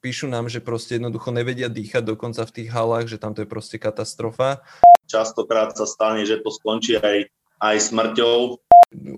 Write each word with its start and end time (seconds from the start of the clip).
píšu 0.00 0.26
nám, 0.26 0.48
že 0.48 0.64
proste 0.64 0.96
jednoducho 0.96 1.28
nevedia 1.30 1.68
dýchať 1.68 2.02
dokonca 2.16 2.42
v 2.48 2.54
tých 2.56 2.68
halách, 2.72 3.06
že 3.06 3.20
tam 3.20 3.36
to 3.36 3.44
je 3.44 3.48
proste 3.48 3.76
katastrofa. 3.76 4.64
Častokrát 5.04 5.76
sa 5.76 5.84
stane, 5.84 6.24
že 6.24 6.40
to 6.40 6.48
skončí 6.48 6.96
aj, 6.96 7.28
aj 7.60 7.76
smrťou. 7.92 8.56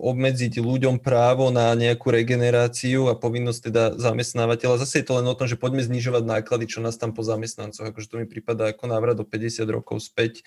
Obmedziť 0.02 0.60
ľuďom 0.60 1.00
právo 1.00 1.48
na 1.48 1.72
nejakú 1.72 2.12
regeneráciu 2.12 3.08
a 3.08 3.16
povinnosť 3.16 3.60
teda 3.72 3.84
zamestnávateľa. 3.96 4.84
Zase 4.84 5.00
je 5.00 5.06
to 5.08 5.16
len 5.16 5.24
o 5.30 5.38
tom, 5.38 5.48
že 5.48 5.56
poďme 5.56 5.80
znižovať 5.80 6.28
náklady, 6.28 6.68
čo 6.68 6.84
nás 6.84 7.00
tam 7.00 7.16
po 7.16 7.24
zamestnancoch. 7.24 7.88
Akože 7.88 8.12
to 8.12 8.20
mi 8.20 8.28
prípada 8.28 8.68
ako 8.68 8.84
návrat 8.90 9.16
do 9.16 9.24
50 9.24 9.64
rokov 9.72 10.04
späť 10.04 10.44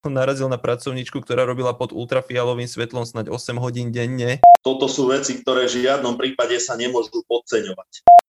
som 0.00 0.16
narazil 0.16 0.48
na 0.48 0.56
pracovničku, 0.56 1.20
ktorá 1.20 1.44
robila 1.44 1.76
pod 1.76 1.92
ultrafialovým 1.92 2.64
svetlom 2.64 3.04
snáď 3.04 3.28
8 3.28 3.60
hodín 3.60 3.92
denne. 3.92 4.40
Toto 4.64 4.88
sú 4.88 5.12
veci, 5.12 5.36
ktoré 5.44 5.68
v 5.68 5.84
žiadnom 5.84 6.16
prípade 6.16 6.56
sa 6.56 6.72
nemôžu 6.72 7.20
podceňovať. 7.28 8.19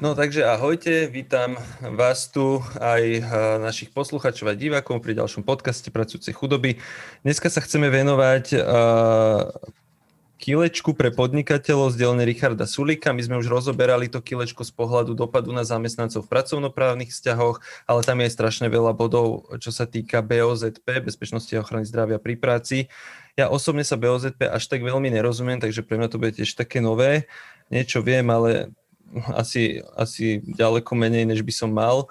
No 0.00 0.16
takže 0.16 0.48
ahojte, 0.48 1.12
vítam 1.12 1.60
vás 1.84 2.32
tu 2.32 2.64
aj 2.80 3.20
našich 3.60 3.92
posluchačov 3.92 4.48
a 4.48 4.56
divákov 4.56 5.04
pri 5.04 5.12
ďalšom 5.12 5.44
podcaste 5.44 5.92
Pracujúcej 5.92 6.32
chudoby. 6.32 6.80
Dneska 7.20 7.52
sa 7.52 7.60
chceme 7.60 7.92
venovať 7.92 8.56
uh, 8.56 9.52
kilečku 10.40 10.96
pre 10.96 11.12
podnikateľov 11.12 11.92
z 11.92 12.00
dielne 12.00 12.24
Richarda 12.24 12.64
Sulika. 12.64 13.12
My 13.12 13.20
sme 13.20 13.36
už 13.44 13.52
rozoberali 13.52 14.08
to 14.08 14.24
kilečko 14.24 14.64
z 14.64 14.72
pohľadu 14.72 15.12
dopadu 15.12 15.52
na 15.52 15.68
zamestnancov 15.68 16.24
v 16.24 16.32
pracovnoprávnych 16.32 17.12
vzťahoch, 17.12 17.60
ale 17.84 18.00
tam 18.00 18.24
je 18.24 18.32
aj 18.32 18.32
strašne 18.40 18.72
veľa 18.72 18.96
bodov, 18.96 19.52
čo 19.60 19.68
sa 19.68 19.84
týka 19.84 20.24
BOZP, 20.24 21.04
Bezpečnosti 21.04 21.52
a 21.52 21.60
ochrany 21.60 21.84
zdravia 21.84 22.16
pri 22.16 22.40
práci. 22.40 22.88
Ja 23.36 23.52
osobne 23.52 23.84
sa 23.84 24.00
BOZP 24.00 24.48
až 24.48 24.64
tak 24.64 24.80
veľmi 24.80 25.12
nerozumiem, 25.12 25.60
takže 25.60 25.84
pre 25.84 26.00
mňa 26.00 26.08
to 26.08 26.16
bude 26.16 26.40
tiež 26.40 26.56
také 26.56 26.80
nové. 26.80 27.28
Niečo 27.68 28.00
viem, 28.00 28.24
ale 28.32 28.72
asi, 29.34 29.82
asi 29.98 30.42
ďaleko 30.42 30.92
menej, 30.94 31.26
než 31.26 31.42
by 31.42 31.52
som 31.52 31.70
mal. 31.70 32.06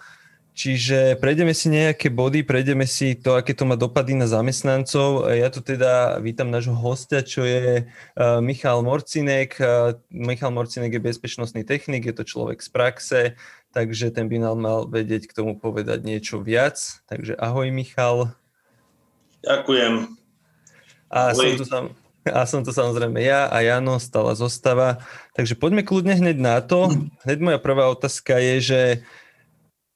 Čiže 0.60 1.16
prejdeme 1.24 1.56
si 1.56 1.72
nejaké 1.72 2.12
body, 2.12 2.44
prejdeme 2.44 2.84
si 2.84 3.16
to, 3.16 3.40
aké 3.40 3.56
to 3.56 3.64
má 3.64 3.80
dopady 3.80 4.12
na 4.12 4.28
zamestnancov. 4.28 5.32
Ja 5.32 5.48
tu 5.48 5.64
teda 5.64 6.20
vítam 6.20 6.52
nášho 6.52 6.76
hostia, 6.76 7.24
čo 7.24 7.48
je 7.48 7.88
uh, 7.88 8.44
Michal 8.44 8.84
Morcinek. 8.84 9.56
Uh, 9.56 9.96
Michal 10.12 10.52
Morcinek 10.52 10.92
je 10.92 11.00
bezpečnostný 11.00 11.64
technik, 11.64 12.04
je 12.04 12.12
to 12.12 12.28
človek 12.28 12.60
z 12.60 12.70
praxe, 12.76 13.22
takže 13.72 14.12
ten 14.12 14.28
by 14.28 14.36
nám 14.44 14.60
mal 14.60 14.80
vedieť 14.84 15.32
k 15.32 15.36
tomu 15.40 15.56
povedať 15.56 16.04
niečo 16.04 16.44
viac. 16.44 16.76
Takže 17.08 17.40
ahoj 17.40 17.72
Michal. 17.72 18.36
Ďakujem. 19.48 20.12
A 21.08 21.32
ahoj. 21.32 21.40
som 21.40 21.50
tu 21.56 21.64
sam, 21.64 21.86
a 22.28 22.44
som 22.44 22.66
to 22.66 22.76
samozrejme 22.76 23.20
ja 23.24 23.48
a 23.48 23.64
Jano, 23.64 23.96
stála 24.02 24.36
zostava. 24.36 25.00
Takže 25.38 25.56
poďme 25.56 25.88
kľudne 25.88 26.20
hneď 26.20 26.38
na 26.40 26.60
to. 26.60 26.92
Hneď 27.24 27.40
moja 27.40 27.60
prvá 27.62 27.88
otázka 27.88 28.36
je, 28.40 28.56
že 28.60 28.82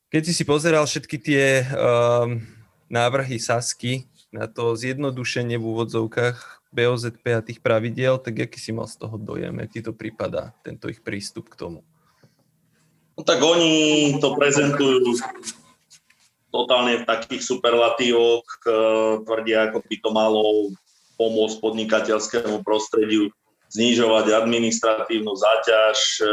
keď 0.08 0.24
si 0.30 0.44
pozeral 0.46 0.86
všetky 0.86 1.18
tie 1.20 1.66
um, 1.74 2.40
návrhy 2.88 3.42
Sasky 3.42 4.08
na 4.30 4.46
to 4.46 4.78
zjednodušenie 4.78 5.58
v 5.58 5.66
úvodzovkách 5.66 6.38
BOZP 6.74 7.26
a 7.38 7.42
tých 7.46 7.62
pravidiel, 7.62 8.18
tak 8.18 8.50
aký 8.50 8.58
si 8.58 8.74
mal 8.74 8.90
z 8.90 8.98
toho 8.98 9.18
dojem? 9.18 9.62
Aký 9.62 9.82
to 9.86 9.94
prípada, 9.94 10.54
tento 10.66 10.90
ich 10.90 11.02
prístup 11.06 11.50
k 11.54 11.60
tomu? 11.60 11.80
No 13.14 13.22
tak 13.22 13.38
oni 13.46 14.18
to 14.18 14.34
prezentujú 14.34 15.14
totálne 16.50 17.02
v 17.02 17.06
takých 17.06 17.46
superlatívoch, 17.46 18.46
tvrdia, 19.26 19.70
ako 19.70 19.86
by 19.86 19.96
to 20.02 20.10
malo 20.14 20.42
pomôcť 21.18 21.58
podnikateľskému 21.62 22.66
prostrediu 22.66 23.30
znižovať 23.74 24.34
administratívnu 24.34 25.34
záťaž, 25.34 25.98
e, 26.22 26.26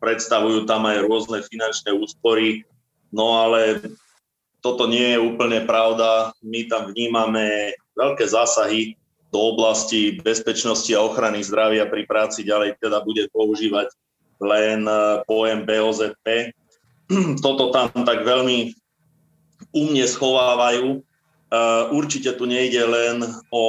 predstavujú 0.00 0.68
tam 0.68 0.84
aj 0.88 1.04
rôzne 1.04 1.40
finančné 1.44 1.96
úspory, 1.96 2.64
no 3.12 3.40
ale 3.40 3.80
toto 4.60 4.84
nie 4.84 5.16
je 5.16 5.18
úplne 5.20 5.64
pravda. 5.64 6.36
My 6.44 6.68
tam 6.68 6.92
vnímame 6.92 7.72
veľké 7.96 8.24
zásahy 8.28 9.00
do 9.32 9.56
oblasti 9.56 10.20
bezpečnosti 10.20 10.90
a 10.92 11.00
ochrany 11.00 11.40
zdravia 11.40 11.88
pri 11.88 12.04
práci. 12.04 12.44
Ďalej 12.44 12.76
teda 12.82 13.00
bude 13.00 13.24
používať 13.32 13.88
len 14.40 14.84
e, 14.84 15.24
pojem 15.24 15.64
BOZP. 15.64 16.52
Toto 17.44 17.72
tam 17.72 17.88
tak 18.04 18.24
veľmi 18.28 18.76
umne 19.72 20.04
schovávajú, 20.04 21.04
určite 21.90 22.38
tu 22.38 22.46
nejde 22.46 22.82
len 22.86 23.16
o, 23.50 23.66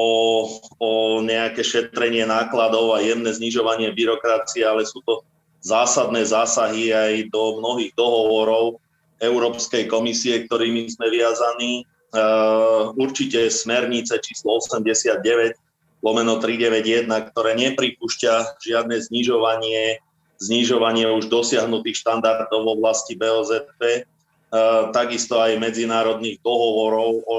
o 0.78 0.92
nejaké 1.25 1.66
šetrenie 1.66 2.30
nákladov 2.30 2.94
a 2.94 3.02
jemné 3.02 3.34
znižovanie 3.34 3.90
byrokracie, 3.97 4.62
ale 4.62 4.86
sú 4.86 5.02
to 5.02 5.25
zásadné 5.66 6.25
zásahy 6.25 6.94
aj 6.94 7.30
do 7.34 7.62
mnohých 7.62 7.94
dohovorov 7.97 8.81
Európskej 9.22 9.86
komisie, 9.86 10.46
ktorými 10.46 10.90
sme 10.90 11.14
viazaní. 11.14 11.86
Uh, 12.12 12.91
určite 13.00 13.47
smernice 13.47 14.20
číslo 14.20 14.59
89 14.59 15.56
lomeno 16.03 16.44
391, 16.44 17.08
ktoré 17.31 17.56
nepripúšťa 17.56 18.59
žiadne 18.59 19.00
znižovanie, 19.00 20.03
znižovanie 20.44 21.08
už 21.08 21.31
dosiahnutých 21.31 22.03
štandardov 22.03 22.68
v 22.68 22.74
oblasti 22.75 23.16
BOZP, 23.16 23.80
uh, 24.03 24.91
takisto 24.91 25.40
aj 25.40 25.56
medzinárodných 25.62 26.44
dohovorov 26.44 27.24
o 27.24 27.38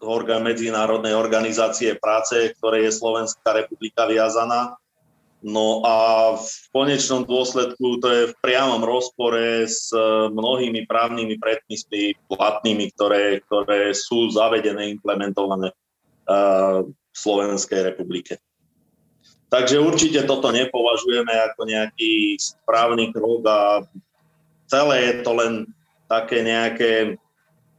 orgán 0.00 0.42
Medzinárodnej 0.44 1.12
organizácie 1.12 1.96
práce, 2.00 2.56
ktoré 2.56 2.88
je 2.88 2.96
Slovenská 2.96 3.52
republika 3.52 4.08
viazaná. 4.08 4.80
No 5.40 5.80
a 5.88 5.96
v 6.36 6.52
konečnom 6.68 7.24
dôsledku 7.24 7.96
to 8.00 8.08
je 8.12 8.22
v 8.28 8.38
priamom 8.44 8.84
rozpore 8.84 9.64
s 9.64 9.88
e, 9.88 10.28
mnohými 10.28 10.84
právnymi 10.84 11.40
predpismi 11.40 12.12
platnými, 12.28 12.92
ktoré, 12.92 13.40
ktoré 13.48 13.96
sú 13.96 14.28
zavedené, 14.28 14.92
implementované 14.92 15.72
e, 15.72 15.76
v 16.84 17.16
Slovenskej 17.16 17.88
republike. 17.88 18.36
Takže 19.48 19.80
určite 19.80 20.28
toto 20.28 20.52
nepovažujeme 20.52 21.32
ako 21.50 21.60
nejaký 21.64 22.36
správny 22.36 23.08
krok 23.08 23.42
a 23.48 23.60
celé 24.68 24.96
je 25.08 25.14
to 25.24 25.32
len 25.34 25.52
také 26.06 26.44
nejaké 26.44 27.16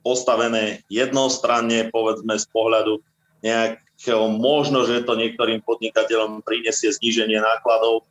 postavené 0.02 0.82
jednostranne, 0.90 1.90
povedzme 1.94 2.38
z 2.38 2.46
pohľadu 2.50 3.02
nejakého, 3.42 4.30
možno, 4.30 4.86
že 4.86 5.06
to 5.06 5.18
niektorým 5.18 5.62
podnikateľom 5.66 6.46
prinesie 6.46 6.94
zníženie 6.94 7.42
nákladov, 7.42 8.06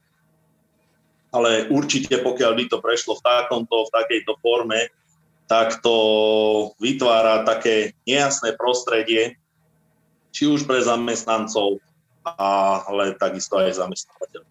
ale 1.30 1.70
určite 1.70 2.18
pokiaľ 2.18 2.52
by 2.58 2.64
to 2.66 2.78
prešlo 2.82 3.14
v 3.18 3.22
takomto, 3.22 3.86
v 3.86 3.94
takejto 3.94 4.32
forme, 4.42 4.90
tak 5.46 5.82
to 5.82 5.94
vytvára 6.78 7.42
také 7.46 7.94
nejasné 8.06 8.54
prostredie, 8.54 9.38
či 10.30 10.46
už 10.46 10.66
pre 10.66 10.78
zamestnancov, 10.82 11.82
ale 12.22 13.18
takisto 13.18 13.58
aj 13.58 13.78
zamestnávateľov. 13.78 14.49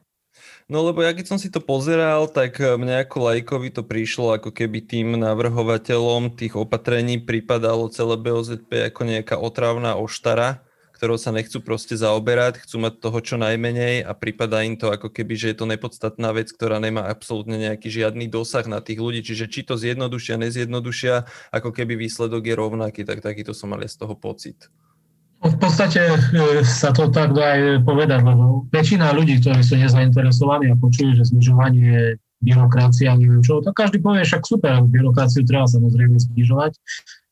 No 0.69 0.85
lebo 0.85 1.01
ja 1.01 1.17
keď 1.17 1.25
som 1.33 1.41
si 1.41 1.49
to 1.49 1.65
pozeral, 1.65 2.29
tak 2.29 2.61
eh, 2.61 2.77
mne 2.77 3.01
ako 3.01 3.17
lajkovi 3.25 3.73
to 3.73 3.81
prišlo, 3.81 4.37
ako 4.37 4.53
keby 4.53 4.85
tým 4.85 5.17
navrhovateľom 5.17 6.37
tých 6.37 6.53
opatrení 6.53 7.17
pripadalo 7.17 7.89
celé 7.89 8.13
BOZP 8.21 8.93
ako 8.93 9.01
nejaká 9.01 9.41
otravná 9.41 9.97
oštara, 9.97 10.61
ktorou 10.93 11.17
sa 11.17 11.33
nechcú 11.33 11.65
proste 11.65 11.97
zaoberať, 11.97 12.61
chcú 12.61 12.85
mať 12.85 13.01
toho 13.01 13.17
čo 13.17 13.35
najmenej 13.41 14.05
a 14.05 14.13
prípada 14.13 14.61
im 14.61 14.77
to 14.77 14.93
ako 14.93 15.09
keby, 15.09 15.33
že 15.33 15.55
je 15.55 15.57
to 15.57 15.65
nepodstatná 15.65 16.29
vec, 16.37 16.53
ktorá 16.53 16.77
nemá 16.77 17.09
absolútne 17.09 17.57
nejaký 17.57 17.89
žiadny 17.89 18.29
dosah 18.29 18.67
na 18.69 18.77
tých 18.77 19.01
ľudí, 19.01 19.25
čiže 19.25 19.49
či 19.49 19.65
to 19.65 19.73
zjednodušia, 19.73 20.37
nezjednodušia, 20.37 21.25
ako 21.49 21.73
keby 21.73 21.97
výsledok 21.97 22.45
je 22.45 22.53
rovnaký, 22.53 23.01
tak 23.09 23.25
takýto 23.25 23.57
som 23.57 23.73
mal 23.73 23.81
z 23.81 23.97
toho 23.97 24.13
pocit. 24.13 24.69
V 25.39 25.55
podstate 25.55 26.03
e, 26.03 26.19
sa 26.67 26.91
to 26.91 27.07
tak 27.07 27.31
dá 27.31 27.55
aj 27.55 27.87
povedať, 27.87 28.19
lebo 28.27 28.67
väčšina 28.75 29.15
ľudí, 29.15 29.39
ktorí 29.39 29.63
sú 29.63 29.79
nezainteresovaní 29.79 30.67
a 30.67 30.75
počujú, 30.75 31.15
že 31.15 31.31
znižovanie 31.31 32.19
byrokracia, 32.43 33.15
neviem 33.15 33.43
čo, 33.43 33.63
tak 33.63 33.75
každý 33.75 34.03
povie, 34.03 34.27
však 34.27 34.43
super, 34.43 34.83
byrokraciu 34.83 35.47
treba 35.47 35.67
samozrejme 35.67 36.19
znižovať, 36.19 36.75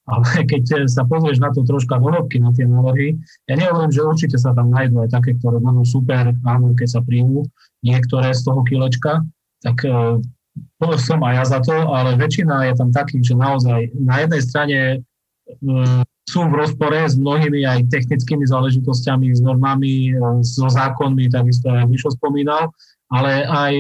ale 0.08 0.24
keď 0.52 0.88
sa 0.88 1.04
pozrieš 1.04 1.44
na 1.44 1.52
to 1.52 1.68
troška 1.68 2.00
do 2.00 2.08
hĺbky, 2.08 2.40
na 2.40 2.56
tie 2.56 2.64
návrhy, 2.64 3.20
ja 3.52 3.56
nehovorím, 3.60 3.92
že 3.92 4.08
určite 4.08 4.38
sa 4.40 4.56
tam 4.56 4.72
nájdú 4.72 5.04
aj 5.04 5.12
také, 5.12 5.36
ktoré 5.36 5.60
budú 5.60 5.84
super, 5.84 6.32
áno, 6.48 6.72
keď 6.76 6.88
sa 6.88 7.02
príjmú 7.04 7.44
niektoré 7.84 8.32
z 8.32 8.42
toho 8.48 8.64
kilečka, 8.64 9.24
tak 9.64 9.84
to 10.80 10.86
som 10.98 11.22
aj 11.22 11.34
ja 11.34 11.46
za 11.46 11.60
to, 11.62 11.76
ale 11.92 12.18
väčšina 12.18 12.72
je 12.72 12.74
tam 12.78 12.90
takých, 12.90 13.34
že 13.34 13.36
naozaj 13.36 13.80
na 13.98 14.16
jednej 14.26 14.42
strane 14.42 14.78
e, 14.80 14.98
sú 16.28 16.44
v 16.44 16.60
rozpore 16.60 17.00
s 17.08 17.16
mnohými 17.16 17.64
aj 17.64 17.88
technickými 17.88 18.44
záležitosťami, 18.44 19.32
s 19.32 19.40
normami, 19.40 20.12
so 20.44 20.68
zákonmi, 20.68 21.32
takisto 21.32 21.72
aj 21.72 21.88
Mišo 21.88 22.12
spomínal, 22.12 22.76
ale 23.08 23.48
aj 23.48 23.74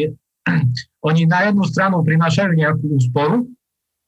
oni 1.11 1.27
na 1.27 1.51
jednu 1.51 1.67
stranu 1.67 1.99
prinášajú 2.07 2.55
nejakú 2.55 2.87
úsporu, 2.95 3.51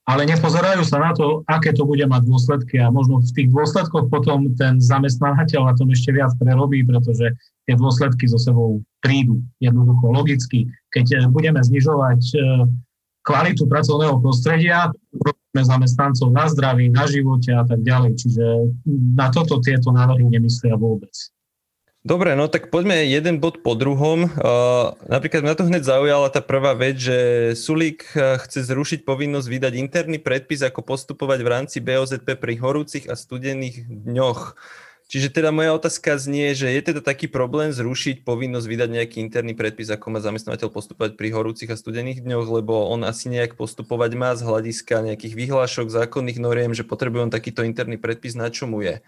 ale 0.09 0.25
nepozerajú 0.25 0.81
sa 0.87 0.97
na 0.97 1.11
to, 1.13 1.45
aké 1.45 1.69
to 1.69 1.85
bude 1.85 2.01
mať 2.01 2.25
dôsledky 2.25 2.81
a 2.81 2.89
možno 2.89 3.21
v 3.21 3.29
tých 3.29 3.53
dôsledkoch 3.53 4.09
potom 4.09 4.49
ten 4.57 4.81
zamestnávateľ 4.81 5.69
na 5.69 5.73
tom 5.77 5.91
ešte 5.93 6.09
viac 6.15 6.33
prerobí, 6.41 6.81
pretože 6.81 7.29
tie 7.69 7.75
dôsledky 7.77 8.25
so 8.25 8.41
sebou 8.41 8.81
prídu 9.05 9.37
jednoducho 9.61 10.09
logicky. 10.09 10.65
Keď 10.95 11.05
eh, 11.13 11.19
budeme 11.29 11.61
znižovať 11.61 12.21
eh, 12.33 12.41
kvalitu 13.29 13.69
pracovného 13.69 14.17
prostredia, 14.17 14.89
zamestnancov 15.53 16.33
na 16.33 16.49
zdraví, 16.49 16.89
na 16.89 17.05
živote 17.05 17.53
a 17.53 17.61
tak 17.65 17.81
ďalej. 17.85 18.17
Čiže 18.17 18.45
na 19.13 19.29
toto 19.29 19.61
tieto 19.61 19.93
návrhy 19.93 20.25
nemyslia 20.25 20.73
vôbec. 20.73 21.13
Dobre, 21.99 22.31
no 22.31 22.47
tak 22.47 22.71
poďme 22.71 23.03
jeden 23.03 23.43
bod 23.43 23.59
po 23.59 23.75
druhom. 23.75 24.31
Uh, 24.31 24.95
napríklad 25.11 25.43
mňa 25.43 25.55
to 25.59 25.67
hneď 25.67 25.83
zaujala 25.83 26.31
tá 26.31 26.39
prvá 26.39 26.71
vec, 26.71 26.95
že 26.95 27.51
Sulík 27.59 28.07
uh, 28.15 28.39
chce 28.39 28.71
zrušiť 28.71 28.99
povinnosť 29.03 29.47
vydať 29.51 29.73
interný 29.75 30.17
predpis, 30.17 30.63
ako 30.63 30.79
postupovať 30.79 31.43
v 31.43 31.51
rámci 31.51 31.77
BOZP 31.83 32.39
pri 32.39 32.55
horúcich 32.55 33.05
a 33.11 33.19
studených 33.19 33.83
dňoch. 33.83 34.55
Čiže 35.09 35.33
teda 35.33 35.49
moja 35.49 35.73
otázka 35.73 36.21
znie, 36.21 36.53
že 36.53 36.69
je 36.69 36.81
teda 36.85 37.01
taký 37.01 37.25
problém 37.25 37.73
zrušiť 37.73 38.21
povinnosť 38.21 38.67
vydať 38.69 38.89
nejaký 38.93 39.17
interný 39.25 39.57
predpis, 39.57 39.89
ako 39.89 40.13
má 40.13 40.21
zamestnávateľ 40.21 40.69
postupovať 40.69 41.17
pri 41.17 41.33
horúcich 41.33 41.73
a 41.73 41.79
studených 41.81 42.21
dňoch, 42.21 42.45
lebo 42.61 42.85
on 42.93 43.01
asi 43.01 43.33
nejak 43.33 43.57
postupovať 43.57 44.11
má 44.13 44.37
z 44.37 44.45
hľadiska 44.45 45.01
nejakých 45.01 45.33
vyhlášok, 45.33 45.89
zákonných 45.89 46.37
noriem, 46.37 46.77
že 46.77 46.85
potrebuje 46.85 47.25
on 47.25 47.33
takýto 47.33 47.65
interný 47.65 47.97
predpis, 47.97 48.37
na 48.37 48.53
čo 48.53 48.69
mu 48.69 48.85
je 48.85 49.01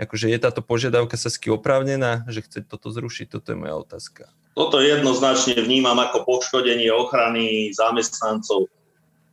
akože 0.00 0.32
je 0.32 0.38
táto 0.40 0.64
požiadavka 0.64 1.20
sasky 1.20 1.52
oprávnená, 1.52 2.24
že 2.32 2.40
chce 2.40 2.64
toto 2.64 2.88
zrušiť? 2.88 3.28
Toto 3.28 3.52
je 3.52 3.60
moja 3.60 3.76
otázka. 3.76 4.32
Toto 4.56 4.80
jednoznačne 4.80 5.60
vnímam 5.60 6.00
ako 6.00 6.24
poškodenie 6.24 6.88
ochrany 6.88 7.70
zamestnancov. 7.76 8.66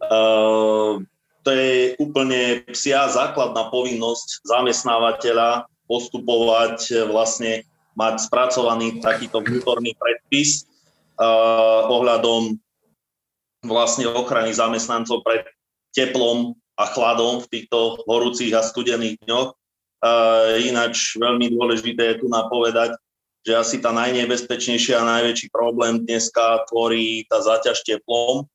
Uh, 0.03 1.01
to 1.41 1.49
je 1.55 1.95
úplne 2.03 2.67
psia 2.75 3.07
základná 3.07 3.71
povinnosť 3.71 4.43
zamestnávateľa 4.43 5.71
postupovať, 5.87 7.07
vlastne 7.09 7.63
mať 7.97 8.29
spracovaný 8.29 9.01
takýto 9.01 9.41
vnútorný 9.41 9.97
predpis 9.97 10.69
uh, 11.17 11.89
ohľadom 11.89 12.59
vlastne 13.65 14.05
ochrany 14.05 14.53
zamestnancov 14.53 15.25
pred 15.25 15.47
teplom 15.95 16.53
a 16.77 16.85
chladom 16.93 17.41
v 17.41 17.49
týchto 17.49 18.05
horúcich 18.05 18.53
a 18.53 18.61
studených 18.61 19.17
dňoch. 19.25 19.49
Ináč 20.61 21.17
veľmi 21.17 21.49
dôležité 21.57 22.13
je 22.13 22.17
tu 22.21 22.27
napovedať, 22.29 22.93
že 23.41 23.57
asi 23.57 23.75
tá 23.81 23.89
najnebezpečnejšia 23.95 25.01
a 25.01 25.09
najväčší 25.17 25.49
problém 25.49 26.05
dneska 26.05 26.69
tvorí 26.69 27.25
tá 27.25 27.41
zaťaž 27.41 27.81
teplom, 27.81 28.45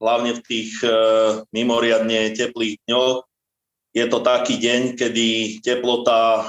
hlavne 0.00 0.38
v 0.38 0.44
tých 0.46 0.70
e, 0.86 0.88
mimoriadne 1.50 2.32
teplých 2.32 2.78
dňoch. 2.86 3.26
Je 3.96 4.04
to 4.12 4.20
taký 4.20 4.60
deň, 4.60 5.00
kedy 5.00 5.58
teplota 5.64 6.20
e, 6.36 6.44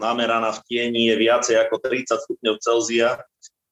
nameraná 0.00 0.56
v 0.56 0.60
tieni 0.64 1.12
je 1.12 1.20
viacej 1.20 1.60
ako 1.68 1.84
30 1.84 2.16
stupňov 2.16 2.54
Celzia. 2.64 3.20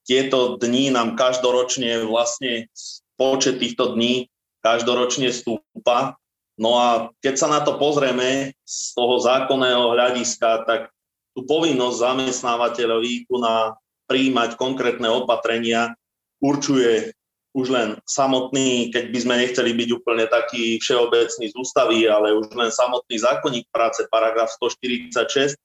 Tieto 0.04 0.60
dni 0.60 0.92
nám 0.92 1.16
každoročne 1.16 2.04
vlastne 2.04 2.68
počet 3.16 3.56
týchto 3.56 3.96
dní 3.96 4.28
každoročne 4.60 5.32
stúpa 5.32 6.20
No 6.58 6.74
a 6.74 7.14
keď 7.22 7.34
sa 7.38 7.48
na 7.48 7.62
to 7.62 7.78
pozrieme 7.78 8.50
z 8.66 8.78
toho 8.98 9.22
zákonného 9.22 9.94
hľadiska, 9.94 10.66
tak 10.66 10.90
tú 11.30 11.46
povinnosť 11.46 12.02
zamestnávateľovi 12.02 13.30
tu 13.30 13.38
na 13.38 13.78
príjmať 14.10 14.58
konkrétne 14.58 15.06
opatrenia 15.06 15.94
určuje 16.42 17.14
už 17.58 17.66
len 17.74 17.88
samotný, 18.06 18.94
keď 18.94 19.10
by 19.10 19.18
sme 19.18 19.34
nechceli 19.42 19.74
byť 19.74 19.88
úplne 19.90 20.30
taký 20.30 20.78
všeobecný 20.78 21.50
z 21.50 21.54
ústavy, 21.58 22.06
ale 22.06 22.30
už 22.38 22.54
len 22.54 22.70
samotný 22.70 23.18
zákonník 23.18 23.66
práce, 23.74 24.06
paragraf 24.14 24.46
146, 24.54 25.58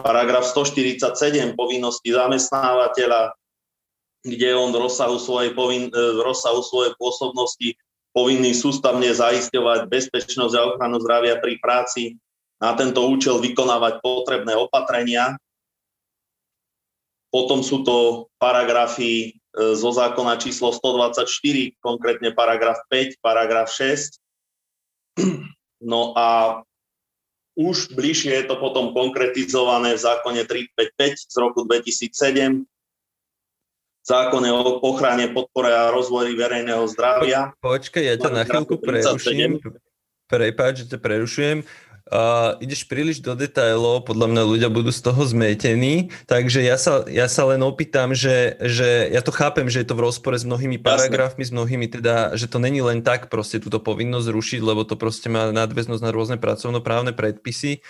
paragraf 0.00 0.48
147 0.48 1.52
povinnosti 1.52 2.08
zamestnávateľa, 2.16 3.36
kde 4.24 4.48
on 4.56 4.72
v 4.72 4.80
rozsahu 4.88 5.20
svojej, 5.20 5.52
povin- 5.52 5.92
v 5.92 6.20
rozsahu 6.24 6.64
svojej 6.64 6.96
pôsobnosti 6.96 7.76
povinný 8.16 8.56
sústavne 8.56 9.12
zaisťovať 9.12 9.86
bezpečnosť 9.86 10.54
a 10.56 10.66
ochranu 10.74 10.96
zdravia 11.04 11.36
pri 11.38 11.60
práci, 11.60 12.16
na 12.58 12.74
tento 12.74 13.06
účel 13.06 13.38
vykonávať 13.38 14.02
potrebné 14.02 14.58
opatrenia. 14.58 15.38
Potom 17.30 17.62
sú 17.62 17.86
to 17.86 18.26
paragrafy 18.40 19.30
e, 19.30 19.47
zo 19.58 19.90
zákona 19.90 20.38
číslo 20.38 20.70
124, 20.70 21.26
konkrétne 21.82 22.30
paragraf 22.30 22.78
5, 22.90 23.18
paragraf 23.18 23.68
6. 23.72 24.18
No 25.78 26.10
a 26.18 26.58
už 27.54 27.94
bližšie 27.94 28.34
je 28.34 28.44
to 28.50 28.58
potom 28.58 28.90
konkretizované 28.90 29.94
v 29.94 30.00
zákone 30.02 30.42
355 30.42 31.30
z 31.30 31.36
roku 31.38 31.62
2007, 31.62 32.66
zákone 34.02 34.48
o 34.50 34.82
ochrane, 34.82 35.30
podpore 35.30 35.70
a 35.70 35.94
rozvoji 35.94 36.34
verejného 36.34 36.82
zdravia. 36.90 37.54
Počkaj, 37.62 38.02
ja 38.02 38.14
ťa 38.18 38.30
na 38.30 38.42
chvíľku 38.42 38.82
preruším. 38.82 39.62
Prepáč, 40.26 40.82
že 40.82 40.94
ťa 40.94 40.98
prerušujem. 40.98 41.58
Uh, 42.08 42.56
ideš 42.64 42.88
príliš 42.88 43.20
do 43.20 43.36
detailov, 43.36 44.08
podľa 44.08 44.32
mňa 44.32 44.42
ľudia 44.48 44.68
budú 44.72 44.88
z 44.88 45.04
toho 45.04 45.28
zmetení, 45.28 46.08
takže 46.24 46.64
ja 46.64 46.80
sa, 46.80 47.04
ja 47.04 47.28
sa 47.28 47.44
len 47.52 47.60
opýtam, 47.60 48.16
že, 48.16 48.56
že 48.64 49.12
ja 49.12 49.20
to 49.20 49.28
chápem, 49.28 49.68
že 49.68 49.84
je 49.84 49.92
to 49.92 49.98
v 50.00 50.08
rozpore 50.08 50.32
s 50.32 50.48
mnohými 50.48 50.80
paragrafmi, 50.80 51.44
Jasne. 51.44 51.52
s 51.52 51.56
mnohými 51.60 51.86
teda, 51.92 52.32
že 52.32 52.48
to 52.48 52.64
není 52.64 52.80
len 52.80 53.04
tak 53.04 53.28
proste 53.28 53.60
túto 53.60 53.76
povinnosť 53.76 54.24
rušiť, 54.24 54.60
lebo 54.64 54.88
to 54.88 54.96
proste 54.96 55.28
má 55.28 55.52
nadväznosť 55.52 56.00
na 56.00 56.08
rôzne 56.08 56.40
pracovnoprávne 56.40 57.12
predpisy. 57.12 57.84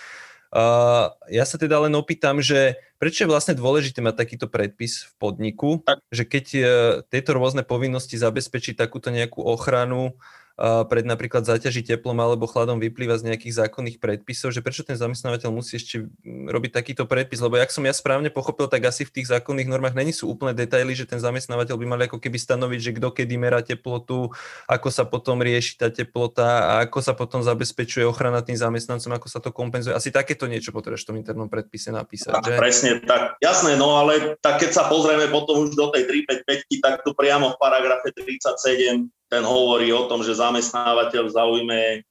Uh, 0.51 1.13
ja 1.31 1.47
sa 1.47 1.55
teda 1.55 1.79
len 1.87 1.95
opýtam, 1.95 2.43
že 2.43 2.75
prečo 2.99 3.23
je 3.23 3.31
vlastne 3.31 3.55
dôležité 3.55 4.03
mať 4.03 4.19
takýto 4.19 4.51
predpis 4.51 5.07
v 5.07 5.11
podniku, 5.15 5.79
tak. 5.85 6.03
že 6.11 6.27
keď 6.27 6.45
uh, 6.59 6.63
tieto 7.07 7.39
rôzne 7.39 7.63
povinnosti 7.63 8.19
zabezpečí 8.19 8.75
takúto 8.75 9.15
nejakú 9.15 9.39
ochranu 9.47 10.19
pred 10.59 11.07
napríklad 11.07 11.47
zaťaží 11.47 11.87
teplom 11.87 12.19
alebo 12.19 12.43
chladom 12.43 12.83
vyplýva 12.83 13.15
z 13.15 13.31
nejakých 13.31 13.63
zákonných 13.63 13.97
predpisov, 14.03 14.51
že 14.51 14.59
prečo 14.59 14.83
ten 14.83 14.99
zamestnávateľ 14.99 15.49
musí 15.55 15.79
ešte 15.79 16.03
robiť 16.27 16.71
takýto 16.75 17.07
predpis, 17.07 17.39
lebo 17.39 17.55
jak 17.55 17.71
som 17.71 17.87
ja 17.87 17.95
správne 17.95 18.27
pochopil, 18.27 18.67
tak 18.67 18.83
asi 18.83 19.07
v 19.07 19.13
tých 19.15 19.31
zákonných 19.31 19.71
normách 19.71 19.95
není 19.95 20.11
sú 20.11 20.27
úplné 20.27 20.51
detaily, 20.51 20.91
že 20.91 21.07
ten 21.07 21.23
zamestnávateľ 21.23 21.75
by 21.79 21.85
mal 21.87 21.99
ako 22.03 22.19
keby 22.19 22.35
stanoviť, 22.35 22.79
že 22.83 22.91
kto 22.99 23.07
kedy 23.15 23.35
merá 23.39 23.63
teplotu, 23.63 24.27
ako 24.67 24.87
sa 24.91 25.07
potom 25.07 25.39
rieši 25.39 25.79
tá 25.79 25.87
teplota 25.87 26.75
a 26.75 26.83
ako 26.83 26.99
sa 26.99 27.15
potom 27.15 27.39
zabezpečuje 27.39 28.03
ochrana 28.03 28.43
tým 28.43 28.59
zamestnancom, 28.59 29.15
ako 29.15 29.27
sa 29.31 29.39
to 29.39 29.55
kompenzuje. 29.55 29.95
Asi 29.95 30.11
takéto 30.11 30.43
niečo 30.43 30.75
potrebuješ 30.75 31.07
v 31.07 31.09
tom 31.15 31.17
internom 31.23 31.47
predpise 31.47 31.87
napísať, 31.95 32.35
že? 32.43 32.59
Presne 32.59 32.99
tak. 33.07 33.39
Jasné, 33.39 33.79
no 33.79 33.95
ale 33.95 34.35
tak 34.43 34.59
keď 34.59 34.75
sa 34.75 34.83
pozrieme 34.91 35.31
potom 35.31 35.63
už 35.63 35.79
do 35.79 35.87
tej 35.95 36.03
355, 36.27 36.83
tak 36.83 36.93
tu 37.07 37.15
priamo 37.15 37.55
v 37.55 37.57
paragrafe 37.61 38.11
37 38.11 39.07
ten 39.29 39.45
hovorí 39.45 39.93
o 39.93 40.09
tom, 40.09 40.25
že 40.25 40.37
zamestnávateľ 40.37 41.23
zaujme 41.29 42.01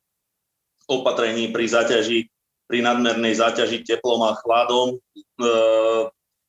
opatrení 0.88 1.50
pri 1.50 1.66
zaťaži, 1.66 2.30
pri 2.70 2.78
nadmernej 2.80 3.34
záťaži 3.36 3.84
teplom 3.84 4.22
a 4.24 4.38
chladom 4.38 4.96
e, 4.96 4.98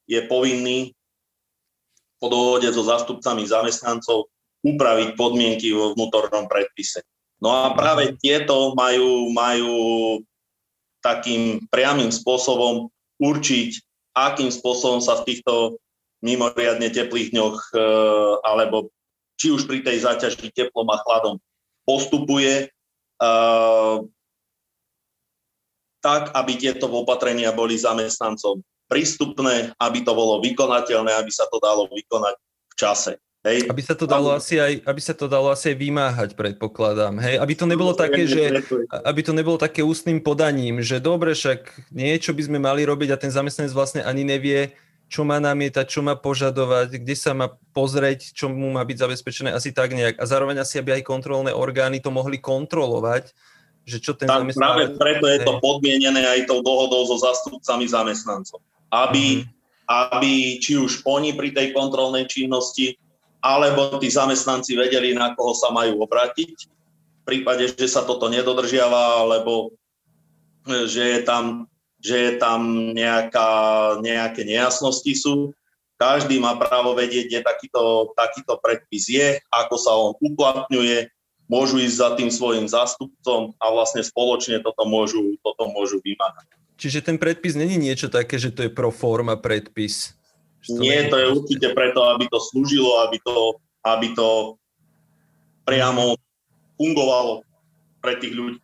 je 0.08 0.22
povinný 0.30 0.94
po 2.22 2.30
dohode 2.30 2.70
so 2.70 2.86
zástupcami 2.86 3.44
zamestnancov 3.50 4.30
upraviť 4.62 5.16
podmienky 5.16 5.72
vo 5.72 5.96
vnútornom 5.96 6.46
predpise. 6.52 7.02
No 7.40 7.52
a 7.56 7.72
práve 7.72 8.20
tieto 8.20 8.76
majú, 8.76 9.32
majú 9.32 9.76
takým 11.00 11.64
priamým 11.72 12.12
spôsobom 12.12 12.92
určiť, 13.24 13.70
akým 14.12 14.52
spôsobom 14.52 15.00
sa 15.00 15.24
v 15.24 15.32
týchto 15.32 15.80
mimoriadne 16.20 16.92
teplých 16.92 17.32
dňoch 17.32 17.58
e, 17.72 17.80
alebo 18.44 18.92
či 19.40 19.56
už 19.56 19.64
pri 19.64 19.80
tej 19.80 20.04
záťaži 20.04 20.52
teplom 20.52 20.92
a 20.92 21.00
chladom 21.00 21.40
postupuje 21.88 22.68
uh, 23.24 24.04
tak, 26.04 26.36
aby 26.36 26.54
tieto 26.60 26.92
opatrenia 26.92 27.56
boli 27.56 27.80
zamestnancom 27.80 28.60
prístupné, 28.92 29.72
aby 29.80 30.04
to 30.04 30.12
bolo 30.12 30.44
vykonateľné, 30.44 31.16
aby 31.16 31.32
sa 31.32 31.48
to 31.48 31.62
dalo 31.64 31.88
vykonať 31.88 32.36
v 32.44 32.74
čase. 32.76 33.14
Hej. 33.40 33.72
Aby 33.72 33.80
sa 33.80 33.96
to 33.96 34.04
dalo 34.04 34.36
asi 34.36 34.60
aj, 34.60 34.84
aby 34.84 35.00
sa 35.00 35.16
to 35.16 35.32
dalo 35.32 35.48
asi 35.48 35.72
aj 35.72 35.78
vymáhať, 35.80 36.30
predpokladám. 36.36 37.24
Hej, 37.24 37.40
aby 37.40 37.54
to 37.56 37.66
nebolo 37.72 37.96
také, 37.96 38.28
že 38.28 38.52
aby 38.92 39.22
to 39.24 39.32
nebolo 39.32 39.56
také 39.56 39.80
ústnym 39.80 40.20
podaním, 40.20 40.84
že 40.84 41.00
dobre, 41.00 41.32
však 41.32 41.88
niečo 41.96 42.36
by 42.36 42.44
sme 42.44 42.60
mali 42.60 42.84
robiť 42.84 43.16
a 43.16 43.22
ten 43.22 43.32
zamestnanec 43.32 43.72
vlastne 43.72 44.02
ani 44.04 44.28
nevie, 44.28 44.76
čo 45.10 45.26
má 45.26 45.42
namietať, 45.42 45.86
čo 45.90 46.06
má 46.06 46.14
požadovať, 46.14 47.02
kde 47.02 47.16
sa 47.18 47.34
má 47.34 47.50
pozrieť, 47.74 48.30
čo 48.30 48.46
mu 48.46 48.70
má 48.70 48.86
byť 48.86 48.98
zabezpečené, 49.10 49.50
asi 49.50 49.74
tak 49.74 49.98
nejak. 49.98 50.22
A 50.22 50.24
zároveň 50.30 50.62
asi, 50.62 50.78
aby 50.78 51.02
aj 51.02 51.10
kontrolné 51.10 51.50
orgány 51.50 51.98
to 51.98 52.14
mohli 52.14 52.38
kontrolovať, 52.38 53.34
že 53.90 53.98
čo 53.98 54.14
ten 54.14 54.30
tak 54.30 54.46
Práve 54.54 54.94
preto 54.94 55.26
je 55.26 55.42
to 55.42 55.58
podmienené 55.58 56.22
aj 56.22 56.46
tou 56.46 56.62
dohodou 56.62 57.10
so 57.10 57.18
zastupcami 57.18 57.90
zamestnancov. 57.90 58.62
Aby, 58.94 59.42
mm-hmm. 59.42 60.06
aby 60.14 60.34
či 60.62 60.78
už 60.78 61.02
oni 61.10 61.34
pri 61.34 61.58
tej 61.58 61.74
kontrolnej 61.74 62.30
činnosti 62.30 62.94
alebo 63.42 63.98
tí 63.98 64.14
zamestnanci 64.14 64.78
vedeli, 64.78 65.18
na 65.18 65.34
koho 65.34 65.58
sa 65.58 65.74
majú 65.74 66.06
obrátiť 66.06 66.56
v 66.70 67.24
prípade, 67.26 67.66
že 67.72 67.88
sa 67.90 68.06
toto 68.06 68.30
nedodržiava, 68.30 69.26
alebo 69.26 69.74
že 70.68 71.18
je 71.18 71.20
tam, 71.26 71.66
že 72.00 72.16
je 72.16 72.32
tam 72.40 72.92
nejaká, 72.96 73.50
nejaké 74.00 74.48
nejasnosti 74.48 75.14
sú. 75.20 75.52
Každý 76.00 76.40
má 76.40 76.56
právo 76.56 76.96
vedieť, 76.96 77.28
kde 77.28 77.40
takýto, 77.44 78.16
takýto 78.16 78.56
predpis 78.64 79.12
je, 79.12 79.36
ako 79.52 79.76
sa 79.76 79.92
on 79.92 80.16
uplatňuje, 80.16 81.12
môžu 81.52 81.84
ísť 81.84 81.98
za 82.00 82.10
tým 82.16 82.32
svojim 82.32 82.72
zástupcom 82.72 83.52
a 83.60 83.66
vlastne 83.76 84.00
spoločne 84.00 84.64
toto 84.64 84.88
môžu, 84.88 85.36
toto 85.44 85.68
môžu 85.68 86.00
vymáhať. 86.00 86.48
Čiže 86.80 87.04
ten 87.04 87.20
predpis 87.20 87.60
není 87.60 87.76
niečo 87.76 88.08
také, 88.08 88.40
že 88.40 88.56
to 88.56 88.64
je 88.64 88.72
pro 88.72 88.96
forma 88.96 89.36
predpis? 89.36 90.16
To 90.72 90.80
Nie, 90.80 91.12
to 91.12 91.20
je 91.20 91.28
určite 91.36 91.68
preto, 91.76 92.08
aby 92.08 92.32
to 92.32 92.40
slúžilo, 92.40 93.04
aby 93.04 93.20
to, 93.20 93.60
aby 93.84 94.08
to 94.16 94.56
priamo 95.68 96.16
fungovalo 96.80 97.44
pre 98.00 98.16
tých 98.24 98.32
ľudí. 98.32 98.64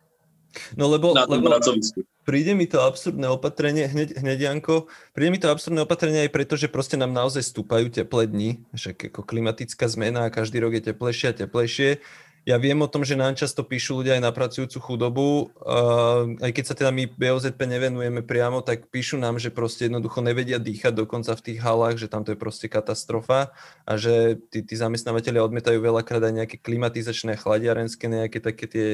No 0.72 0.88
lebo, 0.88 1.12
na 1.12 1.28
lebo 1.28 1.52
pracovisku 1.52 2.00
príde 2.26 2.52
mi 2.58 2.66
to 2.66 2.82
absurdné 2.82 3.30
opatrenie, 3.30 3.86
hneď, 3.86 4.18
hneď 4.18 4.38
Janko, 4.50 4.90
príde 5.14 5.30
mi 5.30 5.38
to 5.38 5.46
absurdné 5.48 5.86
opatrenie 5.86 6.26
aj 6.26 6.34
preto, 6.34 6.58
že 6.58 6.66
proste 6.66 6.98
nám 6.98 7.14
naozaj 7.14 7.46
stúpajú 7.46 7.86
teplé 7.88 8.26
dni, 8.26 8.50
však 8.74 9.14
ako 9.14 9.22
klimatická 9.22 9.86
zmena 9.86 10.26
a 10.26 10.34
každý 10.34 10.58
rok 10.58 10.74
je 10.74 10.90
teplejšie 10.90 11.30
a 11.30 11.38
teplejšie. 11.46 12.02
Ja 12.46 12.62
viem 12.62 12.78
o 12.78 12.86
tom, 12.86 13.02
že 13.02 13.18
nám 13.18 13.34
často 13.34 13.66
píšu 13.66 13.98
ľudia 14.02 14.14
aj 14.18 14.22
na 14.22 14.30
pracujúcu 14.30 14.78
chudobu, 14.78 15.50
uh, 15.66 16.30
aj 16.38 16.50
keď 16.54 16.64
sa 16.66 16.78
teda 16.78 16.94
my 16.94 17.10
BOZP 17.10 17.58
nevenujeme 17.58 18.22
priamo, 18.22 18.62
tak 18.62 18.86
píšu 18.86 19.18
nám, 19.18 19.42
že 19.42 19.50
proste 19.50 19.90
jednoducho 19.90 20.22
nevedia 20.22 20.62
dýchať 20.62 20.94
dokonca 20.94 21.34
v 21.34 21.42
tých 21.42 21.58
halách, 21.58 21.98
že 21.98 22.06
tam 22.06 22.22
to 22.22 22.34
je 22.34 22.38
proste 22.38 22.70
katastrofa 22.70 23.50
a 23.82 23.92
že 23.98 24.38
tí, 24.46 24.62
tí 24.62 24.74
zamestnávateľia 24.78 25.42
odmietajú 25.42 25.82
veľakrát 25.82 26.22
aj 26.22 26.34
nejaké 26.46 26.56
klimatizačné, 26.62 27.34
chladiarenské, 27.34 28.06
nejaké 28.06 28.38
také 28.38 28.64
tie 28.70 28.88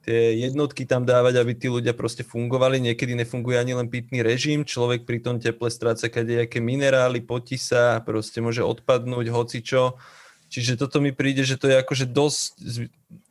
tie 0.00 0.48
jednotky 0.48 0.88
tam 0.88 1.04
dávať, 1.04 1.40
aby 1.40 1.52
tí 1.52 1.68
ľudia 1.68 1.92
proste 1.92 2.24
fungovali. 2.24 2.80
Niekedy 2.80 3.12
nefunguje 3.20 3.60
ani 3.60 3.76
len 3.76 3.88
pitný 3.92 4.24
režim, 4.24 4.64
človek 4.64 5.04
pri 5.04 5.20
tom 5.20 5.36
teple 5.36 5.68
stráca 5.68 6.08
kadejaké 6.08 6.58
minerály, 6.58 7.20
potí 7.20 7.60
sa, 7.60 8.00
proste 8.00 8.40
môže 8.40 8.64
odpadnúť 8.64 9.28
hocičo. 9.28 10.00
Čiže 10.50 10.82
toto 10.82 10.98
mi 10.98 11.14
príde, 11.14 11.46
že 11.46 11.54
to 11.54 11.70
je 11.70 11.78
akože 11.78 12.10
dosť, 12.10 12.50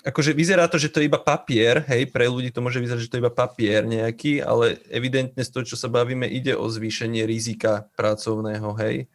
akože 0.07 0.31
vyzerá 0.31 0.71
to, 0.71 0.79
že 0.79 0.87
to 0.87 1.03
je 1.03 1.11
iba 1.11 1.19
papier, 1.19 1.83
hej, 1.91 2.07
pre 2.07 2.31
ľudí 2.31 2.47
to 2.47 2.63
môže 2.63 2.79
vyzerať, 2.79 3.01
že 3.03 3.11
to 3.11 3.17
je 3.19 3.23
iba 3.27 3.33
papier 3.35 3.83
nejaký, 3.83 4.39
ale 4.39 4.79
evidentne 4.87 5.43
z 5.43 5.51
toho, 5.51 5.67
čo 5.67 5.75
sa 5.75 5.91
bavíme, 5.91 6.23
ide 6.23 6.55
o 6.55 6.63
zvýšenie 6.71 7.27
rizika 7.27 7.91
pracovného, 7.99 8.71
hej. 8.79 9.11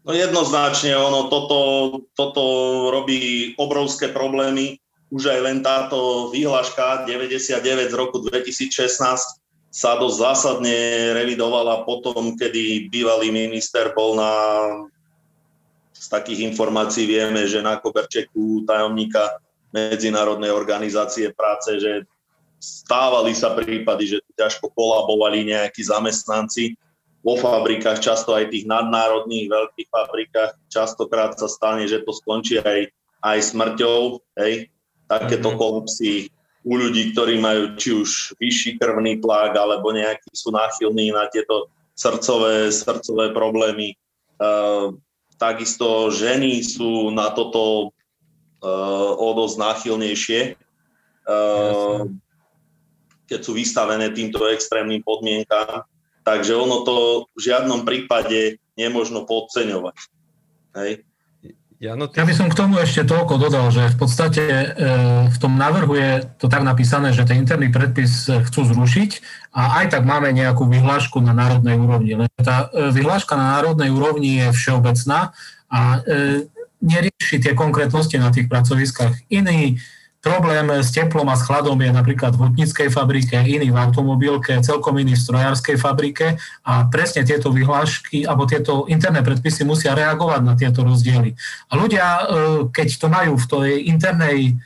No 0.00 0.16
jednoznačne, 0.16 0.96
ono 0.96 1.28
toto, 1.28 1.58
toto 2.16 2.42
robí 2.88 3.52
obrovské 3.60 4.08
problémy 4.08 4.79
už 5.10 5.26
aj 5.26 5.40
len 5.42 5.58
táto 5.60 6.30
výhľaška 6.30 7.04
99 7.04 7.90
z 7.90 7.94
roku 7.98 8.22
2016 8.22 8.94
sa 9.70 9.90
dosť 9.98 10.16
zásadne 10.18 10.78
revidovala 11.14 11.86
potom, 11.86 12.34
kedy 12.34 12.90
bývalý 12.90 13.30
minister 13.30 13.94
bol 13.94 14.18
na 14.18 14.32
z 16.00 16.06
takých 16.08 16.48
informácií 16.48 17.04
vieme, 17.04 17.44
že 17.44 17.60
na 17.60 17.76
koberčeku 17.76 18.64
tajomníka 18.64 19.36
Medzinárodnej 19.70 20.50
organizácie 20.50 21.30
práce, 21.30 21.76
že 21.76 22.08
stávali 22.58 23.36
sa 23.36 23.52
prípady, 23.52 24.16
že 24.16 24.18
ťažko 24.34 24.72
kolabovali 24.72 25.46
nejakí 25.52 25.84
zamestnanci 25.84 26.74
vo 27.20 27.36
fabrikách, 27.36 28.00
často 28.00 28.32
aj 28.32 28.48
tých 28.48 28.64
nadnárodných 28.64 29.46
veľkých 29.52 29.88
fabrikách. 29.92 30.56
Častokrát 30.72 31.36
sa 31.36 31.46
stane, 31.46 31.84
že 31.84 32.00
to 32.00 32.16
skončí 32.16 32.58
aj, 32.58 32.88
aj 33.20 33.38
smrťou. 33.52 34.24
Hej 34.40 34.72
takéto 35.10 35.50
mhm. 35.50 35.58
kolapsy 35.58 36.30
u 36.62 36.76
ľudí, 36.78 37.10
ktorí 37.10 37.40
majú 37.40 37.74
či 37.74 37.90
už 37.96 38.38
vyšší 38.38 38.78
krvný 38.78 39.18
tlak 39.18 39.56
alebo 39.56 39.90
nejakí 39.90 40.30
sú 40.30 40.52
náchylní 40.54 41.10
na 41.10 41.26
tieto 41.32 41.72
srdcové, 41.96 42.68
srdcové 42.68 43.32
problémy. 43.32 43.96
Uh, 44.36 44.96
takisto 45.40 46.12
ženy 46.12 46.60
sú 46.60 47.08
na 47.10 47.32
toto 47.32 47.92
uh, 48.60 49.12
o 49.16 49.28
dosť 49.32 49.56
náchylnejšie, 49.56 50.40
uh, 51.24 52.04
keď 53.24 53.40
sú 53.40 53.52
vystavené 53.56 54.12
týmto 54.12 54.44
extrémnym 54.52 55.00
podmienkám. 55.00 55.88
Takže 56.20 56.52
ono 56.52 56.84
to 56.84 56.96
v 57.32 57.40
žiadnom 57.40 57.88
prípade 57.88 58.60
nemôžno 58.76 59.24
podceňovať. 59.24 59.96
Hej. 60.76 61.08
Ja, 61.80 61.96
no 61.96 62.12
ty... 62.12 62.20
ja 62.20 62.28
by 62.28 62.34
som 62.36 62.52
k 62.52 62.58
tomu 62.60 62.76
ešte 62.76 63.08
toľko 63.08 63.40
dodal, 63.40 63.72
že 63.72 63.88
v 63.88 63.96
podstate 63.96 64.44
e, 64.44 64.66
v 65.32 65.36
tom 65.40 65.56
návrhu 65.56 65.96
je 65.96 66.28
to 66.36 66.52
tak 66.52 66.60
napísané, 66.60 67.16
že 67.16 67.24
ten 67.24 67.40
interný 67.40 67.72
predpis 67.72 68.28
e, 68.28 68.44
chcú 68.44 68.68
zrušiť 68.68 69.10
a 69.56 69.80
aj 69.80 69.96
tak 69.96 70.04
máme 70.04 70.28
nejakú 70.28 70.68
vyhlášku 70.68 71.24
na 71.24 71.32
národnej 71.32 71.80
úrovni. 71.80 72.20
Len 72.20 72.28
tá 72.36 72.68
e, 72.68 72.92
vyhláška 72.92 73.32
na 73.32 73.56
národnej 73.56 73.88
úrovni 73.88 74.44
je 74.44 74.48
všeobecná 74.52 75.32
a 75.70 76.02
nerieši 76.82 77.38
tie 77.38 77.54
konkrétnosti 77.54 78.18
na 78.18 78.34
tých 78.34 78.50
pracoviskách. 78.50 79.30
Iný 79.30 79.80
Problém 80.20 80.68
s 80.84 80.92
teplom 80.92 81.24
a 81.32 81.36
s 81.36 81.48
chladom 81.48 81.80
je 81.80 81.88
napríklad 81.88 82.36
v 82.36 82.52
hutnickej 82.52 82.92
fabrike, 82.92 83.40
iný 83.40 83.72
v 83.72 83.80
automobilke, 83.80 84.52
celkom 84.60 85.00
iný 85.00 85.16
v 85.16 85.24
strojárskej 85.24 85.80
fabrike 85.80 86.36
a 86.60 86.84
presne 86.92 87.24
tieto 87.24 87.48
vyhlášky 87.48 88.28
alebo 88.28 88.44
tieto 88.44 88.84
interné 88.92 89.24
predpisy 89.24 89.64
musia 89.64 89.96
reagovať 89.96 90.40
na 90.44 90.52
tieto 90.60 90.84
rozdiely. 90.84 91.32
A 91.68 91.72
ľudia, 91.72 92.04
e, 92.04 92.22
keď 92.68 92.88
to 93.00 93.06
majú 93.08 93.40
v 93.40 93.48
tej 93.48 93.70
internej 93.88 94.60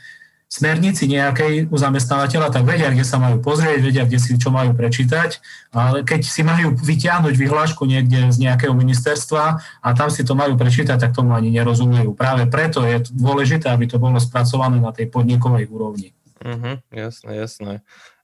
smernici 0.55 1.11
nejakej 1.11 1.67
u 1.67 1.75
zamestnávateľa, 1.75 2.47
tak 2.47 2.63
vedia, 2.63 2.87
kde 2.87 3.03
sa 3.03 3.19
majú 3.19 3.43
pozrieť, 3.43 3.83
vedia, 3.83 4.07
kde 4.07 4.23
si 4.23 4.39
čo 4.39 4.55
majú 4.55 4.71
prečítať, 4.71 5.43
ale 5.75 6.07
keď 6.07 6.23
si 6.23 6.47
majú 6.47 6.71
vyťahnuť 6.79 7.35
vyhlášku 7.35 7.83
niekde 7.83 8.31
z 8.31 8.37
nejakého 8.39 8.71
ministerstva 8.71 9.59
a 9.83 9.87
tam 9.91 10.07
si 10.07 10.23
to 10.23 10.31
majú 10.31 10.55
prečítať, 10.55 10.95
tak 10.95 11.11
tomu 11.11 11.35
ani 11.35 11.51
nerozumejú. 11.51 12.15
Práve 12.15 12.47
preto 12.47 12.87
je 12.87 13.03
dôležité, 13.11 13.67
aby 13.67 13.91
to 13.91 13.99
bolo 13.99 14.15
spracované 14.15 14.79
na 14.79 14.95
tej 14.95 15.11
podnikovej 15.11 15.67
úrovni. 15.67 16.15
Uh-huh, 16.39 16.79
jasné, 16.95 17.31
jasné. 17.35 17.73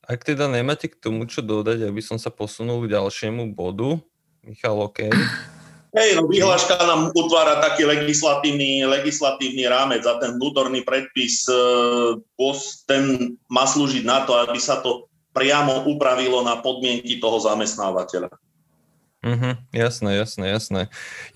Ak 0.07 0.23
teda 0.23 0.47
nemáte 0.47 0.87
k 0.87 0.95
tomu 0.95 1.27
čo 1.27 1.43
dodať, 1.43 1.83
aby 1.83 1.99
som 1.99 2.15
sa 2.15 2.31
posunul 2.31 2.87
k 2.87 2.95
ďalšiemu 2.95 3.51
bodu, 3.51 3.99
Michal, 4.41 4.73
OK. 4.81 5.11
Hej, 5.91 6.15
no 6.15 6.23
vyhláška 6.23 6.79
nám 6.87 7.11
utvára 7.11 7.59
taký 7.59 7.83
legislatívny, 7.83 8.87
legislatívny 8.87 9.67
rámec 9.67 10.07
a 10.07 10.15
ten 10.23 10.39
vnútorný 10.39 10.87
predpis, 10.87 11.43
e, 11.51 11.59
ten 12.87 13.35
má 13.51 13.67
slúžiť 13.67 14.07
na 14.07 14.23
to, 14.23 14.39
aby 14.39 14.55
sa 14.55 14.79
to 14.79 15.11
priamo 15.35 15.83
upravilo 15.91 16.47
na 16.47 16.63
podmienky 16.63 17.19
toho 17.19 17.43
zamestnávateľa. 17.43 18.31
Uh-huh, 19.21 19.53
jasné, 19.69 20.17
jasné, 20.17 20.49
jasné. 20.49 20.81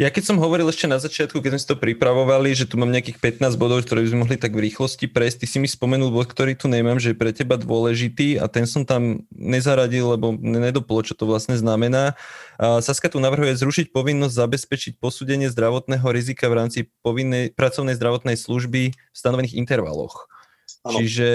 Ja 0.01 0.09
keď 0.09 0.33
som 0.33 0.41
hovoril 0.41 0.65
ešte 0.65 0.89
na 0.89 0.97
začiatku, 0.97 1.37
keď 1.37 1.53
sme 1.53 1.61
si 1.61 1.69
to 1.69 1.77
pripravovali, 1.77 2.49
že 2.57 2.65
tu 2.65 2.81
mám 2.81 2.89
nejakých 2.89 3.21
15 3.21 3.61
bodov, 3.61 3.85
ktoré 3.85 4.01
by 4.01 4.09
sme 4.09 4.21
mohli 4.25 4.41
tak 4.41 4.57
v 4.57 4.65
rýchlosti 4.65 5.05
prejsť, 5.05 5.45
ty 5.45 5.45
si 5.45 5.57
mi 5.61 5.69
spomenul 5.69 6.09
bod, 6.09 6.25
ktorý 6.25 6.57
tu 6.57 6.65
nemám, 6.65 6.97
že 6.97 7.13
je 7.13 7.21
pre 7.21 7.29
teba 7.29 7.61
dôležitý 7.61 8.41
a 8.41 8.49
ten 8.49 8.65
som 8.65 8.89
tam 8.89 9.29
nezaradil, 9.29 10.17
lebo 10.17 10.33
nedopolo, 10.33 11.05
čo 11.05 11.13
to 11.13 11.29
vlastne 11.29 11.61
znamená. 11.61 12.17
Saska 12.57 13.05
tu 13.05 13.21
navrhuje 13.21 13.53
zrušiť 13.53 13.93
povinnosť 13.93 14.33
zabezpečiť 14.33 14.93
posúdenie 14.97 15.53
zdravotného 15.53 16.09
rizika 16.09 16.49
v 16.49 16.65
rámci 16.65 16.89
povinnej 17.05 17.53
pracovnej 17.53 17.93
zdravotnej 17.93 18.33
služby 18.33 18.97
v 18.97 19.13
stanovených 19.13 19.61
intervaloch. 19.61 20.25
Ano. 20.81 20.97
Čiže 20.97 21.29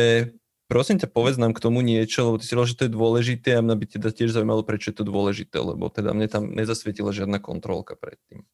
Prosím 0.71 1.03
ťa, 1.03 1.11
povedz 1.11 1.35
nám 1.35 1.51
k 1.51 1.67
tomu 1.67 1.83
niečo, 1.83 2.31
lebo 2.31 2.39
ty 2.39 2.47
si 2.47 2.55
hovoril, 2.55 2.71
že 2.71 2.79
to 2.79 2.87
je 2.87 2.95
dôležité 2.95 3.59
a 3.59 3.65
mňa 3.67 3.75
by 3.75 3.87
teda 3.91 4.15
tiež 4.15 4.31
zaujímalo, 4.31 4.63
prečo 4.63 4.95
je 4.95 5.03
to 5.03 5.05
dôležité, 5.05 5.59
lebo 5.59 5.91
teda 5.91 6.15
mne 6.15 6.31
tam 6.31 6.47
nezasvietila 6.55 7.11
žiadna 7.11 7.43
kontrolka 7.43 7.99
predtým. 7.99 8.47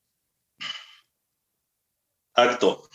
Takto. 2.33 2.89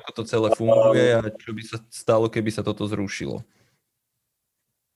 Ako 0.00 0.10
to 0.16 0.22
celé 0.24 0.48
funguje 0.56 1.12
a 1.12 1.28
čo 1.28 1.52
by 1.52 1.62
sa 1.64 1.76
stalo, 1.92 2.32
keby 2.32 2.48
sa 2.48 2.64
toto 2.64 2.88
zrušilo? 2.88 3.44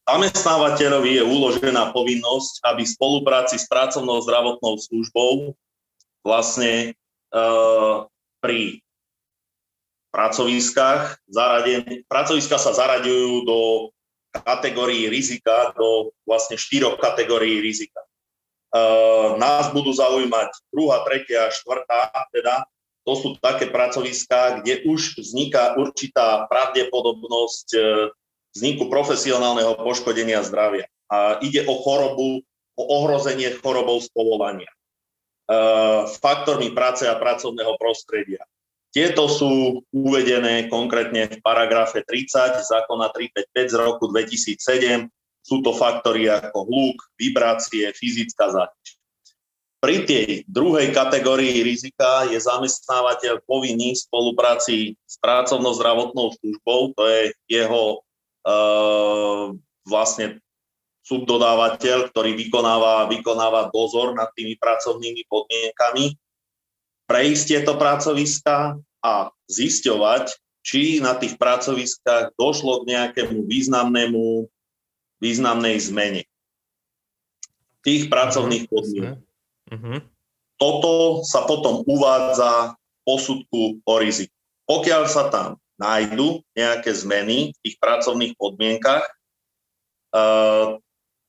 Zamestnávateľovi 0.08 1.20
je 1.20 1.24
uložená 1.24 1.92
povinnosť, 1.92 2.64
aby 2.72 2.88
v 2.88 2.94
spolupráci 2.96 3.60
s 3.60 3.68
pracovnou 3.68 4.24
zdravotnou 4.24 4.80
službou 4.80 5.52
vlastne 6.24 6.96
uh, 7.36 8.08
pri 8.40 8.80
pracoviskách. 10.10 11.22
Zaraden, 11.30 12.04
pracoviska 12.06 12.58
sa 12.58 12.74
zaraďujú 12.74 13.32
do 13.46 13.58
kategórií 14.30 15.10
rizika, 15.10 15.74
do 15.74 16.14
vlastne 16.22 16.54
štyroch 16.54 16.98
kategórií 17.02 17.58
rizika. 17.58 17.98
Uh, 18.70 19.34
nás 19.42 19.74
budú 19.74 19.90
zaujímať 19.90 20.54
druhá, 20.70 21.02
tretia, 21.02 21.50
štvrtá, 21.50 22.14
teda 22.30 22.62
to 23.02 23.18
sú 23.18 23.28
také 23.42 23.66
pracoviská, 23.66 24.62
kde 24.62 24.86
už 24.86 25.18
vzniká 25.18 25.74
určitá 25.74 26.46
pravdepodobnosť 26.46 27.68
uh, 27.74 28.14
vzniku 28.54 28.86
profesionálneho 28.86 29.74
poškodenia 29.74 30.46
zdravia. 30.46 30.86
A 31.10 31.42
ide 31.42 31.66
o 31.66 31.74
chorobu, 31.82 32.46
o 32.78 32.82
ohrozenie 33.02 33.58
chorobou 33.58 33.98
z 33.98 34.06
povolania. 34.14 34.70
Uh, 35.50 36.06
faktormi 36.22 36.70
práce 36.70 37.10
a 37.10 37.18
pracovného 37.18 37.74
prostredia 37.74 38.46
Tieto 38.90 39.30
sú 39.30 39.86
uvedené 39.94 40.66
konkrétne 40.66 41.30
v 41.30 41.38
paragrafe 41.38 42.02
30 42.02 42.58
zákona 42.58 43.14
355 43.14 43.70
z 43.70 43.74
roku 43.78 44.04
2007. 44.10 45.06
Sú 45.46 45.62
to 45.62 45.70
faktory 45.70 46.26
ako 46.26 46.66
hluk, 46.66 46.98
vibrácie, 47.14 47.86
fyzická 47.94 48.50
záťaž. 48.50 48.88
Pri 49.80 50.04
tej 50.04 50.44
druhej 50.44 50.92
kategórii 50.92 51.64
rizika 51.64 52.28
je 52.28 52.36
zamestnávateľ 52.36 53.40
povinný 53.48 53.96
v 53.96 54.02
spolupráci 54.04 54.76
s 55.08 55.16
pracovno-zdravotnou 55.24 56.36
službou, 56.36 56.92
to 56.92 57.02
je 57.08 57.32
jeho 57.48 57.96
e, 57.96 57.98
vlastne 59.88 60.36
subdodávateľ, 61.08 62.12
ktorý 62.12 62.36
vykonáva, 62.36 63.08
vykonáva 63.08 63.72
dozor 63.72 64.12
nad 64.12 64.28
tými 64.36 64.60
pracovnými 64.60 65.24
podmienkami, 65.32 66.12
prejsť 67.10 67.42
tieto 67.50 67.74
pracoviska 67.74 68.78
a 69.02 69.14
zisťovať, 69.50 70.30
či 70.62 71.02
na 71.02 71.18
tých 71.18 71.34
pracoviskách 71.34 72.38
došlo 72.38 72.86
k 72.86 72.94
nejakému 72.94 73.50
významnému, 73.50 74.46
významnej 75.18 75.74
zmene 75.82 76.22
tých 77.80 78.12
pracovných 78.12 78.68
mhm, 78.68 78.70
podmienok. 78.70 79.18
Uh-huh. 79.70 79.98
Toto 80.60 80.92
sa 81.24 81.48
potom 81.48 81.80
uvádza 81.88 82.76
v 82.76 82.98
posudku 83.08 83.62
o 83.80 83.94
riziku. 83.96 84.34
Pokiaľ 84.68 85.02
sa 85.08 85.32
tam 85.32 85.56
nájdu 85.80 86.44
nejaké 86.52 86.92
zmeny 86.92 87.56
v 87.56 87.58
tých 87.64 87.76
pracovných 87.80 88.36
podmienkach, 88.36 89.00
uh, 90.12 90.76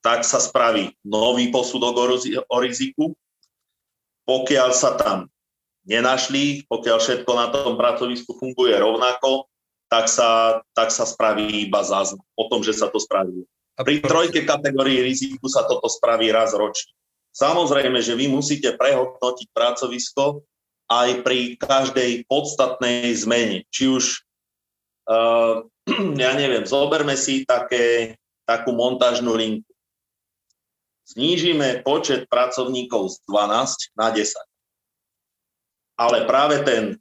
tak 0.04 0.28
sa 0.28 0.44
spraví 0.44 0.92
nový 1.08 1.48
posudok 1.48 1.96
o 2.52 2.58
riziku. 2.60 3.16
Pokiaľ 4.28 4.70
sa 4.76 5.00
tam 5.00 5.31
nenašli, 5.86 6.66
pokiaľ 6.70 6.98
všetko 7.02 7.32
na 7.34 7.48
tom 7.50 7.74
pracovisku 7.78 8.38
funguje 8.38 8.78
rovnako, 8.78 9.50
tak 9.92 10.08
sa, 10.08 10.62
tak 10.72 10.94
sa 10.94 11.04
spraví 11.04 11.68
iba 11.68 11.84
záznam 11.84 12.24
o 12.38 12.44
tom, 12.48 12.64
že 12.64 12.72
sa 12.72 12.88
to 12.88 13.02
spravilo. 13.02 13.44
Pri 13.76 14.00
trojke 14.00 14.46
kategórii 14.48 15.04
riziku 15.04 15.50
sa 15.50 15.66
toto 15.68 15.90
spraví 15.90 16.30
raz 16.32 16.54
ročne. 16.56 16.94
Samozrejme, 17.32 18.00
že 18.04 18.16
vy 18.16 18.28
musíte 18.28 18.76
prehodnotiť 18.76 19.48
pracovisko 19.52 20.44
aj 20.92 21.10
pri 21.24 21.56
každej 21.56 22.28
podstatnej 22.28 23.16
zmene. 23.16 23.64
Či 23.72 23.84
už, 23.88 24.04
uh, 25.08 25.64
ja 26.24 26.32
neviem, 26.36 26.68
zoberme 26.68 27.16
si 27.16 27.48
také, 27.48 28.16
takú 28.44 28.76
montážnu 28.76 29.32
linku. 29.36 29.72
Znížime 31.12 31.84
počet 31.84 32.28
pracovníkov 32.32 33.12
z 33.12 33.16
12 33.28 34.00
na 34.00 34.08
10 34.16 34.51
ale 36.02 36.26
práve 36.26 36.66
ten 36.66 36.98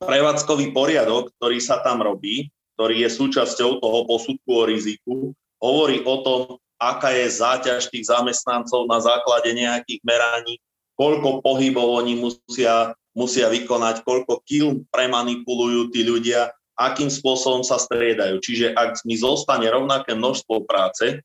prevádzkový 0.00 0.72
poriadok, 0.72 1.28
ktorý 1.36 1.60
sa 1.60 1.84
tam 1.84 2.00
robí, 2.00 2.48
ktorý 2.76 3.04
je 3.04 3.10
súčasťou 3.12 3.84
toho 3.84 4.00
posudku 4.08 4.48
o 4.48 4.64
riziku, 4.64 5.16
hovorí 5.60 6.00
o 6.04 6.16
tom, 6.24 6.40
aká 6.80 7.12
je 7.12 7.28
záťaž 7.28 7.88
tých 7.88 8.08
zamestnancov 8.08 8.88
na 8.88 9.00
základe 9.00 9.52
nejakých 9.52 10.00
meraní, 10.04 10.60
koľko 10.96 11.44
pohybov 11.44 12.04
oni 12.04 12.16
musia, 12.20 12.92
musia 13.16 13.48
vykonať, 13.48 14.04
koľko 14.04 14.44
kil 14.44 14.84
premanipulujú 14.92 15.92
tí 15.92 16.04
ľudia, 16.04 16.52
akým 16.76 17.08
spôsobom 17.08 17.64
sa 17.64 17.80
striedajú. 17.80 18.40
Čiže 18.40 18.76
ak 18.76 19.04
mi 19.08 19.16
zostane 19.16 19.68
rovnaké 19.72 20.12
množstvo 20.12 20.68
práce 20.68 21.24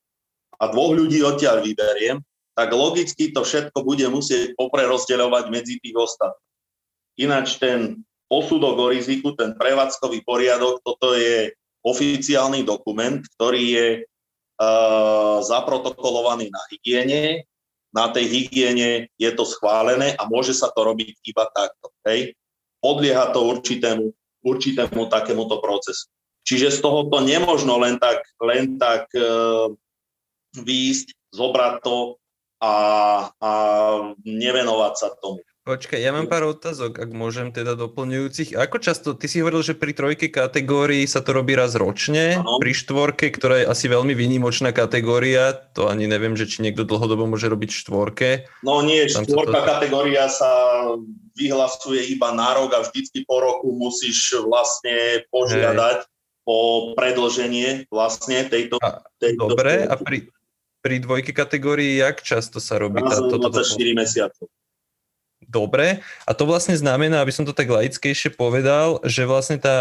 a 0.55 0.63
dvoch 0.72 0.96
ľudí 0.96 1.20
odtiaľ 1.20 1.60
vyberiem, 1.60 2.24
tak 2.62 2.77
logicky 2.77 3.34
to 3.34 3.41
všetko 3.41 3.82
bude 3.82 4.06
musieť 4.13 4.53
poprerozdeľovať 4.53 5.50
medzi 5.50 5.82
tých 5.82 5.98
ostatných. 5.98 6.53
Ináč 7.18 7.58
ten 7.58 8.06
posudok 8.30 8.77
o 8.77 8.88
riziku, 8.94 9.34
ten 9.34 9.58
prevádzkový 9.58 10.22
poriadok, 10.22 10.86
toto 10.86 11.18
je 11.18 11.50
oficiálny 11.82 12.62
dokument, 12.62 13.18
ktorý 13.18 13.63
je 13.65 13.88
uh, 14.06 15.41
zaprotokolovaný 15.41 16.53
na 16.53 16.62
hygiene. 16.70 17.50
Na 17.90 18.14
tej 18.14 18.29
hygiene 18.29 19.09
je 19.18 19.31
to 19.33 19.42
schválené 19.42 20.14
a 20.14 20.29
môže 20.29 20.53
sa 20.53 20.70
to 20.70 20.86
robiť 20.86 21.18
iba 21.25 21.50
takto. 21.50 21.90
Hej? 22.05 22.38
Podlieha 22.77 23.33
to 23.33 23.42
určitému, 23.42 24.14
určitému 24.46 25.09
takémuto 25.09 25.57
procesu. 25.57 26.14
Čiže 26.46 26.77
z 26.77 26.79
tohoto 26.86 27.25
nemožno 27.25 27.81
len 27.81 27.98
tak, 27.98 28.22
len 28.38 28.77
tak 28.77 29.09
uh, 29.18 29.74
výjsť, 30.53 31.33
zobrať 31.33 31.74
to 31.81 32.21
a, 32.62 32.76
a 33.42 33.52
nevenovať 34.22 34.94
sa 34.96 35.10
tomu. 35.18 35.42
Počkaj, 35.62 36.02
ja 36.02 36.10
mám 36.10 36.26
pár 36.26 36.58
otázok, 36.58 36.98
ak 36.98 37.14
môžem 37.14 37.54
teda 37.54 37.78
doplňujúcich. 37.78 38.58
Ako 38.58 38.82
často, 38.82 39.14
ty 39.14 39.30
si 39.30 39.46
hovoril, 39.46 39.62
že 39.62 39.78
pri 39.78 39.94
trojke 39.94 40.34
kategórii 40.34 41.06
sa 41.06 41.22
to 41.22 41.38
robí 41.38 41.54
raz 41.54 41.78
ročne, 41.78 42.42
ano. 42.42 42.58
pri 42.58 42.74
štvorke, 42.74 43.30
ktorá 43.30 43.62
je 43.62 43.70
asi 43.70 43.86
veľmi 43.86 44.18
výnimočná 44.18 44.74
kategória, 44.74 45.54
to 45.54 45.86
ani 45.86 46.10
neviem, 46.10 46.34
že 46.34 46.50
či 46.50 46.66
niekto 46.66 46.82
dlhodobo 46.82 47.30
môže 47.30 47.46
robiť 47.46 47.78
štvorke. 47.78 48.50
No 48.66 48.82
nie, 48.82 49.06
Tam 49.06 49.22
štvorka 49.22 49.62
to... 49.62 49.70
kategória 49.70 50.26
sa 50.34 50.50
vyhlasuje 51.38 52.10
iba 52.10 52.34
na 52.34 52.58
rok 52.58 52.74
a 52.74 52.82
vždycky 52.82 53.22
po 53.30 53.38
roku 53.38 53.70
musíš 53.70 54.42
vlastne 54.42 55.30
požiadať 55.30 56.10
Hej. 56.10 56.50
o 56.50 56.58
predlženie 56.98 57.86
vlastne 57.94 58.50
tejto... 58.50 58.82
Tejto 59.22 59.54
dobre, 59.54 59.86
a 59.86 59.94
pri, 59.94 60.26
pri 60.81 61.01
dvojke 61.01 61.31
kategórii, 61.31 62.01
jak 62.01 62.25
často 62.25 62.57
sa 62.57 62.81
robí 62.81 63.01
táto? 63.01 63.37
24 63.37 63.94
mesiacov 63.94 64.50
dobre. 65.51 66.00
A 66.24 66.31
to 66.31 66.48
vlastne 66.48 66.79
znamená, 66.79 67.20
aby 67.20 67.35
som 67.35 67.44
to 67.44 67.51
tak 67.51 67.67
laickejšie 67.67 68.31
povedal, 68.31 69.03
že 69.03 69.27
vlastne 69.27 69.59
tá 69.59 69.77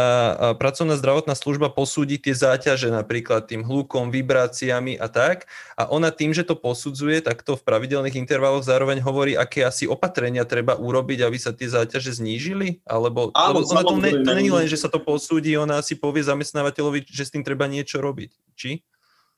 pracovná 0.58 0.98
zdravotná 0.98 1.38
služba 1.38 1.70
posúdi 1.70 2.18
tie 2.18 2.34
záťaže 2.34 2.90
napríklad 2.90 3.46
tým 3.46 3.62
hlukom, 3.62 4.10
vibráciami 4.10 4.98
a 4.98 5.06
tak. 5.06 5.46
A 5.78 5.86
ona 5.86 6.10
tým, 6.10 6.34
že 6.34 6.42
to 6.42 6.58
posudzuje, 6.58 7.22
tak 7.22 7.46
to 7.46 7.54
v 7.54 7.62
pravidelných 7.62 8.18
intervaloch 8.18 8.66
zároveň 8.66 8.98
hovorí, 9.06 9.38
aké 9.38 9.62
asi 9.62 9.86
opatrenia 9.86 10.42
treba 10.42 10.74
urobiť, 10.74 11.22
aby 11.22 11.38
sa 11.38 11.54
tie 11.54 11.70
záťaže 11.70 12.18
znížili? 12.18 12.82
Alebo 12.82 13.30
Áno, 13.38 13.62
ona 13.62 13.86
to, 13.86 13.94
ne, 14.02 14.10
to 14.26 14.32
není 14.34 14.50
len, 14.50 14.66
že 14.66 14.82
sa 14.82 14.90
to 14.90 14.98
posúdi, 14.98 15.54
ona 15.54 15.78
si 15.86 15.94
povie 15.94 16.26
zamestnávateľovi, 16.26 17.06
že 17.06 17.30
s 17.30 17.32
tým 17.32 17.46
treba 17.46 17.70
niečo 17.70 18.02
robiť. 18.02 18.34
Či? 18.58 18.82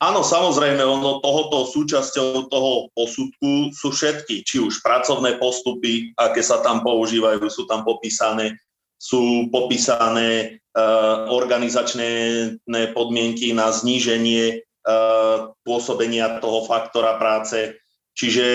Áno, 0.02 0.26
samozrejme, 0.26 0.82
ono 0.82 1.22
tohoto 1.22 1.62
súčasťou 1.62 2.50
toho 2.50 2.90
posudku 2.90 3.70
sú 3.70 3.94
všetky, 3.94 4.42
či 4.42 4.58
už 4.58 4.82
pracovné 4.82 5.38
postupy, 5.38 6.10
aké 6.18 6.42
sa 6.42 6.58
tam 6.58 6.82
používajú, 6.82 7.46
sú 7.46 7.70
tam 7.70 7.86
popísané, 7.86 8.58
sú 8.98 9.46
popísané 9.54 10.58
uh, 10.74 11.30
organizačné 11.30 12.10
podmienky 12.98 13.54
na 13.54 13.70
zníženie 13.70 14.66
uh, 14.82 15.54
pôsobenia 15.62 16.42
toho 16.42 16.66
faktora 16.66 17.22
práce. 17.22 17.78
Čiže 18.18 18.46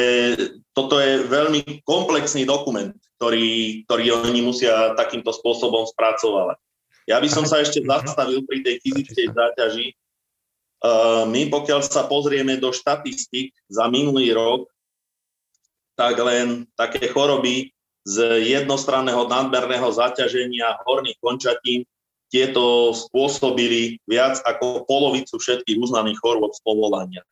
toto 0.75 0.99
je 0.99 1.31
veľmi 1.31 1.87
komplexný 1.87 2.43
dokument, 2.43 2.91
ktorý, 3.23 3.87
ktorý 3.87 4.03
oni 4.19 4.43
musia 4.43 4.99
takýmto 4.99 5.31
spôsobom 5.31 5.87
spracovať. 5.87 6.59
Ja 7.07 7.23
by 7.23 7.29
som 7.31 7.47
sa 7.47 7.63
ešte 7.63 7.79
zastavil 7.87 8.43
pri 8.43 8.67
tej 8.67 8.83
fyzickej 8.83 9.31
záťaži, 9.31 9.95
my 11.27 11.41
pokiaľ 11.49 11.81
sa 11.81 12.05
pozrieme 12.05 12.61
do 12.61 12.69
štatistik 12.69 13.53
za 13.65 13.89
minulý 13.89 14.33
rok, 14.37 14.69
tak 15.97 16.13
len 16.21 16.69
také 16.77 17.09
choroby 17.09 17.73
z 18.05 18.45
jednostranného 18.45 19.25
nadmerného 19.27 19.89
zaťaženia 19.89 20.79
horných 20.85 21.17
končatín, 21.19 21.83
tieto 22.27 22.91
spôsobili 22.91 24.03
viac 24.03 24.39
ako 24.43 24.83
polovicu 24.83 25.39
všetkých 25.39 25.79
uznaných 25.79 26.19
chorôb 26.19 26.51
z 26.51 26.59
povolania. 26.61 27.23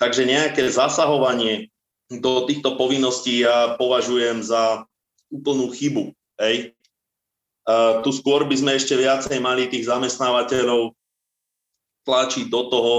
Takže 0.00 0.24
nejaké 0.24 0.64
zasahovanie 0.68 1.68
do 2.08 2.48
týchto 2.48 2.74
povinností 2.74 3.44
ja 3.44 3.76
považujem 3.76 4.40
za 4.40 4.88
úplnú 5.28 5.70
chybu. 5.70 6.16
Hej. 6.40 6.74
Uh, 7.68 8.00
tu 8.02 8.10
skôr 8.10 8.48
by 8.48 8.56
sme 8.56 8.72
ešte 8.74 8.96
viacej 8.96 9.38
mali 9.38 9.68
tých 9.68 9.86
zamestnávateľov 9.86 10.96
tlačiť 12.04 12.46
do 12.48 12.62
toho, 12.68 12.94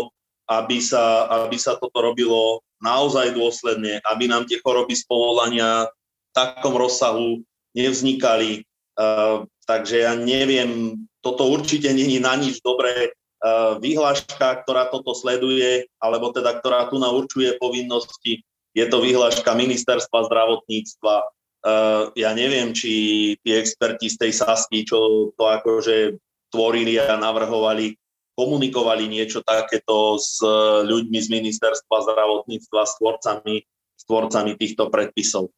aby 0.51 0.83
sa, 0.83 1.29
aby 1.47 1.55
sa 1.55 1.79
toto 1.79 1.95
robilo 2.03 2.59
naozaj 2.83 3.37
dôsledne, 3.37 4.01
aby 4.03 4.27
nám 4.27 4.49
tie 4.49 4.59
choroby 4.59 4.97
z 4.97 5.05
povolania 5.05 5.87
v 5.87 6.31
takom 6.33 6.75
rozsahu 6.75 7.45
nevznikali. 7.77 8.67
Uh, 8.99 9.47
takže 9.63 10.03
ja 10.03 10.13
neviem, 10.17 10.99
toto 11.23 11.47
určite 11.47 11.93
není 11.93 12.19
na 12.19 12.35
nič 12.35 12.59
dobré. 12.59 13.15
Uh, 13.41 13.79
vyhláška, 13.81 14.65
ktorá 14.65 14.91
toto 14.91 15.15
sleduje, 15.17 15.87
alebo 15.97 16.29
teda 16.35 16.61
ktorá 16.61 16.89
tu 16.91 17.01
určuje 17.01 17.57
povinnosti, 17.57 18.43
je 18.75 18.85
to 18.85 19.01
vyhláška 19.01 19.55
ministerstva 19.55 20.29
zdravotníctva. 20.29 21.15
Uh, 21.61 22.09
ja 22.17 22.33
neviem, 22.33 22.73
či 22.73 22.91
tí 23.45 23.49
experti 23.53 24.09
z 24.09 24.17
tej 24.17 24.31
Sasky, 24.33 24.81
čo 24.85 25.29
to 25.37 25.43
akože 25.45 26.17
tvorili 26.51 26.97
a 26.99 27.15
navrhovali, 27.15 28.00
komunikovali 28.35 29.07
niečo 29.11 29.43
takéto 29.43 30.15
s 30.17 30.41
ľuďmi 30.87 31.19
z 31.19 31.27
ministerstva 31.29 31.95
zdravotníctva, 32.07 32.81
s 32.87 32.93
tvorcami, 32.97 33.55
s 33.95 34.03
tvorcami 34.07 34.51
týchto 34.57 34.87
predpisov. 34.87 35.51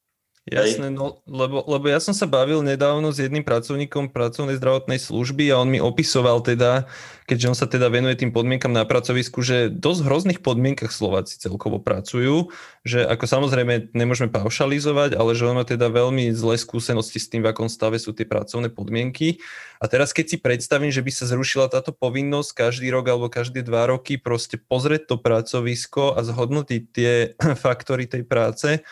Jasné, 0.44 0.92
no, 0.92 1.24
lebo, 1.24 1.64
lebo 1.64 1.88
ja 1.88 2.04
som 2.04 2.12
sa 2.12 2.28
bavil 2.28 2.60
nedávno 2.68 3.16
s 3.16 3.24
jedným 3.24 3.48
pracovníkom 3.48 4.12
pracovnej 4.12 4.60
zdravotnej 4.60 5.00
služby 5.00 5.48
a 5.48 5.64
on 5.64 5.72
mi 5.72 5.80
opisoval 5.80 6.44
teda, 6.44 6.84
keďže 7.32 7.48
on 7.48 7.56
sa 7.56 7.64
teda 7.64 7.88
venuje 7.88 8.20
tým 8.20 8.36
podmienkam 8.36 8.76
na 8.76 8.84
pracovisku, 8.84 9.40
že 9.40 9.72
dosť 9.72 10.04
hrozných 10.04 10.44
podmienkach 10.44 10.92
Slováci 10.92 11.40
celkovo 11.40 11.80
pracujú, 11.80 12.52
že 12.84 13.08
ako 13.08 13.24
samozrejme 13.24 13.96
nemôžeme 13.96 14.36
paušalizovať, 14.36 15.16
ale 15.16 15.32
že 15.32 15.48
on 15.48 15.56
má 15.56 15.64
teda 15.64 15.88
veľmi 15.88 16.36
zlé 16.36 16.60
skúsenosti 16.60 17.24
s 17.24 17.32
tým, 17.32 17.40
v 17.40 17.56
akom 17.56 17.72
stave 17.72 17.96
sú 17.96 18.12
tie 18.12 18.28
pracovné 18.28 18.68
podmienky. 18.68 19.40
A 19.80 19.88
teraz 19.88 20.12
keď 20.12 20.26
si 20.28 20.38
predstavím, 20.44 20.92
že 20.92 21.00
by 21.00 21.12
sa 21.16 21.24
zrušila 21.24 21.72
táto 21.72 21.96
povinnosť 21.96 22.68
každý 22.68 22.92
rok 22.92 23.08
alebo 23.08 23.32
každé 23.32 23.64
dva 23.64 23.88
roky 23.88 24.20
proste 24.20 24.60
pozrieť 24.60 25.08
to 25.08 25.16
pracovisko 25.24 26.20
a 26.20 26.20
zhodnotiť 26.20 26.82
tie 26.92 27.40
faktory 27.64 28.12
tej 28.12 28.28
práce, 28.28 28.84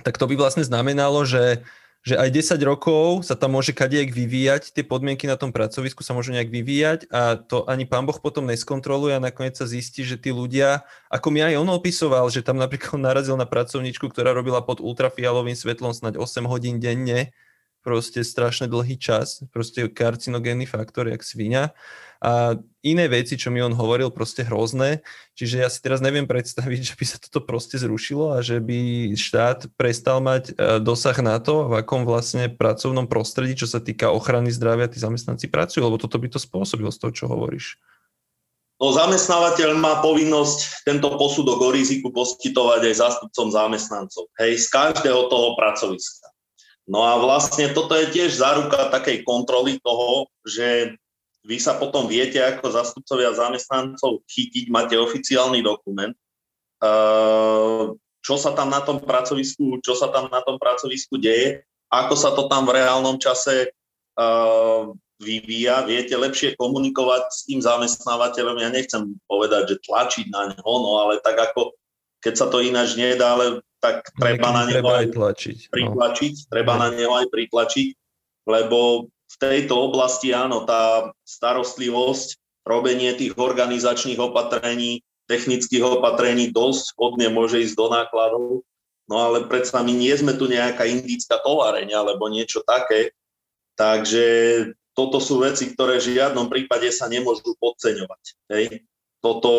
tak 0.00 0.16
to 0.16 0.24
by 0.24 0.34
vlastne 0.40 0.64
znamenalo, 0.64 1.28
že, 1.28 1.60
že 2.00 2.16
aj 2.16 2.32
10 2.32 2.56
rokov 2.64 3.28
sa 3.28 3.36
tam 3.36 3.52
môže 3.52 3.76
kadejak 3.76 4.08
vyvíjať, 4.08 4.72
tie 4.72 4.80
podmienky 4.80 5.28
na 5.28 5.36
tom 5.36 5.52
pracovisku 5.52 6.00
sa 6.00 6.16
môžu 6.16 6.32
nejak 6.32 6.48
vyvíjať 6.48 7.12
a 7.12 7.36
to 7.36 7.68
ani 7.68 7.84
pán 7.84 8.08
Boh 8.08 8.16
potom 8.16 8.48
neskontroluje 8.48 9.20
a 9.20 9.22
nakoniec 9.22 9.54
sa 9.54 9.68
zistí, 9.68 10.00
že 10.00 10.16
tí 10.16 10.32
ľudia, 10.32 10.88
ako 11.12 11.28
mi 11.28 11.44
aj 11.44 11.60
on 11.60 11.68
opisoval, 11.68 12.32
že 12.32 12.40
tam 12.40 12.56
napríklad 12.56 12.96
narazil 13.12 13.36
na 13.36 13.44
pracovničku, 13.44 14.08
ktorá 14.08 14.32
robila 14.32 14.64
pod 14.64 14.80
ultrafialovým 14.80 15.54
svetlom 15.54 15.92
snať 15.92 16.16
8 16.16 16.48
hodín 16.48 16.80
denne, 16.80 17.36
proste 17.82 18.22
strašne 18.22 18.70
dlhý 18.70 18.96
čas, 18.96 19.42
proste 19.50 19.90
karcinogénny 19.90 20.64
faktor, 20.64 21.10
jak 21.10 21.26
svinia 21.26 21.74
a 22.22 22.54
iné 22.86 23.10
veci, 23.10 23.34
čo 23.34 23.50
mi 23.50 23.58
on 23.58 23.74
hovoril, 23.74 24.14
proste 24.14 24.46
hrozné. 24.46 25.02
Čiže 25.34 25.56
ja 25.58 25.66
si 25.66 25.82
teraz 25.82 25.98
neviem 25.98 26.22
predstaviť, 26.30 26.80
že 26.88 26.94
by 26.94 27.04
sa 27.04 27.18
toto 27.18 27.42
proste 27.42 27.82
zrušilo 27.82 28.38
a 28.38 28.46
že 28.46 28.62
by 28.62 29.12
štát 29.18 29.74
prestal 29.74 30.22
mať 30.22 30.54
e, 30.54 30.78
dosah 30.78 31.18
na 31.18 31.42
to, 31.42 31.66
v 31.66 31.82
akom 31.82 32.06
vlastne 32.06 32.46
pracovnom 32.46 33.10
prostredí, 33.10 33.58
čo 33.58 33.66
sa 33.66 33.82
týka 33.82 34.14
ochrany 34.14 34.54
zdravia, 34.54 34.86
tí 34.86 35.02
zamestnanci 35.02 35.50
pracujú, 35.50 35.82
lebo 35.82 35.98
toto 35.98 36.14
by 36.22 36.30
to 36.30 36.38
spôsobilo 36.38 36.94
z 36.94 37.02
toho, 37.02 37.10
čo 37.10 37.24
hovoríš. 37.26 37.82
No, 38.78 38.90
zamestnávateľ 38.90 39.78
má 39.78 40.02
povinnosť 40.02 40.86
tento 40.86 41.14
posudok 41.14 41.58
o 41.58 41.70
riziku 41.70 42.10
poskytovať 42.10 42.90
aj 42.90 42.94
zástupcom 42.98 43.46
zamestnancov. 43.50 44.26
Hej, 44.42 44.66
z 44.66 44.66
každého 44.74 45.30
toho 45.30 45.54
pracoviska. 45.54 46.31
No 46.90 47.06
a 47.06 47.18
vlastne 47.22 47.70
toto 47.70 47.94
je 47.94 48.10
tiež 48.10 48.34
záruka 48.34 48.90
takej 48.90 49.22
kontroly 49.22 49.78
toho, 49.82 50.26
že 50.42 50.98
vy 51.46 51.58
sa 51.58 51.78
potom 51.78 52.06
viete 52.10 52.38
ako 52.42 52.70
zastupcovia 52.74 53.34
zamestnancov 53.34 54.22
chytiť, 54.26 54.70
máte 54.70 54.98
oficiálny 54.98 55.62
dokument, 55.62 56.14
čo 58.22 58.34
sa 58.38 58.54
tam 58.54 58.70
na 58.70 58.82
tom 58.82 59.02
pracovisku, 59.02 59.82
čo 59.82 59.94
sa 59.94 60.10
tam 60.10 60.30
na 60.30 60.42
tom 60.42 60.58
pracovisku 60.58 61.18
deje, 61.18 61.62
ako 61.90 62.14
sa 62.14 62.30
to 62.34 62.46
tam 62.50 62.66
v 62.66 62.78
reálnom 62.78 63.18
čase 63.18 63.70
vyvíja, 65.22 65.86
viete 65.86 66.18
lepšie 66.18 66.58
komunikovať 66.58 67.22
s 67.30 67.40
tým 67.46 67.62
zamestnávateľom. 67.62 68.58
Ja 68.58 68.74
nechcem 68.74 69.14
povedať, 69.30 69.70
že 69.70 69.82
tlačiť 69.86 70.26
na 70.34 70.50
neho, 70.50 70.72
no 70.82 70.98
ale 70.98 71.22
tak 71.22 71.38
ako 71.38 71.74
keď 72.22 72.34
sa 72.38 72.46
to 72.50 72.62
ináč 72.62 72.94
nedá, 72.98 73.38
ale 73.38 73.62
tak 73.82 74.14
treba 74.14 74.54
na 74.54 74.70
neho 74.70 74.86
aj 74.86 75.10
tlačiť. 75.10 75.58
pritlačiť, 75.74 76.34
no. 76.38 76.48
treba 76.54 76.78
na 76.78 76.88
neho 76.94 77.12
aj 77.18 77.26
pritlačiť, 77.34 77.88
lebo 78.46 79.10
v 79.10 79.36
tejto 79.42 79.74
oblasti 79.90 80.30
áno, 80.30 80.62
tá 80.62 81.10
starostlivosť, 81.26 82.38
robenie 82.62 83.10
tých 83.18 83.34
organizačných 83.34 84.22
opatrení, 84.22 85.02
technických 85.26 85.98
opatrení 85.98 86.54
dosť 86.54 86.94
hodne 86.94 87.26
môže 87.34 87.58
ísť 87.58 87.74
do 87.74 87.86
nákladov, 87.90 88.48
no 89.10 89.16
ale 89.18 89.50
predsa 89.50 89.82
my 89.82 89.90
nie 89.90 90.14
sme 90.14 90.38
tu 90.38 90.46
nejaká 90.46 90.86
indická 90.86 91.42
továreň 91.42 91.90
alebo 91.90 92.30
niečo 92.30 92.62
také, 92.62 93.10
takže 93.74 94.26
toto 94.94 95.18
sú 95.18 95.42
veci, 95.42 95.72
ktoré 95.72 95.98
v 95.98 96.20
žiadnom 96.20 96.46
prípade 96.52 96.92
sa 96.92 97.08
nemôžu 97.08 97.56
podceňovať. 97.58 98.22
Hej. 98.52 98.86
Toto, 99.24 99.52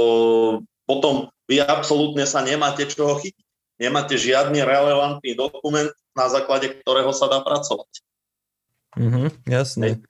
potom 0.85 1.33
vy 1.49 1.59
absolútne 1.59 2.23
sa 2.29 2.45
nemáte 2.45 2.85
čoho 2.85 3.17
chytiť. 3.17 3.42
Nemáte 3.81 4.15
žiadny 4.17 4.61
relevantný 4.61 5.33
dokument, 5.33 5.89
na 6.13 6.25
základe 6.29 6.69
ktorého 6.81 7.09
sa 7.11 7.25
dá 7.29 7.41
pracovať. 7.41 7.89
Mm-hmm, 8.93 9.27
jasné. 9.49 10.01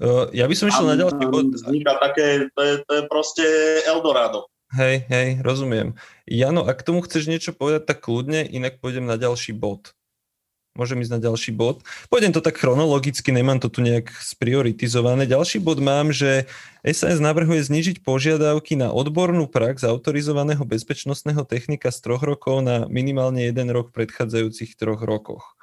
Uh, 0.00 0.28
ja 0.32 0.44
by 0.48 0.54
som 0.56 0.68
išiel 0.68 0.86
na 0.88 0.96
ďalší 0.96 1.24
bod. 1.28 1.52
Vzniká 1.56 1.96
také, 2.00 2.48
to 2.52 2.60
je, 2.60 2.74
to 2.84 2.92
je 3.00 3.02
proste 3.08 3.44
Eldorado. 3.88 4.48
Hej, 4.70 5.08
hej, 5.10 5.28
rozumiem. 5.42 5.98
Jano, 6.30 6.62
ak 6.62 6.86
tomu 6.86 7.02
chceš 7.02 7.26
niečo 7.26 7.50
povedať, 7.50 7.90
tak 7.90 8.06
kľudne, 8.06 8.46
inak 8.46 8.78
pôjdem 8.78 9.02
na 9.02 9.18
ďalší 9.18 9.50
bod. 9.50 9.92
Môžem 10.78 11.02
ísť 11.02 11.18
na 11.18 11.20
ďalší 11.20 11.50
bod. 11.50 11.82
Pôjdem 12.06 12.30
to 12.30 12.38
tak 12.38 12.54
chronologicky, 12.54 13.34
nemám 13.34 13.58
to 13.58 13.66
tu 13.66 13.82
nejak 13.82 14.14
sprioritizované. 14.22 15.26
Ďalší 15.26 15.58
bod 15.58 15.82
mám, 15.82 16.14
že 16.14 16.46
SAS 16.86 17.18
navrhuje 17.18 17.58
znižiť 17.58 18.06
požiadavky 18.06 18.78
na 18.78 18.94
odbornú 18.94 19.50
prax 19.50 19.82
autorizovaného 19.82 20.62
bezpečnostného 20.62 21.42
technika 21.42 21.90
z 21.90 21.98
troch 22.06 22.22
rokov 22.22 22.62
na 22.62 22.86
minimálne 22.86 23.50
jeden 23.50 23.66
rok 23.74 23.90
v 23.90 24.06
predchádzajúcich 24.06 24.78
troch 24.78 25.02
rokoch. 25.02 25.58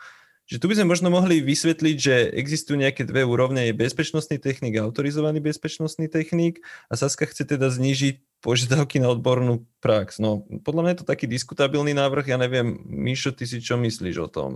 Že 0.48 0.60
tu 0.60 0.66
by 0.72 0.74
sme 0.80 0.92
možno 0.92 1.08
mohli 1.12 1.44
vysvetliť, 1.44 1.98
že 2.00 2.16
existujú 2.32 2.80
nejaké 2.80 3.04
dve 3.04 3.24
úrovne, 3.24 3.68
je 3.68 3.76
bezpečnostný 3.76 4.40
technik 4.40 4.80
a 4.80 4.88
autorizovaný 4.88 5.44
bezpečnostný 5.44 6.08
technik 6.12 6.64
a 6.92 6.96
Saska 6.96 7.28
chce 7.28 7.48
teda 7.48 7.68
znížiť 7.68 8.44
požiadavky 8.44 9.00
na 9.00 9.12
odbornú 9.12 9.68
prax. 9.84 10.24
No, 10.24 10.48
podľa 10.64 10.82
mňa 10.84 10.92
je 10.96 11.00
to 11.04 11.12
taký 11.12 11.28
diskutabilný 11.28 11.92
návrh, 11.96 12.32
ja 12.32 12.40
neviem, 12.40 12.80
Mišo, 12.88 13.36
ty 13.36 13.44
si 13.44 13.60
čo 13.60 13.76
myslíš 13.76 14.16
o 14.24 14.32
tom? 14.32 14.52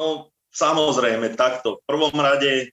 No, 0.00 0.32
samozrejme, 0.48 1.36
takto. 1.36 1.76
V 1.76 1.84
prvom 1.84 2.16
rade 2.16 2.72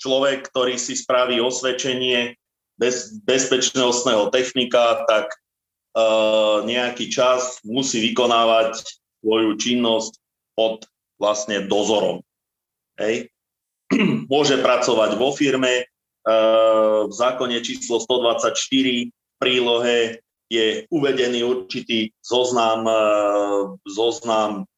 človek, 0.00 0.48
ktorý 0.48 0.80
si 0.80 0.96
spraví 0.96 1.36
osvedčenie 1.44 2.40
bez, 2.80 3.20
bezpečnostného 3.28 4.32
technika, 4.32 5.04
tak 5.04 5.28
uh, 5.28 6.64
nejaký 6.64 7.12
čas 7.12 7.60
musí 7.68 8.00
vykonávať 8.00 8.80
svoju 9.20 9.60
činnosť 9.60 10.16
pod 10.56 10.88
vlastne 11.20 11.68
dozorom. 11.68 12.24
Hej. 12.96 13.28
Môže 14.32 14.56
pracovať 14.56 15.20
vo 15.20 15.36
firme, 15.36 15.84
v 16.28 17.12
zákone 17.12 17.56
číslo 17.64 18.04
124 18.04 18.52
v 18.52 19.12
prílohe 19.40 20.20
je 20.52 20.84
uvedený 20.92 21.40
určitý 21.40 22.12
zoznam, 22.20 22.84
zoznam 23.88 24.68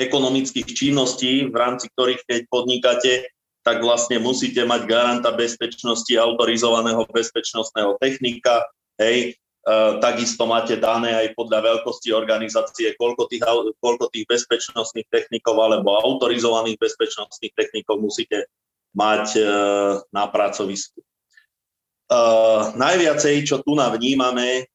ekonomických 0.00 0.68
činností, 0.72 1.48
v 1.52 1.56
rámci 1.56 1.92
ktorých 1.92 2.24
keď 2.24 2.40
podnikáte, 2.48 3.12
tak 3.60 3.84
vlastne 3.84 4.16
musíte 4.16 4.64
mať 4.64 4.88
garanta 4.88 5.36
bezpečnosti 5.36 6.10
autorizovaného 6.16 7.04
bezpečnostného 7.12 8.00
technika, 8.00 8.64
hej, 8.96 9.36
E, 9.60 10.00
takisto 10.00 10.48
máte 10.48 10.80
dané 10.80 11.12
aj 11.12 11.36
podľa 11.36 11.60
veľkosti 11.60 12.16
organizácie, 12.16 12.96
koľko 12.96 13.28
tých, 13.28 13.44
koľko 13.76 14.08
tých 14.08 14.24
bezpečnostných 14.24 15.04
technikov 15.12 15.60
alebo 15.60 16.00
autorizovaných 16.00 16.80
bezpečnostných 16.80 17.52
technikov 17.52 18.00
musíte 18.00 18.48
mať 18.96 19.36
e, 19.36 19.42
na 20.10 20.24
pracovisku. 20.26 21.04
Uh, 22.10 22.74
najviacej, 22.74 23.46
čo 23.46 23.62
tu 23.62 23.78
vnímame, 23.78 24.66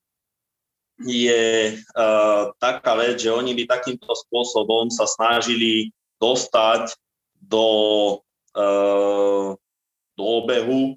je 1.03 1.75
uh, 1.75 2.55
taká 2.59 2.95
vec, 2.95 3.19
že 3.19 3.33
oni 3.33 3.51
by 3.51 3.67
takýmto 3.67 4.07
spôsobom 4.07 4.87
sa 4.87 5.03
snažili 5.03 5.91
dostať 6.23 6.95
do, 7.43 7.67
uh, 8.55 9.51
do 10.15 10.23
obehu 10.23 10.95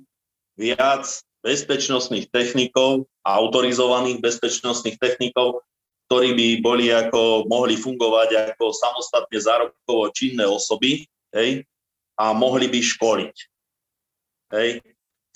viac 0.54 1.06
bezpečnostných 1.42 2.30
technikov 2.30 3.10
autorizovaných 3.28 4.18
bezpečnostných 4.24 4.96
technikov, 4.96 5.66
ktorí 6.08 6.32
by 6.32 6.48
boli 6.64 6.88
ako, 6.88 7.44
mohli 7.50 7.76
fungovať 7.76 8.54
ako 8.54 8.72
samostatne 8.72 9.38
zárobkovo 9.38 10.08
činné 10.16 10.48
osoby 10.48 11.04
hej, 11.36 11.68
a 12.16 12.32
mohli 12.32 12.70
by 12.72 12.80
školiť. 12.80 13.36
Hej. 14.56 14.80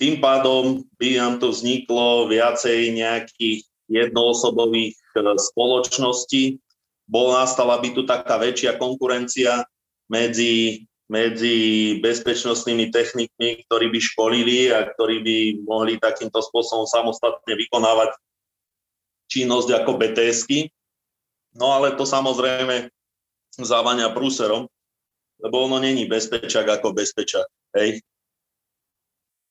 Tým 0.01 0.17
pádom 0.17 0.81
by 0.97 1.21
nám 1.21 1.37
tu 1.37 1.53
vzniklo 1.53 2.25
viacej 2.25 2.97
nejakých 2.97 3.61
jednoosobových 3.93 4.97
e, 4.97 5.19
spoločností, 5.37 6.57
bol 7.05 7.37
nastala 7.37 7.77
by 7.77 7.93
tu 7.93 8.01
taká 8.09 8.41
väčšia 8.41 8.81
konkurencia 8.81 9.67
medzi 10.09 10.83
medzi 11.11 11.99
bezpečnostnými 11.99 12.89
technikmi, 12.89 13.61
ktorí 13.67 13.91
by 13.91 13.99
školili 14.01 14.71
a 14.71 14.87
ktorí 14.87 15.21
by 15.21 15.37
mohli 15.67 15.99
takýmto 15.99 16.39
spôsobom 16.41 16.87
samostatne 16.87 17.53
vykonávať 17.53 18.17
činnosť 19.27 19.83
ako 19.83 19.91
BTSky. 19.99 20.73
No 21.53 21.75
ale 21.75 21.93
to 21.99 22.07
samozrejme 22.07 22.89
závania 23.61 24.09
prúserom, 24.09 24.65
lebo 25.37 25.55
ono 25.69 25.77
není 25.77 26.09
bezpečak 26.09 26.65
ako 26.65 26.97
bezpečak. 26.97 27.45
Hej. 27.77 28.01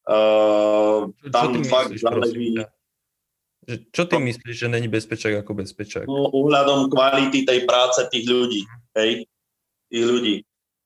Uh, 0.03 1.15
tam 1.31 1.63
fakt 1.63 1.95
záleží, 1.95 2.59
Že 3.63 3.77
čo 3.95 4.03
ty 4.11 4.19
myslíš, 4.19 4.57
že 4.59 4.69
není 4.69 4.91
bezpečák 4.91 5.47
ako 5.47 5.53
bezpečák? 5.55 6.07
No, 6.11 6.35
uhľadom 6.35 6.91
kvality 6.91 7.47
tej 7.47 7.63
práce 7.63 8.03
tých 8.11 8.27
ľudí, 8.27 8.67
hej, 8.99 9.23
tých 9.87 10.05
ľudí. 10.05 10.37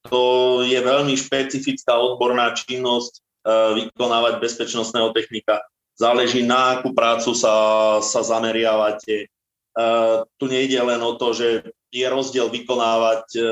To 0.07 0.61
je 0.61 0.77
veľmi 0.77 1.17
špecifická 1.17 1.97
odborná 1.97 2.53
činnosť 2.53 3.13
uh, 3.17 3.73
vykonávať 3.75 4.39
bezpečnostného 4.39 5.09
technika. 5.11 5.59
Záleží 5.97 6.45
na 6.45 6.77
akú 6.77 6.93
prácu 6.93 7.33
sa, 7.33 7.97
sa 8.05 8.21
zameriavate. 8.21 9.25
Uh, 9.73 10.21
tu 10.37 10.45
nejde 10.45 10.77
len 10.77 11.01
o 11.01 11.17
to, 11.17 11.33
že 11.33 11.73
je 11.89 12.05
rozdiel 12.05 12.53
vykonávať 12.53 13.25
uh, 13.35 13.45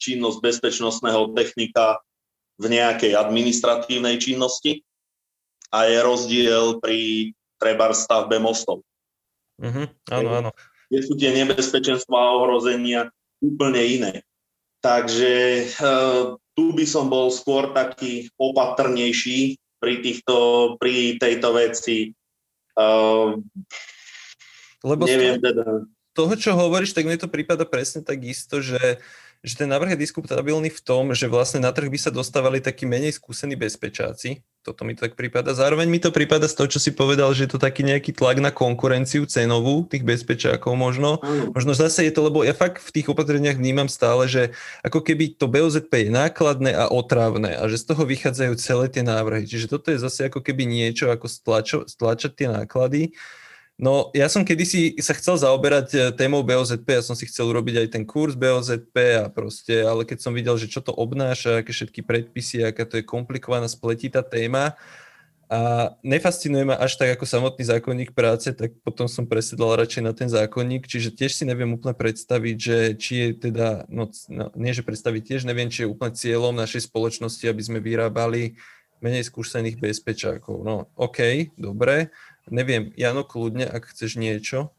činnosť 0.00 0.38
bezpečnostného 0.40 1.36
technika 1.36 2.00
v 2.56 2.72
nejakej 2.80 3.12
administratívnej 3.12 4.16
činnosti 4.16 4.80
a 5.68 5.84
je 5.90 5.98
rozdiel 6.00 6.78
pri 6.80 7.30
treba 7.64 7.96
stavbe 7.96 8.36
mostov. 8.36 8.84
Uh-huh. 9.56 9.88
Áno, 10.12 10.28
áno. 10.44 10.50
Kde 10.92 11.00
sú 11.00 11.16
tie 11.16 11.32
nebezpečenstva 11.32 12.12
a 12.12 12.36
ohrozenia 12.36 13.08
úplne 13.40 13.80
iné. 13.80 14.14
Takže 14.84 15.64
uh, 15.80 16.36
tu 16.52 16.76
by 16.76 16.84
som 16.84 17.08
bol 17.08 17.32
skôr 17.32 17.72
taký 17.72 18.28
opatrnejší 18.36 19.56
pri, 19.80 20.04
týchto, 20.04 20.36
pri 20.76 21.16
tejto 21.16 21.56
veci. 21.56 22.12
Uh, 22.76 23.40
Lebo 24.84 25.08
neviem 25.08 25.40
z 25.40 25.40
toho, 25.40 25.46
teda. 25.48 25.64
toho, 26.12 26.34
čo 26.36 26.50
hovoríš, 26.52 26.92
tak 26.92 27.08
mne 27.08 27.16
to 27.16 27.32
prípada 27.32 27.64
presne 27.64 28.04
tak 28.04 28.20
isto, 28.28 28.60
že 28.60 29.00
že 29.44 29.60
ten 29.60 29.68
návrh 29.68 29.92
je 29.92 30.08
diskutabilný 30.08 30.72
v 30.72 30.80
tom, 30.80 31.12
že 31.12 31.28
vlastne 31.28 31.60
na 31.60 31.68
trh 31.68 31.92
by 31.92 32.00
sa 32.00 32.08
dostávali 32.08 32.64
takí 32.64 32.88
menej 32.88 33.12
skúsení 33.20 33.60
bezpečáci. 33.60 34.40
Toto 34.64 34.88
mi 34.88 34.96
to 34.96 35.04
tak 35.04 35.20
prípada. 35.20 35.52
Zároveň 35.52 35.92
mi 35.92 36.00
to 36.00 36.08
prípada 36.08 36.48
z 36.48 36.56
toho, 36.56 36.72
čo 36.72 36.80
si 36.80 36.96
povedal, 36.96 37.28
že 37.36 37.44
je 37.44 37.52
to 37.52 37.60
taký 37.60 37.84
nejaký 37.84 38.16
tlak 38.16 38.40
na 38.40 38.48
konkurenciu 38.48 39.28
cenovú 39.28 39.84
tých 39.84 40.00
bezpečákov 40.00 40.72
možno. 40.72 41.20
Možno 41.52 41.76
zase 41.76 42.08
je 42.08 42.12
to, 42.16 42.24
lebo 42.24 42.40
ja 42.40 42.56
fakt 42.56 42.80
v 42.80 42.88
tých 42.88 43.12
opatreniach 43.12 43.60
vnímam 43.60 43.92
stále, 43.92 44.24
že 44.24 44.56
ako 44.80 45.04
keby 45.04 45.36
to 45.36 45.52
BOZP 45.52 46.08
je 46.08 46.10
nákladné 46.16 46.72
a 46.72 46.88
otrávne 46.88 47.52
a 47.60 47.68
že 47.68 47.84
z 47.84 47.92
toho 47.92 48.08
vychádzajú 48.08 48.56
celé 48.56 48.88
tie 48.88 49.04
návrhy. 49.04 49.44
Čiže 49.44 49.68
toto 49.68 49.92
je 49.92 50.00
zase 50.00 50.32
ako 50.32 50.40
keby 50.40 50.64
niečo, 50.64 51.12
ako 51.12 51.28
stlačo, 51.28 51.78
stlačať 51.84 52.32
tie 52.32 52.48
náklady 52.48 53.12
No, 53.74 54.14
ja 54.14 54.30
som 54.30 54.46
kedysi 54.46 54.94
sa 55.02 55.18
chcel 55.18 55.34
zaoberať 55.34 55.88
e, 55.90 55.98
témou 56.14 56.46
BOZP, 56.46 56.94
ja 56.94 57.02
som 57.02 57.18
si 57.18 57.26
chcel 57.26 57.50
urobiť 57.50 57.82
aj 57.82 57.88
ten 57.90 58.06
kurz 58.06 58.38
BOZP 58.38 59.18
a 59.18 59.26
proste, 59.26 59.82
ale 59.82 60.06
keď 60.06 60.22
som 60.22 60.30
videl, 60.30 60.54
že 60.54 60.70
čo 60.70 60.78
to 60.78 60.94
obnáša, 60.94 61.58
aké 61.58 61.74
všetky 61.74 62.06
predpisy, 62.06 62.62
aká 62.62 62.86
to 62.86 63.02
je 63.02 63.04
komplikovaná, 63.04 63.66
spletitá 63.66 64.22
téma 64.22 64.78
a 65.50 65.90
nefascinuje 66.06 66.64
ma 66.64 66.78
až 66.78 66.96
tak 66.96 67.18
ako 67.18 67.26
samotný 67.26 67.66
zákonník 67.66 68.16
práce, 68.16 68.48
tak 68.54 68.78
potom 68.86 69.10
som 69.10 69.26
presedal 69.26 69.76
radšej 69.76 70.02
na 70.06 70.14
ten 70.14 70.30
zákonník, 70.30 70.86
čiže 70.86 71.10
tiež 71.10 71.34
si 71.34 71.44
neviem 71.44 71.74
úplne 71.74 71.98
predstaviť, 71.98 72.56
že 72.56 72.78
či 72.94 73.12
je 73.12 73.28
teda, 73.50 73.90
no, 73.90 74.06
no 74.30 74.54
nie 74.54 74.70
že 74.70 74.86
predstaviť, 74.86 75.34
tiež 75.34 75.42
neviem, 75.44 75.66
či 75.66 75.84
je 75.84 75.90
úplne 75.90 76.14
cieľom 76.14 76.54
našej 76.56 76.88
spoločnosti, 76.88 77.44
aby 77.44 77.62
sme 77.62 77.78
vyrábali 77.82 78.56
menej 79.04 79.28
skúsených 79.28 79.76
bezpečákov. 79.76 80.64
No, 80.64 80.88
OK, 80.96 81.52
dobre, 81.60 82.08
Neviem, 82.52 82.92
Jano, 82.96 83.24
kľudne, 83.24 83.64
ak 83.64 83.92
chceš 83.92 84.20
niečo. 84.20 84.72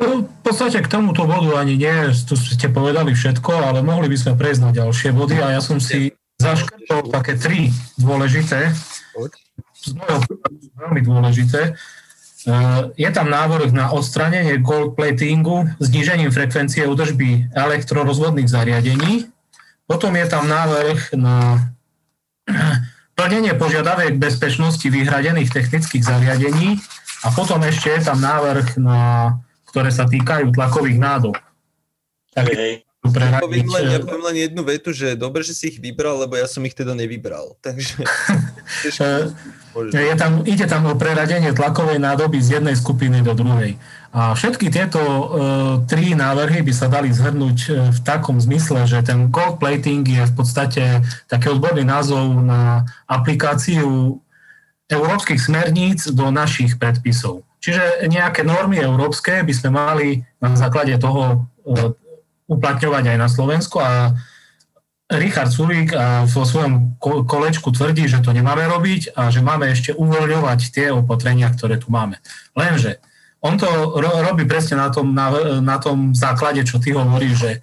V 0.00 0.24
podstate 0.40 0.80
k 0.80 0.88
tomuto 0.88 1.28
bodu 1.28 1.60
ani 1.60 1.76
nie, 1.76 1.96
tu 2.24 2.32
ste 2.36 2.72
povedali 2.72 3.12
všetko, 3.12 3.52
ale 3.52 3.84
mohli 3.84 4.08
by 4.08 4.16
sme 4.16 4.32
prejsť 4.36 4.60
na 4.64 4.70
ďalšie 4.72 5.12
body 5.12 5.36
a 5.44 5.56
ja 5.56 5.60
som 5.60 5.76
si 5.76 6.16
zaškrtol 6.40 7.12
také 7.12 7.36
tri 7.36 7.68
dôležité, 8.00 8.72
veľmi 10.76 11.00
dôležité. 11.04 11.60
E, 11.68 11.72
je 12.96 13.10
tam 13.12 13.28
návrh 13.28 13.76
na 13.76 13.92
odstranenie 13.92 14.56
gold 14.64 14.96
platingu, 14.96 15.68
znížením 15.80 16.32
frekvencie 16.32 16.88
údržby 16.88 17.52
elektrorozvodných 17.52 18.48
zariadení. 18.48 19.28
Potom 19.84 20.16
je 20.16 20.26
tam 20.28 20.48
návrh 20.48 21.12
na 21.16 21.60
plnenie 23.14 23.52
požiadaviek 23.54 24.16
bezpečnosti 24.16 24.84
vyhradených 24.84 25.52
technických 25.52 26.02
zariadení 26.02 26.80
a 27.24 27.28
potom 27.34 27.60
ešte 27.62 27.92
je 27.92 28.00
tam 28.06 28.18
návrh, 28.20 28.80
na, 28.80 29.00
ktoré 29.68 29.92
sa 29.92 30.08
týkajú 30.08 30.50
tlakových 30.56 30.98
nádob. 30.98 31.36
Tak. 32.32 32.46
Ja 33.00 33.40
poviem, 33.40 33.64
len, 33.64 33.84
ja 33.96 34.00
poviem 34.04 34.24
len 34.28 34.36
jednu 34.44 34.60
vetu, 34.60 34.92
že 34.92 35.16
dobre, 35.16 35.40
že 35.40 35.56
si 35.56 35.72
ich 35.72 35.80
vybral, 35.80 36.20
lebo 36.20 36.36
ja 36.36 36.44
som 36.44 36.60
ich 36.68 36.76
teda 36.76 36.92
nevybral. 36.92 37.56
Takže... 37.64 38.04
je 39.96 40.14
tam, 40.20 40.44
ide 40.44 40.66
tam 40.68 40.84
o 40.84 40.94
preradenie 41.00 41.56
tlakovej 41.56 41.96
nádoby 41.96 42.38
z 42.44 42.60
jednej 42.60 42.76
skupiny 42.76 43.24
do 43.24 43.32
druhej. 43.32 43.80
A 44.10 44.34
všetky 44.34 44.74
tieto 44.74 44.98
uh, 44.98 45.26
tri 45.86 46.18
návrhy 46.18 46.66
by 46.66 46.72
sa 46.74 46.90
dali 46.90 47.14
zhrnúť 47.14 47.58
uh, 47.70 47.74
v 47.94 47.98
takom 48.02 48.42
zmysle, 48.42 48.82
že 48.82 49.06
ten 49.06 49.30
gold 49.30 49.62
plating 49.62 50.02
je 50.02 50.26
v 50.26 50.34
podstate 50.34 51.06
taký 51.30 51.54
odborný 51.54 51.86
názov 51.86 52.42
na 52.42 52.90
aplikáciu 53.06 54.18
európskych 54.90 55.38
smerníc 55.38 56.10
do 56.10 56.26
našich 56.34 56.74
predpisov. 56.74 57.46
Čiže 57.62 58.10
nejaké 58.10 58.42
normy 58.42 58.82
európske 58.82 59.46
by 59.46 59.54
sme 59.54 59.70
mali 59.70 60.08
na 60.42 60.58
základe 60.58 60.98
toho 60.98 61.46
uh, 61.46 61.94
uplatňovať 62.50 63.14
aj 63.14 63.18
na 63.18 63.28
Slovensku 63.30 63.78
a 63.78 64.18
Richard 65.10 65.50
Sulík 65.50 65.90
vo 66.30 66.46
svojom 66.46 66.94
kolečku 67.02 67.74
tvrdí, 67.74 68.06
že 68.06 68.22
to 68.22 68.30
nemáme 68.30 68.62
robiť 68.62 69.18
a 69.18 69.26
že 69.34 69.42
máme 69.42 69.66
ešte 69.66 69.90
uvoľňovať 69.90 70.60
tie 70.70 70.86
opatrenia, 70.94 71.50
ktoré 71.50 71.82
tu 71.82 71.90
máme. 71.90 72.22
Lenže 72.54 73.02
on 73.40 73.56
to 73.56 73.68
ro- 73.96 74.20
robí 74.20 74.44
presne 74.44 74.76
na 74.76 74.92
tom, 74.92 75.16
na, 75.16 75.60
na 75.64 75.76
tom 75.80 76.12
základe, 76.12 76.60
čo 76.68 76.76
ty 76.76 76.92
hovoríš, 76.92 77.34
že 77.36 77.52
e, 77.56 77.58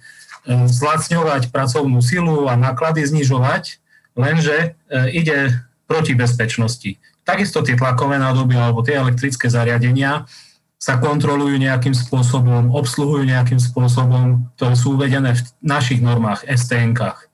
zlacňovať 0.66 1.54
pracovnú 1.54 2.02
silu 2.02 2.50
a 2.50 2.58
náklady 2.58 3.06
znižovať, 3.06 3.78
lenže 4.18 4.56
e, 4.58 4.68
ide 5.14 5.54
proti 5.86 6.18
bezpečnosti. 6.18 6.98
Takisto 7.22 7.62
tie 7.62 7.78
tlakové 7.78 8.18
nádoby 8.18 8.58
alebo 8.58 8.82
tie 8.82 8.98
elektrické 8.98 9.46
zariadenia 9.46 10.26
sa 10.78 10.98
kontrolujú 10.98 11.58
nejakým 11.58 11.94
spôsobom, 11.94 12.70
obsluhujú 12.70 13.26
nejakým 13.26 13.58
spôsobom, 13.58 14.46
ktoré 14.54 14.74
sú 14.78 14.94
uvedené 14.94 15.34
v 15.34 15.42
našich 15.60 15.98
normách, 15.98 16.46
STN-kách. 16.46 17.26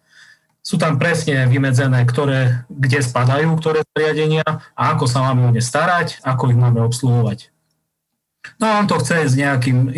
Sú 0.64 0.80
tam 0.80 0.96
presne 0.96 1.44
vymedzené, 1.44 2.09
ktoré, 2.09 2.64
kde 2.72 3.04
spadajú 3.04 3.52
ktoré 3.61 3.85
zariadenia 3.92 4.48
a 4.72 4.96
ako 4.96 5.04
sa 5.04 5.20
máme 5.28 5.44
o 5.44 5.50
ne 5.52 5.61
starať, 5.61 6.24
ako 6.24 6.57
ich 6.57 6.59
máme 6.59 6.80
obsluhovať. 6.80 7.54
No 8.61 8.80
on 8.80 8.87
to 8.87 9.00
chce 9.00 9.33
s 9.33 9.35
nejakým 9.35 9.90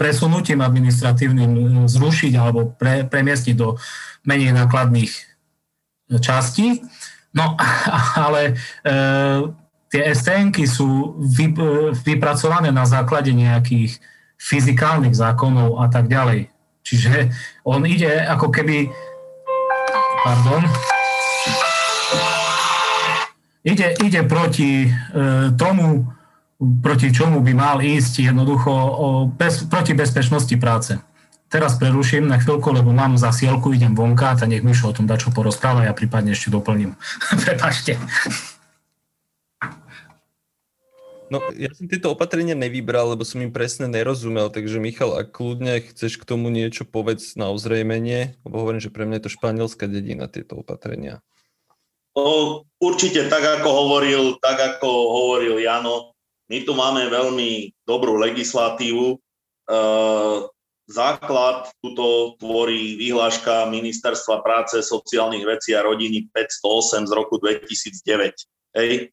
presunutím 0.00 0.64
administratívnym 0.64 1.52
e, 1.52 1.60
zrušiť 1.86 2.32
alebo 2.36 2.72
pre, 2.74 3.04
premiestniť 3.04 3.56
do 3.56 3.76
menej 4.24 4.56
nákladných 4.56 5.12
častí. 6.20 6.80
No 7.34 7.56
ale 8.26 8.54
e, 8.82 8.92
tie 9.94 10.02
stn 10.10 10.50
sú 10.66 11.18
vy, 11.22 11.54
e, 11.54 11.94
vypracované 11.94 12.74
na 12.74 12.82
základe 12.82 13.30
nejakých 13.30 13.98
fyzikálnych 14.38 15.14
zákonov 15.14 15.78
a 15.78 15.86
tak 15.86 16.10
ďalej. 16.10 16.50
Čiže 16.84 17.32
on 17.64 17.86
ide 17.88 18.10
ako 18.28 18.52
keby... 18.52 18.92
Pardon. 20.24 20.64
Ide, 23.64 23.96
ide 24.04 24.20
proti 24.28 24.84
e, 24.84 24.88
tomu, 25.56 26.04
proti 26.58 27.10
čomu 27.10 27.42
by 27.42 27.52
mal 27.54 27.78
ísť 27.82 28.30
jednoducho 28.30 28.70
o 28.72 29.06
bez, 29.26 29.66
proti 29.66 29.94
bezpečnosti 29.94 30.54
práce. 30.56 30.98
Teraz 31.52 31.78
preruším 31.78 32.26
na 32.26 32.42
chvíľku, 32.42 32.74
lebo 32.74 32.90
mám 32.90 33.14
zasielku, 33.14 33.70
idem 33.70 33.94
vonka, 33.94 34.34
tak 34.34 34.50
nech 34.50 34.66
Mišo 34.66 34.90
o 34.90 34.96
tom 34.96 35.06
dá 35.06 35.14
čo 35.14 35.30
porozpráva, 35.30 35.86
ja 35.86 35.94
prípadne 35.94 36.34
ešte 36.34 36.50
doplním. 36.50 36.98
Prepašte. 37.46 37.94
No, 41.32 41.40
ja 41.56 41.72
som 41.72 41.88
tieto 41.88 42.12
opatrenia 42.12 42.54
nevybral, 42.54 43.16
lebo 43.16 43.24
som 43.26 43.42
im 43.42 43.50
presne 43.50 43.88
nerozumel, 43.88 44.52
takže 44.52 44.78
Michal, 44.78 45.16
ak 45.18 45.34
kľudne 45.34 45.82
chceš 45.82 46.20
k 46.20 46.28
tomu 46.28 46.52
niečo 46.52 46.84
povedz 46.86 47.34
na 47.34 47.50
ozrejmenie, 47.50 48.38
lebo 48.44 48.54
hovorím, 48.60 48.78
že 48.78 48.92
pre 48.92 49.08
mňa 49.08 49.18
je 49.18 49.24
to 49.26 49.34
španielská 49.34 49.90
dedina, 49.90 50.30
tieto 50.30 50.60
opatrenia. 50.60 51.24
No, 52.14 52.62
určite 52.78 53.26
tak, 53.26 53.42
ako 53.42 53.66
hovoril, 53.66 54.38
tak, 54.38 54.78
ako 54.78 54.86
hovoril 54.86 55.58
Jano, 55.58 56.13
my 56.48 56.58
tu 56.64 56.72
máme 56.76 57.08
veľmi 57.08 57.72
dobrú 57.88 58.20
legislatívu. 58.20 59.16
E, 59.16 59.18
základ 60.84 61.72
tuto 61.80 62.36
tvorí 62.36 63.00
vyhláška 63.00 63.72
Ministerstva 63.72 64.44
práce, 64.44 64.84
sociálnych 64.84 65.48
vecí 65.48 65.72
a 65.72 65.80
rodiny 65.80 66.28
508 66.36 67.08
z 67.08 67.12
roku 67.16 67.40
2009. 67.40 68.76
Hej. 68.76 68.90
E, 68.92 69.04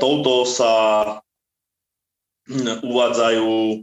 touto 0.00 0.48
sa 0.48 0.72
uvádzajú 2.80 3.52
e, 3.52 3.78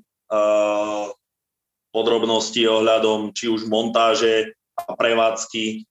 podrobnosti 1.94 2.62
ohľadom 2.66 3.32
či 3.38 3.46
už 3.50 3.70
montáže 3.70 4.54
a 4.78 4.94
prevádzky, 4.94 5.90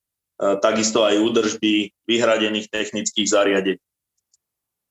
takisto 0.62 1.02
aj 1.02 1.18
údržby 1.18 1.90
vyhradených 2.06 2.70
technických 2.70 3.26
zariadení. 3.26 3.82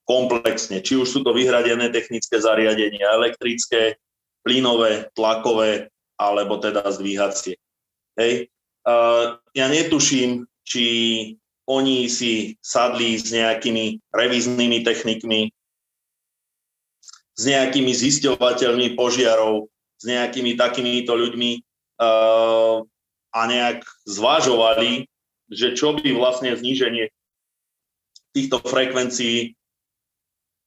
Komplexne. 0.06 0.80
Či 0.86 1.02
už 1.02 1.08
sú 1.10 1.20
to 1.26 1.34
vyhradené 1.34 1.90
technické 1.90 2.38
zariadenia, 2.38 3.10
elektrické, 3.18 3.98
plynové, 4.46 5.10
tlakové, 5.18 5.90
alebo 6.16 6.62
teda 6.62 6.86
zdvíhacie. 6.86 7.58
Hej. 8.16 8.48
Ja 9.58 9.66
netuším, 9.66 10.46
či 10.62 10.86
oni 11.66 12.06
si 12.06 12.54
sadli 12.62 13.18
s 13.18 13.34
nejakými 13.34 14.14
revíznymi 14.14 14.86
technikmi, 14.86 15.50
s 17.36 17.44
nejakými 17.50 17.90
zisťovateľmi 17.90 18.94
požiarov, 18.94 19.68
s 19.98 20.04
nejakými 20.06 20.54
takýmito 20.54 21.18
ľuďmi 21.18 21.52
a 23.34 23.42
nejak 23.50 23.82
zvážovali, 24.06 25.10
že 25.50 25.74
čo 25.74 25.98
by 25.98 26.14
vlastne 26.14 26.54
zníženie 26.54 27.10
týchto 28.32 28.62
frekvencií 28.62 29.58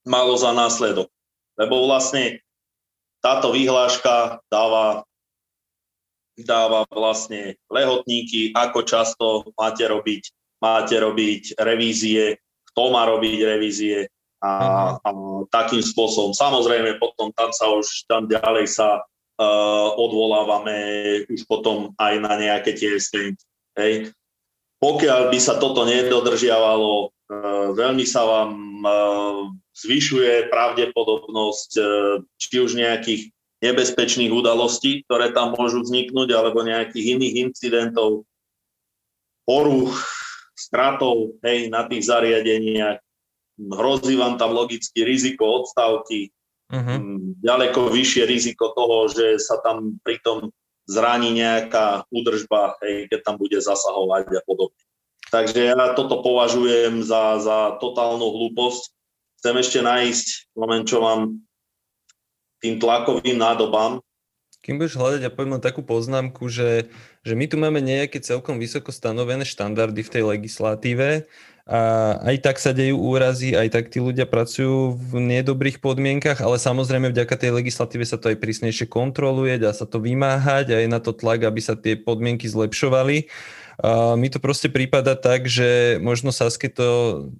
malo 0.09 0.33
za 0.33 0.49
následok. 0.51 1.05
Lebo 1.53 1.85
vlastne 1.85 2.41
táto 3.21 3.53
vyhláška 3.53 4.41
dáva, 4.49 5.05
dáva 6.39 6.87
vlastne 6.89 7.59
lehotníky, 7.69 8.55
ako 8.57 8.79
často 8.87 9.25
máte 9.53 9.85
robiť, 9.85 10.23
máte 10.63 10.95
robiť 10.97 11.59
revízie, 11.61 12.41
kto 12.73 12.83
má 12.89 13.05
robiť 13.05 13.39
revízie 13.45 14.09
a, 14.39 14.51
mhm. 14.51 14.95
a 15.03 15.09
takým 15.51 15.83
spôsobom. 15.83 16.31
Samozrejme, 16.31 16.97
potom 16.97 17.29
tam 17.35 17.51
sa 17.51 17.69
už, 17.69 18.07
tam 18.07 18.25
ďalej 18.25 18.71
sa 18.71 19.03
uh, 19.03 19.89
odvolávame 19.99 20.77
už 21.27 21.43
potom 21.43 21.91
aj 21.99 22.13
na 22.23 22.33
nejaké 22.39 22.71
tie 22.75 22.95
strenky. 22.99 23.43
Hej. 23.75 24.15
Pokiaľ 24.79 25.27
by 25.27 25.39
sa 25.43 25.59
toto 25.59 25.83
nedodržiavalo, 25.83 27.11
uh, 27.11 27.67
veľmi 27.75 28.07
sa 28.07 28.23
vám 28.23 28.51
uh, 28.79 29.51
zvyšuje 29.85 30.51
pravdepodobnosť 30.51 31.71
e, 31.79 31.83
či 32.35 32.55
už 32.59 32.75
nejakých 32.75 33.21
nebezpečných 33.59 34.31
udalostí, 34.31 35.03
ktoré 35.07 35.35
tam 35.35 35.55
môžu 35.55 35.83
vzniknúť, 35.83 36.29
alebo 36.31 36.63
nejakých 36.63 37.19
iných 37.19 37.35
incidentov, 37.51 38.23
poruch, 39.43 39.99
stratov 40.55 41.39
hej, 41.43 41.71
na 41.71 41.87
tých 41.87 42.07
zariadeniach. 42.07 42.99
Hrozí 43.59 44.15
vám 44.15 44.39
tam 44.39 44.55
logicky 44.55 45.03
riziko 45.03 45.63
odstavky, 45.63 46.31
uh-huh. 46.71 46.99
ďaleko 47.43 47.91
vyššie 47.91 48.23
riziko 48.23 48.71
toho, 48.71 49.11
že 49.11 49.35
sa 49.39 49.59
tam 49.59 49.99
pritom 49.99 50.51
zraní 50.87 51.35
nejaká 51.35 52.07
údržba, 52.07 52.79
hej, 52.83 53.11
keď 53.11 53.19
tam 53.27 53.35
bude 53.35 53.59
zasahovať 53.59 54.39
a 54.39 54.41
podobne. 54.47 54.79
Takže 55.29 55.61
ja 55.69 55.93
toto 55.93 56.25
považujem 56.25 57.05
za, 57.05 57.37
za 57.37 57.77
totálnu 57.77 58.25
hlúposť 58.25 58.98
chcem 59.39 59.55
ešte 59.55 59.79
nájsť 59.79 60.27
moment, 60.59 60.83
čo 60.83 60.99
mám 60.99 61.39
tým 62.59 62.75
tlakovým 62.75 63.39
nádobám. 63.39 64.03
Kým 64.59 64.75
budeš 64.75 64.99
hľadať, 64.99 65.23
ja 65.23 65.31
poviem 65.31 65.63
takú 65.63 65.79
poznámku, 65.87 66.51
že, 66.51 66.91
že 67.23 67.31
my 67.31 67.47
tu 67.47 67.55
máme 67.55 67.79
nejaké 67.79 68.19
celkom 68.19 68.59
vysoko 68.59 68.91
stanovené 68.91 69.47
štandardy 69.47 70.03
v 70.03 70.11
tej 70.11 70.23
legislatíve 70.27 71.23
a 71.63 71.79
aj 72.27 72.35
tak 72.43 72.57
sa 72.59 72.75
dejú 72.75 72.99
úrazy, 72.99 73.55
aj 73.55 73.71
tak 73.71 73.87
tí 73.87 74.03
ľudia 74.03 74.27
pracujú 74.27 74.99
v 74.99 75.13
nedobrých 75.23 75.79
podmienkach, 75.79 76.43
ale 76.43 76.59
samozrejme 76.59 77.07
vďaka 77.07 77.39
tej 77.39 77.55
legislatíve 77.55 78.03
sa 78.03 78.19
to 78.19 78.35
aj 78.35 78.41
prísnejšie 78.43 78.91
kontroluje, 78.91 79.55
dá 79.55 79.71
sa 79.71 79.87
to 79.87 80.03
vymáhať 80.03 80.75
a 80.75 80.83
je 80.83 80.91
na 80.91 80.99
to 80.99 81.15
tlak, 81.15 81.47
aby 81.47 81.63
sa 81.63 81.79
tie 81.79 81.95
podmienky 81.95 82.49
zlepšovali. 82.51 83.31
A 83.79 84.19
mi 84.19 84.27
to 84.27 84.43
proste 84.43 84.67
prípada 84.67 85.15
tak, 85.15 85.47
že 85.47 86.03
možno 86.03 86.35
Saske 86.35 86.67
to 86.67 87.31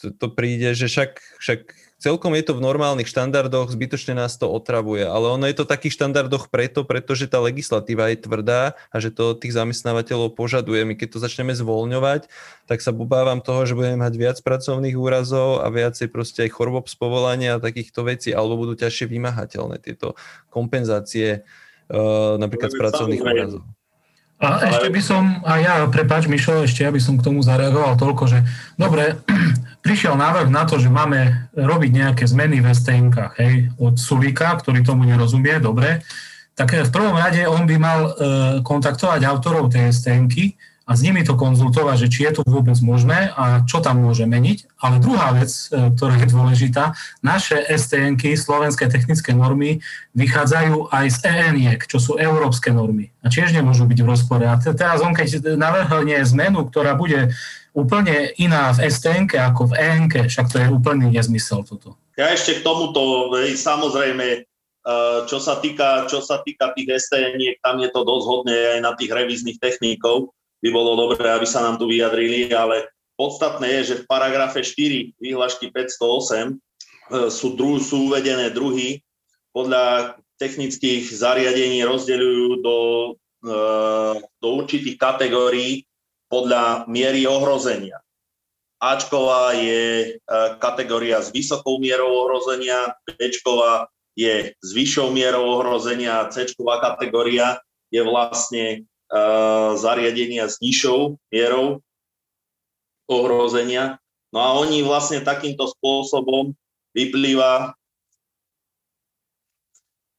to, 0.00 0.12
to 0.12 0.26
príde, 0.32 0.76
že 0.76 0.86
však, 0.88 1.40
však 1.40 1.60
celkom 1.96 2.36
je 2.36 2.44
to 2.44 2.52
v 2.52 2.64
normálnych 2.64 3.08
štandardoch, 3.08 3.72
zbytočne 3.72 4.20
nás 4.20 4.36
to 4.36 4.44
otravuje, 4.52 5.08
ale 5.08 5.32
ono 5.32 5.48
je 5.48 5.56
to 5.56 5.64
v 5.64 5.72
takých 5.72 5.96
štandardoch 5.96 6.52
preto, 6.52 6.84
pretože 6.84 7.24
tá 7.24 7.40
legislatíva 7.40 8.12
je 8.12 8.20
tvrdá 8.20 8.76
a 8.92 8.96
že 9.00 9.08
to 9.08 9.32
od 9.32 9.40
tých 9.40 9.56
zamestnávateľov 9.56 10.36
požaduje. 10.36 10.84
My 10.84 10.94
keď 10.94 11.16
to 11.16 11.18
začneme 11.24 11.56
zvoľňovať, 11.56 12.28
tak 12.68 12.78
sa 12.84 12.92
obávam 12.92 13.40
toho, 13.40 13.64
že 13.64 13.72
budeme 13.72 14.04
mať 14.04 14.14
viac 14.20 14.36
pracovných 14.44 14.96
úrazov 14.96 15.64
a 15.64 15.72
viacej 15.72 16.12
proste 16.12 16.44
aj 16.44 16.52
chorob 16.52 16.84
z 16.84 16.96
povolania 17.00 17.56
a 17.56 17.62
takýchto 17.62 18.04
vecí, 18.04 18.36
alebo 18.36 18.60
budú 18.60 18.76
ťažšie 18.76 19.08
vymahateľné 19.08 19.80
tieto 19.80 20.12
kompenzácie 20.52 21.40
uh, 21.40 22.36
napríklad 22.36 22.70
z 22.72 22.76
pracovných 22.76 23.24
úrazov. 23.24 23.64
A 24.36 24.68
ešte 24.68 24.92
by 24.92 25.00
som, 25.00 25.40
a 25.48 25.56
ja, 25.64 25.74
prepáč 25.88 26.28
Mišo, 26.28 26.68
ešte 26.68 26.84
ja 26.84 26.92
by 26.92 27.00
som 27.00 27.16
k 27.16 27.24
tomu 27.24 27.40
zareagoval 27.40 27.96
toľko, 27.96 28.28
že 28.28 28.44
dobre, 28.76 29.16
prišiel 29.86 30.18
návrh 30.18 30.50
na 30.50 30.66
to, 30.66 30.82
že 30.82 30.90
máme 30.90 31.46
robiť 31.54 31.90
nejaké 31.94 32.24
zmeny 32.26 32.58
v 32.58 32.74
stnk 32.74 33.38
hej, 33.38 33.70
od 33.78 33.94
Sulika, 33.94 34.58
ktorý 34.58 34.82
tomu 34.82 35.06
nerozumie, 35.06 35.62
dobre, 35.62 36.02
tak 36.58 36.74
v 36.74 36.90
prvom 36.90 37.14
rade 37.14 37.46
on 37.46 37.70
by 37.70 37.76
mal 37.78 38.00
e, 38.02 38.10
kontaktovať 38.66 39.22
autorov 39.22 39.70
tej 39.70 39.94
STNky 39.94 40.58
a 40.88 40.96
s 40.96 41.04
nimi 41.04 41.22
to 41.22 41.38
konzultovať, 41.38 42.06
že 42.06 42.10
či 42.10 42.20
je 42.26 42.40
to 42.40 42.42
vôbec 42.48 42.74
možné 42.82 43.30
a 43.34 43.62
čo 43.62 43.78
tam 43.84 44.02
môže 44.02 44.26
meniť. 44.26 44.80
Ale 44.80 44.98
druhá 44.98 45.36
vec, 45.36 45.52
e, 45.70 45.94
ktorá 45.94 46.18
je 46.18 46.32
dôležitá, 46.32 46.98
naše 47.22 47.60
STNky, 47.60 48.34
slovenské 48.34 48.90
technické 48.90 49.36
normy, 49.36 49.84
vychádzajú 50.18 50.90
aj 50.90 51.06
z 51.12 51.18
ENIEK, 51.28 51.86
čo 51.86 52.02
sú 52.02 52.12
európske 52.18 52.72
normy. 52.72 53.12
A 53.22 53.30
tiež 53.30 53.54
nemôžu 53.54 53.86
byť 53.86 53.98
v 54.02 54.10
rozpore. 54.10 54.48
A 54.48 54.56
teraz 54.58 55.04
on, 55.04 55.12
keď 55.12 55.60
navrhne 55.60 56.24
zmenu, 56.24 56.66
ktorá 56.72 56.96
bude 56.96 57.36
úplne 57.76 58.32
iná 58.40 58.72
v 58.72 58.88
STN 58.88 59.28
ako 59.36 59.70
v 59.70 59.76
ENK, 59.76 60.32
však 60.32 60.48
to 60.48 60.56
je 60.56 60.72
úplný 60.72 61.12
nezmysel 61.12 61.60
toto. 61.60 62.00
Ja 62.16 62.32
ešte 62.32 62.58
k 62.58 62.64
tomuto, 62.64 63.28
samozrejme, 63.36 64.26
e, 64.32 64.40
čo 65.28 65.36
sa 65.36 65.60
týka, 65.60 66.08
čo 66.08 66.24
sa 66.24 66.40
týka 66.40 66.72
tých 66.72 66.96
STN, 66.96 67.36
tam 67.60 67.76
je 67.84 67.92
to 67.92 68.00
dosť 68.00 68.24
hodné 68.24 68.58
aj 68.76 68.80
na 68.80 68.96
tých 68.96 69.12
revíznych 69.12 69.60
techníkov, 69.60 70.32
by 70.64 70.68
bolo 70.72 70.96
dobré, 70.96 71.28
aby 71.28 71.44
sa 71.44 71.60
nám 71.60 71.76
tu 71.76 71.84
vyjadrili, 71.84 72.48
ale 72.56 72.88
podstatné 73.20 73.68
je, 73.80 73.92
že 73.92 73.94
v 74.00 74.08
paragrafe 74.08 74.64
4 74.64 75.20
výhľašky 75.20 75.68
508 75.68 76.00
e, 76.48 77.28
sú, 77.28 77.52
dru, 77.52 77.76
sú 77.76 78.08
uvedené 78.08 78.48
druhy, 78.56 79.04
podľa 79.52 80.16
technických 80.40 81.12
zariadení 81.12 81.84
rozdeľujú 81.84 82.48
do, 82.64 82.78
e, 83.44 83.52
do 84.40 84.48
určitých 84.64 84.96
kategórií 84.96 85.84
podľa 86.26 86.90
miery 86.90 87.24
ohrozenia. 87.26 88.02
Ačková 88.76 89.56
je 89.56 89.84
e, 90.04 90.08
kategória 90.60 91.24
s 91.24 91.32
vysokou 91.32 91.80
mierou 91.80 92.12
ohrozenia, 92.26 92.92
Bčková 93.08 93.88
je 94.16 94.52
s 94.52 94.68
vyššou 94.72 95.12
mierou 95.12 95.60
ohrozenia, 95.60 96.28
Cčková 96.28 96.80
kategória 96.80 97.60
je 97.88 98.02
vlastne 98.02 98.84
zariadenia 99.78 100.50
s 100.50 100.58
nižšou 100.58 101.14
mierou 101.30 101.78
ohrozenia. 103.06 104.02
No 104.34 104.42
a 104.42 104.58
oni 104.58 104.82
vlastne 104.82 105.22
takýmto 105.22 105.70
spôsobom 105.70 106.52
vyplýva, 106.90 107.78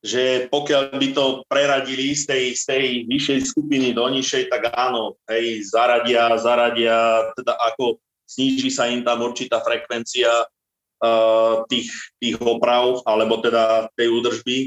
že 0.05 0.45
pokiaľ 0.53 0.93
by 0.93 1.07
to 1.13 1.25
preradili 1.49 2.13
z 2.13 2.23
tej, 2.29 2.43
z 2.53 2.63
tej 2.69 2.85
vyššej 3.09 3.39
skupiny 3.49 3.97
do 3.97 4.05
nižšej, 4.05 4.53
tak 4.53 4.69
áno, 4.73 5.17
hej, 5.25 5.65
zaradia, 5.65 6.37
zaradia, 6.37 7.29
teda 7.33 7.57
ako 7.73 7.97
sníži 8.29 8.69
sa 8.69 8.85
im 8.91 9.01
tam 9.01 9.25
určitá 9.25 9.63
frekvencia 9.65 10.29
uh, 10.45 11.65
tých, 11.65 11.89
tých 12.21 12.37
oprav, 12.37 13.01
alebo 13.09 13.41
teda 13.41 13.89
tej 13.97 14.07
údržby, 14.13 14.57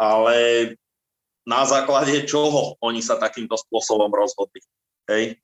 ale 0.00 0.36
na 1.44 1.64
základe 1.68 2.24
čoho 2.24 2.76
oni 2.80 3.04
sa 3.04 3.20
takýmto 3.20 3.56
spôsobom 3.56 4.08
rozhodli. 4.12 4.60
Hej. 5.08 5.40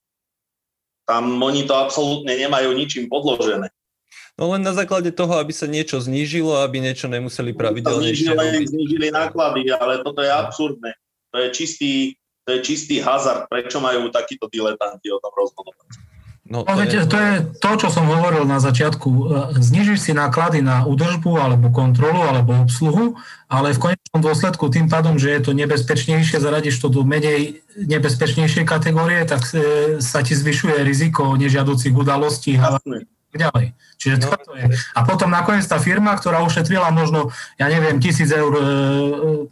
Tam 1.05 1.37
oni 1.37 1.69
to 1.69 1.77
absolútne 1.77 2.33
nemajú 2.33 2.73
ničím 2.73 3.13
podložené. 3.13 3.69
No 4.35 4.51
len 4.51 4.67
na 4.67 4.75
základe 4.75 5.15
toho, 5.15 5.39
aby 5.39 5.55
sa 5.55 5.71
niečo 5.71 6.03
znížilo, 6.03 6.59
aby 6.59 6.83
niečo 6.83 7.07
nemuseli 7.07 7.55
pravidelne 7.55 8.11
znížili, 8.11 8.67
znížili 8.67 9.09
náklady, 9.15 9.71
ale 9.71 10.03
toto 10.03 10.27
je 10.27 10.31
absurdné. 10.31 10.91
To 11.31 11.37
je 11.39 11.49
čistý, 11.55 11.93
to 12.43 12.59
je 12.59 12.67
čistý 12.67 12.99
hazard. 12.99 13.47
Prečo 13.47 13.79
majú 13.79 14.11
takíto 14.11 14.51
diletanti 14.51 15.07
o 15.15 15.23
tom 15.23 15.31
rozhodovať? 15.39 15.87
No, 16.45 16.61
to, 16.67 16.77
je... 16.83 17.09
to 17.09 17.17
je 17.17 17.33
to, 17.57 17.71
čo 17.79 17.89
som 17.95 18.05
hovoril 18.11 18.45
na 18.45 18.59
začiatku. 18.59 19.09
E, 19.09 19.23
znižíš 19.65 20.11
si 20.11 20.13
náklady 20.13 20.61
na 20.61 20.85
údržbu 20.85 21.31
alebo 21.41 21.73
kontrolu 21.73 22.21
alebo 22.21 22.59
obsluhu, 22.59 23.17
ale 23.49 23.73
v 23.73 23.81
konečnom 23.81 24.21
dôsledku 24.21 24.69
tým 24.69 24.91
pádom, 24.91 25.17
že 25.17 25.31
je 25.31 25.41
to 25.41 25.57
nebezpečnejšie, 25.57 26.43
zaradíš 26.43 26.83
to 26.83 26.93
do 26.93 27.01
menej 27.07 27.65
nebezpečnejšej 27.81 28.67
kategórie, 28.67 29.25
tak 29.25 29.47
e, 29.55 30.03
sa 30.05 30.21
ti 30.21 30.37
zvyšuje 30.37 30.85
riziko 30.85 31.33
nežiaducich 31.39 31.95
udalostí. 31.95 32.61
Jasne 32.61 33.09
ďalej. 33.35 33.67
Čiže 33.99 34.17
no. 34.21 34.37
to 34.39 34.53
je. 34.55 34.65
A 34.95 35.01
potom 35.03 35.29
nakoniec 35.29 35.67
tá 35.67 35.83
firma, 35.83 36.15
ktorá 36.15 36.41
ušetrila 36.47 36.89
možno, 36.95 37.35
ja 37.59 37.67
neviem, 37.67 37.99
tisíc 37.99 38.31
eur 38.31 38.53
e, 38.55 38.65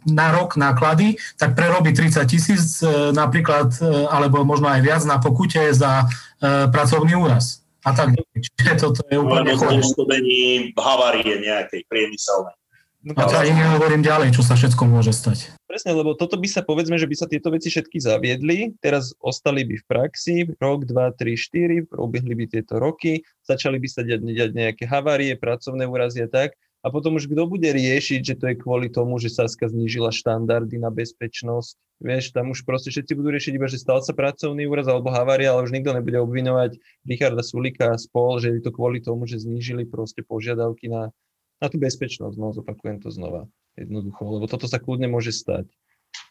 na 0.07 0.31
rok 0.31 0.55
náklady, 0.55 1.19
tak 1.35 1.53
prerobí 1.53 1.91
30 1.91 2.23
tisíc 2.25 2.79
e, 2.79 3.11
napríklad, 3.11 3.75
e, 3.79 4.07
alebo 4.07 4.41
možno 4.47 4.71
aj 4.71 4.81
viac 4.81 5.03
na 5.03 5.19
pokute 5.19 5.75
za 5.75 6.07
pracovný 6.43 7.15
úraz. 7.15 7.63
A 7.87 7.95
tak, 7.95 8.15
čiže 8.35 8.79
toto 8.79 8.99
je 9.07 9.15
úplne 9.15 9.55
Alebo 9.55 9.79
spôsobení 9.79 10.71
havárie 10.75 11.39
nejakej 11.39 11.87
priemyselnej. 11.87 12.55
No, 13.03 13.11
a 13.19 13.27
to 13.27 13.35
ani 13.35 13.51
nehovorím 13.51 13.99
ďalej, 13.99 14.31
čo 14.31 14.47
sa 14.47 14.55
všetko 14.55 14.87
môže 14.87 15.11
stať. 15.11 15.51
Presne, 15.67 15.91
lebo 15.91 16.15
toto 16.15 16.39
by 16.39 16.47
sa, 16.47 16.63
povedzme, 16.63 16.95
že 16.95 17.03
by 17.03 17.15
sa 17.19 17.27
tieto 17.27 17.51
veci 17.51 17.67
všetky 17.67 17.99
zaviedli, 17.99 18.79
teraz 18.79 19.11
ostali 19.19 19.67
by 19.67 19.75
v 19.75 19.85
praxi, 19.85 20.35
rok, 20.55 20.87
dva, 20.87 21.11
tri, 21.11 21.35
štyri, 21.35 21.83
probehli 21.83 22.31
by 22.31 22.45
tieto 22.47 22.79
roky, 22.79 23.19
začali 23.43 23.75
by 23.75 23.87
sa 23.91 24.07
diať, 24.07 24.23
diať 24.23 24.51
nejaké 24.55 24.87
havárie, 24.87 25.35
pracovné 25.35 25.83
úrazy 25.83 26.23
a 26.23 26.31
tak, 26.31 26.55
a 26.83 26.91
potom 26.91 27.15
už 27.15 27.31
kto 27.31 27.47
bude 27.47 27.67
riešiť, 27.67 28.21
že 28.23 28.35
to 28.35 28.45
je 28.51 28.59
kvôli 28.59 28.91
tomu, 28.91 29.15
že 29.15 29.31
Saska 29.31 29.71
znížila 29.71 30.11
štandardy 30.11 30.75
na 30.83 30.91
bezpečnosť. 30.91 31.79
Vieš, 32.03 32.35
tam 32.35 32.51
už 32.51 32.67
proste 32.67 32.91
všetci 32.91 33.15
budú 33.15 33.31
riešiť 33.31 33.55
iba, 33.55 33.71
že 33.71 33.79
stal 33.79 34.03
sa 34.03 34.11
pracovný 34.11 34.67
úraz 34.67 34.91
alebo 34.91 35.07
havária, 35.07 35.55
ale 35.55 35.63
už 35.63 35.71
nikto 35.71 35.95
nebude 35.95 36.19
obvinovať 36.19 36.75
Richarda 37.07 37.39
Sulika 37.39 37.95
a 37.95 37.99
spol, 37.99 38.43
že 38.43 38.59
je 38.59 38.63
to 38.63 38.75
kvôli 38.75 38.99
tomu, 38.99 39.23
že 39.23 39.39
znížili 39.39 39.87
proste 39.87 40.27
požiadavky 40.27 40.91
na, 40.91 41.15
na 41.63 41.71
tú 41.71 41.79
bezpečnosť. 41.79 42.35
No, 42.35 42.51
zopakujem 42.51 42.99
to 42.99 43.07
znova. 43.07 43.47
Jednoducho, 43.79 44.27
lebo 44.27 44.45
toto 44.51 44.67
sa 44.67 44.83
kľudne 44.83 45.07
môže 45.07 45.31
stať. 45.31 45.71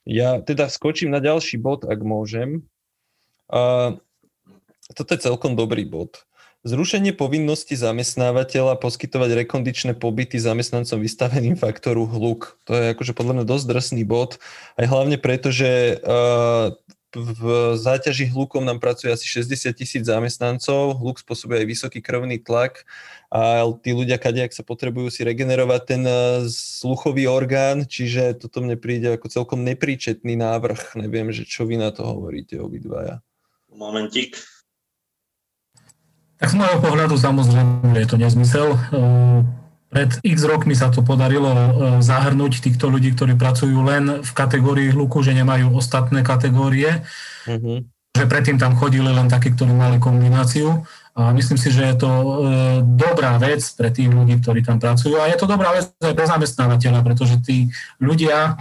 Ja 0.05 0.45
teda 0.45 0.69
skočím 0.69 1.09
na 1.09 1.25
ďalší 1.25 1.57
bod, 1.57 1.89
ak 1.89 2.05
môžem. 2.05 2.69
Uh, 3.49 3.97
toto 4.93 5.17
je 5.17 5.25
celkom 5.25 5.57
dobrý 5.57 5.89
bod. 5.89 6.29
Zrušenie 6.63 7.11
povinnosti 7.11 7.75
zamestnávateľa 7.75 8.79
poskytovať 8.79 9.35
rekondičné 9.43 9.99
pobyty 9.99 10.39
zamestnancom 10.39 11.03
vystaveným 11.03 11.59
faktoru 11.59 12.07
hluk. 12.07 12.55
To 12.71 12.79
je 12.79 12.95
akože 12.95 13.19
podľa 13.19 13.43
mňa 13.43 13.45
dosť 13.51 13.65
drsný 13.67 14.03
bod, 14.07 14.39
aj 14.79 14.87
hlavne 14.87 15.19
preto, 15.19 15.51
že 15.51 15.99
uh, 15.99 16.71
v 17.13 17.77
záťaži 17.77 18.33
hlukom 18.33 18.65
nám 18.65 18.81
pracuje 18.81 19.13
asi 19.13 19.29
60 19.29 19.77
tisíc 19.77 20.03
zamestnancov, 20.09 20.97
hluk 20.97 21.21
spôsobuje 21.21 21.63
aj 21.63 21.69
vysoký 21.69 21.99
krvný 22.01 22.41
tlak 22.41 22.89
a 23.29 23.69
tí 23.85 23.93
ľudia, 23.93 24.17
kadejak 24.17 24.53
sa 24.53 24.65
potrebujú 24.65 25.13
si 25.13 25.25
regenerovať 25.25 25.83
ten 25.85 26.03
sluchový 26.53 27.29
orgán, 27.29 27.85
čiže 27.85 28.41
toto 28.41 28.65
mne 28.65 28.81
príde 28.81 29.13
ako 29.17 29.29
celkom 29.29 29.61
nepríčetný 29.65 30.37
návrh. 30.37 30.97
Neviem, 31.01 31.33
že 31.33 31.45
čo 31.45 31.69
vy 31.69 31.77
na 31.77 31.93
to 31.93 32.05
hovoríte 32.05 32.57
obidvaja. 32.61 33.21
Momentík. 33.73 34.37
Tak 36.37 36.51
z 36.51 36.59
môjho 36.59 36.83
pohľadu 36.83 37.15
samozrejme 37.15 37.95
je 38.03 38.09
to 38.11 38.17
nezmysel. 38.19 38.75
E, 39.93 40.09
pred 40.09 40.11
x 40.25 40.49
rokmi 40.49 40.73
sa 40.73 40.89
to 40.89 41.05
podarilo 41.05 41.53
e, 41.53 41.61
zahrnúť 42.01 42.65
týchto 42.65 42.89
ľudí, 42.89 43.13
ktorí 43.13 43.37
pracujú 43.37 43.77
len 43.85 44.25
v 44.25 44.31
kategórii 44.33 44.89
hluku, 44.89 45.21
že 45.21 45.37
nemajú 45.37 45.77
ostatné 45.77 46.25
kategórie. 46.25 47.05
Uh-huh. 47.45 47.85
Že 48.17 48.25
predtým 48.29 48.57
tam 48.57 48.77
chodili 48.77 49.09
len 49.09 49.29
takí, 49.29 49.53
ktorí 49.53 49.73
mali 49.73 50.01
kombináciu. 50.01 50.85
A 51.13 51.29
myslím 51.37 51.61
si, 51.61 51.69
že 51.69 51.85
je 51.93 51.97
to 52.01 52.09
e, 52.09 52.25
dobrá 52.83 53.37
vec 53.37 53.61
pre 53.77 53.93
tých 53.93 54.09
ľudí, 54.09 54.41
ktorí 54.41 54.65
tam 54.65 54.81
pracujú. 54.81 55.21
A 55.21 55.29
je 55.29 55.37
to 55.37 55.45
dobrá 55.45 55.77
vec 55.77 55.93
aj 56.01 56.17
pre 56.17 56.25
zamestnávateľa, 56.25 57.05
pretože 57.05 57.37
tí 57.45 57.69
ľudia 58.01 58.57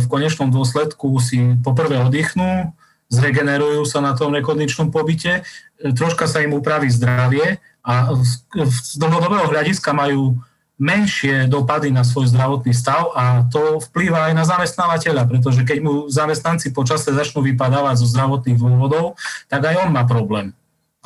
v 0.00 0.06
konečnom 0.08 0.48
dôsledku 0.48 1.20
si 1.20 1.60
poprvé 1.60 2.00
oddychnú, 2.00 2.72
zregenerujú 3.12 3.84
sa 3.84 4.00
na 4.00 4.16
tom 4.16 4.32
rekondičnom 4.32 4.88
pobyte, 4.88 5.44
e, 5.76 5.92
troška 5.92 6.24
sa 6.24 6.40
im 6.40 6.56
upraví 6.56 6.88
zdravie 6.88 7.60
a 7.84 8.16
z 8.16 8.96
dlhodobého 8.96 9.52
hľadiska 9.52 9.92
majú 9.92 10.40
menšie 10.82 11.46
dopady 11.46 11.94
na 11.94 12.02
svoj 12.02 12.26
zdravotný 12.34 12.74
stav 12.74 13.14
a 13.14 13.46
to 13.46 13.78
vplýva 13.78 14.26
aj 14.26 14.34
na 14.34 14.42
zamestnávateľa, 14.42 15.30
pretože 15.30 15.62
keď 15.62 15.78
mu 15.78 15.92
zamestnanci 16.10 16.74
počasie 16.74 17.14
začnú 17.14 17.38
vypadávať 17.46 18.02
zo 18.02 18.10
zdravotných 18.10 18.58
dôvodov, 18.58 19.14
tak 19.46 19.62
aj 19.62 19.86
on 19.86 19.94
má 19.94 20.02
problém. 20.02 20.50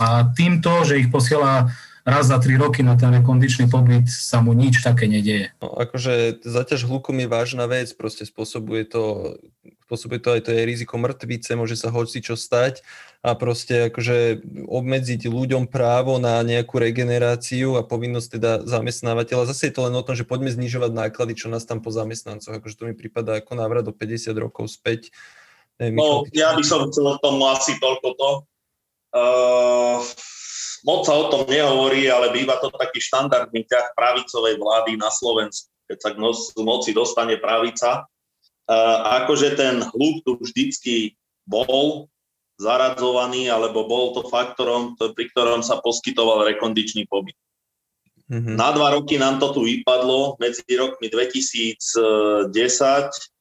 A 0.00 0.32
týmto, 0.32 0.80
že 0.88 1.04
ich 1.04 1.12
posiela 1.12 1.68
raz 2.06 2.30
za 2.30 2.38
tri 2.40 2.56
roky 2.56 2.80
na 2.80 2.96
ten 2.96 3.12
rekondičný 3.12 3.68
pobyt 3.68 4.08
sa 4.08 4.40
mu 4.40 4.56
nič 4.56 4.80
také 4.80 5.10
nedieje. 5.10 5.52
No, 5.60 5.74
akože 5.74 6.40
zaťaž 6.40 6.88
hlukom 6.88 7.18
je 7.18 7.28
vážna 7.28 7.68
vec, 7.68 7.92
proste 7.98 8.22
spôsobuje 8.22 8.86
to, 8.88 9.36
spôsobuje 9.84 10.22
to 10.22 10.30
aj 10.38 10.40
to 10.46 10.50
je 10.54 10.62
riziko 10.62 10.96
mŕtvice, 10.96 11.52
môže 11.58 11.76
sa 11.76 11.92
hoci 11.92 12.22
čo 12.22 12.38
stať 12.38 12.80
a 13.24 13.34
proste 13.34 13.90
akože 13.90 14.44
obmedziť 14.68 15.26
ľuďom 15.26 15.66
právo 15.66 16.20
na 16.20 16.40
nejakú 16.46 16.78
regeneráciu 16.78 17.74
a 17.74 17.82
povinnosť 17.82 18.28
teda 18.38 18.52
zamestnávateľa. 18.68 19.50
Zase 19.50 19.70
je 19.70 19.74
to 19.74 19.84
len 19.88 19.94
o 19.96 20.04
tom, 20.04 20.14
že 20.14 20.28
poďme 20.28 20.52
znižovať 20.52 20.92
náklady, 20.94 21.32
čo 21.34 21.50
nás 21.50 21.66
tam 21.66 21.82
po 21.82 21.90
zamestnancoch. 21.90 22.54
Akože 22.54 22.76
to 22.76 22.86
mi 22.86 22.94
prípada 22.94 23.40
ako 23.40 23.58
návrat 23.58 23.82
do 23.82 23.90
50 23.90 24.30
rokov 24.36 24.70
späť. 24.70 25.10
Neviem, 25.76 26.00
no, 26.00 26.24
ja 26.32 26.56
by 26.56 26.64
som 26.64 26.88
chcel 26.88 27.04
v 27.16 27.20
tom 27.20 27.36
asi 27.44 27.76
toľko 27.76 28.08
to. 28.16 28.30
Uh, 29.16 30.00
moc 30.84 31.04
sa 31.04 31.16
o 31.16 31.28
tom 31.28 31.44
nehovorí, 31.48 32.08
ale 32.08 32.32
býva 32.32 32.60
to 32.60 32.72
taký 32.72 33.00
štandardný 33.00 33.64
ťah 33.66 33.96
pravicovej 33.96 34.56
vlády 34.60 34.96
na 35.00 35.08
Slovensku, 35.12 35.68
keď 35.88 35.98
sa 36.00 36.10
k 36.14 36.18
moci 36.64 36.90
dostane 36.96 37.36
pravica. 37.36 38.08
Uh, 38.66 39.24
akože 39.24 39.54
ten 39.54 39.82
hluk 39.94 40.22
tu 40.26 40.38
vždycky 40.42 41.14
bol 41.46 42.10
zaradzovaný, 42.56 43.52
alebo 43.52 43.84
bol 43.84 44.16
to 44.16 44.24
faktorom, 44.28 44.96
to, 44.96 45.12
pri 45.12 45.28
ktorom 45.32 45.60
sa 45.60 45.80
poskytoval 45.80 46.48
rekondičný 46.48 47.04
pobyt. 47.08 47.36
Mm-hmm. 48.26 48.58
Na 48.58 48.74
dva 48.74 48.90
roky 48.90 49.22
nám 49.22 49.38
to 49.38 49.54
tu 49.54 49.62
vypadlo 49.62 50.34
medzi 50.42 50.66
rokmi 50.74 51.06
2010 51.06 51.78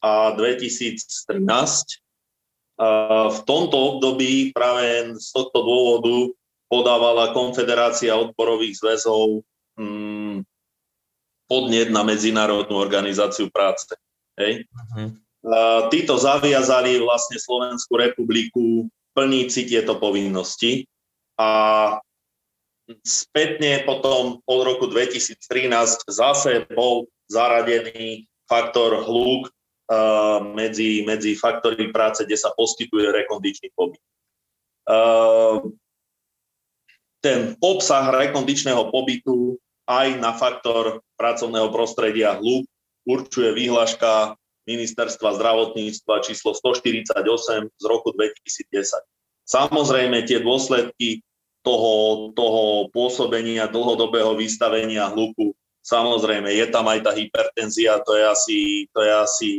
a 0.06 0.12
2013. 0.38 0.46
V 3.32 3.40
tomto 3.50 3.78
období 3.98 4.54
práve 4.54 5.18
z 5.18 5.28
tohto 5.34 5.66
dôvodu 5.66 6.30
podávala 6.70 7.34
Konfederácia 7.34 8.14
odborových 8.14 8.78
zväzov 8.78 9.42
hmm, 9.80 10.46
podnet 11.50 11.90
na 11.90 12.06
Medzinárodnú 12.06 12.78
organizáciu 12.78 13.50
práce. 13.50 13.90
Hej. 14.38 14.70
A 15.46 15.88
títo 15.90 16.18
zaviazali 16.18 17.02
vlastne 17.02 17.42
Slovenskú 17.42 17.98
republiku 17.98 18.90
plniť 19.16 19.48
si 19.48 19.62
tieto 19.64 19.96
povinnosti 19.96 20.84
a 21.40 21.50
spätne 23.02 23.82
potom 23.88 24.44
od 24.46 24.60
roku 24.62 24.86
2013 24.92 25.40
zase 26.06 26.68
bol 26.70 27.10
zaradený 27.32 28.30
faktor 28.46 29.02
hluk 29.02 29.50
uh, 29.90 30.44
medzi, 30.54 31.02
medzi 31.08 31.34
faktory 31.34 31.90
práce, 31.90 32.22
kde 32.22 32.38
sa 32.38 32.54
poskytuje 32.54 33.10
rekondičný 33.10 33.74
pobyt. 33.74 34.04
Uh, 34.86 35.74
ten 37.26 37.58
obsah 37.58 38.14
rekondičného 38.14 38.94
pobytu 38.94 39.58
aj 39.90 40.08
na 40.22 40.38
faktor 40.38 41.02
pracovného 41.18 41.74
prostredia 41.74 42.38
hluk 42.38 42.70
určuje 43.06 43.50
výhľaška 43.54 44.38
Ministerstva 44.66 45.38
zdravotníctva 45.38 46.26
číslo 46.26 46.58
148 46.58 47.14
z 47.70 47.86
roku 47.86 48.10
2010. 48.14 49.02
Samozrejme, 49.46 50.26
tie 50.26 50.42
dôsledky 50.42 51.22
toho, 51.62 52.30
toho 52.34 52.90
pôsobenia 52.90 53.70
dlhodobého 53.70 54.34
vystavenia 54.38 55.10
hluku, 55.14 55.54
samozrejme, 55.86 56.50
je 56.50 56.66
tam 56.70 56.90
aj 56.90 57.00
tá 57.06 57.12
hypertenzia, 57.14 58.02
to 58.02 58.18
je 58.18 58.24
asi, 58.26 58.60
to 58.90 59.00
je 59.06 59.14
asi 59.14 59.50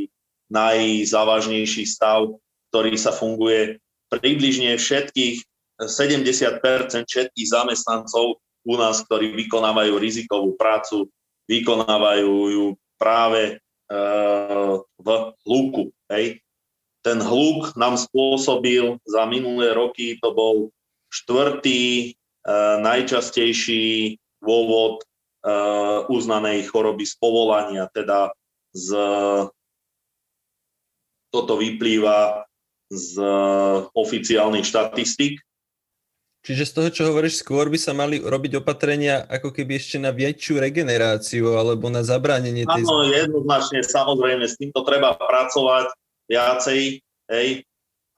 najzávažnejší 0.51 1.87
stav, 1.87 2.31
ktorý 2.71 2.95
sa 2.99 3.15
funguje 3.15 3.79
približne 4.11 4.79
všetkých 4.79 5.43
70% 5.83 6.63
všetkých 7.05 7.49
zamestnancov 7.53 8.41
u 8.67 8.75
nás, 8.75 9.05
ktorí 9.05 9.37
vykonávajú 9.47 9.95
rizikovú 10.01 10.57
prácu, 10.57 11.07
vykonávajú 11.47 12.35
ju 12.51 12.67
práve 12.97 13.61
v 14.99 15.09
hluku. 15.47 15.95
Hej. 16.11 16.43
Ten 17.07 17.23
hluk 17.23 17.79
nám 17.79 17.95
spôsobil 17.95 18.99
za 19.07 19.31
minulé 19.31 19.71
roky, 19.71 20.19
to 20.19 20.35
bol 20.35 20.75
štvrtý 21.07 21.83
e, 22.03 22.09
najčastejší 22.83 24.19
dôvod 24.43 25.01
e, 25.01 25.05
uznanej 26.11 26.67
choroby 26.67 27.07
z 27.07 27.15
povolania, 27.15 27.87
teda 27.95 28.35
z, 28.75 28.91
toto 31.31 31.55
vyplýva 31.55 32.43
z 32.91 33.23
oficiálnych 33.95 34.67
štatistik 34.67 35.46
Čiže 36.47 36.63
z 36.63 36.73
toho, 36.79 36.89
čo 36.95 37.03
hovoríš, 37.11 37.43
skôr 37.43 37.67
by 37.67 37.75
sa 37.75 37.91
mali 37.91 38.23
robiť 38.23 38.63
opatrenia 38.63 39.27
ako 39.27 39.51
keby 39.51 39.83
ešte 39.83 39.99
na 39.99 40.15
väčšiu 40.15 40.63
regeneráciu 40.63 41.59
alebo 41.59 41.91
na 41.91 42.07
zabránenie 42.07 42.63
tej... 42.63 42.87
Áno, 42.87 43.03
jednoznačne, 43.03 43.83
samozrejme, 43.83 44.47
s 44.47 44.55
týmto 44.55 44.87
treba 44.87 45.19
pracovať 45.19 45.91
viacej, 46.31 47.03
hej, 47.35 47.49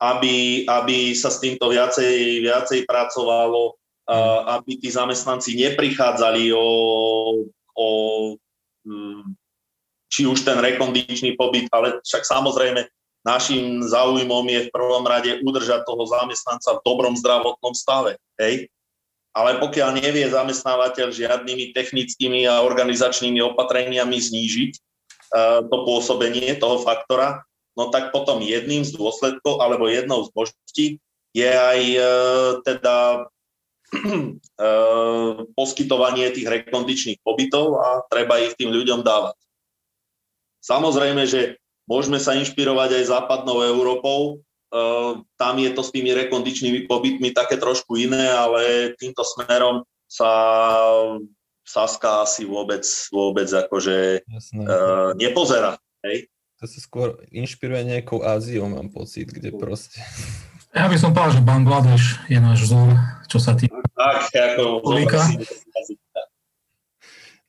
aby, 0.05 0.69
aby 0.69 1.17
sa 1.17 1.33
s 1.33 1.41
týmto 1.41 1.73
viacej, 1.73 2.45
viacej 2.45 2.85
pracovalo, 2.85 3.81
hmm. 4.05 4.61
aby 4.61 4.77
tí 4.77 4.93
zamestnanci 4.93 5.57
neprichádzali 5.57 6.53
o, 6.53 6.69
o 7.73 7.89
hm, 8.85 9.25
či 10.13 10.29
už 10.29 10.45
ten 10.45 10.61
rekondičný 10.61 11.33
pobyt, 11.33 11.73
ale 11.73 12.05
však 12.05 12.29
samozrejme 12.29 12.93
Naším 13.29 13.85
záujmom 13.85 14.49
je 14.49 14.61
v 14.65 14.73
prvom 14.73 15.05
rade 15.05 15.37
udržať 15.45 15.85
toho 15.85 16.09
zamestnanca 16.09 16.81
v 16.81 16.85
dobrom 16.89 17.13
zdravotnom 17.13 17.77
stave. 17.77 18.17
Hej? 18.41 18.73
ale 19.39 19.63
pokiaľ 19.63 20.03
nevie 20.03 20.27
zamestnávateľ 20.27 21.15
žiadnymi 21.15 21.71
technickými 21.71 22.51
a 22.51 22.59
organizačnými 22.67 23.39
opatreniami 23.55 24.19
znížiť 24.19 24.71
uh, 24.75 25.63
to 25.63 25.77
pôsobenie 25.87 26.59
toho 26.59 26.83
faktora, 26.83 27.47
no 27.79 27.95
tak 27.95 28.11
potom 28.11 28.43
jedným 28.43 28.83
z 28.83 28.99
dôsledkov 28.99 29.63
alebo 29.63 29.87
jednou 29.87 30.27
z 30.27 30.31
možností 30.35 30.87
je 31.39 31.51
aj 31.55 31.81
uh, 31.95 32.51
teda 32.67 32.97
uh, 34.59 35.47
poskytovanie 35.59 36.35
tých 36.35 36.49
rekondičných 36.51 37.23
pobytov 37.23 37.79
a 37.79 38.03
treba 38.11 38.43
ich 38.43 38.59
tým 38.59 38.75
ľuďom 38.75 39.07
dávať. 39.07 39.39
Samozrejme, 40.67 41.23
že 41.31 41.58
môžeme 41.89 42.21
sa 42.21 42.37
inšpirovať 42.37 43.01
aj 43.01 43.05
západnou 43.11 43.65
Európou, 43.65 44.45
Ehm, 44.69 45.25
tam 45.41 45.57
je 45.57 45.73
to 45.73 45.81
s 45.81 45.93
tými 45.93 46.13
rekondičnými 46.13 46.85
pobytmi 46.85 47.33
také 47.33 47.57
trošku 47.57 47.97
iné, 47.97 48.29
ale 48.29 48.93
týmto 49.01 49.25
smerom 49.25 49.89
sa 50.05 50.33
Saska 51.65 52.25
asi 52.25 52.49
vôbec, 52.49 52.81
vôbec 53.13 53.45
akože 53.45 54.25
uh, 54.25 55.13
nepozera. 55.21 55.77
Hej? 56.01 56.33
To 56.61 56.65
sa 56.65 56.81
skôr 56.81 57.21
inšpiruje 57.29 57.85
nejakou 57.85 58.25
Áziou, 58.25 58.73
mám 58.73 58.89
pocit, 58.89 59.29
kde 59.29 59.53
proste... 59.53 60.01
Ja 60.73 60.89
by 60.89 60.97
som 60.97 61.13
povedal, 61.13 61.37
že 61.37 61.45
Bangladeš 61.45 62.05
je 62.33 62.41
náš 62.41 62.65
vzor, 62.65 62.97
čo 63.29 63.37
sa 63.37 63.53
týka... 63.53 63.85
Tak, 63.93 64.33
ako... 64.33 64.81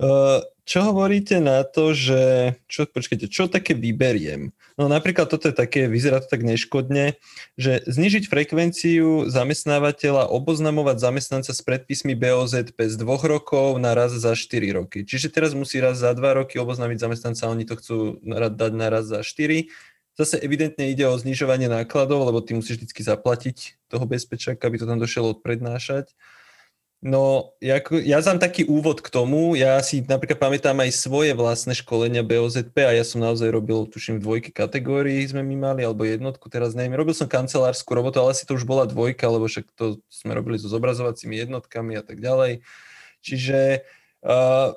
Uh, 0.03 0.43
čo 0.69 0.85
hovoríte 0.85 1.41
na 1.41 1.65
to, 1.65 1.97
že... 1.97 2.53
Čo, 2.69 2.85
počkajte, 2.85 3.25
čo 3.25 3.49
také 3.49 3.73
vyberiem? 3.73 4.53
No 4.77 4.85
napríklad 4.85 5.25
toto 5.25 5.49
je 5.49 5.55
také, 5.57 5.89
vyzerá 5.89 6.21
to 6.21 6.29
tak 6.29 6.45
neškodne, 6.45 7.17
že 7.57 7.81
znižiť 7.89 8.29
frekvenciu 8.29 9.25
zamestnávateľa, 9.25 10.29
oboznamovať 10.29 11.01
zamestnanca 11.01 11.57
s 11.57 11.65
predpismi 11.65 12.13
BOZP 12.13 12.85
z 12.85 12.95
dvoch 13.01 13.25
rokov 13.25 13.81
na 13.81 13.97
raz 13.97 14.13
za 14.13 14.37
4 14.37 14.77
roky. 14.77 15.01
Čiže 15.09 15.33
teraz 15.33 15.57
musí 15.57 15.81
raz 15.81 15.97
za 15.97 16.13
2 16.13 16.21
roky 16.45 16.61
oboznámiť 16.61 17.01
zamestnanca, 17.01 17.49
oni 17.49 17.65
to 17.65 17.73
chcú 17.73 17.97
dať 18.29 18.71
na 18.77 18.93
raz 18.93 19.09
za 19.09 19.25
4. 19.25 19.73
Zase 20.21 20.37
evidentne 20.37 20.93
ide 20.93 21.09
o 21.09 21.17
znižovanie 21.17 21.65
nákladov, 21.65 22.29
lebo 22.29 22.45
ty 22.45 22.53
musíš 22.53 22.77
vždy 22.77 22.93
zaplatiť 22.93 23.89
toho 23.89 24.05
bezpečáka, 24.05 24.69
aby 24.69 24.77
to 24.77 24.85
tam 24.85 25.01
došiel 25.01 25.33
odprednášať. 25.33 26.13
No, 26.99 27.55
ja, 27.63 27.79
ja 28.03 28.19
mám 28.27 28.43
taký 28.43 28.67
úvod 28.67 28.99
k 28.99 29.07
tomu. 29.07 29.55
Ja 29.55 29.79
si 29.79 30.03
napríklad 30.03 30.35
pamätám 30.35 30.75
aj 30.83 30.91
svoje 30.99 31.31
vlastné 31.31 31.71
školenia 31.71 32.27
BOZP 32.27 32.75
a 32.83 32.91
ja 32.91 33.07
som 33.07 33.23
naozaj 33.23 33.55
robil, 33.55 33.87
tuším, 33.87 34.19
v 34.19 34.25
dvojke 34.27 34.51
kategórií 34.51 35.23
sme 35.23 35.39
my 35.39 35.55
mali, 35.55 35.87
alebo 35.87 36.03
jednotku, 36.03 36.51
teraz 36.51 36.75
neviem. 36.75 36.99
Robil 36.99 37.15
som 37.15 37.31
kancelárskú 37.31 37.95
robotu, 37.95 38.19
ale 38.19 38.35
asi 38.35 38.43
to 38.43 38.51
už 38.51 38.67
bola 38.67 38.83
dvojka, 38.83 39.31
lebo 39.31 39.47
však 39.47 39.71
to 39.79 40.03
sme 40.11 40.35
robili 40.35 40.59
so 40.59 40.67
zobrazovacími 40.67 41.39
jednotkami 41.39 41.95
a 41.95 42.03
tak 42.03 42.19
ďalej. 42.19 42.67
Čiže 43.23 43.87
uh, 44.27 44.75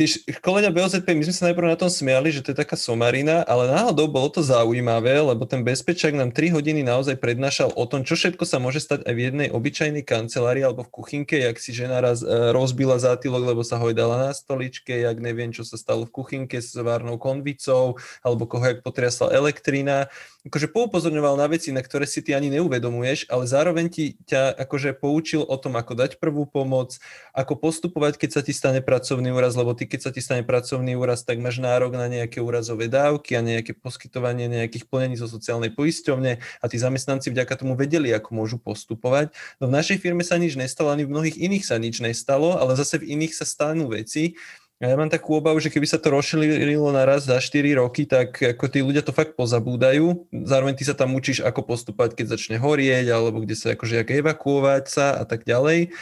tie 0.00 0.32
školenia 0.40 0.72
BOZP, 0.72 1.12
my 1.12 1.28
sme 1.28 1.36
sa 1.36 1.46
najprv 1.52 1.76
na 1.76 1.76
tom 1.76 1.92
smiali, 1.92 2.32
že 2.32 2.40
to 2.40 2.56
je 2.56 2.64
taká 2.64 2.72
somarina, 2.72 3.44
ale 3.44 3.68
náhodou 3.68 4.08
bolo 4.08 4.32
to 4.32 4.40
zaujímavé, 4.40 5.20
lebo 5.20 5.44
ten 5.44 5.60
bezpečák 5.60 6.16
nám 6.16 6.32
3 6.32 6.56
hodiny 6.56 6.80
naozaj 6.80 7.20
prednášal 7.20 7.76
o 7.76 7.84
tom, 7.84 8.00
čo 8.00 8.16
všetko 8.16 8.48
sa 8.48 8.56
môže 8.56 8.80
stať 8.80 9.04
aj 9.04 9.12
v 9.12 9.24
jednej 9.28 9.48
obyčajnej 9.52 10.00
kancelárii 10.00 10.64
alebo 10.64 10.88
v 10.88 10.92
kuchynke, 10.96 11.36
jak 11.44 11.60
si 11.60 11.76
žena 11.76 12.00
raz 12.00 12.24
e, 12.24 12.32
rozbila 12.48 12.96
zátylok, 12.96 13.52
lebo 13.52 13.60
sa 13.60 13.76
hojdala 13.76 14.16
na 14.16 14.32
stoličke, 14.32 15.04
jak 15.04 15.20
neviem, 15.20 15.52
čo 15.52 15.68
sa 15.68 15.76
stalo 15.76 16.08
v 16.08 16.16
kuchynke 16.16 16.56
s 16.56 16.72
várnou 16.80 17.20
konvicou, 17.20 18.00
alebo 18.24 18.48
koho 18.48 18.64
jak 18.72 18.80
potriasla 18.80 19.36
elektrina 19.36 20.08
akože 20.48 20.72
poupozorňoval 20.72 21.36
na 21.36 21.46
veci, 21.52 21.68
na 21.68 21.84
ktoré 21.84 22.08
si 22.08 22.24
ty 22.24 22.32
ani 22.32 22.48
neuvedomuješ, 22.48 23.28
ale 23.28 23.44
zároveň 23.44 23.86
ti 23.92 24.04
ťa 24.24 24.56
akože 24.56 24.96
poučil 24.96 25.44
o 25.44 25.56
tom, 25.60 25.76
ako 25.76 25.92
dať 25.92 26.16
prvú 26.16 26.48
pomoc, 26.48 26.96
ako 27.36 27.60
postupovať, 27.60 28.16
keď 28.16 28.30
sa 28.30 28.40
ti 28.40 28.56
stane 28.56 28.80
pracovný 28.80 29.28
úraz, 29.34 29.52
lebo 29.52 29.76
ty 29.76 29.84
keď 29.84 30.00
sa 30.08 30.10
ti 30.14 30.24
stane 30.24 30.40
pracovný 30.40 30.96
úraz, 30.96 31.28
tak 31.28 31.42
máš 31.44 31.60
nárok 31.60 31.92
na 31.96 32.08
nejaké 32.08 32.40
úrazové 32.40 32.88
dávky 32.88 33.36
a 33.36 33.44
nejaké 33.44 33.76
poskytovanie 33.76 34.48
nejakých 34.48 34.88
plnení 34.88 35.20
zo 35.20 35.28
sociálnej 35.28 35.72
poisťovne 35.76 36.40
a 36.40 36.64
tí 36.68 36.76
zamestnanci 36.80 37.28
vďaka 37.28 37.60
tomu 37.60 37.76
vedeli, 37.76 38.08
ako 38.16 38.32
môžu 38.32 38.56
postupovať. 38.56 39.36
No 39.60 39.68
v 39.68 39.76
našej 39.76 40.00
firme 40.00 40.24
sa 40.24 40.40
nič 40.40 40.56
nestalo, 40.56 40.88
ani 40.88 41.04
v 41.04 41.12
mnohých 41.12 41.36
iných 41.36 41.64
sa 41.68 41.76
nič 41.76 42.00
nestalo, 42.00 42.56
ale 42.56 42.74
zase 42.80 42.96
v 42.96 43.12
iných 43.18 43.36
sa 43.36 43.44
stanú 43.44 43.92
veci, 43.92 44.40
ja 44.80 44.96
mám 44.96 45.12
takú 45.12 45.36
obavu, 45.36 45.60
že 45.60 45.68
keby 45.68 45.84
sa 45.84 46.00
to 46.00 46.08
rozšírilo 46.08 46.88
na 46.88 47.04
raz 47.04 47.28
za 47.28 47.36
4 47.36 47.76
roky, 47.76 48.08
tak 48.08 48.40
ako 48.40 48.64
tí 48.64 48.80
ľudia 48.80 49.04
to 49.04 49.12
fakt 49.12 49.36
pozabúdajú. 49.36 50.24
Zároveň 50.32 50.72
ty 50.72 50.88
sa 50.88 50.96
tam 50.96 51.12
učíš, 51.12 51.44
ako 51.44 51.68
postupovať, 51.68 52.16
keď 52.16 52.26
začne 52.32 52.56
horieť, 52.56 53.12
alebo 53.12 53.44
kde 53.44 53.60
sa 53.60 53.76
akože 53.76 54.00
ako 54.00 54.12
evakuovať 54.24 54.84
sa 54.88 55.20
a 55.20 55.28
tak 55.28 55.44
ďalej. 55.44 55.92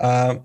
A 0.00 0.40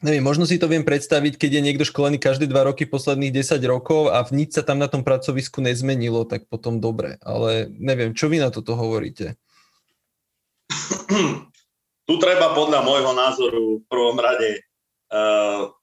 neviem, 0.00 0.24
možno 0.24 0.48
si 0.48 0.56
to 0.56 0.72
viem 0.72 0.80
predstaviť, 0.88 1.36
keď 1.36 1.60
je 1.60 1.64
niekto 1.68 1.84
školený 1.84 2.16
každé 2.16 2.48
2 2.48 2.68
roky 2.72 2.88
posledných 2.88 3.44
10 3.44 3.60
rokov 3.68 4.08
a 4.08 4.24
nič 4.32 4.56
sa 4.56 4.64
tam 4.64 4.80
na 4.80 4.88
tom 4.88 5.04
pracovisku 5.04 5.60
nezmenilo, 5.60 6.24
tak 6.24 6.48
potom 6.48 6.80
dobre. 6.80 7.20
Ale 7.20 7.68
neviem, 7.76 8.16
čo 8.16 8.32
vy 8.32 8.40
na 8.40 8.48
toto 8.48 8.72
hovoríte? 8.72 9.36
Tu 12.08 12.14
treba 12.16 12.56
podľa 12.56 12.80
môjho 12.88 13.12
názoru 13.12 13.64
v 13.80 13.84
prvom 13.84 14.16
rade 14.16 14.64
uh, 15.12 15.76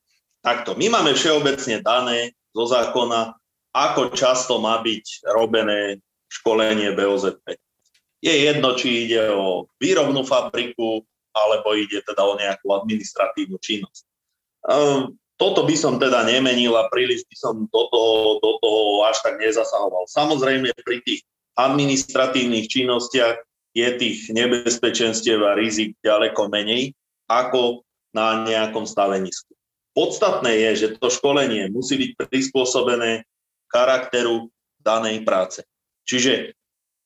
Takto, 0.46 0.78
my 0.78 0.94
máme 0.94 1.18
všeobecne 1.18 1.82
dané 1.82 2.38
zo 2.54 2.70
zákona, 2.70 3.34
ako 3.74 4.14
často 4.14 4.62
má 4.62 4.78
byť 4.78 5.26
robené 5.34 5.98
školenie 6.30 6.94
BOZP. 6.94 7.58
Je 8.22 8.34
jedno, 8.46 8.78
či 8.78 9.10
ide 9.10 9.34
o 9.34 9.66
výrobnú 9.82 10.22
fabriku, 10.22 11.02
alebo 11.34 11.74
ide 11.74 12.06
teda 12.06 12.22
o 12.22 12.38
nejakú 12.38 12.78
administratívnu 12.78 13.58
činnosť. 13.58 14.04
Ehm, 14.70 15.18
toto 15.36 15.66
by 15.66 15.76
som 15.76 15.98
teda 15.98 16.24
nemenil 16.24 16.78
a 16.78 16.94
príliš 16.94 17.26
by 17.26 17.36
som 17.36 17.56
do 17.66 17.82
toho, 17.90 18.38
do 18.40 18.52
toho 18.62 19.04
až 19.10 19.20
tak 19.26 19.42
nezasahoval. 19.42 20.06
Samozrejme 20.08 20.72
pri 20.86 21.02
tých 21.04 21.26
administratívnych 21.58 22.70
činnostiach 22.70 23.42
je 23.76 23.90
tých 24.00 24.30
nebezpečenstiev 24.30 25.42
a 25.42 25.58
rizik 25.58 25.98
ďaleko 26.06 26.48
menej 26.48 26.96
ako 27.28 27.84
na 28.16 28.48
nejakom 28.48 28.88
stavenisku. 28.88 29.55
Podstatné 29.96 30.52
je, 30.52 30.72
že 30.76 30.88
to 31.00 31.08
školenie 31.08 31.72
musí 31.72 31.96
byť 31.96 32.28
prispôsobené 32.28 33.24
charakteru 33.72 34.52
danej 34.84 35.24
práce. 35.24 35.64
Čiže 36.04 36.52